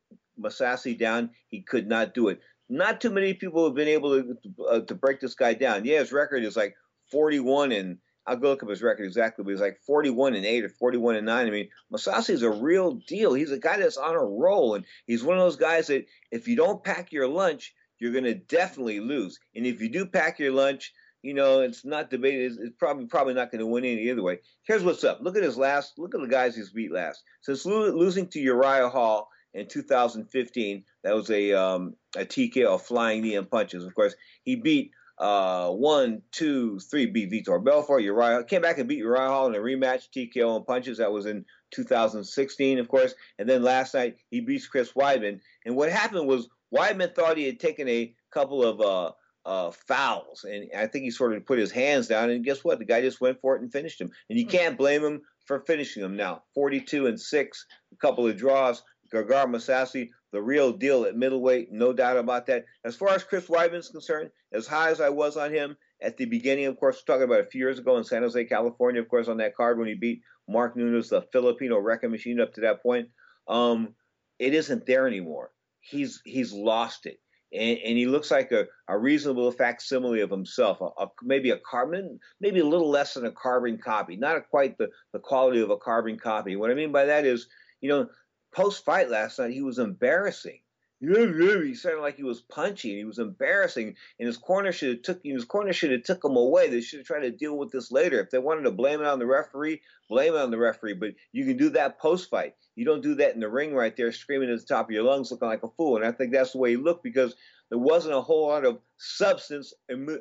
Mousasi 0.42 0.98
down. 0.98 1.30
He 1.48 1.62
could 1.62 1.88
not 1.88 2.16
do 2.16 2.30
it. 2.30 2.42
Not 2.70 3.02
too 3.02 3.12
many 3.12 3.36
people 3.36 3.66
have 3.66 3.76
been 3.76 3.88
able 3.88 4.20
to, 4.20 4.38
uh, 4.68 4.80
to 4.82 4.96
break 4.96 5.20
this 5.20 5.36
guy 5.36 5.54
down. 5.54 5.86
Yeah, 5.86 6.00
his 6.00 6.12
record 6.12 6.44
is 6.44 6.58
like 6.58 6.76
41 7.12 7.72
and 7.72 7.98
I'll 8.30 8.38
go 8.38 8.50
look 8.50 8.62
up 8.62 8.70
his 8.70 8.84
record 8.84 9.06
exactly, 9.06 9.44
but 9.44 9.50
he's 9.50 9.60
like 9.60 9.80
41 9.88 10.36
and 10.36 10.46
8 10.46 10.66
or 10.66 10.70
41 10.70 11.16
and 11.16 11.26
9. 11.26 11.48
I 11.48 11.50
mean, 11.50 11.70
Mousasi 11.92 12.30
is 12.30 12.44
a 12.44 12.52
real 12.52 12.94
deal. 13.08 13.34
He's 13.34 13.52
a 13.52 13.58
guy 13.58 13.78
that's 13.78 13.98
on 13.98 14.16
a 14.16 14.24
roll, 14.24 14.76
and 14.76 14.86
he's 15.08 15.24
one 15.24 15.38
of 15.38 15.44
those 15.44 15.56
guys 15.56 15.88
that 15.88 16.06
if 16.32 16.48
you 16.48 16.56
don't 16.56 16.84
pack 16.84 17.12
your 17.12 17.28
lunch, 17.28 17.74
you're 17.98 18.12
going 18.12 18.26
to 18.26 18.36
definitely 18.36 19.00
lose. 19.00 19.40
And 19.56 19.66
if 19.66 19.82
you 19.82 19.90
do 19.90 20.06
pack 20.06 20.38
your 20.38 20.52
lunch, 20.52 20.94
you 21.24 21.34
know, 21.34 21.62
it's 21.62 21.84
not 21.84 22.12
debated. 22.12 22.52
It's, 22.52 22.62
it's 22.62 22.76
probably 22.78 23.08
probably 23.08 23.34
not 23.34 23.52
going 23.52 23.60
to 23.60 23.66
win 23.66 23.84
any 23.84 24.10
either 24.10 24.24
way. 24.24 24.40
Here's 24.64 24.84
what's 24.84 25.04
up. 25.04 25.20
Look 25.22 25.36
at 25.36 25.44
his 25.44 25.58
last. 25.58 25.98
Look 25.98 26.14
at 26.14 26.22
the 26.22 26.28
guys 26.28 26.56
he's 26.56 26.70
beat 26.70 26.94
last. 26.94 27.24
Since 27.42 27.66
lo- 27.66 27.92
losing 27.92 28.28
to 28.28 28.40
Uriah 28.40 28.90
Hall 28.90 29.28
in 29.56 29.68
2015, 29.68 30.84
that 31.04 31.16
was 31.16 31.30
a 31.32 31.52
um, 31.54 31.96
a 32.16 32.26
TKO, 32.26 32.80
flying 32.80 33.24
knee 33.24 33.36
and 33.36 33.50
punches. 33.50 33.84
Of 33.84 33.96
course, 33.96 34.16
he 34.44 34.56
beat 34.56 34.92
uh, 35.20 35.70
one, 35.70 36.22
two, 36.32 36.80
three, 36.80 37.06
beat 37.06 37.32
Vitor 37.32 37.64
Belfort. 37.64 38.04
Uriah 38.04 38.44
came 38.44 38.62
back 38.62 38.78
and 38.78 38.88
beat 38.88 39.00
Uriah 39.00 39.28
Hall 39.28 39.48
in 39.48 39.56
a 39.56 39.60
rematch, 39.60 40.08
TKO 40.16 40.56
and 40.56 40.66
punches. 40.66 41.00
That 41.00 41.12
was 41.12 41.26
in 41.26 41.46
2016, 41.72 42.80
of 42.80 42.88
course. 42.88 43.14
And 43.38 43.48
then 43.48 43.62
last 43.62 43.94
night 43.94 44.16
he 44.30 44.40
beats 44.40 44.68
Chris 44.68 44.94
Weidman. 44.94 45.40
And 45.66 45.76
what 45.76 45.92
happened 45.92 46.28
was 46.28 46.48
Weidman 46.74 47.14
thought 47.14 47.38
he 47.38 47.46
had 47.46 47.60
taken 47.60 47.88
a 47.90 48.14
couple 48.32 48.64
of 48.64 48.80
uh, 48.80 49.12
uh, 49.46 49.72
fouls, 49.72 50.46
and 50.46 50.70
I 50.78 50.88
think 50.88 51.04
he 51.04 51.12
sort 51.12 51.34
of 51.34 51.46
put 51.46 51.60
his 51.60 51.72
hands 51.72 52.08
down. 52.08 52.30
And 52.30 52.46
guess 52.46 52.64
what? 52.64 52.80
The 52.80 52.86
guy 52.86 53.02
just 53.02 53.20
went 53.20 53.42
for 53.42 53.56
it 53.56 53.62
and 53.62 53.72
finished 53.72 54.00
him. 54.00 54.12
And 54.30 54.40
you 54.40 54.46
can't 54.46 54.78
blame 54.78 55.04
him 55.04 55.22
for 55.46 55.60
finishing 55.62 56.04
him 56.04 56.16
now. 56.16 56.44
42 56.54 57.08
and 57.08 57.20
six, 57.20 57.66
a 57.92 57.96
couple 57.98 58.28
of 58.28 58.38
draws. 58.38 58.84
Gegard 59.14 59.48
Mousasi, 59.48 60.10
the 60.32 60.42
real 60.42 60.72
deal 60.72 61.06
at 61.06 61.16
middleweight, 61.16 61.72
no 61.72 61.94
doubt 61.94 62.18
about 62.18 62.46
that. 62.48 62.66
As 62.86 62.96
far 62.96 63.10
as 63.10 63.24
Chris 63.24 63.48
Weidman's 63.48 63.90
concerned, 63.90 64.30
as 64.52 64.68
high 64.68 64.92
as 64.92 65.02
I 65.02 65.10
was 65.10 65.38
on 65.38 65.52
him 65.52 65.76
at 66.02 66.18
the 66.18 66.26
beginning, 66.26 66.66
of 66.66 66.80
course, 66.80 67.04
talking 67.04 67.24
about 67.24 67.42
a 67.42 67.46
few 67.46 67.60
years 67.60 67.80
ago 67.80 67.98
in 67.98 68.04
San 68.04 68.22
Jose, 68.22 68.46
California, 68.46 69.02
of 69.02 69.10
course, 69.10 69.28
on 69.28 69.38
that 69.38 69.56
card 69.56 69.80
when 69.80 69.88
he 69.88 69.96
beat 69.96 70.22
Mark 70.48 70.76
Munoz, 70.76 71.10
the 71.10 71.22
Filipino 71.32 71.80
wrecking 71.80 72.12
machine, 72.12 72.40
up 72.40 72.54
to 72.54 72.62
that 72.62 72.82
point, 72.82 73.10
um, 73.48 73.96
it 74.38 74.54
isn't 74.54 74.86
there 74.86 75.08
anymore. 75.08 75.52
He's 75.82 76.22
he's 76.26 76.54
lost 76.54 77.06
it. 77.06 77.20
And, 77.52 77.80
and, 77.80 77.98
he 77.98 78.06
looks 78.06 78.30
like 78.30 78.52
a, 78.52 78.68
a 78.88 78.96
reasonable 78.96 79.52
facsimile 79.52 80.22
of 80.22 80.30
himself, 80.30 80.82
a, 80.82 81.04
a, 81.04 81.08
maybe 81.24 81.50
a 81.50 81.58
carbon, 81.58 82.20
maybe 82.40 82.60
a 82.60 82.66
little 82.66 82.92
less 82.92 83.16
than 83.16 83.26
a 83.26 83.32
carbon 83.32 83.80
copy, 83.80 84.16
not 84.16 84.48
quite 84.52 84.78
the, 84.78 84.90
the 85.14 85.20
quality 85.20 85.60
of 85.60 85.72
a 85.72 85.78
carbon 85.78 86.20
copy. 86.20 86.56
What 86.56 86.70
I 86.70 86.76
mean 86.76 86.92
by 86.92 87.06
that 87.06 87.26
is, 87.26 87.48
you 87.82 87.90
know, 87.90 88.08
post 88.52 88.86
fight 88.86 89.10
last 89.10 89.40
night, 89.40 89.52
he 89.52 89.62
was 89.62 89.80
embarrassing. 89.80 90.60
He 91.02 91.76
sounded 91.76 92.02
like 92.02 92.18
he 92.18 92.24
was 92.24 92.42
punchy 92.42 92.98
he 92.98 93.06
was 93.06 93.20
embarrassing. 93.20 93.96
And 94.20 94.28
his 94.28 94.38
corner 94.38 94.74
should 94.74 94.90
have 94.90 95.02
took 95.02 95.22
his 95.24 95.46
corner 95.46 95.72
should 95.72 95.92
have 95.92 96.04
took 96.04 96.24
him 96.24 96.36
away. 96.36 96.70
They 96.70 96.82
should 96.82 97.00
have 97.00 97.08
tried 97.08 97.22
to 97.22 97.32
deal 97.32 97.58
with 97.58 97.72
this 97.72 97.90
later. 97.90 98.20
If 98.20 98.32
they 98.32 98.38
wanted 98.38 98.64
to 98.64 98.72
blame 98.72 99.00
it 99.00 99.08
on 99.08 99.18
the 99.18 99.26
referee, 99.26 99.82
blame 100.10 100.34
it 100.34 100.42
on 100.42 100.52
the 100.52 100.58
referee. 100.58 100.96
But 100.96 101.12
you 101.32 101.46
can 101.46 101.56
do 101.56 101.70
that 101.70 102.00
post 102.00 102.30
fight. 102.30 102.56
You 102.76 102.84
don't 102.84 103.02
do 103.02 103.16
that 103.16 103.34
in 103.34 103.40
the 103.40 103.50
ring 103.50 103.74
right 103.74 103.96
there, 103.96 104.12
screaming 104.12 104.50
at 104.50 104.60
the 104.60 104.66
top 104.66 104.88
of 104.88 104.92
your 104.92 105.04
lungs, 105.04 105.32
looking 105.32 105.48
like 105.48 105.64
a 105.64 105.70
fool. 105.70 105.96
And 105.96 106.06
I 106.06 106.12
think 106.12 106.34
that's 106.34 106.52
the 106.52 106.58
way 106.58 106.72
he 106.72 106.78
looked 106.78 107.04
because 107.04 107.34
there 107.70 107.80
wasn't 107.80 108.16
a 108.16 108.22
whole 108.22 108.48
lot 108.48 108.66
of 108.66 108.80
substance 108.98 109.74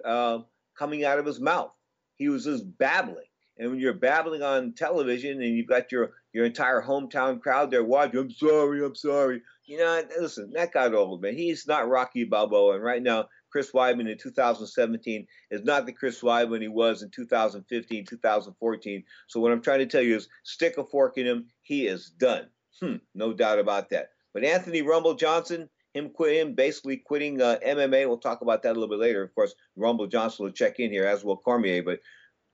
uh, 0.04 0.38
coming 0.78 1.04
out 1.04 1.18
of 1.18 1.26
his 1.26 1.40
mouth. 1.40 1.72
He 2.14 2.28
was 2.28 2.44
just 2.44 2.78
babbling. 2.78 3.24
And 3.58 3.70
when 3.70 3.80
you're 3.80 3.94
babbling 3.94 4.42
on 4.42 4.74
television 4.74 5.42
and 5.42 5.56
you've 5.56 5.66
got 5.66 5.90
your 5.90 6.12
your 6.38 6.46
entire 6.46 6.80
hometown 6.80 7.40
crowd 7.40 7.68
there 7.68 7.82
watching, 7.82 8.20
I'm 8.20 8.30
sorry, 8.30 8.84
I'm 8.84 8.94
sorry. 8.94 9.42
You 9.66 9.78
know, 9.78 10.00
listen, 10.20 10.52
that 10.52 10.72
got 10.72 10.94
old, 10.94 11.20
man. 11.20 11.36
He's 11.36 11.66
not 11.66 11.88
Rocky 11.88 12.22
Balboa, 12.22 12.76
and 12.76 12.84
right 12.84 13.02
now, 13.02 13.24
Chris 13.50 13.72
Weidman 13.72 14.08
in 14.08 14.16
2017 14.16 15.26
is 15.50 15.64
not 15.64 15.84
the 15.84 15.92
Chris 15.92 16.20
Weidman 16.20 16.62
he 16.62 16.68
was 16.68 17.02
in 17.02 17.10
2015, 17.10 18.06
2014. 18.06 19.04
So 19.26 19.40
what 19.40 19.50
I'm 19.50 19.60
trying 19.60 19.80
to 19.80 19.86
tell 19.86 20.00
you 20.00 20.14
is, 20.14 20.28
stick 20.44 20.78
a 20.78 20.84
fork 20.84 21.18
in 21.18 21.26
him. 21.26 21.48
He 21.62 21.88
is 21.88 22.08
done. 22.08 22.46
Hmm, 22.80 22.98
no 23.16 23.32
doubt 23.32 23.58
about 23.58 23.90
that. 23.90 24.10
But 24.32 24.44
Anthony 24.44 24.82
Rumble 24.82 25.14
Johnson, 25.14 25.68
him 25.92 26.10
quit 26.10 26.36
him 26.36 26.54
basically 26.54 26.98
quitting 26.98 27.42
uh, 27.42 27.56
MMA. 27.66 28.06
We'll 28.06 28.18
talk 28.18 28.42
about 28.42 28.62
that 28.62 28.70
a 28.70 28.78
little 28.78 28.96
bit 28.96 29.00
later. 29.00 29.24
Of 29.24 29.34
course, 29.34 29.56
Rumble 29.74 30.06
Johnson 30.06 30.44
will 30.44 30.52
check 30.52 30.78
in 30.78 30.92
here 30.92 31.04
as 31.04 31.24
will 31.24 31.36
Cormier. 31.36 31.82
But 31.82 31.98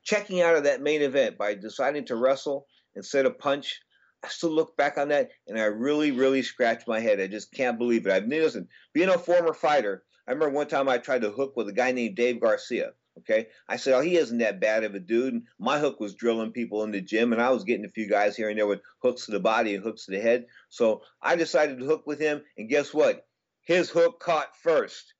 checking 0.05 0.41
out 0.41 0.57
of 0.57 0.65
that 0.65 0.81
main 0.81 1.03
event 1.03 1.37
by 1.37 1.53
deciding 1.53 2.07
to 2.07 2.17
wrestle 2.17 2.67
instead 2.97 3.27
of 3.27 3.39
punch. 3.39 3.81
I 4.23 4.29
still 4.29 4.51
look 4.51 4.77
back 4.77 4.97
on 4.97 5.09
that 5.09 5.31
and 5.47 5.59
I 5.59 5.65
really, 5.65 6.11
really 6.11 6.43
scratch 6.43 6.87
my 6.87 7.01
head. 7.01 7.21
I 7.21 7.27
just 7.27 7.53
can't 7.53 7.79
believe 7.79 8.07
it. 8.07 8.13
I've 8.13 8.27
listen, 8.27 8.69
being 8.93 9.11
a 9.11 9.19
former 9.19 9.53
fighter, 9.53 10.05
I 10.27 10.33
remember 10.33 10.55
one 10.55 10.69
time 10.69 10.89
I 10.89 10.99
tried 10.99 11.23
to 11.23 11.31
hook 11.31 11.55
with 11.57 11.69
a 11.69 11.73
guy 11.73 11.93
named 11.93 12.17
Dave 12.17 12.41
Garcia. 12.41 12.93
Okay. 13.19 13.49
I 13.69 13.77
said, 13.77 13.95
Oh, 13.95 14.01
he 14.01 14.17
isn't 14.17 14.39
that 14.39 14.61
bad 14.61 14.83
of 14.83 14.95
a 14.95 15.01
dude. 15.01 15.35
And 15.35 15.43
my 15.59 15.79
hook 15.79 16.01
was 16.01 16.15
drilling 16.15 16.51
people 16.51 16.83
in 16.83 16.91
the 16.91 17.01
gym, 17.01 17.33
and 17.33 17.41
I 17.41 17.51
was 17.51 17.65
getting 17.65 17.85
a 17.85 17.91
few 17.91 18.09
guys 18.09 18.37
here 18.37 18.49
and 18.49 18.59
there 18.59 18.67
with 18.67 18.81
hooks 19.03 19.27
to 19.27 19.33
the 19.33 19.41
body 19.41 19.75
and 19.75 19.85
hooks 19.85 20.07
to 20.07 20.11
the 20.11 20.21
head. 20.21 20.47
So 20.69 21.03
I 21.23 21.37
decided 21.37 21.79
to 21.79 21.87
hook 21.87 22.07
with 22.07 22.19
him, 22.19 22.43
and 22.59 22.69
guess 22.69 22.93
what? 22.93 23.27
His 23.63 23.89
hook 23.89 24.21
caught 24.21 24.57
first. 24.57 25.14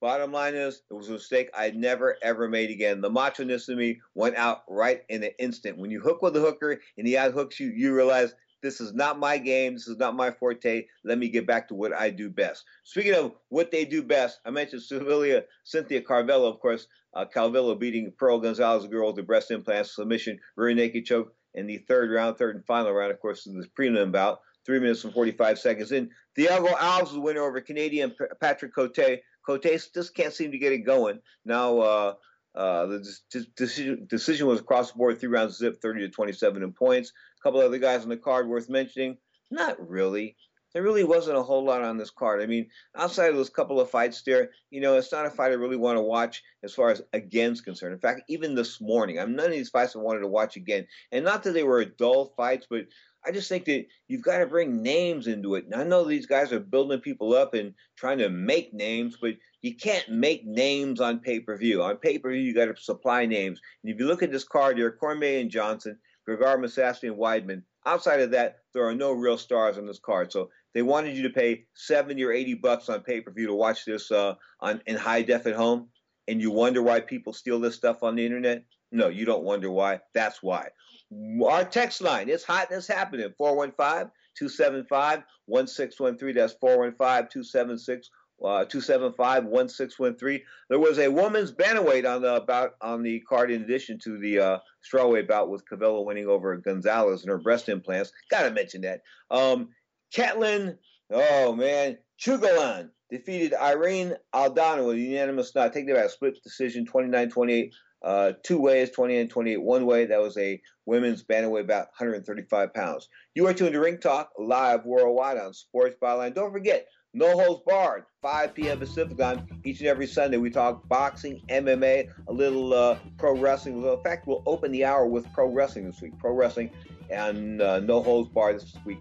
Bottom 0.00 0.30
line 0.30 0.54
is, 0.54 0.82
it 0.90 0.94
was 0.94 1.08
a 1.08 1.12
mistake 1.12 1.50
I 1.54 1.70
never 1.70 2.16
ever 2.22 2.48
made 2.48 2.70
again. 2.70 3.00
The 3.00 3.10
macho 3.10 3.44
ness 3.44 3.68
of 3.68 3.78
me 3.78 4.00
went 4.14 4.36
out 4.36 4.62
right 4.68 5.02
in 5.08 5.24
an 5.24 5.32
instant. 5.38 5.78
When 5.78 5.90
you 5.90 6.00
hook 6.00 6.22
with 6.22 6.36
a 6.36 6.40
hooker 6.40 6.80
and 6.96 7.06
he 7.06 7.16
out 7.16 7.32
hooks 7.32 7.58
you, 7.58 7.68
you 7.68 7.94
realize 7.94 8.32
this 8.62 8.80
is 8.80 8.92
not 8.92 9.18
my 9.18 9.38
game. 9.38 9.74
This 9.74 9.88
is 9.88 9.98
not 9.98 10.16
my 10.16 10.30
forte. 10.30 10.86
Let 11.04 11.18
me 11.18 11.28
get 11.28 11.46
back 11.46 11.68
to 11.68 11.74
what 11.74 11.92
I 11.92 12.10
do 12.10 12.28
best. 12.28 12.64
Speaking 12.84 13.14
of 13.14 13.32
what 13.48 13.70
they 13.70 13.84
do 13.84 14.02
best, 14.02 14.40
I 14.44 14.50
mentioned 14.50 14.82
Cecilia, 14.82 15.44
Cynthia 15.64 16.02
Calvillo, 16.02 16.52
of 16.52 16.60
course. 16.60 16.86
Uh, 17.14 17.24
Calvillo 17.24 17.78
beating 17.78 18.12
Pearl 18.18 18.38
Gonzalez, 18.38 18.86
girl 18.86 19.08
with 19.08 19.16
the 19.16 19.22
breast 19.22 19.50
implants, 19.50 19.94
submission, 19.94 20.38
rear 20.56 20.74
naked 20.74 21.04
choke 21.06 21.34
in 21.54 21.66
the 21.66 21.78
third 21.88 22.10
round, 22.10 22.36
third 22.36 22.56
and 22.56 22.66
final 22.66 22.92
round, 22.92 23.10
of 23.10 23.20
course, 23.20 23.46
in 23.46 23.56
this 23.56 23.68
prelim 23.68 24.12
bout. 24.12 24.40
Three 24.66 24.80
minutes 24.80 25.04
and 25.04 25.14
45 25.14 25.58
seconds 25.58 25.92
in. 25.92 26.10
Thiago 26.36 26.74
Alves 26.74 27.18
winner 27.20 27.40
over 27.40 27.58
Canadian 27.62 28.14
Patrick 28.38 28.74
Cote. 28.74 29.20
Cote 29.48 29.62
just 29.62 30.14
can't 30.14 30.34
seem 30.34 30.52
to 30.52 30.58
get 30.58 30.72
it 30.72 30.80
going. 30.80 31.20
Now, 31.46 31.78
uh, 31.78 32.14
uh, 32.54 32.86
the 32.86 33.16
decision, 33.56 34.06
decision 34.06 34.46
was 34.46 34.60
across 34.60 34.92
the 34.92 34.98
board, 34.98 35.18
three 35.18 35.30
rounds 35.30 35.56
zip, 35.56 35.80
30 35.80 36.00
to 36.00 36.08
27 36.10 36.62
in 36.62 36.72
points. 36.72 37.12
A 37.40 37.42
couple 37.42 37.60
other 37.60 37.78
guys 37.78 38.02
on 38.02 38.10
the 38.10 38.18
card 38.18 38.46
worth 38.46 38.68
mentioning. 38.68 39.16
Not 39.50 39.76
really. 39.88 40.36
There 40.74 40.82
really 40.82 41.04
wasn't 41.04 41.38
a 41.38 41.42
whole 41.42 41.64
lot 41.64 41.82
on 41.82 41.96
this 41.96 42.10
card. 42.10 42.42
I 42.42 42.46
mean, 42.46 42.68
outside 42.94 43.30
of 43.30 43.36
those 43.36 43.48
couple 43.48 43.80
of 43.80 43.90
fights 43.90 44.20
there, 44.20 44.50
you 44.68 44.82
know, 44.82 44.98
it's 44.98 45.12
not 45.12 45.24
a 45.24 45.30
fight 45.30 45.50
I 45.50 45.54
really 45.54 45.78
want 45.78 45.96
to 45.96 46.02
watch 46.02 46.42
as 46.62 46.74
far 46.74 46.90
as 46.90 47.00
again's 47.14 47.62
concerned. 47.62 47.94
In 47.94 48.00
fact, 48.00 48.22
even 48.28 48.54
this 48.54 48.78
morning, 48.82 49.18
I'm 49.18 49.34
none 49.34 49.46
of 49.46 49.52
these 49.52 49.70
fights 49.70 49.96
I 49.96 50.00
wanted 50.00 50.20
to 50.20 50.28
watch 50.28 50.56
again. 50.56 50.86
And 51.10 51.24
not 51.24 51.42
that 51.44 51.52
they 51.52 51.62
were 51.62 51.86
dull 51.86 52.34
fights, 52.36 52.66
but 52.68 52.82
I 53.26 53.32
just 53.32 53.48
think 53.48 53.64
that 53.66 53.86
you've 54.06 54.22
got 54.22 54.38
to 54.38 54.46
bring 54.46 54.82
names 54.82 55.26
into 55.26 55.56
it. 55.56 55.64
And 55.64 55.74
I 55.74 55.84
know 55.84 56.04
these 56.04 56.26
guys 56.26 56.52
are 56.52 56.60
building 56.60 57.00
people 57.00 57.34
up 57.34 57.54
and 57.54 57.74
trying 57.96 58.18
to 58.18 58.28
make 58.28 58.72
names, 58.72 59.16
but 59.20 59.34
you 59.60 59.74
can't 59.76 60.08
make 60.08 60.46
names 60.46 61.00
on 61.00 61.18
pay 61.18 61.40
per 61.40 61.56
view. 61.56 61.82
On 61.82 61.96
pay 61.96 62.18
per 62.18 62.30
view, 62.30 62.40
you 62.40 62.54
got 62.54 62.66
to 62.66 62.80
supply 62.80 63.26
names. 63.26 63.60
And 63.82 63.92
if 63.92 63.98
you 63.98 64.06
look 64.06 64.22
at 64.22 64.30
this 64.30 64.44
card 64.44 64.78
here, 64.78 64.92
Cormier 64.92 65.40
and 65.40 65.50
Johnson, 65.50 65.98
Gegard 66.28 66.60
Mousasi 66.60 67.04
and 67.04 67.16
Weidman. 67.16 67.62
Outside 67.86 68.20
of 68.20 68.30
that, 68.32 68.58
there 68.74 68.86
are 68.86 68.94
no 68.94 69.12
real 69.12 69.38
stars 69.38 69.78
on 69.78 69.86
this 69.86 69.98
card. 69.98 70.30
So 70.30 70.50
they 70.74 70.82
wanted 70.82 71.16
you 71.16 71.22
to 71.24 71.30
pay 71.30 71.64
seventy 71.74 72.22
or 72.22 72.32
eighty 72.32 72.54
bucks 72.54 72.88
on 72.88 73.00
pay 73.00 73.20
per 73.20 73.32
view 73.32 73.46
to 73.46 73.54
watch 73.54 73.84
this 73.84 74.10
uh, 74.10 74.34
on 74.60 74.82
in 74.86 74.96
high 74.96 75.22
def 75.22 75.46
at 75.46 75.54
home, 75.54 75.88
and 76.28 76.40
you 76.40 76.50
wonder 76.50 76.82
why 76.82 77.00
people 77.00 77.32
steal 77.32 77.58
this 77.58 77.74
stuff 77.74 78.02
on 78.02 78.14
the 78.14 78.24
internet. 78.24 78.64
No, 78.92 79.08
you 79.08 79.24
don't 79.24 79.42
wonder 79.44 79.70
why. 79.70 80.00
That's 80.14 80.42
why. 80.42 80.68
Our 81.10 81.64
text 81.64 82.02
line, 82.02 82.28
it's 82.28 82.44
hot 82.44 82.68
and 82.70 82.78
it's 82.78 82.86
happening. 82.86 83.32
415 83.36 84.10
275 84.36 85.22
1613. 85.46 86.34
That's 86.34 86.52
415 86.54 87.28
276 87.30 88.10
uh, 88.42 88.64
275 88.64 89.46
1613. 89.46 90.40
There 90.68 90.78
was 90.78 90.98
a 90.98 91.08
woman's 91.08 91.52
bantamweight 91.52 92.08
on 92.08 92.22
the 92.22 92.44
bout 92.46 92.74
on 92.80 93.02
the 93.02 93.20
card 93.20 93.50
in 93.50 93.62
addition 93.62 93.98
to 94.04 94.18
the 94.18 94.38
uh, 94.38 94.58
strawweight 94.82 95.28
bout 95.28 95.50
with 95.50 95.64
Calvillo 95.68 96.04
winning 96.04 96.28
over 96.28 96.56
Gonzalez 96.56 97.22
and 97.22 97.30
her 97.30 97.38
breast 97.38 97.68
implants. 97.68 98.12
Gotta 98.30 98.50
mention 98.50 98.82
that. 98.82 99.02
Um, 99.30 99.70
Katlyn, 100.14 100.78
oh 101.10 101.52
man, 101.54 101.98
Chookagian 102.20 102.90
defeated 103.10 103.54
Irene 103.54 104.14
Aldana 104.34 104.86
with 104.86 104.96
a 104.96 105.00
unanimous 105.00 105.54
not 105.54 105.72
taking 105.72 105.90
it 105.90 105.96
back 105.96 106.10
split 106.10 106.42
decision 106.42 106.86
29-28 106.86 107.72
uh, 108.02 108.32
two 108.44 108.60
ways, 108.60 108.90
20 108.90 109.18
and 109.18 109.30
28 109.30 109.56
one 109.62 109.86
way. 109.86 110.06
That 110.06 110.20
was 110.20 110.36
a 110.36 110.60
women's 110.86 111.24
bantamweight 111.24 111.62
about 111.62 111.88
135 111.98 112.72
pounds. 112.74 113.08
You 113.34 113.46
are 113.46 113.54
tuned 113.54 113.72
to 113.72 113.80
Ring 113.80 113.98
Talk 113.98 114.30
live 114.38 114.84
worldwide 114.84 115.38
on 115.38 115.52
Sports 115.52 115.96
Byline. 116.00 116.34
Don't 116.34 116.52
forget, 116.52 116.86
no 117.14 117.32
holds 117.32 117.62
barred, 117.66 118.04
5 118.22 118.54
p.m. 118.54 118.78
Pacific 118.78 119.16
time 119.18 119.46
each 119.64 119.80
and 119.80 119.88
every 119.88 120.06
Sunday. 120.06 120.36
We 120.36 120.50
talk 120.50 120.86
boxing, 120.88 121.42
MMA, 121.48 122.08
a 122.28 122.32
little 122.32 122.74
uh, 122.74 122.98
pro 123.16 123.36
wrestling. 123.36 123.82
In 123.82 124.02
fact, 124.02 124.26
we'll 124.26 124.42
open 124.46 124.70
the 124.72 124.84
hour 124.84 125.06
with 125.06 125.30
pro 125.32 125.48
wrestling 125.48 125.86
this 125.86 126.00
week. 126.00 126.18
Pro 126.18 126.32
wrestling 126.32 126.70
and 127.10 127.62
uh, 127.62 127.80
no 127.80 128.02
holds 128.02 128.28
barred 128.28 128.56
this 128.56 128.76
week. 128.84 128.98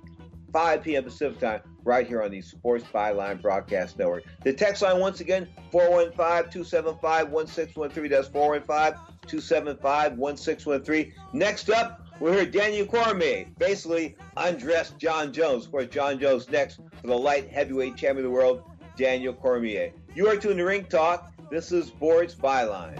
5 0.57 0.81
p.m. 0.81 1.03
Pacific 1.03 1.39
time, 1.39 1.61
right 1.83 2.07
here 2.07 2.23
on 2.23 2.31
the 2.31 2.41
Sports 2.41 2.83
Byline 2.91 3.39
Broadcast 3.39 3.99
Network. 3.99 4.23
The 4.43 4.51
text 4.51 4.81
line, 4.81 4.99
once 4.99 5.21
again, 5.21 5.47
415 5.71 6.51
275 6.51 7.29
1613. 7.29 8.09
That's 8.09 8.27
415 8.27 8.99
275 9.27 10.17
1613. 10.17 11.13
Next 11.33 11.69
up, 11.69 12.01
we'll 12.19 12.33
hear 12.33 12.47
Daniel 12.47 12.87
Cormier 12.87 13.45
basically 13.59 14.15
undressed 14.35 14.97
Jon 14.97 15.31
Jones. 15.31 15.65
Of 15.65 15.71
course, 15.71 15.87
Jon 15.89 16.19
Jones 16.19 16.49
next 16.49 16.79
for 17.01 17.05
the 17.05 17.15
light 17.15 17.51
heavyweight 17.51 17.95
champion 17.95 18.25
of 18.25 18.31
the 18.31 18.35
world, 18.35 18.63
Daniel 18.97 19.35
Cormier. 19.35 19.91
You 20.15 20.27
are 20.27 20.37
tuned 20.37 20.57
to 20.57 20.65
Ring 20.65 20.85
Talk. 20.85 21.31
This 21.51 21.71
is 21.71 21.85
Sports 21.85 22.33
Byline. 22.33 22.97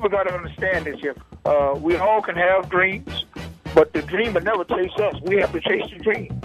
People 0.00 0.16
got 0.16 0.22
to 0.22 0.32
understand 0.32 0.86
this 0.86 0.98
here. 1.00 1.14
Uh, 1.44 1.74
we 1.78 1.94
all 1.96 2.22
can 2.22 2.34
have 2.34 2.70
dreams, 2.70 3.26
but 3.74 3.92
the 3.92 4.00
dream 4.00 4.32
will 4.32 4.40
never 4.40 4.64
chase 4.64 4.90
us. 4.96 5.14
We 5.24 5.36
have 5.36 5.52
to 5.52 5.60
chase 5.60 5.90
the 5.90 5.98
dream. 5.98 6.40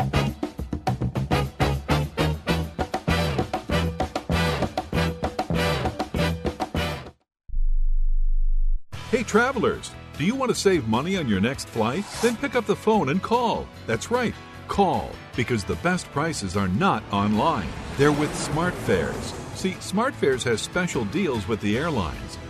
Hey 9.10 9.24
travelers, 9.24 9.92
do 10.18 10.26
you 10.26 10.36
want 10.36 10.50
to 10.50 10.56
save 10.56 10.90
money 10.90 11.16
on 11.16 11.30
your 11.30 11.40
next 11.40 11.70
flight? 11.70 12.04
Then 12.22 12.36
pick 12.36 12.56
up 12.56 12.66
the 12.66 12.76
phone 12.76 13.08
and 13.08 13.24
call. 13.24 13.70
That's 13.88 14.12
right, 14.12 14.36
call, 14.68 15.12
because 15.38 15.64
the 15.64 15.76
best 15.76 16.12
prices 16.12 16.58
are 16.58 16.68
not 16.68 17.04
online. 17.14 17.70
They're 17.96 18.12
with 18.12 18.34
SmartFares. 18.34 19.34
See, 19.56 19.76
SmartFares 19.76 20.44
has 20.44 20.60
special 20.60 21.06
deals 21.06 21.48
with 21.48 21.62
the 21.62 21.78
airlines. 21.78 22.38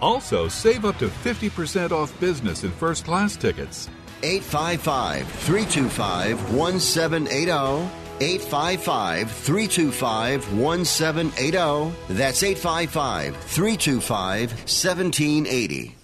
Also, 0.00 0.48
save 0.48 0.84
up 0.84 0.98
to 0.98 1.08
50% 1.08 1.92
off 1.92 2.18
business 2.20 2.64
and 2.64 2.72
first 2.72 3.04
class 3.04 3.36
tickets. 3.36 3.88
855 4.22 5.28
325 5.28 6.52
1780. 6.54 8.06
855 8.18 9.30
325 9.30 10.58
1780. 10.58 11.96
That's 12.08 12.42
855 12.42 13.36
325 13.36 14.50
1780. 14.52 15.96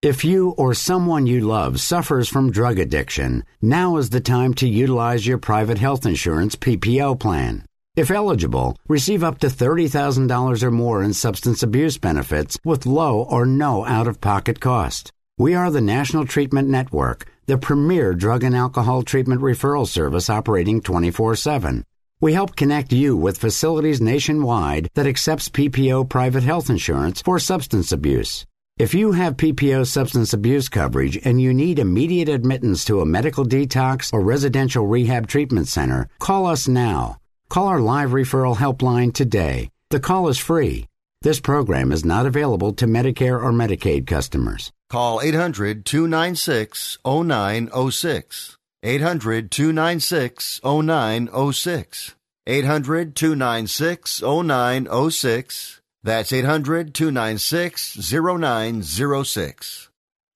If 0.00 0.24
you 0.24 0.50
or 0.50 0.74
someone 0.74 1.26
you 1.26 1.40
love 1.40 1.80
suffers 1.80 2.28
from 2.28 2.52
drug 2.52 2.78
addiction, 2.78 3.44
now 3.60 3.96
is 3.96 4.10
the 4.10 4.20
time 4.20 4.54
to 4.54 4.68
utilize 4.68 5.26
your 5.26 5.38
private 5.38 5.78
health 5.78 6.06
insurance 6.06 6.54
PPO 6.54 7.18
plan. 7.18 7.67
If 7.98 8.12
eligible, 8.12 8.76
receive 8.86 9.24
up 9.24 9.40
to 9.40 9.48
$30,000 9.48 10.62
or 10.62 10.70
more 10.70 11.02
in 11.02 11.12
substance 11.12 11.64
abuse 11.64 11.98
benefits 11.98 12.56
with 12.64 12.86
low 12.86 13.24
or 13.24 13.44
no 13.44 13.84
out 13.84 14.06
of 14.06 14.20
pocket 14.20 14.60
cost. 14.60 15.10
We 15.36 15.56
are 15.56 15.68
the 15.68 15.80
National 15.80 16.24
Treatment 16.24 16.68
Network, 16.68 17.26
the 17.46 17.58
premier 17.58 18.14
drug 18.14 18.44
and 18.44 18.54
alcohol 18.54 19.02
treatment 19.02 19.40
referral 19.40 19.84
service 19.84 20.30
operating 20.30 20.80
24 20.80 21.34
7. 21.34 21.82
We 22.20 22.34
help 22.34 22.54
connect 22.54 22.92
you 22.92 23.16
with 23.16 23.40
facilities 23.40 24.00
nationwide 24.00 24.90
that 24.94 25.08
accepts 25.08 25.48
PPO 25.48 26.08
private 26.08 26.44
health 26.44 26.70
insurance 26.70 27.20
for 27.20 27.40
substance 27.40 27.90
abuse. 27.90 28.46
If 28.78 28.94
you 28.94 29.10
have 29.10 29.36
PPO 29.36 29.88
substance 29.88 30.32
abuse 30.32 30.68
coverage 30.68 31.18
and 31.26 31.42
you 31.42 31.52
need 31.52 31.80
immediate 31.80 32.28
admittance 32.28 32.84
to 32.84 33.00
a 33.00 33.06
medical 33.06 33.44
detox 33.44 34.12
or 34.12 34.20
residential 34.20 34.86
rehab 34.86 35.26
treatment 35.26 35.66
center, 35.66 36.06
call 36.20 36.46
us 36.46 36.68
now. 36.68 37.16
Call 37.50 37.68
our 37.68 37.80
live 37.80 38.10
referral 38.10 38.56
helpline 38.56 39.12
today. 39.14 39.70
The 39.88 40.00
call 40.00 40.28
is 40.28 40.36
free. 40.36 40.86
This 41.22 41.40
program 41.40 41.92
is 41.92 42.04
not 42.04 42.26
available 42.26 42.74
to 42.74 42.84
Medicare 42.86 43.42
or 43.42 43.52
Medicaid 43.52 44.06
customers. 44.06 44.70
Call 44.90 45.22
800 45.22 45.86
296 45.86 46.98
0906. 47.06 48.56
800 48.82 49.50
296 49.50 50.60
0906. 50.62 52.14
800 52.46 53.16
296 53.16 54.22
0906. 54.22 55.80
That's 56.02 56.32
800 56.32 56.94
296 56.94 58.12
0906. 58.12 59.88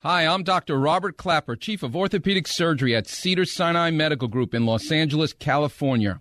Hi, 0.03 0.27
I'm 0.27 0.43
Dr. 0.43 0.81
Robert 0.81 1.19
Klapper, 1.19 1.57
Chief 1.57 1.83
of 1.83 1.95
Orthopedic 1.95 2.49
Surgery 2.49 2.97
at 2.97 3.07
Cedar 3.07 3.45
Sinai 3.45 3.91
Medical 3.91 4.29
Group 4.29 4.55
in 4.55 4.65
Los 4.65 4.91
Angeles, 4.91 5.35
California. 5.35 6.21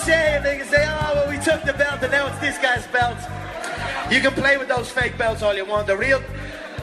Say, 0.00 0.36
and 0.36 0.44
they 0.44 0.56
can 0.56 0.66
say, 0.66 0.84
oh, 0.86 1.12
well, 1.14 1.28
we 1.28 1.38
took 1.38 1.62
the 1.64 1.72
belt, 1.72 2.02
and 2.02 2.12
now 2.12 2.26
it's 2.26 2.38
this 2.38 2.58
guy's 2.58 2.86
belt. 2.88 3.18
You 4.10 4.20
can 4.20 4.32
play 4.32 4.56
with 4.56 4.68
those 4.68 4.90
fake 4.90 5.16
belts 5.16 5.42
all 5.42 5.54
you 5.54 5.64
want. 5.64 5.86
The 5.86 5.96
real 5.96 6.22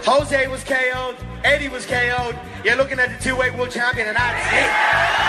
Jose 0.03 0.47
was 0.47 0.63
KO'd, 0.63 1.15
Eddie 1.43 1.67
was 1.67 1.85
KO'd. 1.85 2.37
You're 2.63 2.75
looking 2.75 2.99
at 2.99 3.17
the 3.17 3.23
two-weight 3.23 3.53
world 3.55 3.71
champion, 3.71 4.07
and 4.07 4.15
that's 4.15 4.47
it. 4.47 4.69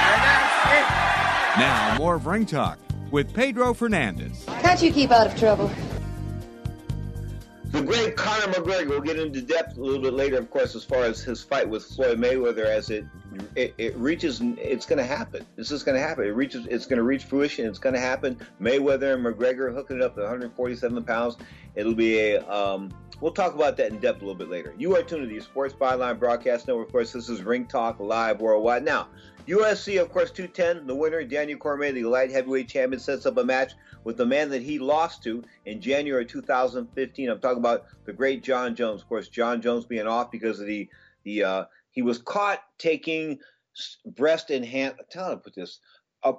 And 0.04 0.22
that's 0.22 0.72
it. 0.74 1.60
Now, 1.60 1.96
more 1.98 2.14
of 2.16 2.26
Ring 2.26 2.46
Talk 2.46 2.78
with 3.10 3.32
Pedro 3.34 3.74
Fernandez. 3.74 4.44
Can't 4.60 4.80
you 4.82 4.92
keep 4.92 5.10
out 5.10 5.26
of 5.26 5.36
trouble? 5.36 5.70
The 7.70 7.82
great 7.82 8.16
Conor 8.16 8.52
McGregor. 8.52 8.88
We'll 8.88 9.00
get 9.00 9.18
into 9.18 9.42
depth 9.42 9.76
a 9.76 9.80
little 9.80 10.00
bit 10.00 10.14
later, 10.14 10.38
of 10.38 10.50
course, 10.50 10.74
as 10.74 10.84
far 10.84 11.04
as 11.04 11.20
his 11.20 11.42
fight 11.42 11.68
with 11.68 11.84
Floyd 11.84 12.18
Mayweather. 12.18 12.64
As 12.64 12.90
it 12.90 13.04
it, 13.54 13.74
it 13.78 13.96
reaches, 13.96 14.40
it's 14.42 14.86
going 14.86 14.98
to 14.98 15.04
happen. 15.04 15.44
This 15.56 15.70
is 15.70 15.82
going 15.82 15.94
to 15.94 16.00
happen. 16.00 16.24
It 16.24 16.34
reaches. 16.34 16.66
It's 16.66 16.86
going 16.86 16.96
to 16.96 17.02
reach 17.02 17.24
fruition. 17.24 17.66
It's 17.66 17.78
going 17.78 17.94
to 17.94 18.00
happen. 18.00 18.40
Mayweather 18.60 19.14
and 19.14 19.24
McGregor 19.24 19.72
hooking 19.72 19.96
it 19.96 20.02
up 20.02 20.16
at 20.16 20.22
147 20.22 21.04
pounds. 21.04 21.36
It'll 21.74 21.94
be 21.94 22.18
a 22.18 22.40
um, 22.50 22.92
We'll 23.20 23.32
talk 23.32 23.54
about 23.54 23.76
that 23.78 23.90
in 23.90 23.98
depth 23.98 24.22
a 24.22 24.24
little 24.24 24.38
bit 24.38 24.48
later. 24.48 24.74
You 24.78 24.94
are 24.96 25.02
tuned 25.02 25.28
to 25.28 25.34
the 25.34 25.40
Sports 25.40 25.74
Byline 25.74 26.20
Broadcast 26.20 26.68
Network. 26.68 26.86
Of 26.86 26.92
course, 26.92 27.12
this 27.12 27.28
is 27.28 27.42
Ring 27.42 27.66
Talk 27.66 27.98
Live 27.98 28.40
Worldwide. 28.40 28.84
Now, 28.84 29.08
UFC, 29.48 30.00
of 30.00 30.12
course, 30.12 30.30
210, 30.30 30.86
the 30.86 30.94
winner, 30.94 31.24
Daniel 31.24 31.58
Cormier, 31.58 31.92
the 31.92 32.04
light 32.04 32.30
heavyweight 32.30 32.68
champion, 32.68 33.00
sets 33.00 33.24
up 33.24 33.38
a 33.38 33.44
match 33.44 33.72
with 34.04 34.18
the 34.18 34.26
man 34.26 34.50
that 34.50 34.60
he 34.60 34.78
lost 34.78 35.22
to 35.22 35.42
in 35.64 35.80
January 35.80 36.26
2015. 36.26 37.30
I'm 37.30 37.40
talking 37.40 37.58
about 37.58 37.86
the 38.04 38.12
great 38.12 38.42
Jon 38.42 38.74
Jones. 38.74 39.00
Of 39.00 39.08
course, 39.08 39.28
Jon 39.28 39.62
Jones 39.62 39.86
being 39.86 40.06
off 40.06 40.30
because 40.30 40.60
of 40.60 40.66
the, 40.66 40.86
the 41.24 41.44
uh, 41.44 41.64
he 41.92 42.02
was 42.02 42.18
caught 42.18 42.62
taking 42.76 43.38
breast 44.04 44.50
enhanced, 44.50 45.14
how 45.14 45.30
to 45.30 45.36
put 45.38 45.54
this, 45.54 45.80
a, 46.22 46.34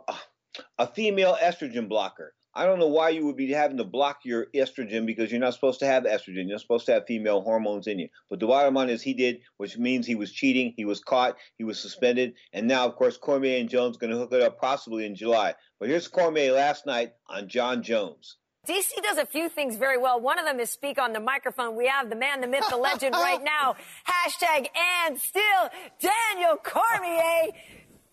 a 0.77 0.87
female 0.87 1.35
estrogen 1.41 1.89
blocker. 1.89 2.35
I 2.59 2.65
don't 2.65 2.79
know 2.79 2.87
why 2.87 3.07
you 3.07 3.25
would 3.25 3.37
be 3.37 3.49
having 3.53 3.77
to 3.77 3.85
block 3.85 4.25
your 4.25 4.47
estrogen 4.53 5.05
because 5.05 5.31
you're 5.31 5.39
not 5.39 5.53
supposed 5.53 5.79
to 5.79 5.85
have 5.85 6.03
estrogen. 6.03 6.49
You're 6.49 6.59
supposed 6.59 6.87
to 6.87 6.91
have 6.91 7.05
female 7.07 7.39
hormones 7.39 7.87
in 7.87 7.99
you. 7.99 8.09
But 8.29 8.41
the 8.41 8.47
bottom 8.47 8.73
line 8.73 8.89
is 8.89 9.01
he 9.01 9.13
did, 9.13 9.39
which 9.55 9.77
means 9.77 10.05
he 10.05 10.15
was 10.15 10.29
cheating. 10.29 10.73
He 10.75 10.83
was 10.83 10.99
caught. 10.99 11.37
He 11.57 11.63
was 11.63 11.79
suspended. 11.79 12.33
And 12.51 12.67
now, 12.67 12.85
of 12.85 12.97
course, 12.97 13.17
Cormier 13.17 13.61
and 13.61 13.69
Jones 13.69 13.95
going 13.95 14.11
to 14.11 14.17
hook 14.17 14.33
it 14.33 14.41
up 14.41 14.59
possibly 14.59 15.05
in 15.05 15.15
July. 15.15 15.55
But 15.79 15.87
here's 15.87 16.09
Cormier 16.09 16.51
last 16.51 16.85
night 16.85 17.13
on 17.29 17.47
Jon 17.47 17.81
Jones. 17.81 18.35
DC 18.67 18.91
does 19.03 19.17
a 19.17 19.25
few 19.25 19.47
things 19.47 19.77
very 19.77 19.97
well. 19.97 20.19
One 20.19 20.37
of 20.37 20.43
them 20.43 20.59
is 20.59 20.69
speak 20.69 20.99
on 20.99 21.13
the 21.13 21.21
microphone. 21.21 21.77
We 21.77 21.87
have 21.87 22.09
the 22.09 22.17
man, 22.17 22.41
the 22.41 22.47
myth, 22.47 22.65
the 22.69 22.75
legend 22.75 23.15
right 23.17 23.41
now. 23.41 23.77
Hashtag 24.05 24.67
and 25.07 25.17
still 25.17 25.69
Daniel 26.01 26.57
Cormier. 26.57 27.53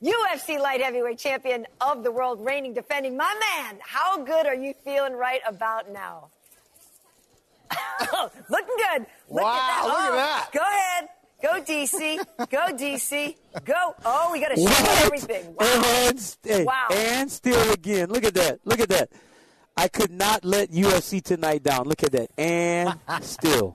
UFC 0.07 0.59
light 0.61 0.81
heavyweight 0.81 1.19
champion 1.19 1.66
of 1.81 2.05
the 2.05 2.12
world, 2.12 2.45
reigning, 2.45 2.73
defending. 2.74 3.16
My 3.16 3.35
man, 3.41 3.78
how 3.83 4.23
good 4.24 4.47
are 4.47 4.55
you 4.55 4.73
feeling 4.85 5.15
right 5.15 5.41
about 5.47 5.91
now? 5.93 6.28
Looking 8.49 8.77
good. 8.77 9.07
Look 9.28 9.43
Wow, 9.43 9.51
at 9.53 9.59
that. 9.59 9.83
look 9.85 9.99
at 9.99 10.11
Oh, 10.11 10.16
that. 10.16 10.49
Go 10.53 10.61
ahead. 10.61 11.09
Go 11.43 11.61
DC. 11.61 12.49
Go 12.49 12.77
DC. 12.77 13.37
Go. 13.65 13.95
Oh, 14.05 14.31
we 14.33 14.41
got 14.41 14.49
to 14.55 14.57
show 14.57 15.05
everything. 15.05 15.55
Wow. 15.55 15.83
And, 15.85 16.20
st- 16.20 16.66
Wow. 16.66 16.89
and 16.93 17.31
still 17.31 17.73
again. 17.73 18.09
Look 18.09 18.24
at 18.24 18.35
that. 18.35 18.61
Look 18.65 18.81
at 18.81 18.89
that. 18.91 19.11
I 19.77 19.89
could 19.89 20.11
not 20.11 20.45
let 20.45 20.70
UFC 20.70 21.23
tonight 21.23 21.62
down. 21.62 21.87
Look 21.87 22.03
at 22.03 22.12
that. 22.12 22.31
And 22.39 22.95
still. 23.23 23.74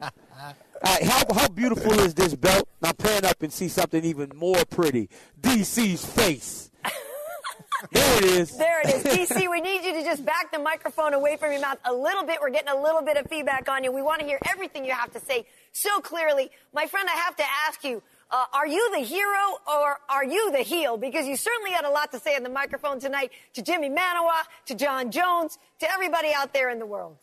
Right, 0.84 1.04
how, 1.04 1.24
how 1.34 1.48
beautiful 1.48 1.94
is 2.00 2.16
this 2.16 2.34
belt? 2.36 2.68
Now 2.82 2.92
pan 2.94 3.24
up 3.26 3.44
and 3.44 3.54
see 3.54 3.68
something 3.68 4.04
even 4.04 4.32
more 4.36 4.66
pretty. 4.66 5.10
DC's 5.40 6.04
face. 6.04 6.72
there 7.92 8.18
it 8.18 8.24
is. 8.24 8.58
There 8.58 8.82
it 8.82 8.96
is. 8.96 9.04
DC, 9.04 9.50
we 9.50 9.62
need 9.62 9.84
you 9.84 9.94
to 9.94 10.04
just 10.04 10.26
back 10.26 10.52
the 10.52 10.58
microphone 10.58 11.14
away 11.14 11.38
from 11.38 11.52
your 11.52 11.62
mouth 11.62 11.78
a 11.86 11.94
little 11.94 12.24
bit. 12.24 12.40
We're 12.42 12.50
getting 12.50 12.70
a 12.70 12.82
little 12.82 13.04
bit 13.04 13.16
of 13.18 13.28
feedback 13.28 13.70
on 13.70 13.84
you. 13.84 13.92
We 13.92 14.02
want 14.02 14.22
to 14.22 14.26
hear 14.26 14.40
everything 14.50 14.84
you 14.84 14.94
have 14.94 15.12
to 15.14 15.20
say 15.20 15.46
so 15.72 16.00
clearly. 16.00 16.50
My 16.74 16.88
friend, 16.88 17.08
I 17.08 17.16
have 17.18 17.36
to 17.36 17.46
ask 17.68 17.84
you, 17.84 18.02
uh, 18.32 18.46
are 18.52 18.66
you 18.66 18.92
the 18.92 19.04
hero 19.04 19.60
or 19.68 20.00
are 20.10 20.26
you 20.26 20.52
the 20.52 20.64
heel? 20.64 20.98
Because 20.98 21.28
you 21.28 21.36
certainly 21.36 21.72
had 21.72 21.86
a 21.86 21.92
lot 21.92 22.12
to 22.14 22.20
say 22.20 22.36
on 22.36 22.42
the 22.42 22.50
microphone 22.50 23.00
tonight 23.00 23.32
to 23.54 23.62
Jimmy 23.62 23.90
Manuwa, 23.90 24.44
to 24.66 24.74
Jon 24.74 25.12
Jones, 25.12 25.60
to 25.80 25.92
everybody 25.92 26.30
out 26.36 26.54
there 26.54 26.72
in 26.72 26.80
the 26.80 26.88
world. 26.88 27.18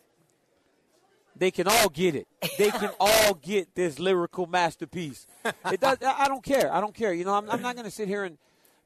They 1.38 1.50
can 1.50 1.68
all 1.68 1.88
get 1.88 2.14
it. 2.14 2.26
They 2.58 2.70
can 2.70 2.90
all 3.00 3.34
get 3.34 3.74
this 3.74 3.98
lyrical 3.98 4.46
masterpiece. 4.46 5.26
It 5.70 5.80
does. 5.80 5.98
I 6.02 6.26
don't 6.28 6.42
care. 6.42 6.72
I 6.72 6.80
don't 6.80 6.94
care. 6.94 7.12
You 7.12 7.24
know, 7.24 7.34
I'm, 7.34 7.48
I'm 7.50 7.62
not 7.62 7.74
going 7.74 7.84
to 7.84 7.90
sit 7.90 8.08
here 8.08 8.24
and, 8.24 8.38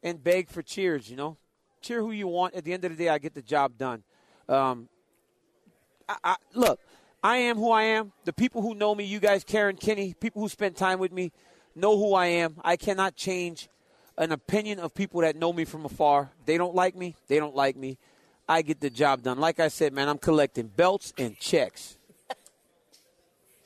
and 0.03 0.23
beg 0.23 0.51
for 0.51 0.63
cheers. 0.63 1.11
You 1.11 1.17
know, 1.17 1.37
cheer 1.81 2.01
who 2.01 2.11
you 2.11 2.29
want. 2.29 2.55
At 2.55 2.65
the 2.65 2.73
end 2.73 2.85
of 2.85 2.97
the 2.97 3.05
day, 3.05 3.09
I 3.09 3.19
get 3.19 3.35
the 3.35 3.43
job 3.43 3.79
done. 3.79 4.03
Um, 4.49 4.89
I, 6.09 6.17
I, 6.25 6.37
look, 6.55 6.81
I 7.23 7.37
am 7.39 7.57
who 7.57 7.71
I 7.71 7.85
am. 7.85 8.13
The 8.25 8.33
people 8.33 8.63
who 8.63 8.75
know 8.75 8.95
me, 8.95 9.05
you 9.05 9.21
guys, 9.21 9.45
Karen, 9.45 9.77
Kenny, 9.77 10.15
people 10.15 10.43
who 10.43 10.49
spend 10.49 10.77
time 10.77 10.99
with 10.99 11.13
me, 11.13 11.33
know 11.75 11.97
who 11.97 12.15
I 12.15 12.27
am. 12.27 12.57
I 12.65 12.77
cannot 12.77 13.17
change 13.17 13.69
an 14.19 14.33
opinion 14.33 14.79
of 14.79 14.95
people 14.95 15.21
that 15.23 15.37
know 15.37 15.53
me 15.53 15.65
from 15.65 15.85
afar. 15.85 16.31
They 16.45 16.59
don't 16.59 16.75
like 16.75 16.97
me. 16.97 17.17
They 17.29 17.39
don't 17.39 17.55
like 17.55 17.77
me. 17.77 17.99
I 18.49 18.63
get 18.63 18.81
the 18.81 18.91
job 18.91 19.23
done. 19.23 19.39
Like 19.39 19.61
I 19.61 19.69
said, 19.69 19.93
man, 19.93 20.09
I'm 20.09 20.19
collecting 20.19 20.67
belts 20.67 21.15
and 21.17 21.39
checks. 21.39 21.97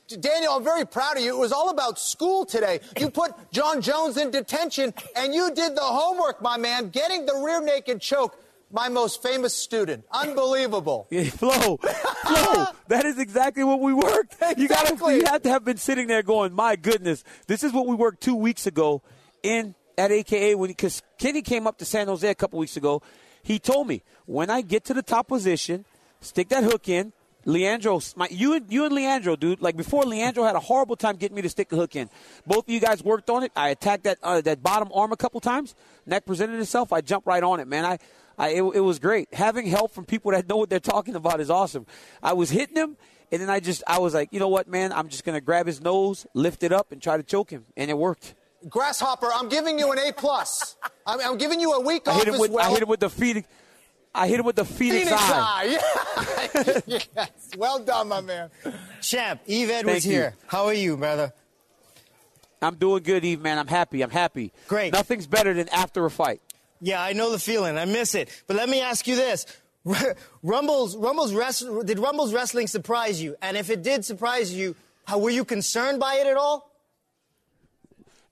Daniel, 0.09 0.53
I'm 0.55 0.65
very 0.65 0.87
proud 0.87 1.17
of 1.17 1.23
you. 1.23 1.35
It 1.35 1.39
was 1.39 1.53
all 1.53 1.71
about 1.71 1.99
school 1.99 2.45
today. 2.47 2.81
You 2.99 3.11
put 3.11 3.33
Jon 3.51 3.81
Jones 3.81 4.17
in 4.17 4.31
detention, 4.31 4.95
and 5.17 5.35
you 5.35 5.53
did 5.53 5.75
the 5.75 5.81
homework, 5.81 6.41
my 6.41 6.57
man, 6.57 6.91
getting 6.91 7.27
the 7.27 7.35
rear 7.35 7.61
naked 7.61 8.01
choke. 8.01 8.39
My 8.69 8.89
most 8.89 9.23
famous 9.23 9.55
student. 9.55 10.05
Unbelievable. 10.11 11.07
Yeah, 11.11 11.31
Flo, 11.31 11.77
Flo, 11.77 12.67
that 12.89 13.05
is 13.05 13.17
exactly 13.17 13.63
what 13.63 13.81
we 13.81 13.95
worked. 13.95 14.37
You 14.57 14.67
got 14.67 14.87
to, 14.89 15.15
you 15.15 15.23
have 15.27 15.43
to 15.43 15.51
have 15.51 15.65
been 15.65 15.77
sitting 15.77 16.09
there 16.09 16.25
going, 16.25 16.53
"My 16.53 16.75
goodness, 16.75 17.23
this 17.47 17.63
is 17.63 17.73
what 17.73 17.87
we 17.87 17.95
worked 17.95 18.21
two 18.21 18.35
weeks 18.35 18.67
ago 18.67 19.03
in 19.45 19.77
at 19.97 20.11
AKA 20.11 20.57
when 20.57 20.69
because 20.69 21.01
Kenny 21.17 21.43
came 21.43 21.69
up 21.69 21.79
to 21.79 21.85
San 21.85 22.09
Jose 22.09 22.29
a 22.29 22.35
couple 22.35 22.59
weeks 22.59 22.77
ago. 22.77 23.03
He 23.41 23.61
told 23.61 23.87
me 23.87 24.03
when 24.27 24.51
I 24.51 24.63
get 24.63 24.85
to 24.87 24.95
the 24.95 25.03
top 25.03 25.29
position, 25.29 25.85
stick 26.21 26.49
that 26.49 26.65
hook 26.65 26.89
in. 26.89 27.13
Leandro, 27.47 28.01
my, 28.17 28.27
you 28.29 28.55
and 28.55 28.71
you 28.71 28.85
and 28.85 28.95
Leandro, 28.95 29.37
dude. 29.37 29.63
Like 29.63 29.77
before, 29.77 30.03
Leandro 30.03 30.45
had 30.45 30.57
a 30.57 30.61
horrible 30.61 30.97
time 30.97 31.17
getting 31.17 31.37
me 31.37 31.43
to 31.43 31.49
stick 31.49 31.69
the 31.69 31.77
hook 31.77 31.95
in. 31.95 32.11
Both 32.45 32.65
of 32.65 32.71
you 32.71 32.81
guys 32.81 33.03
worked 33.05 33.31
on 33.31 33.45
it. 33.45 33.53
I 33.55 33.69
attacked 33.69 34.05
that 34.05 34.19
uh, 34.23 34.41
that 34.43 34.63
bottom 34.63 34.91
arm 34.93 35.13
a 35.13 35.17
couple 35.17 35.41
times. 35.41 35.77
Neck 36.05 36.27
presented 36.27 36.61
itself. 36.61 36.93
I 36.93 37.01
jumped 37.01 37.27
right 37.27 37.43
on 37.43 37.61
it, 37.61 37.69
man. 37.69 37.85
I, 37.85 37.99
I 38.37 38.49
it, 38.49 38.63
it 38.63 38.81
was 38.81 38.99
great. 38.99 39.33
Having 39.33 39.69
help 39.69 39.93
from 39.93 40.05
people 40.05 40.33
that 40.33 40.49
know 40.49 40.57
what 40.57 40.71
they're 40.71 40.81
talking 40.81 41.15
about 41.15 41.41
is 41.41 41.49
awesome. 41.49 41.87
I 42.21 42.33
was 42.33 42.51
hitting 42.51 42.77
him, 42.77 42.97
and 43.31 43.41
then 43.41 43.49
I 43.49 43.61
just 43.61 43.85
I 43.87 44.01
was 44.01 44.13
like, 44.13 44.33
you 44.33 44.41
know 44.41 44.49
what, 44.49 44.67
man? 44.67 44.93
I'm 44.93 45.09
just 45.09 45.25
gonna 45.25 45.41
grab 45.41 45.69
his 45.69 45.81
nose, 45.81 46.27
lift 46.35 46.65
it 46.65 46.73
up, 46.73 46.91
and 46.91 47.01
try 47.01 47.17
to 47.17 47.23
choke 47.23 47.51
him, 47.51 47.65
and 47.77 47.89
it 47.89 47.97
worked. 47.97 48.35
Grasshopper, 48.69 49.29
I'm 49.33 49.49
giving 49.49 49.79
you 49.79 49.93
an 49.93 49.99
A 50.01 50.13
plus. 50.13 50.75
I'm, 51.07 51.21
I'm 51.21 51.39
giving 51.39 51.61
you 51.61 51.75
a 51.75 51.81
week 51.81 52.09
I 52.09 52.13
off 52.13 52.19
hit 52.19 52.29
him 52.29 52.35
as 52.35 52.41
with 52.41 52.51
well. 52.51 52.69
I 52.69 52.73
hit 52.73 52.83
him 52.83 52.89
with 52.89 52.99
the 52.99 53.11
Phoenix. 53.11 53.47
I 54.17 54.29
hit 54.29 54.41
him 54.41 54.47
with 54.47 54.57
the 54.57 54.65
Phoenix, 54.65 55.05
Phoenix 55.05 55.23
eye. 55.23 55.79
eye. 56.57 56.81
Yeah. 56.87 57.01
yes. 57.17 57.31
Well 57.57 57.81
done, 57.81 58.09
my 58.09 58.21
man. 58.21 58.51
Champ, 59.03 59.43
Yves 59.47 59.71
Edwards 59.71 59.93
Thank 59.93 60.05
you. 60.07 60.11
here. 60.13 60.35
How 60.47 60.65
are 60.67 60.75
you, 60.75 60.97
brother? 60.97 61.33
I'm 62.63 62.77
doing 62.77 63.03
good, 63.03 63.25
Yves, 63.25 63.43
man. 63.43 63.59
I'm 63.59 63.67
happy. 63.67 64.03
I'm 64.03 64.11
happy. 64.11 64.53
Great. 64.69 64.93
Nothing's 64.93 65.27
better 65.27 65.53
than 65.53 65.69
after 65.69 66.05
a 66.07 66.11
fight. 66.11 66.41
Yeah, 66.81 67.03
I 67.03 67.13
know 67.13 67.31
the 67.31 67.39
feeling. 67.39 67.77
I 67.77 67.85
miss 67.85 68.15
it. 68.15 68.29
But 68.47 68.57
let 68.57 68.69
me 68.69 68.81
ask 68.81 69.07
you 69.07 69.17
this. 69.17 69.47
Rumble's, 70.43 70.97
Rumble's 70.97 71.33
rest, 71.33 71.65
did 71.85 71.99
Rumble's 71.99 72.33
wrestling 72.33 72.67
surprise 72.67 73.23
you? 73.23 73.37
And 73.41 73.57
if 73.57 73.71
it 73.71 73.83
did 73.83 74.05
surprise 74.05 74.53
you, 74.53 74.75
how, 75.05 75.19
were 75.19 75.31
you 75.31 75.45
concerned 75.45 76.01
by 76.01 76.17
it 76.17 76.27
at 76.27 76.37
all? 76.37 76.73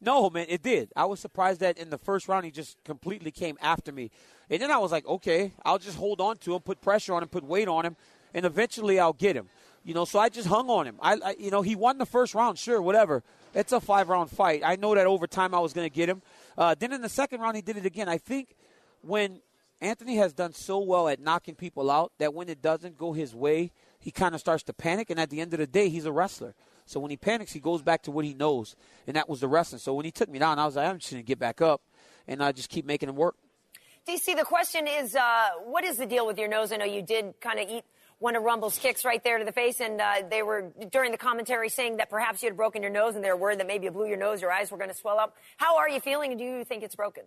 No, 0.00 0.28
man, 0.28 0.46
it 0.48 0.62
did. 0.62 0.90
I 0.94 1.06
was 1.06 1.20
surprised 1.20 1.60
that 1.60 1.78
in 1.78 1.90
the 1.90 1.96
first 1.98 2.28
round 2.28 2.44
he 2.44 2.50
just 2.50 2.76
completely 2.84 3.30
came 3.30 3.56
after 3.62 3.90
me. 3.92 4.10
And 4.50 4.60
then 4.60 4.70
I 4.70 4.78
was 4.78 4.92
like, 4.92 5.06
okay, 5.06 5.52
I'll 5.64 5.78
just 5.78 5.96
hold 5.96 6.20
on 6.20 6.36
to 6.38 6.54
him, 6.54 6.60
put 6.60 6.80
pressure 6.80 7.14
on 7.14 7.22
him, 7.22 7.28
put 7.28 7.44
weight 7.44 7.68
on 7.68 7.84
him, 7.84 7.96
and 8.32 8.44
eventually 8.44 8.98
I'll 8.98 9.12
get 9.12 9.36
him. 9.36 9.48
You 9.84 9.92
know, 9.92 10.04
so 10.04 10.18
I 10.18 10.28
just 10.30 10.48
hung 10.48 10.70
on 10.70 10.86
him. 10.86 10.96
I, 11.00 11.18
I 11.24 11.36
you 11.38 11.50
know, 11.50 11.62
he 11.62 11.76
won 11.76 11.98
the 11.98 12.06
first 12.06 12.34
round, 12.34 12.58
sure, 12.58 12.80
whatever. 12.80 13.22
It's 13.54 13.72
a 13.72 13.80
five 13.80 14.08
round 14.08 14.30
fight. 14.30 14.62
I 14.64 14.76
know 14.76 14.94
that 14.94 15.06
over 15.06 15.26
time 15.26 15.54
I 15.54 15.60
was 15.60 15.72
going 15.72 15.88
to 15.88 15.94
get 15.94 16.08
him. 16.08 16.22
Uh, 16.56 16.74
then 16.78 16.92
in 16.92 17.02
the 17.02 17.08
second 17.08 17.40
round 17.40 17.56
he 17.56 17.62
did 17.62 17.76
it 17.76 17.84
again. 17.84 18.08
I 18.08 18.18
think 18.18 18.56
when 19.02 19.40
Anthony 19.80 20.16
has 20.16 20.32
done 20.32 20.54
so 20.54 20.78
well 20.78 21.08
at 21.08 21.20
knocking 21.20 21.54
people 21.54 21.90
out 21.90 22.12
that 22.18 22.32
when 22.32 22.48
it 22.48 22.62
doesn't 22.62 22.96
go 22.96 23.12
his 23.12 23.34
way, 23.34 23.72
he 23.98 24.10
kind 24.10 24.34
of 24.34 24.40
starts 24.40 24.62
to 24.64 24.72
panic. 24.72 25.10
And 25.10 25.20
at 25.20 25.30
the 25.30 25.40
end 25.40 25.52
of 25.52 25.60
the 25.60 25.66
day, 25.66 25.90
he's 25.90 26.06
a 26.06 26.12
wrestler. 26.12 26.54
So 26.86 27.00
when 27.00 27.10
he 27.10 27.16
panics, 27.16 27.52
he 27.52 27.60
goes 27.60 27.82
back 27.82 28.02
to 28.02 28.10
what 28.10 28.24
he 28.24 28.34
knows, 28.34 28.76
and 29.06 29.16
that 29.16 29.28
was 29.28 29.40
the 29.40 29.48
wrestling. 29.48 29.78
So 29.78 29.94
when 29.94 30.04
he 30.04 30.10
took 30.10 30.28
me 30.28 30.38
down, 30.38 30.58
I 30.58 30.66
was 30.66 30.76
like, 30.76 30.86
I'm 30.86 30.98
just 30.98 31.10
going 31.10 31.22
to 31.22 31.26
get 31.26 31.38
back 31.38 31.62
up, 31.62 31.80
and 32.28 32.42
I 32.42 32.52
just 32.52 32.68
keep 32.68 32.84
making 32.84 33.08
him 33.08 33.16
work. 33.16 33.36
DC, 34.06 34.36
the 34.36 34.44
question 34.44 34.86
is, 34.86 35.16
uh, 35.16 35.48
what 35.64 35.82
is 35.84 35.96
the 35.96 36.06
deal 36.06 36.26
with 36.26 36.38
your 36.38 36.48
nose? 36.48 36.72
I 36.72 36.76
know 36.76 36.84
you 36.84 37.00
did 37.00 37.40
kind 37.40 37.58
of 37.58 37.68
eat 37.68 37.84
one 38.18 38.36
of 38.36 38.42
Rumble's 38.42 38.78
kicks 38.78 39.04
right 39.04 39.22
there 39.24 39.38
to 39.38 39.44
the 39.44 39.52
face, 39.52 39.80
and 39.80 40.00
uh, 40.00 40.14
they 40.30 40.42
were 40.42 40.72
during 40.90 41.10
the 41.10 41.18
commentary 41.18 41.68
saying 41.68 41.96
that 41.96 42.10
perhaps 42.10 42.42
you 42.42 42.48
had 42.48 42.56
broken 42.56 42.82
your 42.82 42.90
nose, 42.90 43.14
and 43.14 43.24
they 43.24 43.30
were 43.30 43.36
worried 43.36 43.60
that 43.60 43.66
maybe 43.66 43.84
you 43.86 43.90
blew 43.90 44.06
your 44.06 44.18
nose, 44.18 44.42
your 44.42 44.52
eyes 44.52 44.70
were 44.70 44.76
going 44.76 44.90
to 44.90 44.96
swell 44.96 45.18
up. 45.18 45.36
How 45.56 45.78
are 45.78 45.88
you 45.88 46.00
feeling, 46.00 46.30
and 46.32 46.38
do 46.38 46.44
you 46.44 46.64
think 46.64 46.82
it's 46.82 46.94
broken? 46.94 47.24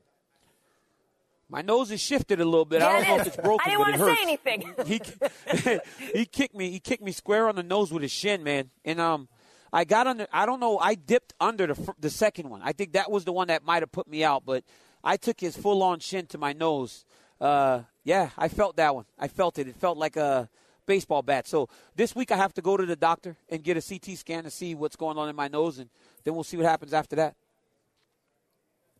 My 1.50 1.62
nose 1.62 1.92
is 1.92 2.02
shifted 2.02 2.42
a 2.42 2.46
little 2.46 2.66
bit. 2.66 2.82
Yeah, 2.82 2.90
I 2.90 2.94
don't 2.94 3.02
it 3.04 3.08
know 3.08 3.16
is. 3.16 3.22
if 3.22 3.28
it's 3.28 3.38
broken, 3.38 3.60
I 3.66 3.70
didn't 3.70 4.00
but 4.00 4.00
wanna 4.00 4.16
say 4.16 4.22
anything. 4.22 4.74
he 4.86 5.80
he 6.20 6.26
kicked 6.26 6.56
me. 6.56 6.72
He 6.72 6.80
kicked 6.80 7.02
me 7.02 7.12
square 7.12 7.48
on 7.48 7.56
the 7.56 7.64
nose 7.64 7.92
with 7.92 8.02
his 8.02 8.12
shin, 8.12 8.44
man. 8.44 8.70
And 8.84 9.00
um, 9.00 9.30
I 9.72 9.86
got 9.86 10.08
under. 10.08 10.28
I 10.34 10.46
don't 10.46 10.60
know. 10.60 10.78
I 10.78 10.96
dipped 10.96 11.34
under 11.40 11.68
the 11.68 11.94
the 12.00 12.10
second 12.10 12.50
one. 12.50 12.62
I 12.64 12.74
think 12.74 12.94
that 12.94 13.10
was 13.10 13.24
the 13.24 13.32
one 13.32 13.48
that 13.48 13.64
might 13.64 13.82
have 13.82 13.92
put 13.94 14.10
me 14.10 14.26
out. 14.26 14.44
But 14.46 14.66
I 15.04 15.18
took 15.18 15.40
his 15.40 15.56
full 15.56 15.84
on 15.84 16.00
shin 16.00 16.26
to 16.28 16.38
my 16.38 16.54
nose. 16.54 17.06
Uh, 17.40 17.82
yeah, 18.04 18.30
I 18.38 18.48
felt 18.48 18.78
that 18.78 18.96
one. 18.96 19.06
I 19.20 19.28
felt 19.28 19.60
it. 19.60 19.68
It 19.68 19.76
felt 19.76 19.98
like 19.98 20.16
a 20.16 20.50
baseball 20.86 21.22
bat. 21.22 21.48
So 21.48 21.70
this 21.96 22.16
week 22.16 22.32
I 22.32 22.38
have 22.38 22.54
to 22.56 22.62
go 22.62 22.78
to 22.78 22.86
the 22.86 22.96
doctor 22.96 23.36
and 23.50 23.64
get 23.64 23.78
a 23.78 23.82
CT 23.82 24.18
scan 24.18 24.44
to 24.46 24.50
see 24.50 24.74
what's 24.74 24.96
going 24.96 25.18
on 25.18 25.30
in 25.30 25.36
my 25.36 25.48
nose, 25.48 25.78
and 25.78 25.90
then 26.24 26.34
we'll 26.34 26.44
see 26.44 26.58
what 26.58 26.66
happens 26.66 26.94
after 26.94 27.16
that. 27.18 27.36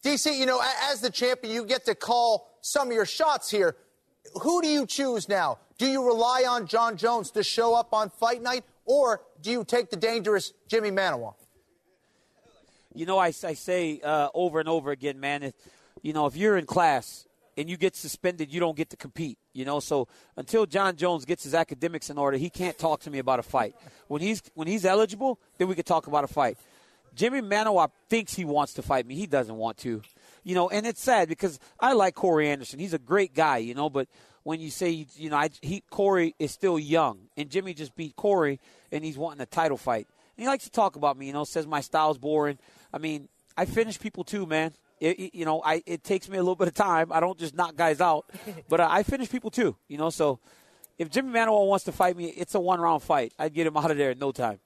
DC, 0.04 0.38
you 0.38 0.46
know, 0.46 0.62
as 0.92 1.02
the 1.02 1.10
champion, 1.10 1.54
you 1.54 1.66
get 1.66 1.86
to 1.86 1.96
call 1.96 2.50
some 2.62 2.90
of 2.90 2.94
your 2.94 3.06
shots 3.06 3.50
here. 3.50 3.76
Who 4.42 4.62
do 4.62 4.68
you 4.68 4.86
choose 4.86 5.28
now? 5.28 5.58
Do 5.78 5.88
you 5.88 6.06
rely 6.06 6.46
on 6.48 6.68
Jon 6.68 6.98
Jones 6.98 7.32
to 7.32 7.44
show 7.44 7.74
up 7.74 7.94
on 7.94 8.10
fight 8.10 8.42
night, 8.42 8.64
or 8.86 9.22
do 9.42 9.50
you 9.52 9.64
take 9.64 9.90
the 9.90 9.96
dangerous 9.96 10.54
Jimmy 10.68 10.92
Manuwa? 10.92 11.34
You 12.94 13.06
know, 13.06 13.18
I, 13.18 13.28
I 13.28 13.54
say 13.54 14.02
uh, 14.04 14.30
over 14.34 14.60
and 14.60 14.68
over 14.68 14.92
again, 14.92 15.20
man. 15.20 15.44
If, 15.44 15.54
you 16.02 16.14
know, 16.14 16.26
if 16.26 16.36
you're 16.36 16.58
in 16.58 16.66
class 16.66 17.26
and 17.58 17.70
you 17.70 17.78
get 17.78 17.96
suspended, 17.96 18.54
you 18.54 18.60
don't 18.60 18.78
get 18.78 18.90
to 18.92 18.98
compete. 18.98 19.38
You 19.54 19.66
know, 19.66 19.80
so 19.80 20.08
until 20.36 20.66
Jon 20.66 20.96
Jones 20.96 21.26
gets 21.26 21.44
his 21.44 21.56
academics 21.56 22.10
in 22.10 22.18
order, 22.18 22.38
he 22.38 22.50
can't 22.50 22.78
talk 22.78 23.02
to 23.02 23.10
me 23.10 23.20
about 23.20 23.40
a 23.40 23.44
fight. 23.44 23.76
When 24.08 24.22
he's 24.22 24.42
when 24.54 24.68
he's 24.68 24.86
eligible, 24.86 25.40
then 25.58 25.68
we 25.68 25.76
could 25.76 25.86
talk 25.86 26.08
about 26.08 26.24
a 26.24 26.28
fight. 26.28 26.58
Jimmy 27.16 27.42
Manuwa 27.42 27.90
thinks 28.10 28.36
he 28.36 28.46
wants 28.46 28.74
to 28.74 28.84
fight 28.84 29.08
me. 29.08 29.16
He 29.16 29.26
doesn't 29.26 29.56
want 29.56 29.78
to. 29.80 30.04
You 30.44 30.56
know, 30.56 30.70
and 30.70 30.86
it's 30.86 31.02
sad 31.02 31.28
because 31.28 31.60
I 31.80 31.94
like 31.94 32.14
Corey 32.14 32.48
Anderson. 32.48 32.80
He's 32.80 32.94
a 32.94 33.00
great 33.00 33.34
guy, 33.34 33.58
you 33.58 33.74
know, 33.74 33.90
but 33.90 34.08
when 34.44 34.62
you 34.62 34.70
say, 34.70 35.08
you 35.16 35.30
know, 35.30 35.36
I, 35.36 35.50
he 35.62 35.84
Corey 35.90 36.36
is 36.40 36.52
still 36.52 36.80
young, 36.80 37.20
and 37.36 37.50
Jimmy 37.50 37.74
just 37.74 37.96
beat 37.96 38.16
Corey, 38.16 38.62
and 38.92 39.04
he's 39.04 39.18
wanting 39.18 39.42
a 39.42 39.46
title 39.46 39.76
fight. 39.76 40.08
And 40.38 40.44
he 40.44 40.48
likes 40.48 40.64
to 40.66 40.70
talk 40.70 40.96
about 40.96 41.18
me, 41.18 41.28
you 41.28 41.34
know, 41.34 41.44
says 41.44 41.68
my 41.68 41.82
style's 41.82 42.18
boring. 42.18 42.60
I 42.94 43.00
mean, 43.00 43.28
I 43.58 43.66
finish 43.66 44.00
people 44.00 44.24
too, 44.24 44.46
man. 44.46 44.74
It, 45.00 45.20
it, 45.20 45.38
you 45.38 45.46
know, 45.46 45.62
I 45.64 45.84
it 45.86 46.04
takes 46.04 46.28
me 46.28 46.38
a 46.38 46.42
little 46.42 46.56
bit 46.56 46.68
of 46.68 46.74
time. 46.74 47.12
I 47.12 47.20
don't 47.20 47.38
just 47.38 47.56
knock 47.56 47.76
guys 47.76 48.02
out, 48.02 48.30
but 48.70 48.80
uh, 48.80 48.88
I 48.90 49.04
finish 49.04 49.30
people 49.30 49.52
too. 49.52 49.76
You 49.88 49.98
know, 49.98 50.10
so 50.10 50.40
if 50.98 51.10
Jimmy 51.10 51.32
Manuwa 51.32 51.68
wants 51.68 51.86
to 51.86 51.92
fight 51.92 52.18
me, 52.18 52.26
it's 52.26 52.56
a 52.56 52.60
one 52.60 52.80
round 52.80 53.04
fight. 53.04 53.34
I'd 53.38 53.54
get 53.54 53.68
him 53.68 53.78
out 53.78 53.92
of 53.92 53.98
there 53.98 54.12
in 54.12 54.20
no 54.20 54.32
time. 54.32 54.60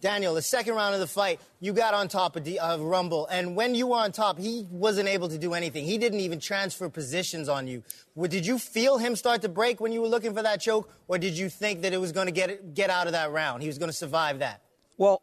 Daniel, 0.00 0.34
the 0.34 0.42
second 0.42 0.74
round 0.74 0.92
of 0.94 1.00
the 1.00 1.06
fight, 1.06 1.40
you 1.58 1.72
got 1.72 1.94
on 1.94 2.08
top 2.08 2.36
of, 2.36 2.44
D- 2.44 2.58
of 2.58 2.80
Rumble, 2.80 3.26
and 3.26 3.56
when 3.56 3.74
you 3.74 3.86
were 3.88 3.96
on 3.96 4.12
top, 4.12 4.38
he 4.38 4.66
wasn't 4.70 5.08
able 5.08 5.28
to 5.30 5.38
do 5.38 5.54
anything. 5.54 5.86
He 5.86 5.96
didn't 5.96 6.20
even 6.20 6.38
transfer 6.38 6.90
positions 6.90 7.48
on 7.48 7.66
you. 7.66 7.82
Well, 8.14 8.28
did 8.28 8.44
you 8.44 8.58
feel 8.58 8.98
him 8.98 9.16
start 9.16 9.40
to 9.42 9.48
break 9.48 9.80
when 9.80 9.92
you 9.92 10.02
were 10.02 10.08
looking 10.08 10.34
for 10.34 10.42
that 10.42 10.60
choke, 10.60 10.92
or 11.08 11.16
did 11.16 11.38
you 11.38 11.48
think 11.48 11.80
that 11.82 11.94
it 11.94 11.96
was 11.96 12.12
going 12.12 12.26
to 12.26 12.32
get 12.32 12.74
get 12.74 12.90
out 12.90 13.06
of 13.06 13.14
that 13.14 13.32
round? 13.32 13.62
He 13.62 13.68
was 13.68 13.78
going 13.78 13.88
to 13.88 13.96
survive 13.96 14.40
that. 14.40 14.60
Well, 14.98 15.22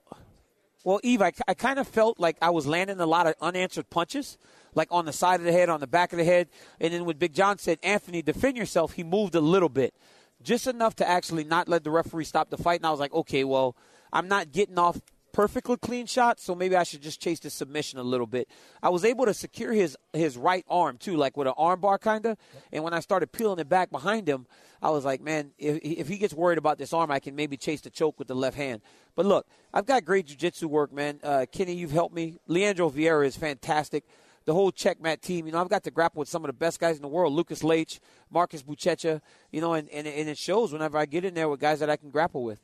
well, 0.83 0.99
Yves, 1.03 1.21
I, 1.21 1.31
I 1.47 1.53
kind 1.53 1.79
of 1.79 1.87
felt 1.87 2.19
like 2.19 2.37
I 2.41 2.49
was 2.49 2.67
landing 2.67 2.99
a 2.99 3.05
lot 3.05 3.27
of 3.27 3.35
unanswered 3.41 3.89
punches, 3.89 4.37
like 4.75 4.87
on 4.91 5.05
the 5.05 5.13
side 5.13 5.39
of 5.39 5.45
the 5.45 5.51
head, 5.51 5.69
on 5.69 5.79
the 5.79 5.87
back 5.87 6.13
of 6.13 6.17
the 6.17 6.25
head, 6.25 6.49
and 6.79 6.93
then 6.93 7.05
when 7.05 7.17
Big 7.17 7.33
John 7.33 7.57
said, 7.57 7.79
"Anthony, 7.83 8.21
defend 8.21 8.57
yourself," 8.57 8.93
he 8.93 9.03
moved 9.03 9.35
a 9.35 9.41
little 9.41 9.69
bit, 9.69 9.93
just 10.41 10.67
enough 10.67 10.95
to 10.97 11.07
actually 11.07 11.43
not 11.43 11.67
let 11.67 11.83
the 11.83 11.91
referee 11.91 12.25
stop 12.25 12.49
the 12.49 12.57
fight. 12.57 12.79
And 12.79 12.85
I 12.85 12.91
was 12.91 12.99
like, 12.99 13.13
okay, 13.13 13.43
well. 13.43 13.75
I'm 14.15 14.27
not 14.27 14.51
getting 14.51 14.77
off 14.77 15.01
perfectly 15.33 15.75
clean 15.75 16.05
shot, 16.05 16.39
so 16.39 16.55
maybe 16.55 16.77
I 16.77 16.83
should 16.83 17.01
just 17.01 17.19
chase 17.19 17.39
the 17.41 17.49
submission 17.49 17.99
a 17.99 18.03
little 18.03 18.27
bit. 18.27 18.47
I 18.81 18.89
was 18.89 19.03
able 19.03 19.25
to 19.25 19.33
secure 19.33 19.73
his 19.73 19.97
his 20.13 20.37
right 20.37 20.63
arm 20.69 20.97
too, 20.97 21.17
like 21.17 21.35
with 21.35 21.47
an 21.47 21.53
arm 21.57 21.81
bar 21.81 21.97
kind 21.97 22.25
of. 22.25 22.37
And 22.71 22.83
when 22.83 22.93
I 22.93 23.01
started 23.01 23.33
peeling 23.33 23.59
it 23.59 23.67
back 23.67 23.91
behind 23.91 24.29
him, 24.29 24.45
I 24.81 24.91
was 24.91 25.03
like, 25.03 25.19
man, 25.19 25.51
if 25.57 25.79
if 25.83 26.07
he 26.07 26.17
gets 26.17 26.33
worried 26.33 26.57
about 26.57 26.77
this 26.77 26.93
arm, 26.93 27.11
I 27.11 27.19
can 27.19 27.35
maybe 27.35 27.57
chase 27.57 27.81
the 27.81 27.89
choke 27.89 28.17
with 28.17 28.29
the 28.29 28.35
left 28.35 28.55
hand. 28.55 28.81
But 29.15 29.25
look, 29.25 29.47
I've 29.73 29.85
got 29.85 30.05
great 30.05 30.27
jiu-jitsu 30.27 30.67
work, 30.67 30.93
man. 30.93 31.19
Uh, 31.21 31.45
Kenny, 31.51 31.73
you've 31.73 31.91
helped 31.91 32.15
me. 32.15 32.37
Leandro 32.47 32.89
Vieira 32.89 33.25
is 33.25 33.35
fantastic. 33.35 34.05
The 34.45 34.53
whole 34.53 34.71
checkmat 34.71 35.21
team, 35.21 35.45
you 35.45 35.53
know, 35.53 35.61
I've 35.61 35.69
got 35.69 35.83
to 35.85 35.91
grapple 35.91 36.19
with 36.19 36.27
some 36.27 36.43
of 36.43 36.49
the 36.49 36.53
best 36.53 36.79
guys 36.79 36.97
in 36.97 37.01
the 37.01 37.07
world, 37.07 37.31
Lucas 37.31 37.63
Leite, 37.63 37.99
Marcus 38.29 38.61
Buchecha, 38.61 39.21
you 39.51 39.61
know, 39.61 39.73
and, 39.73 39.87
and, 39.89 40.05
and 40.05 40.27
it 40.27 40.37
shows 40.37 40.73
whenever 40.73 40.97
I 40.97 41.05
get 41.05 41.23
in 41.23 41.33
there 41.33 41.47
with 41.47 41.61
guys 41.61 41.79
that 41.79 41.89
I 41.89 41.95
can 41.95 42.09
grapple 42.09 42.43
with. 42.43 42.59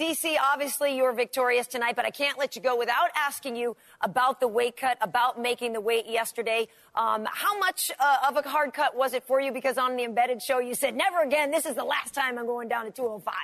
DC, 0.00 0.34
obviously 0.40 0.96
you're 0.96 1.12
victorious 1.12 1.66
tonight, 1.66 1.94
but 1.94 2.06
I 2.06 2.10
can't 2.10 2.38
let 2.38 2.56
you 2.56 2.62
go 2.62 2.74
without 2.74 3.10
asking 3.14 3.54
you 3.54 3.76
about 4.00 4.40
the 4.40 4.48
weight 4.48 4.78
cut, 4.78 4.96
about 5.02 5.38
making 5.38 5.74
the 5.74 5.80
weight 5.80 6.06
yesterday. 6.08 6.68
Um, 6.94 7.28
how 7.30 7.58
much 7.58 7.92
uh, 8.00 8.28
of 8.30 8.36
a 8.38 8.48
hard 8.48 8.72
cut 8.72 8.96
was 8.96 9.12
it 9.12 9.24
for 9.24 9.42
you? 9.42 9.52
Because 9.52 9.76
on 9.76 9.96
the 9.96 10.04
embedded 10.04 10.40
show, 10.40 10.58
you 10.58 10.74
said, 10.74 10.96
never 10.96 11.20
again. 11.20 11.50
This 11.50 11.66
is 11.66 11.74
the 11.74 11.84
last 11.84 12.14
time 12.14 12.38
I'm 12.38 12.46
going 12.46 12.66
down 12.66 12.86
to 12.86 12.90
205. 12.90 13.34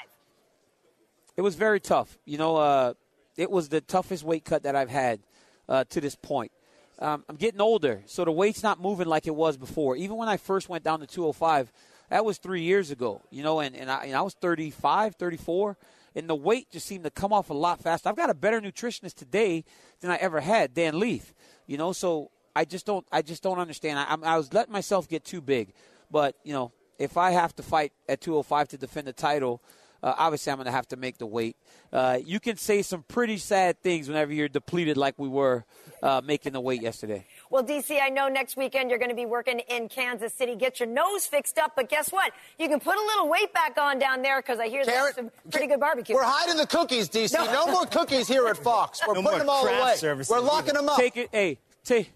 It 1.36 1.42
was 1.42 1.56
very 1.56 1.78
tough. 1.78 2.16
You 2.24 2.38
know, 2.38 2.56
uh, 2.56 2.94
it 3.36 3.50
was 3.50 3.68
the 3.68 3.82
toughest 3.82 4.24
weight 4.24 4.46
cut 4.46 4.62
that 4.62 4.74
I've 4.74 4.88
had 4.88 5.20
uh, 5.68 5.84
to 5.90 6.00
this 6.00 6.16
point. 6.16 6.52
Um, 6.98 7.22
I'm 7.28 7.36
getting 7.36 7.60
older, 7.60 8.02
so 8.06 8.24
the 8.24 8.32
weight's 8.32 8.62
not 8.62 8.80
moving 8.80 9.08
like 9.08 9.26
it 9.26 9.34
was 9.34 9.58
before. 9.58 9.94
Even 9.96 10.16
when 10.16 10.30
I 10.30 10.38
first 10.38 10.70
went 10.70 10.84
down 10.84 11.00
to 11.00 11.06
205, 11.06 11.70
that 12.08 12.24
was 12.24 12.38
three 12.38 12.62
years 12.62 12.90
ago, 12.90 13.20
you 13.30 13.42
know, 13.42 13.60
and, 13.60 13.76
and, 13.76 13.90
I, 13.90 14.04
and 14.04 14.14
I 14.14 14.22
was 14.22 14.32
35, 14.32 15.16
34 15.16 15.76
and 16.16 16.28
the 16.28 16.34
weight 16.34 16.70
just 16.70 16.86
seemed 16.86 17.04
to 17.04 17.10
come 17.10 17.32
off 17.32 17.50
a 17.50 17.54
lot 17.54 17.80
faster. 17.80 18.08
I've 18.08 18.16
got 18.16 18.30
a 18.30 18.34
better 18.34 18.60
nutritionist 18.60 19.14
today 19.14 19.64
than 20.00 20.10
I 20.10 20.16
ever 20.16 20.40
had, 20.40 20.74
Dan 20.74 20.98
Leith. 20.98 21.34
You 21.66 21.76
know, 21.76 21.92
so 21.92 22.30
I 22.56 22.64
just 22.64 22.86
don't, 22.86 23.06
I 23.12 23.20
just 23.22 23.42
don't 23.42 23.58
understand. 23.58 23.98
I, 23.98 24.16
I 24.32 24.36
was 24.38 24.52
letting 24.52 24.72
myself 24.72 25.08
get 25.08 25.24
too 25.24 25.42
big, 25.42 25.74
but 26.10 26.34
you 26.42 26.54
know, 26.54 26.72
if 26.98 27.18
I 27.18 27.32
have 27.32 27.54
to 27.56 27.62
fight 27.62 27.92
at 28.08 28.22
205 28.22 28.68
to 28.68 28.78
defend 28.78 29.06
the 29.06 29.12
title, 29.12 29.62
uh, 30.02 30.14
obviously 30.16 30.50
I'm 30.50 30.56
going 30.56 30.66
to 30.66 30.72
have 30.72 30.88
to 30.88 30.96
make 30.96 31.18
the 31.18 31.26
weight. 31.26 31.56
Uh, 31.92 32.18
you 32.24 32.40
can 32.40 32.56
say 32.56 32.80
some 32.80 33.02
pretty 33.02 33.36
sad 33.36 33.82
things 33.82 34.08
whenever 34.08 34.32
you're 34.32 34.48
depleted 34.48 34.96
like 34.96 35.18
we 35.18 35.28
were 35.28 35.64
uh, 36.02 36.22
making 36.24 36.54
the 36.54 36.60
weight 36.60 36.80
yesterday. 36.80 37.26
Well, 37.50 37.62
DC, 37.62 37.98
I 38.02 38.08
know 38.08 38.28
next 38.28 38.56
weekend 38.56 38.90
you're 38.90 38.98
going 38.98 39.10
to 39.10 39.16
be 39.16 39.26
working 39.26 39.60
in 39.68 39.88
Kansas 39.88 40.32
City. 40.32 40.56
Get 40.56 40.80
your 40.80 40.88
nose 40.88 41.26
fixed 41.26 41.58
up, 41.58 41.72
but 41.76 41.88
guess 41.88 42.10
what? 42.10 42.32
You 42.58 42.68
can 42.68 42.80
put 42.80 42.96
a 42.96 43.02
little 43.02 43.28
weight 43.28 43.52
back 43.52 43.78
on 43.78 43.98
down 43.98 44.22
there 44.22 44.40
because 44.40 44.58
I 44.58 44.68
hear 44.68 44.84
there's 44.84 45.14
some 45.14 45.30
pretty 45.50 45.68
good 45.68 45.80
barbecue. 45.80 46.14
We're 46.14 46.24
hiding 46.24 46.56
the 46.56 46.66
cookies, 46.66 47.08
DC. 47.08 47.34
No, 47.34 47.44
no 47.52 47.66
more 47.70 47.86
cookies 47.86 48.26
here 48.26 48.48
at 48.48 48.56
Fox. 48.56 49.00
We're 49.06 49.14
no 49.14 49.22
putting 49.22 49.40
them 49.40 49.48
all 49.48 49.66
away. 49.66 49.94
Services. 49.96 50.30
We're 50.30 50.40
locking 50.40 50.74
them 50.74 50.88
up. 50.88 50.98
Take 50.98 51.16
it, 51.16 51.28
hey, 51.32 51.58
take, 51.84 52.12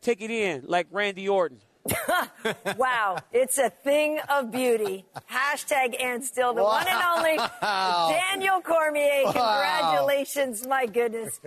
take 0.00 0.20
it 0.20 0.30
in 0.30 0.64
like 0.66 0.86
Randy 0.90 1.28
Orton. 1.28 1.58
wow, 2.76 3.16
it's 3.32 3.58
a 3.58 3.70
thing 3.70 4.20
of 4.28 4.50
beauty. 4.50 5.04
Hashtag 5.30 6.00
and 6.00 6.22
still 6.24 6.52
the 6.52 6.62
wow. 6.62 6.70
one 6.70 6.86
and 6.86 7.02
only 7.16 7.36
Daniel 7.62 8.60
Cormier. 8.60 9.24
Congratulations, 9.24 10.62
wow. 10.62 10.68
my 10.68 10.86
goodness. 10.86 11.40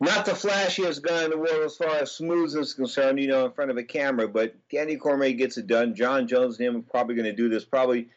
Not 0.00 0.26
the 0.26 0.32
flashiest 0.32 1.02
guy 1.02 1.24
in 1.24 1.30
the 1.30 1.38
world 1.38 1.64
as 1.64 1.76
far 1.76 1.96
as 1.96 2.10
smooth 2.10 2.54
is 2.56 2.74
concerned, 2.74 3.20
you 3.20 3.28
know, 3.28 3.46
in 3.46 3.52
front 3.52 3.70
of 3.70 3.76
a 3.76 3.82
camera, 3.84 4.28
but 4.28 4.54
Danny 4.68 4.96
Cormier 4.96 5.32
gets 5.32 5.56
it 5.56 5.66
done. 5.66 5.94
Jon 5.94 6.26
Jones 6.26 6.58
and 6.58 6.66
him 6.66 6.76
are 6.76 6.82
probably 6.82 7.14
going 7.14 7.24
to 7.26 7.32
do 7.32 7.48
this. 7.48 7.64
Probably, 7.64 8.08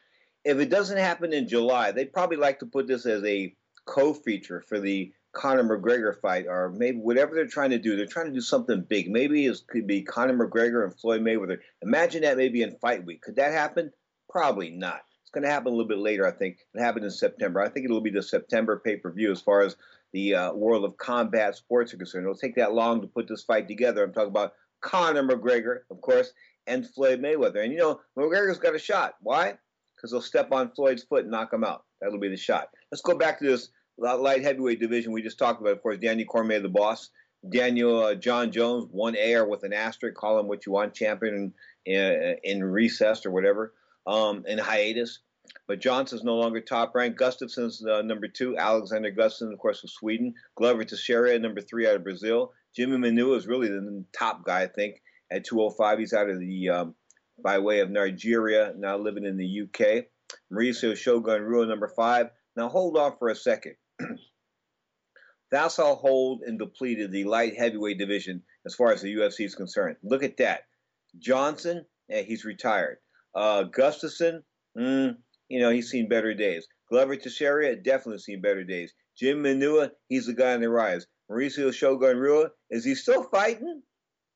if 0.44 0.58
it 0.58 0.70
doesn't 0.70 0.98
happen 0.98 1.34
in 1.34 1.48
July, 1.48 1.92
they'd 1.92 2.12
probably 2.12 2.38
like 2.38 2.60
to 2.60 2.66
put 2.66 2.88
this 2.88 3.06
as 3.06 3.24
a 3.24 3.56
co-feature 3.86 4.62
for 4.68 4.80
the 4.80 5.14
Conor 5.34 5.64
McGregor 5.64 6.20
fight, 6.20 6.48
or 6.48 6.70
maybe 6.72 6.98
whatever 6.98 7.36
they're 7.36 7.46
trying 7.46 7.70
to 7.70 7.78
do. 7.78 7.96
They're 7.96 8.08
trying 8.08 8.26
to 8.26 8.34
do 8.34 8.42
something 8.42 8.82
big. 8.82 9.10
Maybe 9.10 9.46
it 9.46 9.62
could 9.68 9.86
be 9.86 10.02
Conor 10.02 10.34
McGregor 10.34 10.84
and 10.84 10.94
Floyd 10.94 11.22
Mayweather. 11.22 11.60
Imagine 11.84 12.24
that 12.24 12.38
maybe 12.38 12.64
in 12.64 12.76
fight 12.78 13.06
week. 13.06 13.22
Could 13.22 13.36
that 13.36 13.54
happen? 13.54 13.92
Probably 14.30 14.72
not. 14.72 15.02
It's 15.22 15.30
going 15.32 15.44
to 15.44 15.50
happen 15.50 15.68
a 15.68 15.76
little 15.76 15.88
bit 15.88 16.00
later, 16.00 16.26
I 16.26 16.32
think. 16.32 16.58
It 16.74 16.82
happened 16.82 17.06
in 17.06 17.12
September. 17.12 17.62
I 17.62 17.70
think 17.70 17.86
it'll 17.86 18.02
be 18.02 18.10
the 18.10 18.24
September 18.24 18.82
pay 18.84 18.96
per 18.96 19.12
view 19.12 19.32
as 19.32 19.42
far 19.42 19.62
as 19.62 19.76
the 20.18 20.34
uh, 20.34 20.54
world 20.54 20.84
of 20.84 20.98
combat 20.98 21.56
sports 21.56 21.94
are 21.94 21.98
concerned. 21.98 22.24
It'll 22.24 22.36
take 22.36 22.56
that 22.56 22.74
long 22.74 23.02
to 23.02 23.08
put 23.08 23.28
this 23.28 23.44
fight 23.44 23.68
together. 23.68 24.04
I'm 24.04 24.12
talking 24.12 24.30
about 24.30 24.54
Conor 24.82 25.22
McGregor, 25.22 25.82
of 25.92 26.02
course, 26.02 26.34
and 26.66 26.90
Floyd 26.90 27.22
Mayweather. 27.22 27.64
And 27.64 27.72
you 27.72 27.78
know, 27.78 28.00
McGregor's 28.18 28.58
got 28.58 28.74
a 28.74 28.80
shot. 28.80 29.14
Why? 29.22 29.54
Because 29.96 30.12
he'll 30.12 30.22
step 30.22 30.52
on 30.52 30.72
Floyd's 30.72 31.04
foot 31.04 31.22
and 31.22 31.32
knock 31.32 31.54
him 31.54 31.64
out. 31.64 31.84
That'll 32.02 32.18
be 32.18 32.30
the 32.30 32.38
shot. 32.38 32.70
Let's 32.92 33.04
go 33.04 33.16
back 33.16 33.38
to 33.38 33.46
this 33.46 33.70
light 34.00 34.42
heavyweight 34.42 34.80
division 34.80 35.12
we 35.12 35.22
just 35.22 35.38
talked 35.38 35.62
about. 35.62 35.74
Of 35.74 35.84
course, 35.84 36.00
Daniel 36.00 36.28
Cormier, 36.28 36.62
the 36.62 36.70
boss. 36.70 37.12
Daniel 37.48 38.04
uh, 38.04 38.16
Jon 38.16 38.52
Jones, 38.52 38.88
one 38.90 39.16
air 39.16 39.46
with 39.46 39.64
an 39.64 39.72
asterisk, 39.72 40.16
call 40.16 40.40
him 40.40 40.48
what 40.48 40.66
you 40.66 40.72
want, 40.72 40.96
champion 40.96 41.54
in, 41.86 41.94
in, 41.94 42.36
in 42.44 42.64
recess 42.64 43.24
or 43.24 43.32
whatever, 43.32 43.76
um, 44.08 44.44
in 44.48 44.58
hiatus. 44.58 45.20
But 45.68 45.80
Johnson's 45.80 46.24
no 46.24 46.36
longer 46.36 46.62
top 46.62 46.94
ranked. 46.96 47.20
Gustafsson's 47.20 47.86
uh, 47.86 48.02
number 48.02 48.28
two. 48.28 48.58
Alexander 48.58 49.12
Gustafsson, 49.12 49.54
of 49.54 49.60
course, 49.60 49.82
from 49.82 49.90
Sweden. 49.90 50.34
Glover 50.56 50.84
Teixeira, 50.84 51.38
number 51.40 51.62
three 51.62 51.88
out 51.88 51.96
of 51.96 52.04
Brazil. 52.04 52.54
Jimmy 52.76 52.98
Manuwa 52.98 53.38
is 53.38 53.48
really 53.48 53.70
the 53.70 54.06
top 54.18 54.46
guy, 54.46 54.62
I 54.62 54.68
think, 54.68 55.02
at 55.32 55.46
205. 55.46 56.00
He's 56.00 56.14
out 56.14 56.30
of 56.30 56.40
the 56.40 56.70
um, 56.70 56.96
by 57.42 57.60
way 57.60 57.80
of 57.80 57.90
Nigeria, 57.90 58.74
now 58.78 58.98
living 58.98 59.26
in 59.26 59.38
the 59.38 59.62
UK. 59.64 60.06
Mauricio 60.52 60.96
Shogun 60.96 61.42
Rua, 61.42 61.66
number 61.66 61.92
five. 61.96 62.30
Now 62.56 62.70
hold 62.70 62.98
on 62.98 63.16
for 63.18 63.30
a 63.30 63.36
second. 63.36 63.76
That's 65.52 65.80
all 65.80 65.96
hold 65.96 66.42
and 66.42 66.60
depleted 66.60 67.12
the 67.12 67.24
light 67.24 67.58
heavyweight 67.58 67.98
division 67.98 68.44
as 68.66 68.76
far 68.76 68.92
as 68.92 69.02
the 69.02 69.16
UFC 69.16 69.46
is 69.46 69.56
concerned. 69.56 69.96
Look 70.04 70.24
at 70.24 70.38
that. 70.38 70.62
Johnson, 71.18 71.86
eh, 72.10 72.24
he's 72.24 72.44
retired. 72.44 72.98
Uh, 73.34 73.64
Gustafsson, 73.64 74.42
mm, 74.78 75.16
you 75.50 75.60
know, 75.60 75.70
he's 75.70 75.90
seen 75.90 76.10
better 76.10 76.34
days. 76.34 76.68
Glover 76.90 77.16
Teixeira, 77.16 77.76
definitely 77.76 78.20
seen 78.20 78.42
better 78.42 78.64
days. 78.64 78.94
Jim 79.18 79.44
Manuwa, 79.44 79.92
he's 80.08 80.28
the 80.28 80.34
guy 80.34 80.54
on 80.54 80.62
the 80.62 80.70
rise. 80.70 81.06
Mauricio 81.30 81.74
Shogun 81.74 82.18
Rua, 82.18 82.52
is 82.70 82.86
he 82.86 82.96
still 82.96 83.24
fighting? 83.24 83.82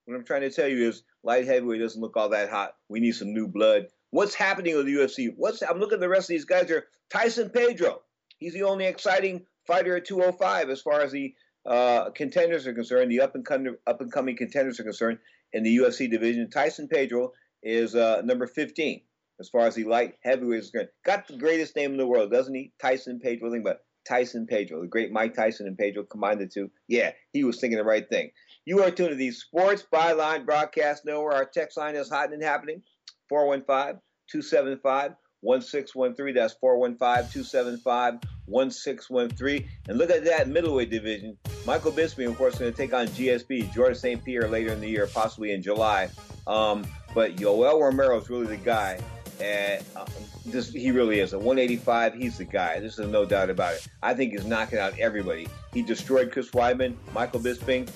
What 0.06 0.16
I'm 0.16 0.26
trying 0.26 0.42
to 0.42 0.52
tell 0.52 0.68
you 0.68 0.90
is 0.90 1.04
light 1.24 1.46
heavyweight 1.46 1.80
doesn't 1.80 2.02
look 2.02 2.18
all 2.18 2.30
that 2.30 2.50
hot. 2.50 2.74
We 2.90 3.00
need 3.00 3.14
some 3.14 3.34
new 3.34 3.48
blood. 3.48 3.88
What's 4.10 4.36
happening 4.36 4.76
with 4.76 4.88
the 4.88 4.96
UFC? 4.96 5.34
What's 5.36 5.62
I'm 5.62 5.80
looking 5.80 5.96
at 5.96 6.00
the 6.02 6.10
rest 6.10 6.26
of 6.26 6.34
these 6.34 6.46
guys 6.46 6.68
here. 6.68 6.88
Tyson 7.10 7.50
Pedro, 7.50 8.02
he's 8.40 8.54
the 8.54 8.64
only 8.64 8.86
exciting 8.86 9.46
fighter 9.68 9.98
at 9.98 10.06
205 10.06 10.70
as 10.70 10.82
far 10.82 11.02
as 11.02 11.12
the 11.12 11.34
uh, 11.66 12.10
contenders 12.12 12.68
are 12.68 12.74
concerned. 12.74 13.12
The 13.12 13.22
up 13.22 13.36
and 13.36 13.48
up 13.88 14.02
and 14.02 14.12
coming 14.12 14.36
contenders 14.36 14.80
are 14.80 14.84
concerned 14.84 15.20
in 15.54 15.64
the 15.64 15.78
UFC 15.78 16.10
division. 16.10 16.50
Tyson 16.50 16.88
Pedro 16.88 17.32
is 17.64 17.96
uh, 17.96 18.22
number 18.24 18.48
15. 18.48 19.02
As 19.42 19.50
far 19.50 19.66
as 19.68 19.76
the 19.76 19.84
light 19.84 20.14
heavyweight 20.24 20.60
is 20.60 20.70
concerned. 20.70 20.90
Got 21.04 21.28
the 21.28 21.36
greatest 21.36 21.76
name 21.76 21.92
in 21.92 21.98
the 21.98 22.08
world, 22.08 22.32
doesn't 22.32 22.54
he? 22.54 22.72
Tyson 22.80 23.20
Pedro, 23.20 23.52
think 23.52 23.66
about 23.66 23.80
Tyson 24.08 24.48
Pedro, 24.48 24.82
the 24.82 24.88
great 24.88 25.12
Mike 25.12 25.34
Tyson 25.34 25.68
and 25.68 25.78
Pedro 25.78 26.04
combined 26.04 26.40
the 26.40 26.48
two. 26.48 26.72
Yeah, 26.88 27.12
he 27.34 27.44
was 27.44 27.60
thinking 27.60 27.78
the 27.78 27.84
right 27.84 28.08
thing. 28.08 28.32
You 28.66 28.84
are 28.84 28.92
tuned 28.92 29.10
to 29.10 29.16
the 29.16 29.32
Sports 29.32 29.86
Byline 29.92 30.46
broadcast. 30.46 31.04
Nowhere 31.06 31.34
our 31.34 31.46
text 31.46 31.78
line 31.78 31.96
is 31.96 32.10
hot 32.10 32.32
and 32.32 32.42
happening. 32.44 32.84
415 33.30 34.00
275 34.30 35.14
1613. 35.42 36.36
That's 36.36 36.54
415 36.54 37.32
275 37.32 38.20
1613. 38.46 39.70
And 39.88 39.98
look 39.98 40.12
at 40.12 40.24
that 40.26 40.48
middleweight 40.48 40.92
division. 40.92 41.38
Michael 41.66 41.92
Bisping, 41.92 42.30
of 42.30 42.38
course, 42.38 42.56
is 42.56 42.60
going 42.60 42.72
to 42.72 42.78
take 42.78 42.94
on 42.94 43.08
GSP, 43.08 43.74
George 43.74 43.98
St. 43.98 44.24
Pierre, 44.24 44.48
later 44.48 44.72
in 44.72 44.82
the 44.82 44.90
year, 44.90 45.08
possibly 45.08 45.52
in 45.54 45.62
July. 45.62 46.10
Um, 46.48 46.86
but 47.14 47.36
Yoel 47.38 47.82
Romero 47.82 48.20
is 48.20 48.30
really 48.30 48.48
the 48.48 48.58
guy. 48.58 49.00
And 49.42 49.84
uh, 49.96 50.06
this, 50.46 50.72
he 50.72 50.92
really 50.92 51.20
is. 51.20 51.34
a 51.34 51.38
185, 51.38 52.14
he's 52.14 52.38
the 52.38 52.46
guy. 52.46 52.80
This 52.80 53.00
is 53.00 53.08
no 53.08 53.26
doubt 53.26 53.50
about 53.50 53.74
it. 53.74 53.88
I 54.04 54.14
think 54.14 54.34
he's 54.34 54.46
knocking 54.46 54.80
out 54.80 54.98
everybody. 55.00 55.48
He 55.74 55.82
destroyed 55.82 56.32
Chris 56.32 56.52
Weidman, 56.52 56.96
Michael 57.14 57.40
Bisping. 57.40 57.90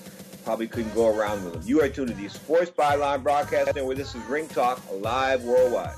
Probably 0.44 0.68
couldn't 0.68 0.94
go 0.94 1.08
around 1.16 1.44
with 1.44 1.54
him. 1.54 1.62
You 1.64 1.82
are 1.82 1.88
tuned 1.88 2.08
to 2.08 2.14
the 2.14 2.28
Sports 2.28 2.70
Byline 2.70 3.22
broadcast, 3.22 3.74
where 3.74 3.96
this 3.96 4.14
is 4.14 4.22
Ring 4.24 4.48
Talk, 4.48 4.80
live 5.00 5.42
worldwide. 5.44 5.94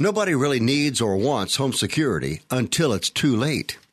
Nobody 0.00 0.32
really 0.32 0.60
needs 0.60 1.00
or 1.00 1.16
wants 1.16 1.56
home 1.56 1.72
security 1.72 2.42
until 2.52 2.92
it's 2.92 3.10
too 3.10 3.34
late. 3.34 3.78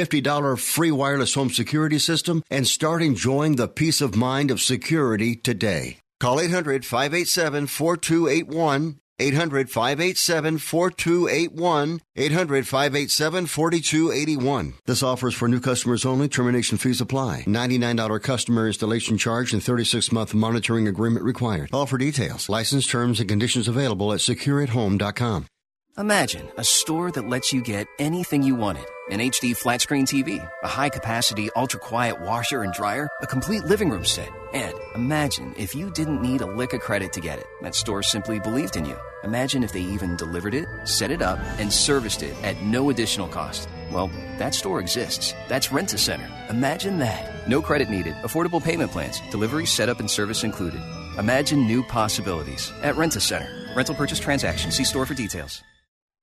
$50 0.00 0.58
free 0.58 0.90
wireless 0.90 1.34
home 1.34 1.50
security 1.50 1.98
system 1.98 2.42
and 2.50 2.66
start 2.66 3.02
enjoying 3.02 3.56
the 3.56 3.68
peace 3.68 4.00
of 4.00 4.16
mind 4.16 4.50
of 4.50 4.60
security 4.60 5.36
today. 5.36 5.98
Call 6.20 6.40
800 6.40 6.86
587 6.86 7.66
4281. 7.66 8.96
800 9.18 9.70
587 9.70 10.58
4281. 10.58 12.00
800 12.16 12.66
587 12.66 13.46
4281. 13.46 14.74
This 14.86 15.02
offer 15.02 15.28
is 15.28 15.34
for 15.34 15.48
new 15.48 15.60
customers 15.60 16.06
only. 16.06 16.28
Termination 16.28 16.78
fees 16.78 17.02
apply. 17.02 17.44
$99 17.46 18.22
customer 18.22 18.66
installation 18.66 19.18
charge 19.18 19.52
and 19.52 19.62
36 19.62 20.12
month 20.12 20.32
monitoring 20.32 20.88
agreement 20.88 21.24
required. 21.24 21.68
All 21.74 21.86
for 21.86 21.98
details. 21.98 22.48
License 22.48 22.86
terms 22.86 23.20
and 23.20 23.28
conditions 23.28 23.68
available 23.68 24.12
at 24.14 24.20
secureathome.com. 24.20 25.46
Imagine 26.00 26.48
a 26.56 26.64
store 26.64 27.10
that 27.10 27.28
lets 27.28 27.52
you 27.52 27.60
get 27.60 27.86
anything 27.98 28.42
you 28.42 28.54
wanted 28.54 28.86
an 29.10 29.18
HD 29.18 29.54
flat 29.54 29.80
screen 29.80 30.06
TV, 30.06 30.48
a 30.62 30.68
high 30.68 30.88
capacity, 30.88 31.50
ultra 31.56 31.80
quiet 31.80 32.20
washer 32.20 32.62
and 32.62 32.72
dryer, 32.72 33.08
a 33.20 33.26
complete 33.26 33.64
living 33.64 33.90
room 33.90 34.04
set. 34.04 34.30
And 34.54 34.72
imagine 34.94 35.52
if 35.58 35.74
you 35.74 35.90
didn't 35.90 36.22
need 36.22 36.42
a 36.42 36.46
lick 36.46 36.72
of 36.72 36.80
credit 36.80 37.12
to 37.14 37.20
get 37.20 37.40
it. 37.40 37.46
That 37.60 37.74
store 37.74 38.04
simply 38.04 38.38
believed 38.38 38.76
in 38.76 38.84
you. 38.84 38.96
Imagine 39.24 39.64
if 39.64 39.72
they 39.72 39.80
even 39.80 40.14
delivered 40.14 40.54
it, 40.54 40.66
set 40.84 41.10
it 41.10 41.22
up, 41.22 41.40
and 41.58 41.72
serviced 41.72 42.22
it 42.22 42.36
at 42.44 42.62
no 42.62 42.90
additional 42.90 43.26
cost. 43.26 43.68
Well, 43.92 44.12
that 44.38 44.54
store 44.54 44.78
exists. 44.78 45.34
That's 45.48 45.72
Rent 45.72 45.92
a 45.92 45.98
Center. 45.98 46.30
Imagine 46.48 46.98
that. 47.00 47.48
No 47.48 47.60
credit 47.60 47.90
needed, 47.90 48.14
affordable 48.22 48.62
payment 48.62 48.92
plans, 48.92 49.20
delivery, 49.32 49.66
setup, 49.66 49.98
and 49.98 50.10
service 50.10 50.44
included. 50.44 50.80
Imagine 51.18 51.66
new 51.66 51.82
possibilities 51.82 52.72
at 52.84 52.96
Rent 52.96 53.16
a 53.16 53.20
Center. 53.20 53.50
Rental 53.74 53.96
purchase 53.96 54.20
transaction. 54.20 54.70
See 54.70 54.84
store 54.84 55.04
for 55.04 55.14
details. 55.14 55.64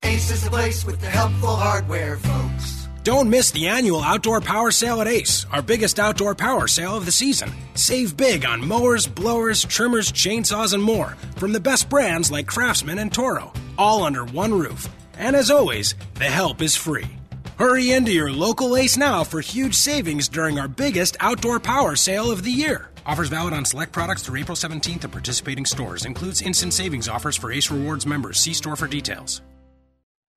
Ace 0.04 0.32
is 0.32 0.44
the 0.44 0.50
place 0.50 0.86
with 0.86 1.00
the 1.02 1.08
helpful 1.08 1.56
hardware, 1.56 2.18
folks. 2.18 2.88
Don't 3.04 3.30
miss 3.30 3.52
the 3.52 3.68
annual 3.68 4.02
outdoor 4.02 4.42
power 4.42 4.72
sale 4.72 5.02
at 5.02 5.08
Ace, 5.08 5.46
our 5.52 5.62
biggest 5.62 6.00
outdoor 6.00 6.36
power 6.36 6.68
sale 6.68 6.96
of 6.96 7.06
the 7.06 7.12
season. 7.12 7.52
Save 7.76 8.18
big 8.18 8.46
on 8.46 8.68
mowers, 8.68 9.08
blowers, 9.08 9.64
trimmers, 9.64 10.12
chainsaws, 10.12 10.74
and 10.74 10.84
more 10.84 11.16
from 11.38 11.54
the 11.54 11.60
best 11.60 11.90
brands 11.90 12.30
like 12.32 12.48
Craftsman 12.48 13.00
and 13.00 13.14
Toro, 13.14 13.54
all 13.78 14.04
under 14.04 14.26
one 14.26 14.54
roof. 14.54 14.88
And 15.18 15.36
as 15.36 15.50
always, 15.50 15.96
the 16.16 16.26
help 16.26 16.62
is 16.62 16.76
free. 16.76 17.08
Hurry 17.58 17.92
into 17.92 18.12
your 18.12 18.32
local 18.32 18.76
Ace 18.76 18.98
now 18.98 19.24
for 19.24 19.42
huge 19.42 19.74
savings 19.76 20.28
during 20.28 20.60
our 20.60 20.68
biggest 20.68 21.18
outdoor 21.20 21.60
power 21.60 21.96
sale 21.96 22.30
of 22.30 22.44
the 22.44 22.52
year. 22.52 22.90
Offers 23.06 23.30
valid 23.30 23.54
on 23.54 23.66
select 23.66 23.94
products 23.94 24.22
through 24.22 24.40
April 24.40 24.56
17th 24.56 25.06
at 25.06 25.12
participating 25.12 25.66
stores. 25.66 26.06
Includes 26.06 26.42
instant 26.42 26.74
savings 26.74 27.08
offers 27.08 27.36
for 27.38 27.52
Ace 27.52 27.72
Rewards 27.72 28.06
members. 28.06 28.40
See 28.40 28.54
store 28.54 28.76
for 28.76 28.88
details. 28.88 29.42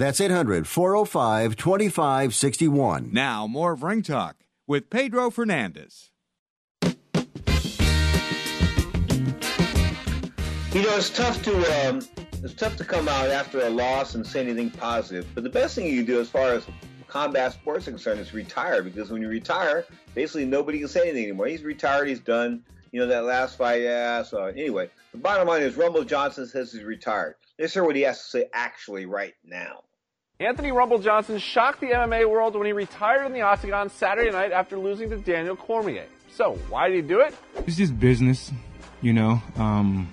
That's 0.00 0.18
800 0.18 0.66
405 0.66 1.56
2561. 1.56 3.12
Now, 3.12 3.46
more 3.46 3.72
of 3.72 3.82
Ring 3.82 4.00
Talk 4.00 4.36
with 4.66 4.88
Pedro 4.88 5.28
Fernandez. 5.28 6.10
You 6.82 6.92
know, 10.82 10.96
it's 10.96 11.10
tough 11.10 11.42
to 11.42 11.86
um, 11.86 12.00
it's 12.42 12.54
tough 12.54 12.78
to 12.78 12.84
come 12.84 13.08
out 13.08 13.28
after 13.28 13.60
a 13.60 13.68
loss 13.68 14.14
and 14.14 14.26
say 14.26 14.40
anything 14.40 14.70
positive. 14.70 15.26
But 15.34 15.44
the 15.44 15.50
best 15.50 15.74
thing 15.74 15.84
you 15.84 15.96
can 15.96 16.06
do, 16.06 16.18
as 16.18 16.30
far 16.30 16.54
as 16.54 16.64
combat 17.06 17.52
sports 17.52 17.86
are 17.86 17.90
concerned, 17.90 18.20
is 18.20 18.32
retire 18.32 18.82
because 18.82 19.10
when 19.10 19.20
you 19.20 19.28
retire, 19.28 19.84
basically 20.14 20.46
nobody 20.46 20.78
can 20.78 20.88
say 20.88 21.02
anything 21.02 21.24
anymore. 21.24 21.48
He's 21.48 21.62
retired. 21.62 22.08
He's 22.08 22.20
done. 22.20 22.62
You 22.92 23.00
know 23.00 23.06
that 23.06 23.24
last 23.24 23.58
fight, 23.58 23.82
yeah. 23.82 24.22
So 24.22 24.46
anyway, 24.46 24.88
the 25.12 25.18
bottom 25.18 25.46
line 25.46 25.60
is 25.60 25.76
Rumble 25.76 26.04
Johnson 26.04 26.46
says 26.46 26.72
he's 26.72 26.84
retired. 26.84 27.34
Let's 27.58 27.74
hear 27.74 27.84
what 27.84 27.96
he 27.96 28.02
has 28.02 28.16
to 28.22 28.24
say 28.24 28.46
actually 28.54 29.04
right 29.04 29.34
now. 29.44 29.82
Anthony 30.40 30.72
Rumble 30.72 30.98
Johnson 30.98 31.38
shocked 31.38 31.80
the 31.82 31.88
MMA 31.88 32.28
world 32.28 32.56
when 32.56 32.64
he 32.64 32.72
retired 32.72 33.26
in 33.26 33.32
the 33.32 33.42
Octagon 33.42 33.90
Saturday 33.90 34.30
night 34.30 34.52
after 34.52 34.78
losing 34.78 35.10
to 35.10 35.18
Daniel 35.18 35.54
Cormier. 35.54 36.06
So, 36.32 36.54
why 36.70 36.88
did 36.88 36.96
he 36.96 37.02
do 37.02 37.20
it? 37.20 37.34
It's 37.66 37.76
just 37.76 38.00
business, 38.00 38.50
you 39.02 39.12
know. 39.12 39.42
Um, 39.56 40.10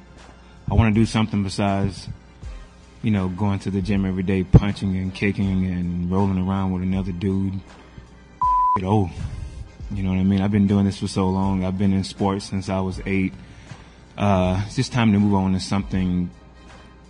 I 0.70 0.74
want 0.74 0.94
to 0.94 1.00
do 1.00 1.06
something 1.06 1.44
besides, 1.44 2.10
you 3.02 3.12
know, 3.12 3.30
going 3.30 3.60
to 3.60 3.72
the 3.72 3.82
gym 3.82 4.06
every 4.06 4.24
day, 4.24 4.44
punching 4.44 4.98
and 4.98 5.14
kicking 5.14 5.66
and 5.66 6.12
rolling 6.12 6.38
around 6.38 6.74
with 6.74 6.84
another 6.84 7.14
dude. 7.14 7.54
Oh, 8.84 9.10
you 9.92 10.04
know 10.04 10.10
what 10.10 10.20
I 10.20 10.24
mean? 10.24 10.42
I've 10.42 10.52
been 10.52 10.68
doing 10.68 10.84
this 10.84 11.00
for 11.00 11.08
so 11.08 11.30
long. 11.30 11.64
I've 11.64 11.78
been 11.78 11.94
in 11.94 12.04
sports 12.04 12.46
since 12.46 12.68
I 12.68 12.82
was 12.82 13.00
eight. 13.06 13.34
Uh, 14.18 14.62
it's 14.66 14.76
just 14.76 14.92
time 14.92 15.14
to 15.14 15.20
move 15.20 15.36
on 15.36 15.54
to 15.54 15.60
something 15.62 16.30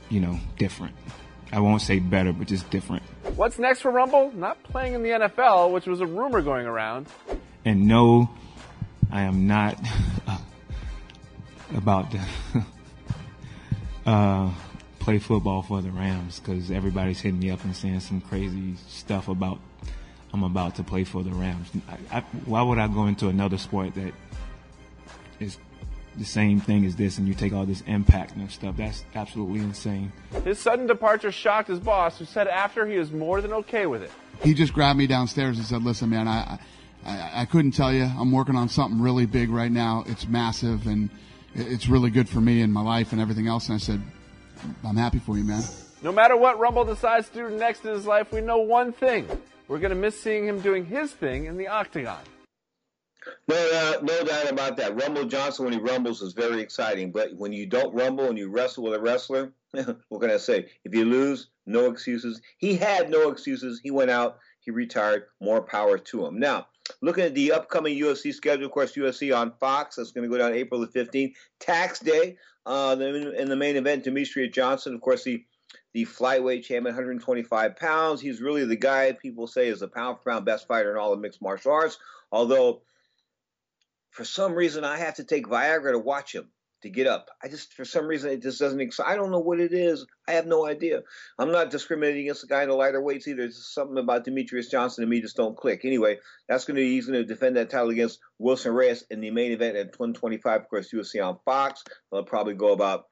you 0.10 0.20
know, 0.20 0.40
different. 0.58 0.96
I 1.52 1.60
won't 1.60 1.82
say 1.82 2.00
better, 2.00 2.34
but 2.34 2.48
just 2.48 2.70
different. 2.70 3.04
What's 3.36 3.58
next 3.60 3.82
for 3.82 3.92
Rumble? 3.92 4.32
Not 4.34 4.62
playing 4.64 4.94
in 4.94 5.04
the 5.04 5.10
NFL, 5.10 5.72
which 5.72 5.86
was 5.86 6.02
a 6.02 6.06
rumor 6.06 6.42
going 6.42 6.66
around. 6.66 7.08
And 7.64 7.88
no, 7.88 8.30
I 9.12 9.22
am 9.22 9.48
not 9.48 9.80
about 11.76 12.12
to 12.12 12.22
uh, 14.06 14.52
play 15.00 15.20
football 15.20 15.62
for 15.62 15.82
the 15.82 15.92
Rams 15.92 16.40
because 16.40 16.72
everybody's 16.72 17.22
hitting 17.22 17.40
me 17.40 17.52
up 17.52 17.64
and 17.64 17.76
saying 17.76 18.02
some 18.02 18.22
crazy 18.22 18.76
stuff 18.88 19.28
about 19.28 19.60
I'm 20.34 20.44
about 20.44 20.76
to 20.76 20.84
play 20.84 21.04
for 21.04 21.24
the 21.24 21.32
Rams. 21.32 21.70
I, 21.88 22.18
I, 22.18 22.22
why 22.46 22.62
would 22.62 22.78
I 22.78 22.88
go 22.88 23.06
into 23.06 23.30
another 23.30 23.58
sport 23.58 23.96
that 23.96 24.14
is 25.40 25.58
the 26.18 26.26
same 26.26 26.60
thing 26.60 26.86
as 26.86 26.96
this 26.96 27.18
and 27.18 27.28
you 27.28 27.34
take 27.34 27.54
all 27.54 27.66
this 27.66 27.82
impact 27.88 28.36
and 28.36 28.50
stuff? 28.52 28.78
That's 28.78 29.06
absolutely 29.16 29.60
insane. 29.60 30.12
His 30.44 30.60
sudden 30.60 30.88
departure 30.88 31.32
shocked 31.32 31.68
his 31.68 31.80
boss, 31.80 32.18
who 32.20 32.26
said 32.26 32.48
after 32.48 32.86
he 32.86 32.98
was 32.98 33.12
more 33.12 33.42
than 33.42 33.54
okay 33.54 33.86
with 33.86 34.04
it. 34.04 34.12
He 34.42 34.54
just 34.54 34.74
grabbed 34.74 35.00
me 35.00 35.08
downstairs 35.08 35.58
and 35.58 35.66
said, 35.66 35.84
"Listen, 35.84 36.10
man, 36.10 36.28
I, 36.28 36.60
I, 37.06 37.32
I 37.42 37.46
couldn't 37.46 37.72
tell 37.72 37.92
you. 37.92 38.04
I'm 38.04 38.32
working 38.32 38.56
on 38.56 38.70
something 38.70 39.02
really 39.02 39.26
big 39.26 39.50
right 39.50 39.72
now. 39.72 40.04
It's 40.08 40.28
massive 40.28 40.88
and 40.88 41.10
it's 41.56 41.88
really 41.88 42.10
good 42.10 42.30
for 42.30 42.42
me 42.42 42.62
and 42.62 42.72
my 42.72 42.82
life 42.82 43.12
and 43.12 43.22
everything 43.22 43.48
else." 43.48 43.68
And 43.68 43.76
I 43.76 43.80
said, 43.80 44.02
"I'm 44.84 44.98
happy 44.98 45.20
for 45.20 45.38
you, 45.38 45.44
man." 45.44 45.64
No 46.04 46.12
matter 46.12 46.38
what 46.38 46.60
Rumble 46.60 46.86
decides 46.86 47.28
to 47.30 47.50
do 47.50 47.50
next 47.50 47.84
in 47.84 47.92
his 47.92 48.06
life, 48.06 48.32
we 48.32 48.42
know 48.42 48.60
one 48.60 48.92
thing. 48.94 49.28
We're 49.68 49.80
going 49.80 49.90
to 49.90 49.96
miss 49.96 50.20
seeing 50.20 50.48
him 50.48 50.62
doing 50.62 50.86
his 50.86 51.12
thing 51.12 51.46
in 51.46 51.58
the 51.58 51.68
octagon. 51.68 52.20
No, 53.48 54.00
no 54.02 54.24
doubt 54.24 54.52
about 54.52 54.78
that. 54.78 55.02
Rumble 55.02 55.26
Johnson, 55.26 55.66
when 55.66 55.74
he 55.74 55.80
rumbles, 55.80 56.22
is 56.22 56.34
very 56.34 56.62
exciting. 56.62 57.12
But 57.12 57.36
when 57.36 57.54
you 57.54 57.66
don't 57.66 57.94
rumble 57.94 58.26
and 58.26 58.38
you 58.38 58.50
wrestle 58.50 58.84
with 58.84 58.94
a 58.94 59.00
wrestler, 59.00 59.54
what 59.72 60.22
can 60.22 60.32
I 60.32 60.38
say? 60.38 60.68
If 60.84 60.94
you 60.94 61.06
lose, 61.06 61.50
no 61.66 61.90
excuses. 61.90 62.42
He 62.58 62.76
had 62.76 63.10
no 63.10 63.30
excuses. 63.30 63.80
He 63.82 63.92
went 63.92 64.12
out. 64.12 64.40
He 64.60 64.72
retired. 64.72 65.26
More 65.42 65.62
power 65.62 65.98
to 65.98 66.26
him. 66.26 66.40
Now, 66.40 66.68
looking 67.02 67.24
at 67.24 67.36
the 67.36 67.52
upcoming 67.52 67.98
UFC 67.98 68.34
schedule, 68.34 68.66
of 68.66 68.72
course, 68.72 68.94
UFC 68.96 69.36
on 69.36 69.54
Fox. 69.60 69.96
That's 69.96 70.12
going 70.12 70.30
to 70.30 70.36
go 70.36 70.42
down 70.42 70.54
April 70.54 70.82
the 70.82 70.88
15th. 70.88 71.34
Tax 71.60 72.00
day. 72.00 72.38
Uh, 72.66 72.98
in 73.00 73.48
the 73.48 73.56
main 73.56 73.78
event, 73.78 74.04
Demetrious 74.04 74.52
Johnson, 74.52 74.94
of 74.94 75.02
course, 75.02 75.24
the 75.24 75.44
the 75.94 76.06
flyweight 76.06 76.64
champion, 76.64 76.96
125 76.96 77.76
pounds. 77.76 78.22
He's 78.22 78.42
really 78.42 78.66
the 78.66 78.76
guy 78.76 79.14
people 79.14 79.48
say 79.48 79.68
is 79.68 79.80
the 79.80 79.88
pound 79.88 80.18
for 80.18 80.32
pound 80.32 80.46
best 80.46 80.68
fighter 80.68 80.92
in 80.92 80.98
all 80.98 81.14
of 81.14 81.20
mixed 81.20 81.42
martial 81.42 81.72
arts. 81.72 81.98
Although, 82.32 82.82
for 84.18 84.26
some 84.26 84.56
reason, 84.56 84.84
I 84.84 84.98
have 84.98 85.14
to 85.18 85.24
take 85.24 85.46
Viagra 85.46 85.92
to 85.92 86.00
watch 86.00 86.34
him 86.34 86.50
to 86.82 86.90
get 86.90 87.06
up. 87.06 87.30
I 87.44 87.50
just, 87.50 87.76
for 87.76 87.86
some 87.86 88.08
reason, 88.08 88.32
it 88.32 88.42
just 88.42 88.60
doesn't. 88.60 89.00
I 89.06 89.16
don't 89.16 89.30
know 89.30 89.38
what 89.38 89.60
it 89.60 89.74
is. 89.74 90.08
I 90.28 90.32
have 90.32 90.48
no 90.48 90.66
idea. 90.66 91.04
I'm 91.38 91.52
not 91.52 91.70
discriminating 91.70 92.24
against 92.24 92.42
the 92.42 92.48
guy 92.48 92.64
in 92.64 92.70
the 92.70 92.74
lighter 92.74 93.00
weights 93.00 93.28
either. 93.28 93.44
It's 93.44 93.72
something 93.72 94.00
about 94.00 94.26
Demetrious 94.26 94.72
Johnson 94.72 95.04
and 95.04 95.12
me 95.12 95.22
just 95.22 95.38
don't 95.38 95.56
click. 95.56 95.82
Anyway, 95.86 96.18
that's 96.50 96.66
going 96.66 96.78
to 96.78 96.84
he's 96.84 97.06
going 97.06 97.22
to 97.22 97.28
defend 97.28 97.58
that 97.58 97.70
title 97.70 97.92
against 97.92 98.20
Wilson 98.40 98.74
Reis 98.74 99.04
in 99.12 99.22
the 99.22 99.30
main 99.30 99.52
event 99.52 99.78
at 99.78 100.00
125. 100.00 100.62
Of 100.62 100.68
course, 100.68 100.92
UFC 100.92 101.24
on 101.24 101.38
Fox. 101.46 101.84
They'll 102.12 102.24
probably 102.24 102.56
go 102.56 102.74
about 102.74 103.06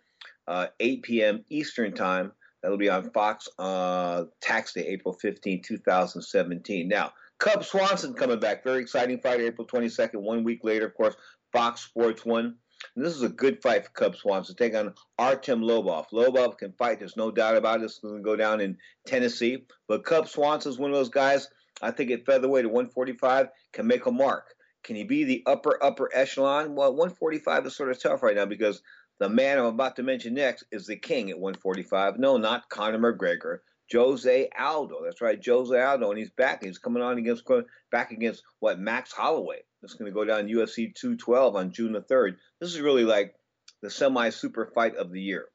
uh, 0.48 0.68
8 0.80 1.04
p.m. 1.04 1.46
Eastern 1.50 1.94
time. 1.94 2.32
That'll 2.64 2.80
be 2.80 2.90
on 2.90 3.12
Fox 3.12 3.48
uh, 3.60 4.24
tax 4.42 4.74
day, 4.74 4.88
April 4.88 5.14
15, 5.14 5.62
2017. 5.62 6.88
Now, 6.88 7.14
Cub 7.40 7.64
Swanson 7.64 8.14
coming 8.14 8.40
back. 8.40 8.64
Very 8.64 8.82
exciting 8.82 9.20
fight, 9.20 9.42
April 9.42 9.68
22nd. 9.68 10.16
One 10.16 10.44
week 10.44 10.64
later, 10.64 10.86
of 10.86 10.96
course, 10.96 11.16
Fox 11.52 11.82
Sports 11.82 12.26
1. 12.26 12.56
And 12.96 13.06
this 13.06 13.16
is 13.16 13.24
a 13.24 13.30
good 13.30 13.62
fight 13.62 13.86
for 13.86 13.92
Cub 13.92 14.16
Swanson. 14.16 14.56
Take 14.56 14.76
on 14.76 14.94
Artem 15.18 15.62
Lobov. 15.62 16.06
Lobov 16.14 16.58
can 16.58 16.74
fight. 16.74 17.00
There's 17.00 17.18
no 17.18 17.32
doubt 17.32 17.58
about 17.58 17.82
it. 17.82 17.86
It's 17.86 18.00
going 18.00 18.18
to 18.18 18.22
go 18.22 18.36
down 18.36 18.62
in 18.62 18.78
Tennessee. 19.06 19.66
But 19.88 20.06
Cub 20.06 20.28
Swanson 20.28 20.72
is 20.72 20.80
one 20.80 20.92
of 20.92 20.96
those 20.96 21.10
guys, 21.10 21.48
I 21.82 21.92
think 21.92 22.12
at 22.12 22.26
featherweight 22.26 22.66
at 22.66 22.72
145, 22.72 23.48
can 23.74 23.88
make 23.88 24.06
a 24.06 24.12
mark. 24.12 24.54
Can 24.84 24.96
he 24.96 25.04
be 25.04 25.24
the 25.24 25.44
upper, 25.46 25.84
upper 25.84 26.10
echelon? 26.14 26.76
Well, 26.76 26.92
145 26.92 27.66
is 27.66 27.76
sort 27.76 27.90
of 27.90 28.00
tough 28.00 28.22
right 28.22 28.36
now 28.36 28.46
because 28.46 28.82
the 29.20 29.30
man 29.30 29.58
I'm 29.58 29.66
about 29.66 29.96
to 29.96 30.04
mention 30.04 30.36
next 30.36 30.66
is 30.72 30.86
the 30.86 30.96
king 30.96 31.30
at 31.30 31.40
145. 31.40 32.20
No, 32.20 32.38
not 32.38 32.70
Conor 32.70 33.00
McGregor. 33.00 33.60
Jose 33.92 34.50
Aldo. 34.58 35.04
That's 35.04 35.22
right, 35.22 35.40
Jose 35.44 35.80
Aldo, 35.80 36.10
and 36.10 36.18
he's 36.18 36.32
back. 36.32 36.64
He's 36.64 36.78
coming 36.78 37.04
on 37.04 37.18
against 37.18 37.44
back 37.92 38.12
against 38.12 38.44
what 38.60 38.80
Max 38.80 39.12
Holloway. 39.12 39.60
It's 39.84 39.94
going 39.94 40.12
to 40.12 40.16
go 40.16 40.26
down 40.26 40.48
UFC 40.48 40.94
212 40.96 41.56
on 41.56 41.72
June 41.72 41.94
the 41.94 42.02
3rd. 42.02 42.38
This 42.60 42.74
is 42.74 42.82
really 42.82 43.04
like 43.04 43.36
the 43.82 43.92
semi-super 43.92 44.72
fight 44.74 44.96
of 44.96 45.12
the 45.12 45.22
year. 45.22 45.46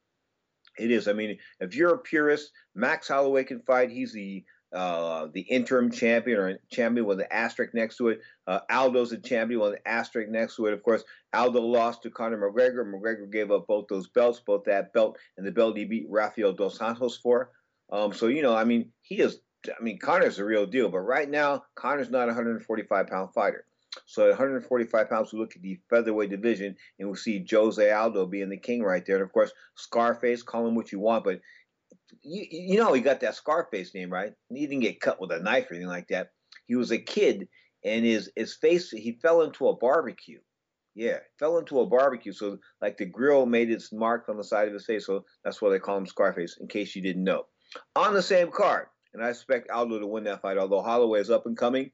It 0.79 0.89
is. 0.89 1.09
I 1.09 1.13
mean, 1.13 1.37
if 1.59 1.75
you're 1.75 1.95
a 1.95 1.99
purist, 1.99 2.51
Max 2.73 3.09
Holloway 3.09 3.43
can 3.43 3.61
fight. 3.61 3.91
He's 3.91 4.13
the 4.13 4.45
uh, 4.73 5.27
the 5.33 5.41
interim 5.41 5.91
champion 5.91 6.39
or 6.39 6.57
champion 6.71 7.05
with 7.05 7.19
an 7.19 7.27
asterisk 7.29 7.73
next 7.73 7.97
to 7.97 8.07
it. 8.07 8.21
Uh, 8.47 8.59
Aldo's 8.69 9.11
a 9.11 9.17
champion 9.17 9.59
with 9.59 9.73
an 9.73 9.79
asterisk 9.85 10.31
next 10.31 10.55
to 10.55 10.67
it. 10.67 10.73
Of 10.73 10.81
course, 10.81 11.03
Aldo 11.33 11.59
lost 11.59 12.03
to 12.03 12.09
Conor 12.09 12.37
McGregor. 12.37 12.89
McGregor 12.89 13.29
gave 13.29 13.51
up 13.51 13.67
both 13.67 13.87
those 13.89 14.07
belts, 14.07 14.39
both 14.39 14.63
that 14.65 14.93
belt 14.93 15.17
and 15.37 15.45
the 15.45 15.51
belt 15.51 15.77
he 15.77 15.83
beat 15.83 16.07
Rafael 16.09 16.53
dos 16.53 16.77
Santos 16.77 17.17
for. 17.17 17.51
Um, 17.91 18.13
so 18.13 18.27
you 18.27 18.41
know, 18.41 18.55
I 18.55 18.63
mean, 18.63 18.91
he 19.01 19.19
is. 19.19 19.39
I 19.67 19.83
mean, 19.83 19.99
Conor's 19.99 20.39
a 20.39 20.45
real 20.45 20.65
deal, 20.65 20.89
but 20.89 21.01
right 21.01 21.29
now, 21.29 21.63
Conor's 21.75 22.09
not 22.09 22.23
a 22.23 22.33
145 22.33 23.07
pound 23.07 23.29
fighter. 23.33 23.65
So 24.05 24.23
at 24.23 24.29
145 24.29 25.09
pounds, 25.09 25.33
we 25.33 25.39
look 25.39 25.55
at 25.55 25.61
the 25.61 25.79
featherweight 25.89 26.29
division 26.29 26.75
and 26.97 27.09
we 27.09 27.15
see 27.15 27.45
Jose 27.49 27.91
Aldo 27.91 28.25
being 28.25 28.49
the 28.49 28.57
king 28.57 28.81
right 28.81 29.05
there. 29.05 29.17
And 29.17 29.23
of 29.23 29.33
course, 29.33 29.51
Scarface, 29.75 30.43
call 30.43 30.65
him 30.65 30.75
what 30.75 30.91
you 30.91 30.99
want, 30.99 31.25
but 31.25 31.41
you, 32.23 32.45
you 32.49 32.77
know 32.77 32.93
he 32.93 33.01
got 33.01 33.19
that 33.21 33.35
Scarface 33.35 33.93
name, 33.93 34.11
right? 34.11 34.33
He 34.49 34.65
didn't 34.67 34.81
get 34.81 35.01
cut 35.01 35.19
with 35.19 35.31
a 35.31 35.39
knife 35.39 35.69
or 35.69 35.75
anything 35.75 35.89
like 35.89 36.07
that. 36.07 36.31
He 36.67 36.75
was 36.75 36.91
a 36.91 36.97
kid, 36.97 37.47
and 37.83 38.05
his 38.05 38.31
his 38.35 38.55
face 38.55 38.91
he 38.91 39.19
fell 39.21 39.41
into 39.41 39.67
a 39.67 39.75
barbecue. 39.75 40.39
Yeah, 40.93 41.19
fell 41.39 41.57
into 41.57 41.79
a 41.79 41.87
barbecue. 41.87 42.33
So 42.33 42.57
like 42.81 42.97
the 42.97 43.05
grill 43.05 43.45
made 43.45 43.71
its 43.71 43.91
mark 43.91 44.27
on 44.29 44.37
the 44.37 44.43
side 44.43 44.67
of 44.67 44.73
his 44.73 44.85
face. 44.85 45.05
So 45.05 45.25
that's 45.43 45.61
why 45.61 45.69
they 45.69 45.79
call 45.79 45.97
him 45.97 46.05
Scarface. 46.05 46.57
In 46.59 46.67
case 46.67 46.95
you 46.95 47.01
didn't 47.01 47.23
know, 47.23 47.45
on 47.95 48.13
the 48.13 48.21
same 48.21 48.51
card, 48.51 48.87
and 49.13 49.23
I 49.23 49.29
expect 49.29 49.69
Aldo 49.69 49.99
to 49.99 50.07
win 50.07 50.23
that 50.25 50.41
fight. 50.41 50.57
Although 50.57 50.81
Holloway 50.81 51.19
is 51.19 51.29
up 51.29 51.45
and 51.45 51.57
coming, 51.57 51.91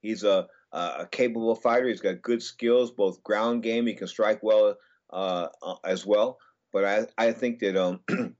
he's 0.00 0.24
a 0.24 0.48
a 0.72 1.06
capable 1.10 1.54
fighter. 1.54 1.88
He's 1.88 2.00
got 2.00 2.22
good 2.22 2.42
skills, 2.42 2.90
both 2.90 3.22
ground 3.22 3.62
game. 3.62 3.86
He 3.86 3.94
can 3.94 4.08
strike 4.08 4.42
well 4.42 4.76
uh, 5.10 5.48
uh 5.62 5.76
as 5.84 6.04
well. 6.04 6.38
But 6.72 6.84
I 6.84 7.06
I 7.28 7.32
think 7.32 7.60
that 7.60 7.76
um. 7.76 8.00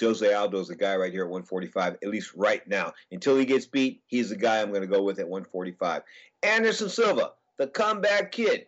Jose 0.00 0.32
Aldo 0.32 0.58
is 0.58 0.68
the 0.68 0.74
guy 0.74 0.96
right 0.96 1.12
here 1.12 1.24
at 1.24 1.30
145, 1.30 1.98
at 2.02 2.08
least 2.08 2.32
right 2.34 2.66
now. 2.66 2.92
Until 3.10 3.36
he 3.36 3.44
gets 3.44 3.66
beat, 3.66 4.02
he's 4.06 4.30
the 4.30 4.36
guy 4.36 4.60
I'm 4.60 4.70
going 4.70 4.80
to 4.80 4.86
go 4.86 5.02
with 5.02 5.18
at 5.18 5.28
145. 5.28 6.02
Anderson 6.42 6.88
Silva, 6.88 7.32
the 7.58 7.68
comeback 7.68 8.32
kid. 8.32 8.66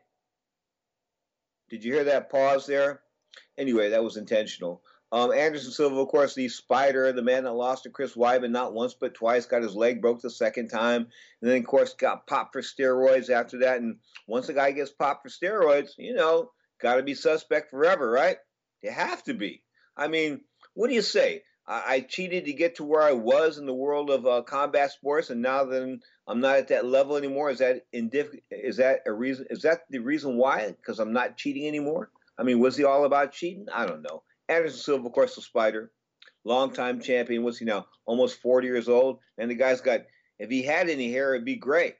Did 1.71 1.83
you 1.83 1.95
hear 1.95 2.05
that 2.05 2.31
pause 2.31 2.67
there? 2.67 3.01
Anyway, 3.59 3.89
that 3.89 4.05
was 4.05 4.17
intentional. 4.17 4.83
Um, 5.15 5.33
Anderson 5.33 5.71
Silva, 5.71 5.95
of 5.95 6.09
course, 6.09 6.35
the 6.35 6.49
spider, 6.49 7.13
the 7.13 7.23
man 7.23 7.45
that 7.45 7.53
lost 7.53 7.85
to 7.85 7.91
Chris 7.91 8.17
Weidman 8.17 8.51
not 8.51 8.75
once 8.75 8.95
but 8.95 9.15
twice, 9.15 9.47
got 9.47 9.63
his 9.63 9.77
leg 9.77 10.03
broke 10.03 10.21
the 10.21 10.29
second 10.29 10.71
time, 10.71 11.07
and 11.41 11.49
then, 11.49 11.59
of 11.59 11.67
course, 11.67 11.95
got 11.95 12.27
popped 12.27 12.53
for 12.53 12.63
steroids 12.63 13.31
after 13.31 13.61
that. 13.61 13.81
And 13.81 13.99
once 14.27 14.49
a 14.49 14.53
guy 14.53 14.73
gets 14.73 14.91
popped 14.91 15.23
for 15.23 15.29
steroids, 15.29 15.91
you 15.99 16.15
know, 16.15 16.51
got 16.83 16.97
to 16.97 17.05
be 17.05 17.15
suspect 17.15 17.71
forever, 17.71 18.11
right? 18.11 18.39
You 18.83 18.91
have 18.91 19.23
to 19.25 19.35
be. 19.35 19.63
I 19.97 20.09
mean, 20.09 20.41
what 20.73 20.89
do 20.89 20.95
you 20.95 21.03
say? 21.03 21.43
I, 21.65 21.83
I 21.87 22.01
cheated 22.01 22.47
to 22.47 22.53
get 22.53 22.75
to 22.77 22.85
where 22.85 23.03
I 23.03 23.13
was 23.13 23.59
in 23.59 23.67
the 23.67 23.73
world 23.73 24.11
of 24.11 24.27
uh, 24.27 24.43
combat 24.43 24.91
sports, 24.91 25.31
and 25.31 25.41
now 25.41 25.65
that 25.65 26.01
I'm 26.27 26.41
not 26.41 26.57
at 26.57 26.69
that 26.69 26.87
level 26.87 27.17
anymore, 27.17 27.51
is 27.51 27.61
that 27.61 27.83
indif- 27.95 28.43
Is 28.51 28.79
that 28.79 29.03
a 29.07 29.13
reason? 29.13 29.47
Is 29.49 29.63
that 29.63 29.83
the 29.91 30.01
reason 30.01 30.39
why? 30.39 30.75
Because 30.77 30.99
I'm 30.99 31.13
not 31.13 31.37
cheating 31.37 31.69
anymore. 31.69 32.11
I 32.37 32.43
mean, 32.43 32.59
was 32.59 32.77
he 32.77 32.83
all 32.83 33.05
about 33.05 33.31
cheating? 33.31 33.67
I 33.73 33.87
don't 33.87 34.03
know. 34.03 34.25
Anderson 34.49 34.79
Silva, 34.79 35.07
of 35.07 35.13
course, 35.13 35.35
the 35.35 35.43
Spider, 35.43 35.91
longtime 36.45 37.01
champion. 37.01 37.43
What's 37.43 37.59
he 37.59 37.65
now? 37.65 37.87
Almost 38.07 38.41
40 38.41 38.67
years 38.67 38.89
old, 38.89 39.19
and 39.39 39.51
the 39.51 39.55
guy's 39.55 39.81
got. 39.81 40.01
If 40.39 40.51
he 40.51 40.63
had 40.63 40.89
any 40.89 41.13
hair, 41.13 41.35
it'd 41.35 41.45
be 41.45 41.57
great. 41.57 41.95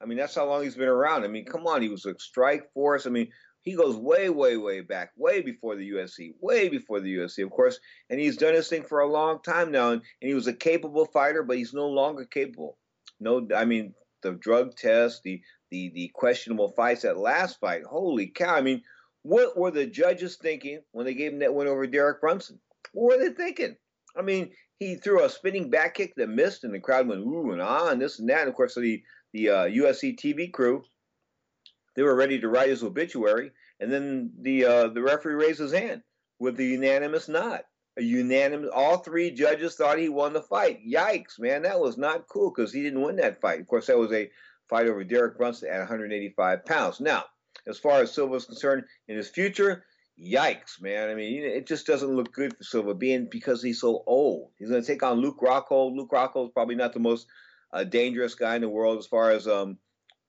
I 0.00 0.06
mean, 0.06 0.18
that's 0.18 0.34
how 0.34 0.46
long 0.46 0.62
he's 0.62 0.76
been 0.76 0.88
around. 0.88 1.24
I 1.24 1.28
mean, 1.28 1.44
come 1.44 1.66
on, 1.66 1.82
he 1.82 1.88
was 1.88 2.06
a 2.06 2.14
strike 2.18 2.72
force. 2.72 3.06
I 3.06 3.10
mean, 3.10 3.28
he 3.62 3.74
goes 3.74 3.96
way, 3.96 4.30
way, 4.30 4.56
way 4.56 4.80
back, 4.80 5.10
way 5.16 5.42
before 5.42 5.76
the 5.76 5.90
UFC, 5.90 6.32
way 6.40 6.68
before 6.68 7.00
the 7.00 7.16
UFC, 7.16 7.44
of 7.44 7.50
course. 7.50 7.78
And 8.08 8.20
he's 8.20 8.36
done 8.36 8.54
his 8.54 8.68
thing 8.68 8.84
for 8.84 9.00
a 9.00 9.10
long 9.10 9.42
time 9.42 9.70
now. 9.70 9.90
And, 9.90 10.02
and 10.22 10.28
he 10.28 10.34
was 10.34 10.46
a 10.46 10.52
capable 10.52 11.06
fighter, 11.06 11.42
but 11.42 11.56
he's 11.56 11.74
no 11.74 11.88
longer 11.88 12.24
capable. 12.24 12.78
No, 13.20 13.46
I 13.54 13.64
mean 13.64 13.94
the 14.22 14.32
drug 14.32 14.76
test, 14.76 15.22
the 15.22 15.40
the 15.70 15.90
the 15.94 16.10
questionable 16.14 16.70
fights. 16.70 17.02
That 17.02 17.18
last 17.18 17.58
fight, 17.60 17.82
holy 17.84 18.28
cow! 18.28 18.54
I 18.54 18.60
mean, 18.60 18.82
what 19.28 19.56
were 19.58 19.70
the 19.70 19.86
judges 19.86 20.36
thinking 20.36 20.80
when 20.92 21.04
they 21.04 21.14
gave 21.14 21.32
him 21.32 21.40
that 21.40 21.54
win 21.54 21.68
over 21.68 21.86
Derek 21.86 22.20
Brunson? 22.20 22.58
What 22.92 23.18
were 23.18 23.24
they 23.24 23.34
thinking? 23.34 23.76
I 24.16 24.22
mean, 24.22 24.50
he 24.78 24.94
threw 24.94 25.22
a 25.22 25.28
spinning 25.28 25.68
back 25.68 25.94
kick 25.94 26.14
that 26.16 26.28
missed, 26.28 26.64
and 26.64 26.72
the 26.72 26.80
crowd 26.80 27.08
went 27.08 27.20
ooh 27.20 27.52
and 27.52 27.60
ah 27.60 27.88
and 27.90 28.00
this 28.00 28.18
and 28.18 28.28
that. 28.30 28.40
And 28.40 28.48
of 28.48 28.54
course, 28.54 28.74
the 28.74 29.02
the 29.32 29.50
uh, 29.50 29.64
UFC 29.66 30.18
TV 30.18 30.50
crew 30.50 30.82
they 31.94 32.02
were 32.02 32.14
ready 32.14 32.40
to 32.40 32.48
write 32.48 32.70
his 32.70 32.82
obituary, 32.82 33.50
and 33.80 33.92
then 33.92 34.30
the 34.40 34.64
uh, 34.64 34.88
the 34.88 35.02
referee 35.02 35.34
raised 35.34 35.58
his 35.58 35.72
hand 35.72 36.02
with 36.38 36.56
the 36.56 36.64
unanimous 36.64 37.28
nod. 37.28 37.62
a 37.98 38.02
unanimous. 38.02 38.70
All 38.72 38.98
three 38.98 39.30
judges 39.30 39.74
thought 39.74 39.98
he 39.98 40.08
won 40.08 40.32
the 40.32 40.42
fight. 40.42 40.80
Yikes, 40.86 41.38
man, 41.38 41.62
that 41.62 41.80
was 41.80 41.98
not 41.98 42.28
cool 42.28 42.50
because 42.54 42.72
he 42.72 42.82
didn't 42.82 43.02
win 43.02 43.16
that 43.16 43.40
fight. 43.40 43.60
Of 43.60 43.66
course, 43.66 43.88
that 43.88 43.98
was 43.98 44.12
a 44.12 44.30
fight 44.70 44.86
over 44.86 45.04
Derek 45.04 45.36
Brunson 45.36 45.70
at 45.70 45.80
185 45.80 46.64
pounds. 46.64 47.00
Now, 47.00 47.24
as 47.68 47.78
far 47.78 48.00
as 48.00 48.12
Silva 48.12 48.34
is 48.34 48.46
concerned, 48.46 48.84
in 49.08 49.16
his 49.16 49.28
future, 49.28 49.84
yikes, 50.20 50.80
man. 50.80 51.10
I 51.10 51.14
mean, 51.14 51.42
it 51.42 51.66
just 51.66 51.86
doesn't 51.86 52.14
look 52.14 52.32
good 52.32 52.56
for 52.56 52.64
Silva, 52.64 52.94
being 52.94 53.28
because 53.30 53.62
he's 53.62 53.80
so 53.80 54.02
old. 54.06 54.50
He's 54.58 54.70
going 54.70 54.82
to 54.82 54.86
take 54.86 55.02
on 55.02 55.18
Luke 55.20 55.40
Rockhold. 55.40 55.96
Luke 55.96 56.10
Rockhold 56.10 56.46
is 56.46 56.52
probably 56.52 56.74
not 56.74 56.92
the 56.92 57.00
most 57.00 57.26
uh, 57.72 57.84
dangerous 57.84 58.34
guy 58.34 58.56
in 58.56 58.62
the 58.62 58.68
world 58.68 58.98
as 58.98 59.06
far 59.06 59.30
as 59.30 59.46
um, 59.46 59.78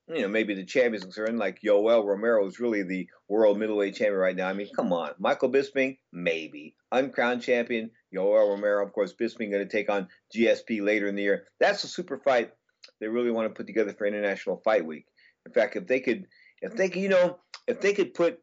you 0.08 0.22
know, 0.22 0.28
maybe 0.28 0.56
the 0.56 0.66
champions 0.66 1.04
concerned, 1.04 1.38
like 1.38 1.62
Yoel 1.62 2.04
Romero 2.04 2.46
is 2.48 2.60
really 2.60 2.82
the 2.82 3.08
world 3.28 3.60
middleweight 3.60 3.96
champion 3.96 4.20
right 4.20 4.36
now. 4.36 4.48
I 4.48 4.54
mean, 4.54 4.70
come 4.76 4.92
on. 4.92 5.12
Michael 5.20 5.52
Bisping, 5.52 5.98
maybe. 6.12 6.76
Uncrowned 6.92 7.44
champion, 7.44 7.92
Yoel 8.14 8.50
Romero. 8.50 8.84
Of 8.84 8.92
course, 8.92 9.14
Bisping 9.14 9.52
going 9.52 9.66
to 9.66 9.66
take 9.68 9.90
on 9.90 10.08
GSP 10.36 10.84
later 10.84 11.08
in 11.08 11.16
the 11.16 11.22
year. 11.22 11.46
That's 11.60 11.84
a 11.84 11.88
super 11.88 12.18
fight 12.18 12.52
they 13.00 13.08
really 13.08 13.32
want 13.32 13.48
to 13.48 13.54
put 13.54 13.68
together 13.68 13.94
for 13.94 14.06
International 14.06 14.62
Fight 14.64 14.86
Week. 14.86 15.06
In 15.46 15.52
fact, 15.52 15.76
if 15.76 15.88
they 15.88 16.00
could, 16.00 16.26
if 16.62 16.76
they 16.76 16.92
you 16.92 17.10
know, 17.10 17.40
if 17.68 17.82
they 17.82 17.94
could 17.94 18.14
put, 18.14 18.40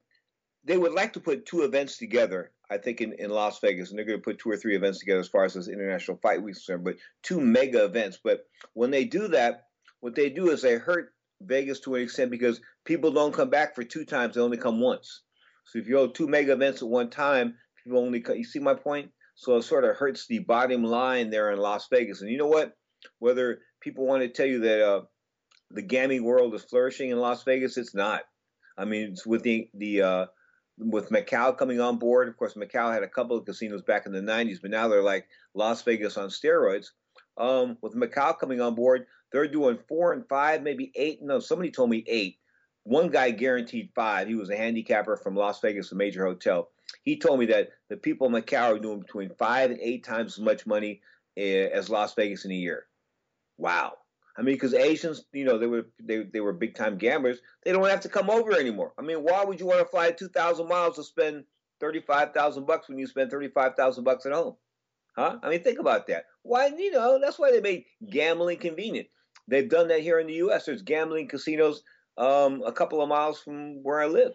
they 0.64 0.76
would 0.76 0.92
like 0.92 1.12
to 1.14 1.20
put 1.20 1.46
two 1.46 1.62
events 1.62 1.98
together. 1.98 2.52
I 2.68 2.78
think 2.78 3.00
in, 3.00 3.12
in 3.12 3.30
Las 3.30 3.60
Vegas, 3.60 3.90
and 3.90 3.98
they're 3.98 4.04
going 4.04 4.18
to 4.18 4.24
put 4.24 4.40
two 4.40 4.50
or 4.50 4.56
three 4.56 4.74
events 4.74 4.98
together 4.98 5.20
as 5.20 5.28
far 5.28 5.44
as 5.44 5.54
this 5.54 5.68
International 5.68 6.18
Fight 6.20 6.42
Week 6.42 6.56
is 6.56 6.58
concerned, 6.58 6.84
but 6.84 6.96
two 7.22 7.40
mega 7.40 7.84
events. 7.84 8.18
But 8.22 8.40
when 8.72 8.90
they 8.90 9.04
do 9.04 9.28
that, 9.28 9.66
what 10.00 10.16
they 10.16 10.30
do 10.30 10.50
is 10.50 10.62
they 10.62 10.74
hurt 10.74 11.12
Vegas 11.40 11.80
to 11.80 11.94
an 11.94 12.02
extent 12.02 12.30
because 12.30 12.60
people 12.84 13.12
don't 13.12 13.34
come 13.34 13.50
back 13.50 13.74
for 13.74 13.84
two 13.84 14.04
times; 14.04 14.34
they 14.34 14.40
only 14.40 14.56
come 14.56 14.80
once. 14.80 15.22
So 15.66 15.78
if 15.78 15.86
you 15.86 15.96
hold 15.96 16.14
two 16.14 16.26
mega 16.26 16.52
events 16.52 16.82
at 16.82 16.88
one 16.88 17.10
time, 17.10 17.54
people 17.82 18.00
only 18.00 18.20
come, 18.20 18.36
you 18.36 18.44
see 18.44 18.58
my 18.58 18.74
point. 18.74 19.10
So 19.36 19.56
it 19.56 19.62
sort 19.62 19.84
of 19.84 19.96
hurts 19.96 20.26
the 20.26 20.38
bottom 20.40 20.82
line 20.82 21.30
there 21.30 21.52
in 21.52 21.58
Las 21.58 21.88
Vegas. 21.90 22.22
And 22.22 22.30
you 22.30 22.38
know 22.38 22.46
what? 22.46 22.72
Whether 23.18 23.60
people 23.80 24.06
want 24.06 24.22
to 24.22 24.28
tell 24.28 24.46
you 24.46 24.60
that 24.60 24.80
uh, 24.80 25.02
the 25.70 25.82
gaming 25.82 26.24
world 26.24 26.54
is 26.54 26.64
flourishing 26.64 27.10
in 27.10 27.18
Las 27.18 27.42
Vegas, 27.44 27.76
it's 27.76 27.94
not. 27.94 28.22
I 28.78 28.84
mean, 28.84 29.10
it's 29.10 29.26
with 29.26 29.42
the 29.42 29.68
the 29.74 30.02
uh, 30.02 30.26
with 30.78 31.10
Macau 31.10 31.56
coming 31.56 31.80
on 31.80 31.98
board. 31.98 32.28
Of 32.28 32.36
course, 32.36 32.54
Macau 32.54 32.92
had 32.92 33.02
a 33.02 33.08
couple 33.08 33.36
of 33.36 33.44
casinos 33.44 33.82
back 33.82 34.06
in 34.06 34.12
the 34.12 34.20
'90s, 34.20 34.60
but 34.60 34.70
now 34.70 34.88
they're 34.88 35.02
like 35.02 35.26
Las 35.54 35.82
Vegas 35.82 36.16
on 36.16 36.28
steroids. 36.28 36.88
Um, 37.38 37.78
with 37.82 37.94
Macau 37.94 38.38
coming 38.38 38.60
on 38.60 38.74
board, 38.74 39.06
they're 39.32 39.48
doing 39.48 39.78
four 39.88 40.12
and 40.12 40.26
five, 40.28 40.62
maybe 40.62 40.92
eight. 40.94 41.22
No, 41.22 41.40
somebody 41.40 41.70
told 41.70 41.90
me 41.90 42.04
eight. 42.06 42.38
One 42.84 43.08
guy 43.08 43.30
guaranteed 43.30 43.90
five. 43.94 44.28
He 44.28 44.36
was 44.36 44.50
a 44.50 44.56
handicapper 44.56 45.16
from 45.16 45.34
Las 45.34 45.60
Vegas, 45.60 45.90
a 45.92 45.96
major 45.96 46.24
hotel. 46.24 46.68
He 47.02 47.18
told 47.18 47.40
me 47.40 47.46
that 47.46 47.70
the 47.88 47.96
people 47.96 48.28
in 48.28 48.32
Macau 48.32 48.76
are 48.76 48.78
doing 48.78 49.00
between 49.00 49.34
five 49.38 49.70
and 49.70 49.80
eight 49.80 50.04
times 50.04 50.38
as 50.38 50.44
much 50.44 50.66
money 50.66 51.00
eh, 51.36 51.68
as 51.72 51.90
Las 51.90 52.14
Vegas 52.14 52.44
in 52.44 52.52
a 52.52 52.54
year. 52.54 52.86
Wow. 53.58 53.94
I 54.38 54.42
mean, 54.42 54.54
because 54.54 54.74
Asians, 54.74 55.24
you 55.32 55.44
know, 55.44 55.58
they 55.58 55.66
were 55.66 55.86
they, 56.02 56.24
they 56.24 56.40
were 56.40 56.52
big 56.52 56.74
time 56.74 56.98
gamblers. 56.98 57.38
They 57.64 57.72
don't 57.72 57.88
have 57.88 58.00
to 58.00 58.08
come 58.08 58.28
over 58.28 58.52
anymore. 58.52 58.92
I 58.98 59.02
mean, 59.02 59.18
why 59.18 59.44
would 59.44 59.60
you 59.60 59.66
want 59.66 59.80
to 59.80 59.86
fly 59.86 60.10
two 60.10 60.28
thousand 60.28 60.68
miles 60.68 60.96
to 60.96 61.04
spend 61.04 61.44
thirty 61.80 62.00
five 62.00 62.34
thousand 62.34 62.66
bucks 62.66 62.88
when 62.88 62.98
you 62.98 63.06
spend 63.06 63.30
thirty 63.30 63.48
five 63.48 63.74
thousand 63.76 64.04
bucks 64.04 64.26
at 64.26 64.32
home? 64.32 64.56
Huh? 65.16 65.38
I 65.42 65.48
mean, 65.48 65.62
think 65.62 65.78
about 65.78 66.06
that. 66.08 66.26
Why, 66.42 66.66
you 66.66 66.90
know, 66.90 67.18
that's 67.18 67.38
why 67.38 67.50
they 67.50 67.60
made 67.60 67.84
gambling 68.10 68.58
convenient. 68.58 69.08
They've 69.48 69.68
done 69.68 69.88
that 69.88 70.02
here 70.02 70.18
in 70.18 70.26
the 70.26 70.34
U.S. 70.34 70.66
There's 70.66 70.82
gambling 70.82 71.28
casinos 71.28 71.82
um, 72.18 72.62
a 72.66 72.72
couple 72.72 73.00
of 73.00 73.08
miles 73.08 73.40
from 73.40 73.82
where 73.82 74.00
I 74.00 74.06
live. 74.06 74.32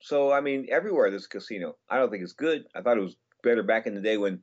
So, 0.00 0.32
I 0.32 0.40
mean, 0.40 0.66
everywhere 0.70 1.10
there's 1.10 1.26
a 1.26 1.28
casino. 1.28 1.76
I 1.90 1.98
don't 1.98 2.10
think 2.10 2.22
it's 2.22 2.32
good. 2.32 2.64
I 2.74 2.80
thought 2.80 2.96
it 2.96 3.02
was 3.02 3.16
better 3.42 3.62
back 3.62 3.86
in 3.86 3.94
the 3.94 4.00
day 4.00 4.16
when 4.16 4.40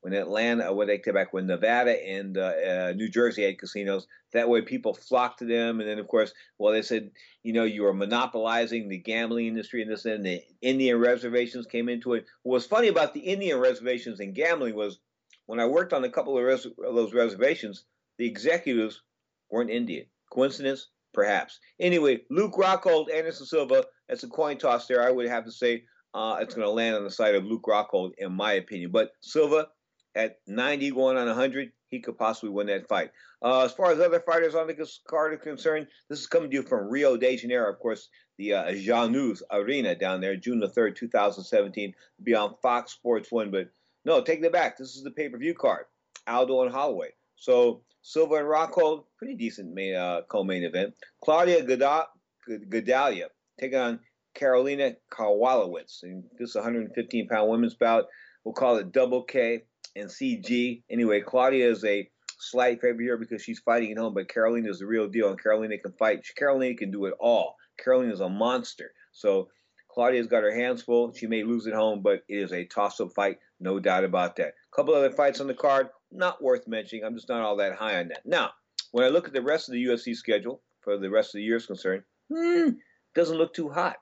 when 0.00 0.12
Atlanta, 0.12 0.72
when 0.72 0.88
they 0.88 0.98
came 0.98 1.14
back, 1.14 1.32
when 1.32 1.46
Nevada 1.46 1.92
and 2.06 2.36
uh, 2.36 2.40
uh, 2.40 2.92
New 2.96 3.08
Jersey 3.08 3.44
had 3.44 3.58
casinos. 3.58 4.06
That 4.32 4.48
way, 4.48 4.62
people 4.62 4.94
flocked 4.94 5.40
to 5.40 5.44
them. 5.44 5.80
And 5.80 5.88
then, 5.88 5.98
of 5.98 6.08
course, 6.08 6.32
well, 6.58 6.72
they 6.72 6.82
said, 6.82 7.10
you 7.42 7.52
know, 7.52 7.64
you 7.64 7.82
were 7.82 7.92
monopolizing 7.92 8.88
the 8.88 8.98
gambling 8.98 9.46
industry 9.46 9.82
and 9.82 9.90
this 9.90 10.04
and 10.04 10.24
the 10.24 10.42
Indian 10.62 10.98
reservations 10.98 11.66
came 11.66 11.88
into 11.88 12.14
it. 12.14 12.26
What 12.42 12.54
was 12.54 12.66
funny 12.66 12.88
about 12.88 13.14
the 13.14 13.20
Indian 13.20 13.58
reservations 13.58 14.20
and 14.20 14.34
gambling 14.34 14.74
was 14.74 14.98
when 15.46 15.60
I 15.60 15.66
worked 15.66 15.92
on 15.92 16.04
a 16.04 16.10
couple 16.10 16.38
of, 16.38 16.44
res- 16.44 16.66
those 16.78 17.12
reservations, 17.12 17.84
the 18.18 18.26
executives 18.26 19.02
weren't 19.50 19.70
Indian. 19.70 20.06
Coincidence? 20.32 20.88
Perhaps. 21.12 21.58
Anyway, 21.80 22.20
Luke 22.30 22.52
Rockhold, 22.52 23.12
Anderson 23.12 23.46
Silva, 23.46 23.84
that's 24.08 24.22
a 24.22 24.28
coin 24.28 24.58
toss 24.58 24.86
there. 24.86 25.02
I 25.02 25.10
would 25.10 25.26
have 25.28 25.44
to 25.44 25.50
say 25.50 25.82
uh, 26.14 26.38
it's 26.40 26.54
going 26.54 26.66
to 26.66 26.72
land 26.72 26.96
on 26.96 27.04
the 27.04 27.10
side 27.10 27.34
of 27.34 27.44
Luke 27.44 27.64
Rockhold, 27.68 28.12
in 28.18 28.32
my 28.32 28.54
opinion. 28.54 28.90
But 28.90 29.12
Silva, 29.20 29.68
at 30.14 30.38
90 30.46 30.90
going 30.90 31.16
on 31.16 31.26
100, 31.26 31.72
he 31.90 32.00
could 32.00 32.18
possibly 32.18 32.50
win 32.50 32.66
that 32.68 32.88
fight. 32.88 33.10
Uh, 33.42 33.64
as 33.64 33.72
far 33.72 33.92
as 33.92 34.00
other 34.00 34.20
fighters 34.20 34.54
on 34.54 34.66
the 34.66 34.90
card 35.08 35.32
are 35.32 35.38
concerned, 35.38 35.86
this 36.08 36.20
is 36.20 36.26
coming 36.26 36.50
to 36.50 36.56
you 36.56 36.62
from 36.62 36.88
Rio 36.88 37.16
de 37.16 37.36
Janeiro, 37.36 37.72
of 37.72 37.78
course, 37.78 38.08
the 38.38 38.54
uh, 38.54 38.72
Jeunesse 38.72 39.42
Arena 39.50 39.94
down 39.94 40.20
there, 40.20 40.36
June 40.36 40.60
the 40.60 40.68
3rd, 40.68 40.96
2017. 40.96 41.94
Be 42.22 42.34
on 42.34 42.54
Fox 42.62 42.92
Sports 42.92 43.30
1. 43.30 43.50
But 43.50 43.68
no, 44.04 44.22
take 44.22 44.42
that 44.42 44.52
back. 44.52 44.78
This 44.78 44.96
is 44.96 45.02
the 45.02 45.10
pay 45.10 45.28
per 45.28 45.38
view 45.38 45.54
card 45.54 45.84
Aldo 46.26 46.62
and 46.62 46.72
Holloway. 46.72 47.10
So 47.36 47.82
Silva 48.02 48.36
and 48.36 48.46
Rockhold, 48.46 49.04
pretty 49.18 49.34
decent 49.34 49.74
main, 49.74 49.94
uh, 49.94 50.22
co-main 50.28 50.64
event. 50.64 50.94
Claudia 51.22 51.62
Gadelha 51.64 53.26
taking 53.58 53.78
on 53.78 54.00
Karolina 54.34 54.96
Kowalkiewicz. 55.10 56.02
And 56.02 56.24
this 56.38 56.54
115 56.54 57.28
pound 57.28 57.50
women's 57.50 57.74
bout. 57.74 58.06
We'll 58.44 58.54
call 58.54 58.76
it 58.76 58.92
Double 58.92 59.22
K 59.22 59.64
and 59.96 60.08
CG. 60.08 60.82
Anyway, 60.90 61.20
Claudia 61.20 61.70
is 61.70 61.84
a 61.84 62.08
slight 62.38 62.80
favorite 62.80 63.04
here 63.04 63.18
because 63.18 63.42
she's 63.42 63.60
fighting 63.60 63.92
at 63.92 63.98
home, 63.98 64.14
but 64.14 64.28
Carolina 64.28 64.70
is 64.70 64.78
the 64.78 64.86
real 64.86 65.08
deal, 65.08 65.28
and 65.28 65.42
Carolina 65.42 65.78
can 65.78 65.92
fight. 65.92 66.26
Carolina 66.36 66.74
can 66.74 66.90
do 66.90 67.04
it 67.06 67.14
all. 67.20 67.56
Carolina 67.82 68.12
is 68.12 68.20
a 68.20 68.28
monster. 68.28 68.92
So 69.12 69.48
Claudia's 69.90 70.26
got 70.26 70.42
her 70.42 70.54
hands 70.54 70.82
full. 70.82 71.12
She 71.12 71.26
may 71.26 71.42
lose 71.42 71.66
at 71.66 71.74
home, 71.74 72.00
but 72.02 72.22
it 72.28 72.36
is 72.36 72.52
a 72.52 72.64
toss-up 72.64 73.12
fight, 73.14 73.38
no 73.58 73.78
doubt 73.80 74.04
about 74.04 74.36
that. 74.36 74.54
A 74.72 74.76
couple 74.76 74.94
other 74.94 75.10
fights 75.10 75.40
on 75.40 75.48
the 75.48 75.54
card, 75.54 75.88
not 76.10 76.42
worth 76.42 76.66
mentioning. 76.68 77.04
I'm 77.04 77.14
just 77.14 77.28
not 77.28 77.42
all 77.42 77.56
that 77.56 77.74
high 77.74 77.98
on 78.00 78.08
that. 78.08 78.24
Now, 78.24 78.50
when 78.92 79.04
I 79.04 79.08
look 79.08 79.26
at 79.26 79.34
the 79.34 79.42
rest 79.42 79.68
of 79.68 79.72
the 79.72 79.84
UFC 79.84 80.14
schedule 80.14 80.62
for 80.80 80.96
the 80.96 81.10
rest 81.10 81.34
of 81.34 81.38
the 81.38 81.44
year 81.44 81.56
is 81.56 81.66
concerned, 81.66 82.04
hmm, 82.32 82.70
doesn't 83.14 83.36
look 83.36 83.52
too 83.52 83.68
hot. 83.68 83.96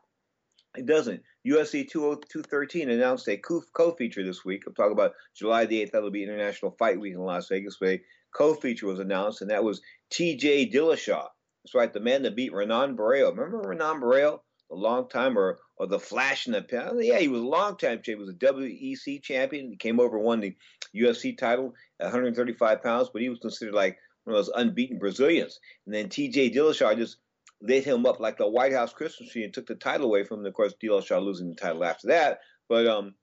It 0.79 0.87
doesn't. 0.87 1.23
UFC 1.47 1.89
213 1.89 2.89
announced 2.89 3.29
a 3.29 3.37
co-feature 3.37 4.25
this 4.25 4.45
week. 4.45 4.63
I'm 4.67 4.75
talking 4.75 4.93
about 4.93 5.13
July 5.37 5.67
the 5.67 5.83
8th. 5.85 5.91
That'll 5.91 6.11
be 6.11 6.23
International 6.23 6.77
Fight 6.79 7.01
Week 7.01 7.15
in 7.15 7.21
Las 7.21 7.49
Vegas. 7.49 7.77
A 7.83 8.01
co-feature 8.33 8.87
was 8.87 9.01
announced, 9.01 9.43
and 9.43 9.51
that 9.51 9.65
was 9.65 9.81
T.J. 10.11 10.71
Dillashaw. 10.71 11.27
That's 11.65 11.75
right, 11.75 11.93
the 11.93 12.01
man 12.01 12.23
that 12.23 12.37
beat 12.37 12.53
Renan 12.53 12.97
Barão. 12.97 13.37
Remember 13.37 13.69
Renan 13.69 14.01
Barão, 14.01 14.39
the 14.71 14.77
long 14.77 15.09
time, 15.09 15.37
or 15.37 15.59
or 15.79 15.87
the 15.87 15.99
Flash 15.99 16.47
in 16.47 16.53
the 16.53 16.63
pan? 16.63 16.99
Yeah, 17.01 17.19
he 17.19 17.29
was 17.29 17.41
a 17.41 17.47
long 17.47 17.77
time 17.77 18.03
champion. 18.03 18.19
He 18.19 18.25
was 18.25 18.31
a 18.31 18.35
WEC 18.35 19.23
champion. 19.23 19.71
He 19.71 19.77
came 19.77 20.01
over, 20.01 20.19
won 20.19 20.41
the 20.41 20.55
UFC 20.95 21.37
title 21.37 21.75
at 22.01 22.07
135 22.07 22.83
pounds, 22.83 23.11
but 23.13 23.23
he 23.23 23.29
was 23.29 23.39
considered 23.39 23.75
like 23.75 23.99
one 24.25 24.37
of 24.37 24.45
those 24.45 24.55
unbeaten 24.55 24.99
Brazilians. 24.99 25.59
And 25.87 25.95
then 25.95 26.09
T.J. 26.09 26.51
Dillashaw 26.51 26.97
just 26.97 27.17
lit 27.61 27.85
him 27.85 28.07
up 28.07 28.21
like 28.21 28.39
the 28.39 28.49
White 28.49 28.73
House 28.73 28.93
Christmas 28.93 29.31
tree 29.31 29.45
and 29.45 29.53
took 29.53 29.67
the 29.67 29.75
title 29.75 30.07
away 30.07 30.25
from 30.25 30.41
him. 30.41 30.47
Of 30.47 30.55
course, 30.55 30.75
Dillashaw 30.83 31.23
losing 31.23 31.49
the 31.49 31.57
title 31.57 31.85
after 31.85 32.09
that. 32.09 32.41
But 32.69 32.87
um, 32.87 33.15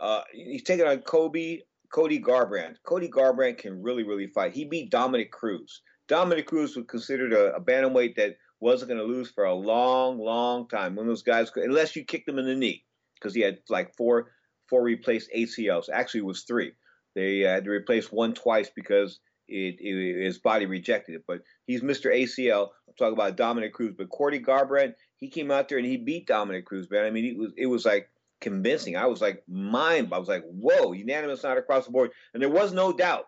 uh, 0.00 0.22
he's 0.32 0.62
taking 0.62 0.86
on 0.86 0.98
Kobe 1.00 1.60
Cody 1.92 2.20
Garbrandt. 2.20 2.76
Cody 2.84 3.08
Garbrandt 3.08 3.58
can 3.58 3.82
really, 3.82 4.04
really 4.04 4.28
fight. 4.28 4.52
He 4.52 4.64
beat 4.64 4.90
Dominick 4.90 5.32
Cruz. 5.32 5.82
Dominick 6.08 6.46
Cruz 6.46 6.76
was 6.76 6.86
considered 6.88 7.32
a, 7.32 7.54
a 7.54 7.60
bantamweight 7.60 8.16
that 8.16 8.36
wasn't 8.60 8.90
going 8.90 9.00
to 9.00 9.06
lose 9.06 9.30
for 9.30 9.44
a 9.44 9.54
long, 9.54 10.18
long 10.18 10.68
time. 10.68 10.94
One 10.94 11.06
of 11.06 11.10
those 11.10 11.22
guys, 11.22 11.50
unless 11.56 11.96
you 11.96 12.04
kicked 12.04 12.28
him 12.28 12.38
in 12.38 12.46
the 12.46 12.54
knee, 12.54 12.84
because 13.14 13.34
he 13.34 13.40
had 13.40 13.58
like 13.68 13.96
four, 13.96 14.32
four 14.68 14.82
replaced 14.82 15.30
ACLs. 15.36 15.88
Actually, 15.92 16.20
it 16.20 16.26
was 16.26 16.42
three. 16.42 16.72
They 17.14 17.40
had 17.40 17.64
to 17.64 17.70
replace 17.70 18.12
one 18.12 18.34
twice 18.34 18.70
because 18.74 19.20
it, 19.48 19.76
it, 19.80 20.24
his 20.24 20.38
body 20.38 20.66
rejected 20.66 21.16
it. 21.16 21.24
But 21.26 21.40
he's 21.66 21.82
Mr. 21.82 22.14
ACL. 22.14 22.68
I'm 23.06 23.12
about 23.12 23.36
Dominick 23.36 23.72
Cruz. 23.72 23.94
But 23.96 24.10
Cody 24.10 24.40
Garbrandt, 24.40 24.94
he 25.16 25.28
came 25.28 25.50
out 25.50 25.68
there 25.68 25.78
and 25.78 25.86
he 25.86 25.96
beat 25.96 26.26
Dominick 26.26 26.66
Cruz, 26.66 26.90
man. 26.90 27.04
I 27.04 27.10
mean, 27.10 27.24
it 27.24 27.38
was 27.38 27.52
it 27.56 27.66
was 27.66 27.84
like 27.84 28.08
convincing. 28.40 28.96
I 28.96 29.06
was 29.06 29.20
like 29.20 29.42
mind. 29.48 30.08
I 30.12 30.18
was 30.18 30.28
like, 30.28 30.44
whoa, 30.44 30.92
unanimous 30.92 31.42
not 31.42 31.58
across 31.58 31.86
the 31.86 31.92
board, 31.92 32.10
and 32.34 32.42
there 32.42 32.50
was 32.50 32.72
no 32.72 32.92
doubt. 32.92 33.26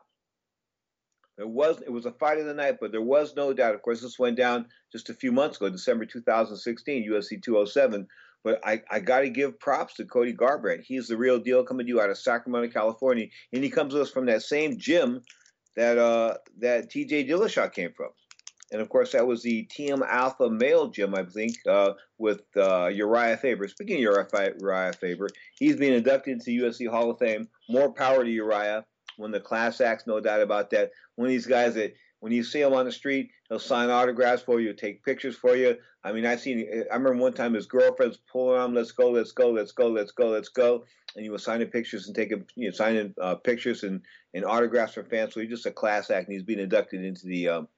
There 1.37 1.47
was 1.47 1.81
it 1.81 1.91
was 1.91 2.07
a 2.07 2.13
fight 2.13 2.39
of 2.39 2.47
the 2.47 2.55
night, 2.55 2.79
but 2.81 2.93
there 2.93 3.03
was 3.03 3.35
no 3.37 3.53
doubt. 3.53 3.75
Of 3.75 3.83
course, 3.83 4.01
this 4.01 4.19
went 4.19 4.37
down 4.37 4.67
just 4.91 5.11
a 5.11 5.15
few 5.15 5.33
months 5.33 5.57
ago, 5.57 5.71
December 5.71 6.05
2016, 6.05 7.11
UFC 7.11 7.43
207. 7.43 8.07
But 8.45 8.61
I, 8.65 8.83
I 8.91 8.99
got 8.99 9.21
to 9.21 9.31
give 9.31 9.61
props 9.61 9.95
to 9.95 10.05
Cody 10.05 10.35
Garbrandt. 10.35 10.83
He's 10.83 11.07
the 11.07 11.17
real 11.17 11.39
deal 11.39 11.65
coming 11.65 11.87
to 11.87 11.89
you 11.89 12.01
out 12.01 12.11
of 12.11 12.19
Sacramento, 12.19 12.73
California, 12.73 13.29
and 13.53 13.63
he 13.63 13.71
comes 13.71 13.95
to 13.95 14.03
us 14.03 14.11
from 14.11 14.27
that 14.27 14.43
same 14.43 14.79
gym 14.79 15.23
that 15.77 15.97
uh, 15.97 16.35
that 16.59 16.91
T.J. 16.91 17.27
Dillashaw 17.27 17.73
came 17.73 17.93
from. 17.93 18.11
And 18.73 18.81
of 18.81 18.89
course 18.89 19.13
that 19.13 19.27
was 19.27 19.43
the 19.43 19.65
Team 19.65 20.03
Alpha 20.03 20.49
male 20.51 20.89
gym, 20.89 21.15
I 21.15 21.25
think, 21.25 21.57
uh, 21.69 21.93
with 22.19 22.43
uh, 22.57 22.87
Uriah 22.87 23.37
Faber. 23.37 23.69
Speaking 23.69 23.97
of 24.07 24.27
Uriah, 24.61 24.93
Faber, 24.95 25.29
he's 25.59 25.77
being 25.77 25.93
inducted 25.93 26.33
into 26.33 26.51
UFC 26.51 26.89
Hall 26.89 27.11
of 27.11 27.19
Fame. 27.19 27.49
More 27.69 27.93
power 27.93 28.25
to 28.25 28.31
Uriah. 28.31 28.85
When 29.19 29.31
the 29.31 29.41
class 29.41 29.83
acts, 29.83 30.07
no 30.07 30.21
doubt 30.21 30.41
about 30.41 30.71
that. 30.71 30.91
One 31.17 31.27
of 31.27 31.31
these 31.31 31.47
guys 31.47 31.75
that 31.75 31.95
when 32.21 32.33
you 32.33 32.43
see 32.43 32.63
him 32.63 32.73
on 32.73 32.87
the 32.87 32.93
street, 32.93 33.31
he'll 33.49 33.59
sign 33.59 33.91
autographs 33.91 34.43
for 34.43 34.59
you, 34.59 34.73
take 34.73 35.05
pictures 35.05 35.37
for 35.37 35.55
you. 35.55 35.77
I 36.05 36.13
mean, 36.13 36.25
I've 36.25 36.41
seen. 36.41 36.67
I 36.91 36.95
remember 36.95 37.21
one 37.21 37.35
time 37.35 37.53
his 37.53 37.67
girlfriend's 37.67 38.19
pulling 38.31 38.59
on 38.59 38.75
"Let's 38.75 38.93
go, 38.93 39.11
let's 39.11 39.33
go, 39.33 39.51
let's 39.51 39.73
go, 39.73 39.89
let's 39.89 40.13
go, 40.13 40.29
let's 40.29 40.49
go," 40.49 40.85
and 41.15 41.23
he 41.25 41.31
was 41.31 41.45
signing 41.45 41.69
pictures 41.69 42.07
and 42.07 42.17
taking, 42.17 42.45
you 42.57 42.69
know, 42.69 42.73
signing 42.73 43.13
uh, 43.21 43.35
pictures 43.35 43.83
and, 43.83 44.01
and 44.35 44.45
autographs 44.45 44.95
for 44.95 45.05
fans. 45.05 45.35
So 45.35 45.41
he's 45.41 45.51
just 45.51 45.67
a 45.67 45.73
class 45.73 46.11
act, 46.11 46.29
and 46.29 46.33
he's 46.33 46.45
being 46.45 46.59
inducted 46.59 47.05
into 47.05 47.27
the 47.27 47.49
um, 47.49 47.69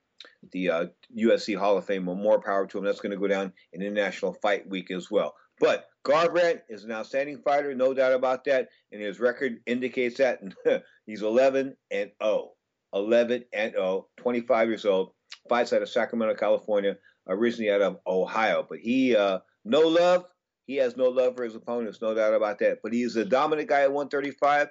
the 0.52 0.70
uh, 0.70 0.86
UFC 1.16 1.56
Hall 1.56 1.76
of 1.76 1.84
Fame. 1.84 2.06
Well, 2.06 2.16
more 2.16 2.40
power 2.40 2.66
to 2.66 2.78
him. 2.78 2.84
That's 2.84 3.00
going 3.00 3.12
to 3.12 3.18
go 3.18 3.28
down 3.28 3.52
in 3.72 3.82
International 3.82 4.34
Fight 4.34 4.68
Week 4.68 4.90
as 4.90 5.10
well. 5.10 5.34
But 5.60 5.86
Garbrandt 6.04 6.60
is 6.68 6.84
an 6.84 6.92
outstanding 6.92 7.38
fighter, 7.38 7.74
no 7.74 7.94
doubt 7.94 8.12
about 8.12 8.44
that, 8.44 8.68
and 8.92 9.00
his 9.00 9.20
record 9.20 9.60
indicates 9.66 10.18
that. 10.18 10.40
he's 11.06 11.22
11 11.22 11.76
and 11.90 12.10
0. 12.22 12.52
11 12.94 13.44
and 13.52 13.72
0, 13.72 14.06
25 14.16 14.68
years 14.68 14.84
old, 14.84 15.12
fights 15.48 15.72
out 15.72 15.82
of 15.82 15.88
Sacramento, 15.88 16.34
California, 16.34 16.96
originally 17.28 17.70
out 17.72 17.82
of 17.82 17.98
Ohio. 18.06 18.64
But 18.68 18.78
he, 18.78 19.16
uh, 19.16 19.40
no 19.64 19.80
love. 19.80 20.24
He 20.66 20.76
has 20.76 20.96
no 20.96 21.08
love 21.08 21.36
for 21.36 21.44
his 21.44 21.54
opponents, 21.54 22.00
no 22.00 22.14
doubt 22.14 22.34
about 22.34 22.58
that. 22.60 22.78
But 22.82 22.92
he's 22.92 23.16
a 23.16 23.24
dominant 23.24 23.68
guy 23.68 23.82
at 23.82 23.92
135. 23.92 24.68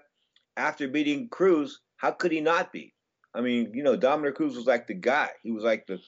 After 0.55 0.87
beating 0.87 1.29
Cruz, 1.29 1.81
how 1.97 2.11
could 2.11 2.31
he 2.31 2.41
not 2.41 2.71
be? 2.71 2.93
I 3.35 3.41
mean, 3.41 3.71
you 3.73 3.83
know, 3.83 3.95
Dominick 3.95 4.35
Cruz 4.35 4.55
was 4.55 4.65
like 4.65 4.87
the 4.87 4.93
guy. 4.93 5.29
He 5.41 5.51
was 5.51 5.63
like 5.63 5.87
the 5.87 5.99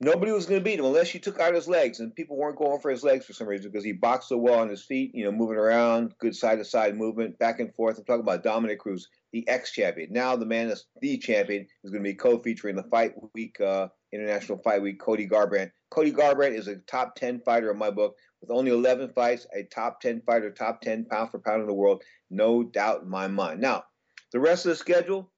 nobody 0.00 0.32
was 0.32 0.46
going 0.46 0.60
to 0.60 0.64
beat 0.64 0.78
him 0.78 0.84
unless 0.84 1.14
you 1.14 1.20
took 1.20 1.40
out 1.40 1.54
his 1.54 1.68
legs, 1.68 2.00
and 2.00 2.14
people 2.14 2.36
weren't 2.36 2.58
going 2.58 2.80
for 2.80 2.90
his 2.90 3.02
legs 3.02 3.24
for 3.24 3.32
some 3.32 3.46
reason 3.46 3.70
because 3.70 3.84
he 3.84 3.92
boxed 3.92 4.28
so 4.28 4.36
well 4.36 4.58
on 4.58 4.68
his 4.68 4.84
feet. 4.84 5.14
You 5.14 5.24
know, 5.24 5.32
moving 5.32 5.56
around, 5.56 6.14
good 6.18 6.36
side 6.36 6.58
to 6.58 6.64
side 6.64 6.96
movement, 6.96 7.38
back 7.38 7.60
and 7.60 7.74
forth. 7.74 7.98
I'm 7.98 8.04
talking 8.04 8.22
about 8.22 8.44
Dominick 8.44 8.78
Cruz, 8.78 9.08
the 9.32 9.46
ex 9.48 9.72
champion. 9.72 10.12
Now 10.12 10.36
the 10.36 10.46
man 10.46 10.68
that's 10.68 10.86
the 11.00 11.18
champion 11.18 11.66
is 11.82 11.90
going 11.90 12.02
to 12.02 12.08
be 12.08 12.14
co-featuring 12.14 12.76
the 12.76 12.84
Fight 12.84 13.14
Week 13.34 13.60
uh, 13.60 13.88
International 14.12 14.58
Fight 14.58 14.82
Week. 14.82 15.00
Cody 15.00 15.26
Garbrandt. 15.26 15.70
Cody 15.90 16.12
Garbrandt 16.12 16.58
is 16.58 16.68
a 16.68 16.76
top 16.76 17.14
10 17.14 17.40
fighter 17.44 17.70
in 17.70 17.78
my 17.78 17.90
book 17.90 18.16
with 18.40 18.50
only 18.50 18.70
11 18.70 19.10
fights, 19.14 19.46
a 19.54 19.62
top 19.64 20.00
10 20.00 20.22
fighter, 20.26 20.50
top 20.50 20.80
10 20.80 21.06
pound 21.06 21.30
for 21.30 21.38
pound 21.38 21.62
in 21.62 21.68
the 21.68 21.74
world, 21.74 22.02
no 22.30 22.62
doubt 22.62 23.02
in 23.02 23.08
my 23.08 23.28
mind. 23.28 23.60
Now, 23.60 23.84
the 24.32 24.40
rest 24.40 24.66
of 24.66 24.70
the 24.70 24.76
schedule, 24.76 25.30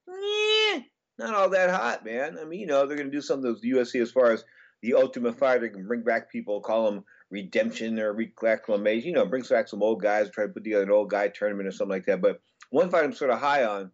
not 1.17 1.33
all 1.33 1.49
that 1.49 1.69
hot, 1.69 2.05
man. 2.05 2.37
I 2.39 2.45
mean, 2.45 2.59
you 2.59 2.67
know, 2.67 2.85
they're 2.85 2.97
going 2.97 3.09
to 3.09 3.15
do 3.15 3.21
something 3.21 3.51
with 3.51 3.61
the 3.61 3.71
UFC 3.71 4.01
as 4.01 4.11
far 4.11 4.31
as 4.31 4.43
the 4.81 4.93
Ultimate 4.93 5.37
Fighter 5.37 5.69
can 5.69 5.87
bring 5.87 6.03
back 6.03 6.31
people, 6.31 6.61
call 6.61 6.91
them 6.91 7.03
redemption 7.31 7.99
or 7.99 8.15
reclamation. 8.41 9.09
You 9.09 9.15
know, 9.15 9.25
brings 9.25 9.49
back 9.49 9.67
some 9.67 9.81
old 9.81 10.01
guys, 10.01 10.29
try 10.29 10.45
to 10.45 10.53
put 10.53 10.63
together 10.63 10.83
an 10.83 10.91
old 10.91 11.09
guy 11.09 11.29
tournament 11.29 11.67
or 11.67 11.71
something 11.71 11.95
like 11.95 12.05
that. 12.05 12.21
But 12.21 12.39
one 12.69 12.89
fight 12.89 13.03
I'm 13.03 13.13
sort 13.13 13.31
of 13.31 13.39
high 13.39 13.65
on, 13.65 13.91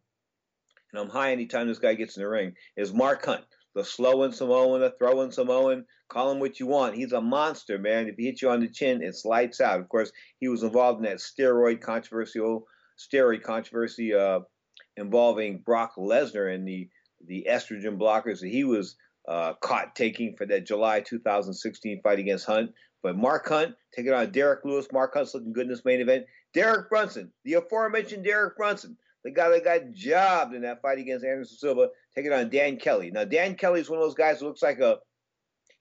and 0.91 1.01
I'm 1.01 1.09
high 1.09 1.31
anytime 1.31 1.67
this 1.67 1.79
guy 1.79 1.93
gets 1.93 2.17
in 2.17 2.23
the 2.23 2.29
ring, 2.29 2.55
is 2.75 2.93
Mark 2.93 3.25
Hunt. 3.25 3.45
The 3.75 3.83
slowing 3.83 4.33
Samoan, 4.33 4.81
the 4.81 4.93
throwing 4.99 5.31
Samoan, 5.31 5.85
call 6.07 6.31
him 6.31 6.39
what 6.39 6.59
you 6.59 6.67
want. 6.67 6.93
He's 6.93 7.11
a 7.11 7.21
monster, 7.21 7.79
man. 7.79 8.07
If 8.07 8.17
he 8.17 8.25
hits 8.25 8.43
you 8.43 8.51
on 8.51 8.59
the 8.59 8.67
chin, 8.67 9.01
it's 9.01 9.25
lights 9.25 9.59
out. 9.61 9.79
Of 9.79 9.89
course, 9.89 10.11
he 10.39 10.47
was 10.47 10.61
involved 10.61 10.99
in 10.99 11.05
that 11.05 11.17
steroid 11.17 11.81
controversial 11.81 12.67
steroid 12.99 13.41
controversy 13.41 14.13
uh, 14.13 14.41
involving 14.95 15.59
Brock 15.59 15.93
Lesnar 15.97 16.53
and 16.53 16.67
the 16.67 16.87
the 17.27 17.47
estrogen 17.49 17.97
blockers 17.97 18.39
that 18.41 18.49
he 18.49 18.63
was 18.63 18.95
uh, 19.27 19.53
caught 19.61 19.95
taking 19.95 20.35
for 20.35 20.45
that 20.45 20.65
July 20.65 21.01
2016 21.01 22.01
fight 22.01 22.19
against 22.19 22.45
Hunt. 22.45 22.71
But 23.01 23.17
Mark 23.17 23.47
Hunt 23.47 23.75
taking 23.95 24.13
on 24.13 24.31
Derrick 24.31 24.63
Lewis. 24.63 24.87
Mark 24.91 25.13
Hunt's 25.13 25.33
looking 25.33 25.53
good 25.53 25.63
in 25.65 25.69
this 25.69 25.85
main 25.85 26.01
event. 26.01 26.25
Derek 26.53 26.89
Brunson, 26.89 27.31
the 27.43 27.55
aforementioned 27.55 28.23
Derek 28.23 28.55
Brunson, 28.55 28.97
the 29.23 29.31
guy 29.31 29.49
that 29.49 29.63
got 29.63 29.91
jobbed 29.91 30.53
in 30.53 30.61
that 30.61 30.81
fight 30.81 30.99
against 30.99 31.25
Anderson 31.25 31.57
Silva, 31.57 31.89
taking 32.15 32.31
on 32.31 32.49
Dan 32.49 32.77
Kelly. 32.77 33.11
Now 33.11 33.25
Dan 33.25 33.55
Kelly's 33.55 33.89
one 33.89 33.99
of 33.99 34.05
those 34.05 34.15
guys 34.15 34.39
who 34.39 34.47
looks 34.47 34.61
like 34.61 34.79
a 34.79 34.99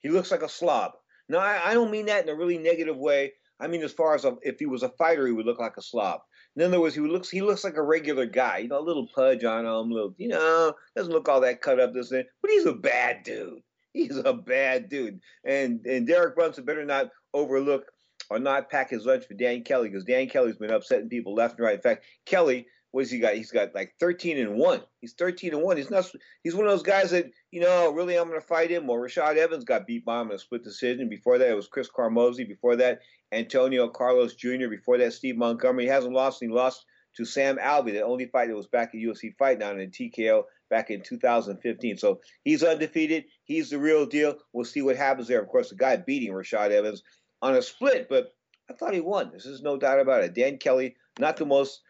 he 0.01 0.09
looks 0.09 0.31
like 0.31 0.41
a 0.41 0.49
slob. 0.49 0.93
Now 1.29 1.39
I, 1.39 1.69
I 1.69 1.73
don't 1.73 1.91
mean 1.91 2.07
that 2.07 2.23
in 2.23 2.29
a 2.29 2.35
really 2.35 2.57
negative 2.57 2.97
way. 2.97 3.33
I 3.59 3.67
mean 3.67 3.83
as 3.83 3.93
far 3.93 4.15
as 4.15 4.25
a, 4.25 4.35
if 4.41 4.59
he 4.59 4.65
was 4.65 4.83
a 4.83 4.89
fighter, 4.89 5.25
he 5.25 5.33
would 5.33 5.45
look 5.45 5.59
like 5.59 5.77
a 5.77 5.81
slob. 5.81 6.21
In 6.55 6.61
other 6.61 6.79
words, 6.79 6.95
he 6.95 7.01
looks 7.01 7.29
he 7.29 7.41
looks 7.41 7.63
like 7.63 7.77
a 7.77 7.81
regular 7.81 8.25
guy, 8.25 8.59
you 8.59 8.67
know, 8.67 8.79
a 8.79 8.81
little 8.81 9.07
pudge 9.13 9.43
on 9.43 9.65
him, 9.65 9.91
a 9.91 9.93
little, 9.93 10.13
you 10.17 10.27
know, 10.27 10.73
doesn't 10.95 11.11
look 11.11 11.27
all 11.27 11.41
that 11.41 11.61
cut 11.61 11.79
up, 11.79 11.93
this 11.93 12.09
thing, 12.09 12.25
but 12.41 12.51
he's 12.51 12.65
a 12.65 12.73
bad 12.73 13.23
dude. 13.23 13.61
He's 13.93 14.17
a 14.17 14.33
bad 14.33 14.89
dude, 14.89 15.19
and 15.45 15.85
and 15.85 16.07
Derek 16.07 16.35
Brunson 16.35 16.65
better 16.65 16.83
not 16.83 17.11
overlook 17.33 17.85
or 18.29 18.39
not 18.39 18.69
pack 18.69 18.89
his 18.89 19.05
lunch 19.05 19.25
for 19.25 19.35
Dan 19.35 19.63
Kelly 19.63 19.89
because 19.89 20.03
Dan 20.03 20.27
Kelly's 20.27 20.57
been 20.57 20.71
upsetting 20.71 21.09
people 21.09 21.35
left 21.35 21.59
and 21.59 21.65
right. 21.65 21.75
In 21.75 21.81
fact, 21.81 22.05
Kelly, 22.25 22.65
what 22.93 23.01
has 23.01 23.11
he 23.11 23.17
got? 23.17 23.33
He's 23.33 23.49
got 23.49 23.73
like 23.73 23.95
13 23.99 24.37
and 24.37 24.55
one. 24.55 24.79
He's 25.01 25.13
13 25.13 25.55
and 25.55 25.63
one. 25.63 25.77
He's 25.77 25.89
not. 25.89 26.05
He's 26.43 26.53
one 26.53 26.67
of 26.67 26.71
those 26.71 26.83
guys 26.83 27.09
that 27.09 27.25
you 27.49 27.59
know 27.59 27.91
really 27.91 28.15
I'm 28.15 28.27
going 28.27 28.39
to 28.39 28.45
fight 28.45 28.69
him. 28.69 28.87
Or 28.87 29.01
Rashad 29.01 29.35
Evans 29.35 29.63
got 29.63 29.87
beat 29.87 30.05
by 30.05 30.21
him 30.21 30.29
in 30.29 30.35
a 30.35 30.39
split 30.39 30.63
decision. 30.63 31.09
Before 31.09 31.39
that, 31.39 31.49
it 31.49 31.55
was 31.55 31.67
Chris 31.67 31.89
Camozzi. 31.89 32.47
Before 32.47 32.75
that, 32.75 32.99
Antonio 33.31 33.87
Carlos 33.87 34.35
Jr. 34.35 34.67
Before 34.69 34.99
that, 34.99 35.13
Steve 35.13 35.37
Montgomery. 35.37 35.85
He 35.85 35.89
hasn't 35.89 36.13
lost. 36.13 36.37
He 36.39 36.47
lost 36.47 36.85
to 37.15 37.25
Sam 37.25 37.57
Alvey, 37.57 37.93
the 37.93 38.01
only 38.01 38.27
fight 38.27 38.49
that 38.49 38.55
was 38.55 38.67
back 38.67 38.89
at 38.93 39.01
UFC 39.01 39.35
Fight 39.37 39.57
Night 39.57 39.79
in 39.79 39.89
TKO 39.89 40.43
back 40.69 40.91
in 40.91 41.01
2015. 41.01 41.97
So 41.97 42.21
he's 42.43 42.63
undefeated. 42.63 43.25
He's 43.43 43.71
the 43.71 43.79
real 43.79 44.05
deal. 44.05 44.35
We'll 44.53 44.65
see 44.65 44.83
what 44.83 44.97
happens 44.97 45.27
there. 45.27 45.41
Of 45.41 45.47
course, 45.47 45.71
the 45.71 45.75
guy 45.75 45.95
beating 45.95 46.31
Rashad 46.31 46.69
Evans 46.69 47.01
on 47.41 47.55
a 47.55 47.61
split, 47.63 48.07
but 48.07 48.35
I 48.69 48.73
thought 48.73 48.93
he 48.93 48.99
won. 48.99 49.31
This 49.33 49.47
is 49.47 49.63
no 49.63 49.77
doubt 49.77 49.99
about 49.99 50.23
it. 50.23 50.35
Dan 50.35 50.57
Kelly, 50.57 50.95
not 51.19 51.37
the 51.37 51.45
most 51.47 51.81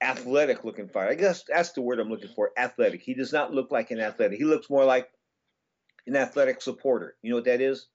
athletic 0.00 0.64
looking 0.64 0.88
fighter. 0.88 1.10
I 1.10 1.14
guess 1.14 1.44
that's 1.46 1.72
the 1.72 1.82
word 1.82 2.00
I'm 2.00 2.08
looking 2.08 2.30
for 2.34 2.50
athletic. 2.56 3.02
He 3.02 3.14
does 3.14 3.32
not 3.32 3.52
look 3.52 3.70
like 3.70 3.90
an 3.90 4.00
athletic. 4.00 4.38
He 4.38 4.44
looks 4.44 4.70
more 4.70 4.84
like 4.84 5.10
an 6.06 6.16
athletic 6.16 6.62
supporter. 6.62 7.16
You 7.22 7.30
know 7.30 7.36
what 7.36 7.44
that 7.44 7.60
is? 7.60 7.86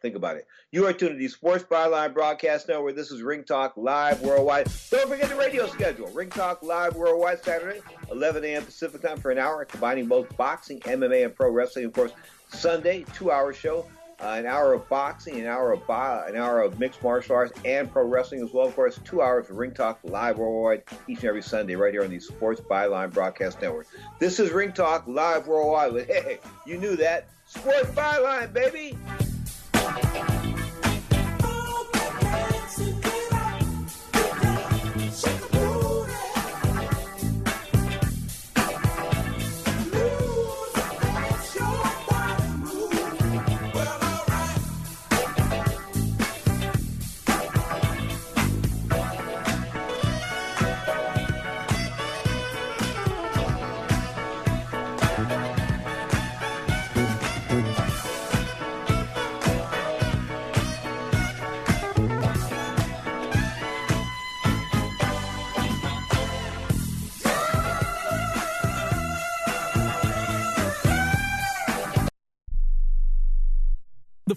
Think 0.00 0.16
about 0.16 0.36
it. 0.36 0.48
You 0.72 0.86
are 0.86 0.92
tuned 0.92 1.12
to 1.12 1.16
the 1.16 1.28
Sports 1.28 1.62
Byline 1.62 2.12
Broadcast 2.12 2.66
Network. 2.66 2.96
This 2.96 3.12
is 3.12 3.22
Ring 3.22 3.44
Talk 3.44 3.74
Live 3.76 4.20
Worldwide. 4.20 4.66
Don't 4.90 5.08
forget 5.08 5.28
the 5.28 5.36
radio 5.36 5.68
schedule. 5.68 6.08
Ring 6.08 6.28
Talk 6.28 6.64
Live 6.64 6.96
Worldwide 6.96 7.44
Saturday, 7.44 7.80
11 8.10 8.44
a.m. 8.44 8.64
Pacific 8.64 9.00
time 9.00 9.20
for 9.20 9.30
an 9.30 9.38
hour, 9.38 9.64
combining 9.64 10.06
both 10.06 10.36
boxing, 10.36 10.80
MMA, 10.80 11.24
and 11.24 11.36
pro 11.36 11.50
wrestling. 11.50 11.84
Of 11.84 11.92
course, 11.92 12.10
Sunday, 12.48 13.04
two-hour 13.14 13.52
show, 13.52 13.86
uh, 14.22 14.26
an 14.28 14.46
hour 14.46 14.72
of 14.72 14.88
boxing, 14.88 15.40
an 15.40 15.46
hour 15.46 15.72
of 15.72 15.86
bo- 15.86 16.24
an 16.26 16.36
hour 16.36 16.60
of 16.60 16.78
mixed 16.78 17.02
martial 17.02 17.34
arts, 17.34 17.52
and 17.64 17.90
pro 17.90 18.04
wrestling 18.04 18.42
as 18.42 18.52
well. 18.52 18.66
Of 18.66 18.74
course, 18.76 19.00
two 19.04 19.20
hours 19.20 19.50
of 19.50 19.56
Ring 19.56 19.72
Talk 19.72 19.98
Live 20.04 20.38
Worldwide 20.38 20.84
each 21.08 21.18
and 21.18 21.24
every 21.26 21.42
Sunday 21.42 21.74
right 21.74 21.92
here 21.92 22.04
on 22.04 22.10
the 22.10 22.20
Sports 22.20 22.60
Byline 22.60 23.12
Broadcast 23.12 23.60
Network. 23.60 23.86
This 24.18 24.38
is 24.38 24.50
Ring 24.52 24.72
Talk 24.72 25.04
Live 25.06 25.46
Worldwide. 25.46 26.06
Hey, 26.06 26.38
you 26.66 26.78
knew 26.78 26.96
that. 26.96 27.28
Sports 27.46 27.90
Byline, 27.90 28.52
baby. 28.52 28.96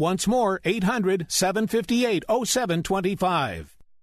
Once 0.00 0.28
more, 0.28 0.60
800 0.64 1.26
758 1.28 2.24
0725. 2.44 3.77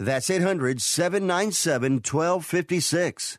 That's 0.00 0.30
800 0.30 0.80
797 0.80 1.94
1256. 1.94 3.38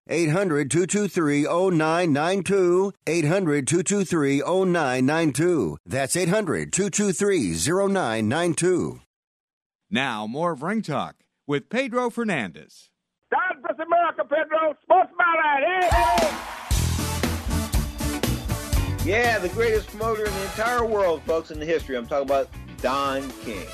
800 0.11 0.69
223 0.69 1.43
0992. 1.43 2.91
800 3.07 3.65
223 3.67 4.41
0992. 4.41 5.77
That's 5.85 6.15
800 6.17 6.73
223 6.73 7.53
0992. 7.53 8.99
Now, 9.89 10.27
more 10.27 10.51
of 10.51 10.61
Ring 10.63 10.81
Talk 10.81 11.15
with 11.47 11.69
Pedro 11.69 12.09
Fernandez. 12.09 12.89
God 13.31 13.61
bless 13.61 13.79
America, 13.79 14.23
Pedro. 14.25 14.75
Sports 14.83 15.11
Spotlight. 15.13 15.63
Hey, 15.63 15.89
Yeah, 19.09 19.39
the 19.39 19.49
greatest 19.49 19.87
promoter 19.87 20.25
in 20.25 20.33
the 20.33 20.43
entire 20.43 20.85
world, 20.85 21.21
folks, 21.23 21.51
in 21.51 21.59
the 21.59 21.65
history. 21.65 21.95
I'm 21.95 22.05
talking 22.05 22.27
about 22.27 22.49
Don 22.81 23.29
King. 23.43 23.65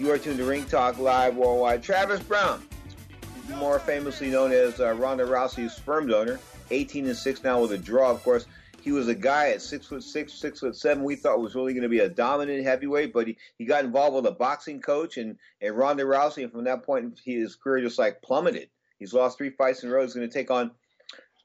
You 0.00 0.10
are 0.10 0.18
tuned 0.18 0.38
to 0.38 0.44
Ring 0.44 0.64
Talk 0.64 0.98
Live 0.98 1.36
Worldwide. 1.36 1.82
Travis 1.84 2.20
Browne, 2.20 2.62
more 3.50 3.78
famously 3.78 4.30
known 4.30 4.52
as 4.52 4.80
uh, 4.80 4.94
Ronda 4.94 5.24
Rousey's 5.24 5.74
sperm 5.74 6.06
donor, 6.06 6.38
18 6.70 7.06
and 7.06 7.16
6 7.16 7.42
now 7.42 7.60
with 7.60 7.72
a 7.72 7.78
draw, 7.78 8.10
of 8.10 8.22
course. 8.22 8.46
He 8.80 8.92
was 8.92 9.08
a 9.08 9.14
guy 9.14 9.48
at 9.48 9.62
six 9.62 9.86
foot 9.86 10.02
six, 10.02 10.34
six 10.34 10.60
foot 10.60 10.76
seven. 10.76 11.04
We 11.04 11.16
thought 11.16 11.40
was 11.40 11.54
really 11.54 11.72
going 11.72 11.84
to 11.84 11.88
be 11.88 12.00
a 12.00 12.08
dominant 12.08 12.64
heavyweight, 12.64 13.14
but 13.14 13.26
he, 13.26 13.38
he 13.56 13.64
got 13.64 13.82
involved 13.82 14.14
with 14.14 14.26
a 14.26 14.36
boxing 14.36 14.82
coach 14.82 15.16
and, 15.16 15.38
and 15.62 15.74
Ronda 15.74 16.04
Rousey, 16.04 16.42
and 16.42 16.52
from 16.52 16.64
that 16.64 16.82
point, 16.82 17.18
his 17.24 17.56
career 17.56 17.82
just 17.82 17.98
like 17.98 18.20
plummeted. 18.20 18.68
He's 18.98 19.14
lost 19.14 19.38
three 19.38 19.48
fights 19.48 19.82
in 19.82 19.88
a 19.88 19.92
row. 19.92 20.02
He's 20.02 20.12
going 20.12 20.28
to 20.28 20.32
take 20.32 20.50
on 20.50 20.70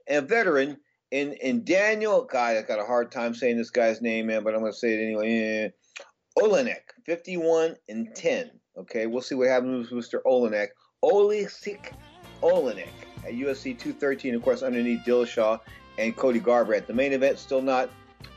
a 0.10 0.20
veteran 0.20 0.78
in 1.12 1.32
in 1.34 1.64
Daniel. 1.64 2.24
God, 2.24 2.58
I 2.58 2.62
got 2.62 2.80
a 2.80 2.86
hard 2.86 3.10
time 3.10 3.34
saying 3.34 3.58
this 3.58 3.70
guy's 3.70 4.02
name, 4.02 4.28
man, 4.28 4.44
but 4.44 4.54
I'm 4.54 4.60
going 4.60 4.74
to 4.74 4.78
say 4.78 4.96
it 4.96 5.04
anyway. 5.04 5.72
Eh, 5.72 6.04
Oleinik, 6.38 6.92
51 7.06 7.76
and 7.88 8.14
10. 8.14 8.52
Okay, 8.78 9.08
we'll 9.08 9.22
see 9.22 9.36
what 9.36 9.48
happens 9.48 9.90
with 9.90 10.06
Mr. 10.06 10.22
Oleinik. 10.26 10.70
Olisik 11.04 11.94
Oleinik 12.42 12.90
at 13.26 13.34
UFC 13.34 13.78
213, 13.78 14.36
of 14.36 14.42
course, 14.42 14.64
underneath 14.64 15.02
Dillashaw 15.06 15.60
and 15.98 16.16
Cody 16.16 16.40
Garbrandt. 16.40 16.88
The 16.88 16.94
main 16.94 17.14
event 17.14 17.40
still 17.40 17.62
not 17.62 17.90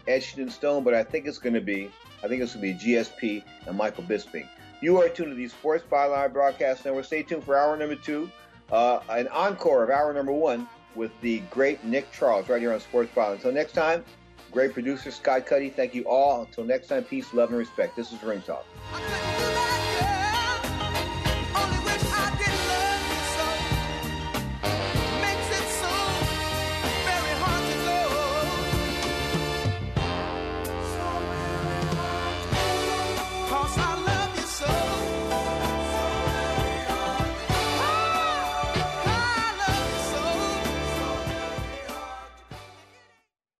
etched 0.06 0.38
in 0.38 0.48
stone, 0.48 0.84
but 0.84 0.94
I 0.94 1.02
think 1.02 1.26
it's 1.26 1.38
going 1.38 1.54
to 1.54 1.60
be. 1.60 1.90
I 2.22 2.28
think 2.28 2.40
it's 2.40 2.54
going 2.54 2.78
to 2.78 2.84
be 2.84 2.92
GSP 2.92 3.42
and 3.66 3.76
Michael 3.76 4.04
Bisping. 4.04 4.46
You 4.80 5.00
are 5.00 5.08
tuned 5.08 5.30
to 5.30 5.34
the 5.34 5.48
Sports 5.48 5.84
Byline 5.90 6.32
Broadcast 6.32 6.84
Network. 6.84 7.04
Stay 7.04 7.24
tuned 7.24 7.42
for 7.42 7.56
hour 7.56 7.76
number 7.76 7.96
two, 7.96 8.30
uh, 8.70 9.00
an 9.08 9.26
encore 9.28 9.82
of 9.82 9.90
hour 9.90 10.12
number 10.12 10.32
one 10.32 10.68
with 10.94 11.10
the 11.20 11.40
great 11.50 11.82
Nick 11.82 12.12
Charles 12.12 12.48
right 12.48 12.60
here 12.60 12.72
on 12.72 12.80
Sports 12.80 13.10
Byline. 13.14 13.34
Until 13.34 13.52
next 13.52 13.72
time, 13.72 14.04
great 14.52 14.72
producer 14.72 15.10
Scott 15.10 15.46
Cuddy. 15.46 15.68
Thank 15.68 15.94
you 15.96 16.04
all. 16.04 16.42
Until 16.42 16.64
next 16.64 16.86
time, 16.86 17.02
peace, 17.02 17.34
love, 17.34 17.48
and 17.48 17.58
respect. 17.58 17.96
This 17.96 18.12
is 18.12 18.22
Ring 18.22 18.42
Talk. 18.42 18.64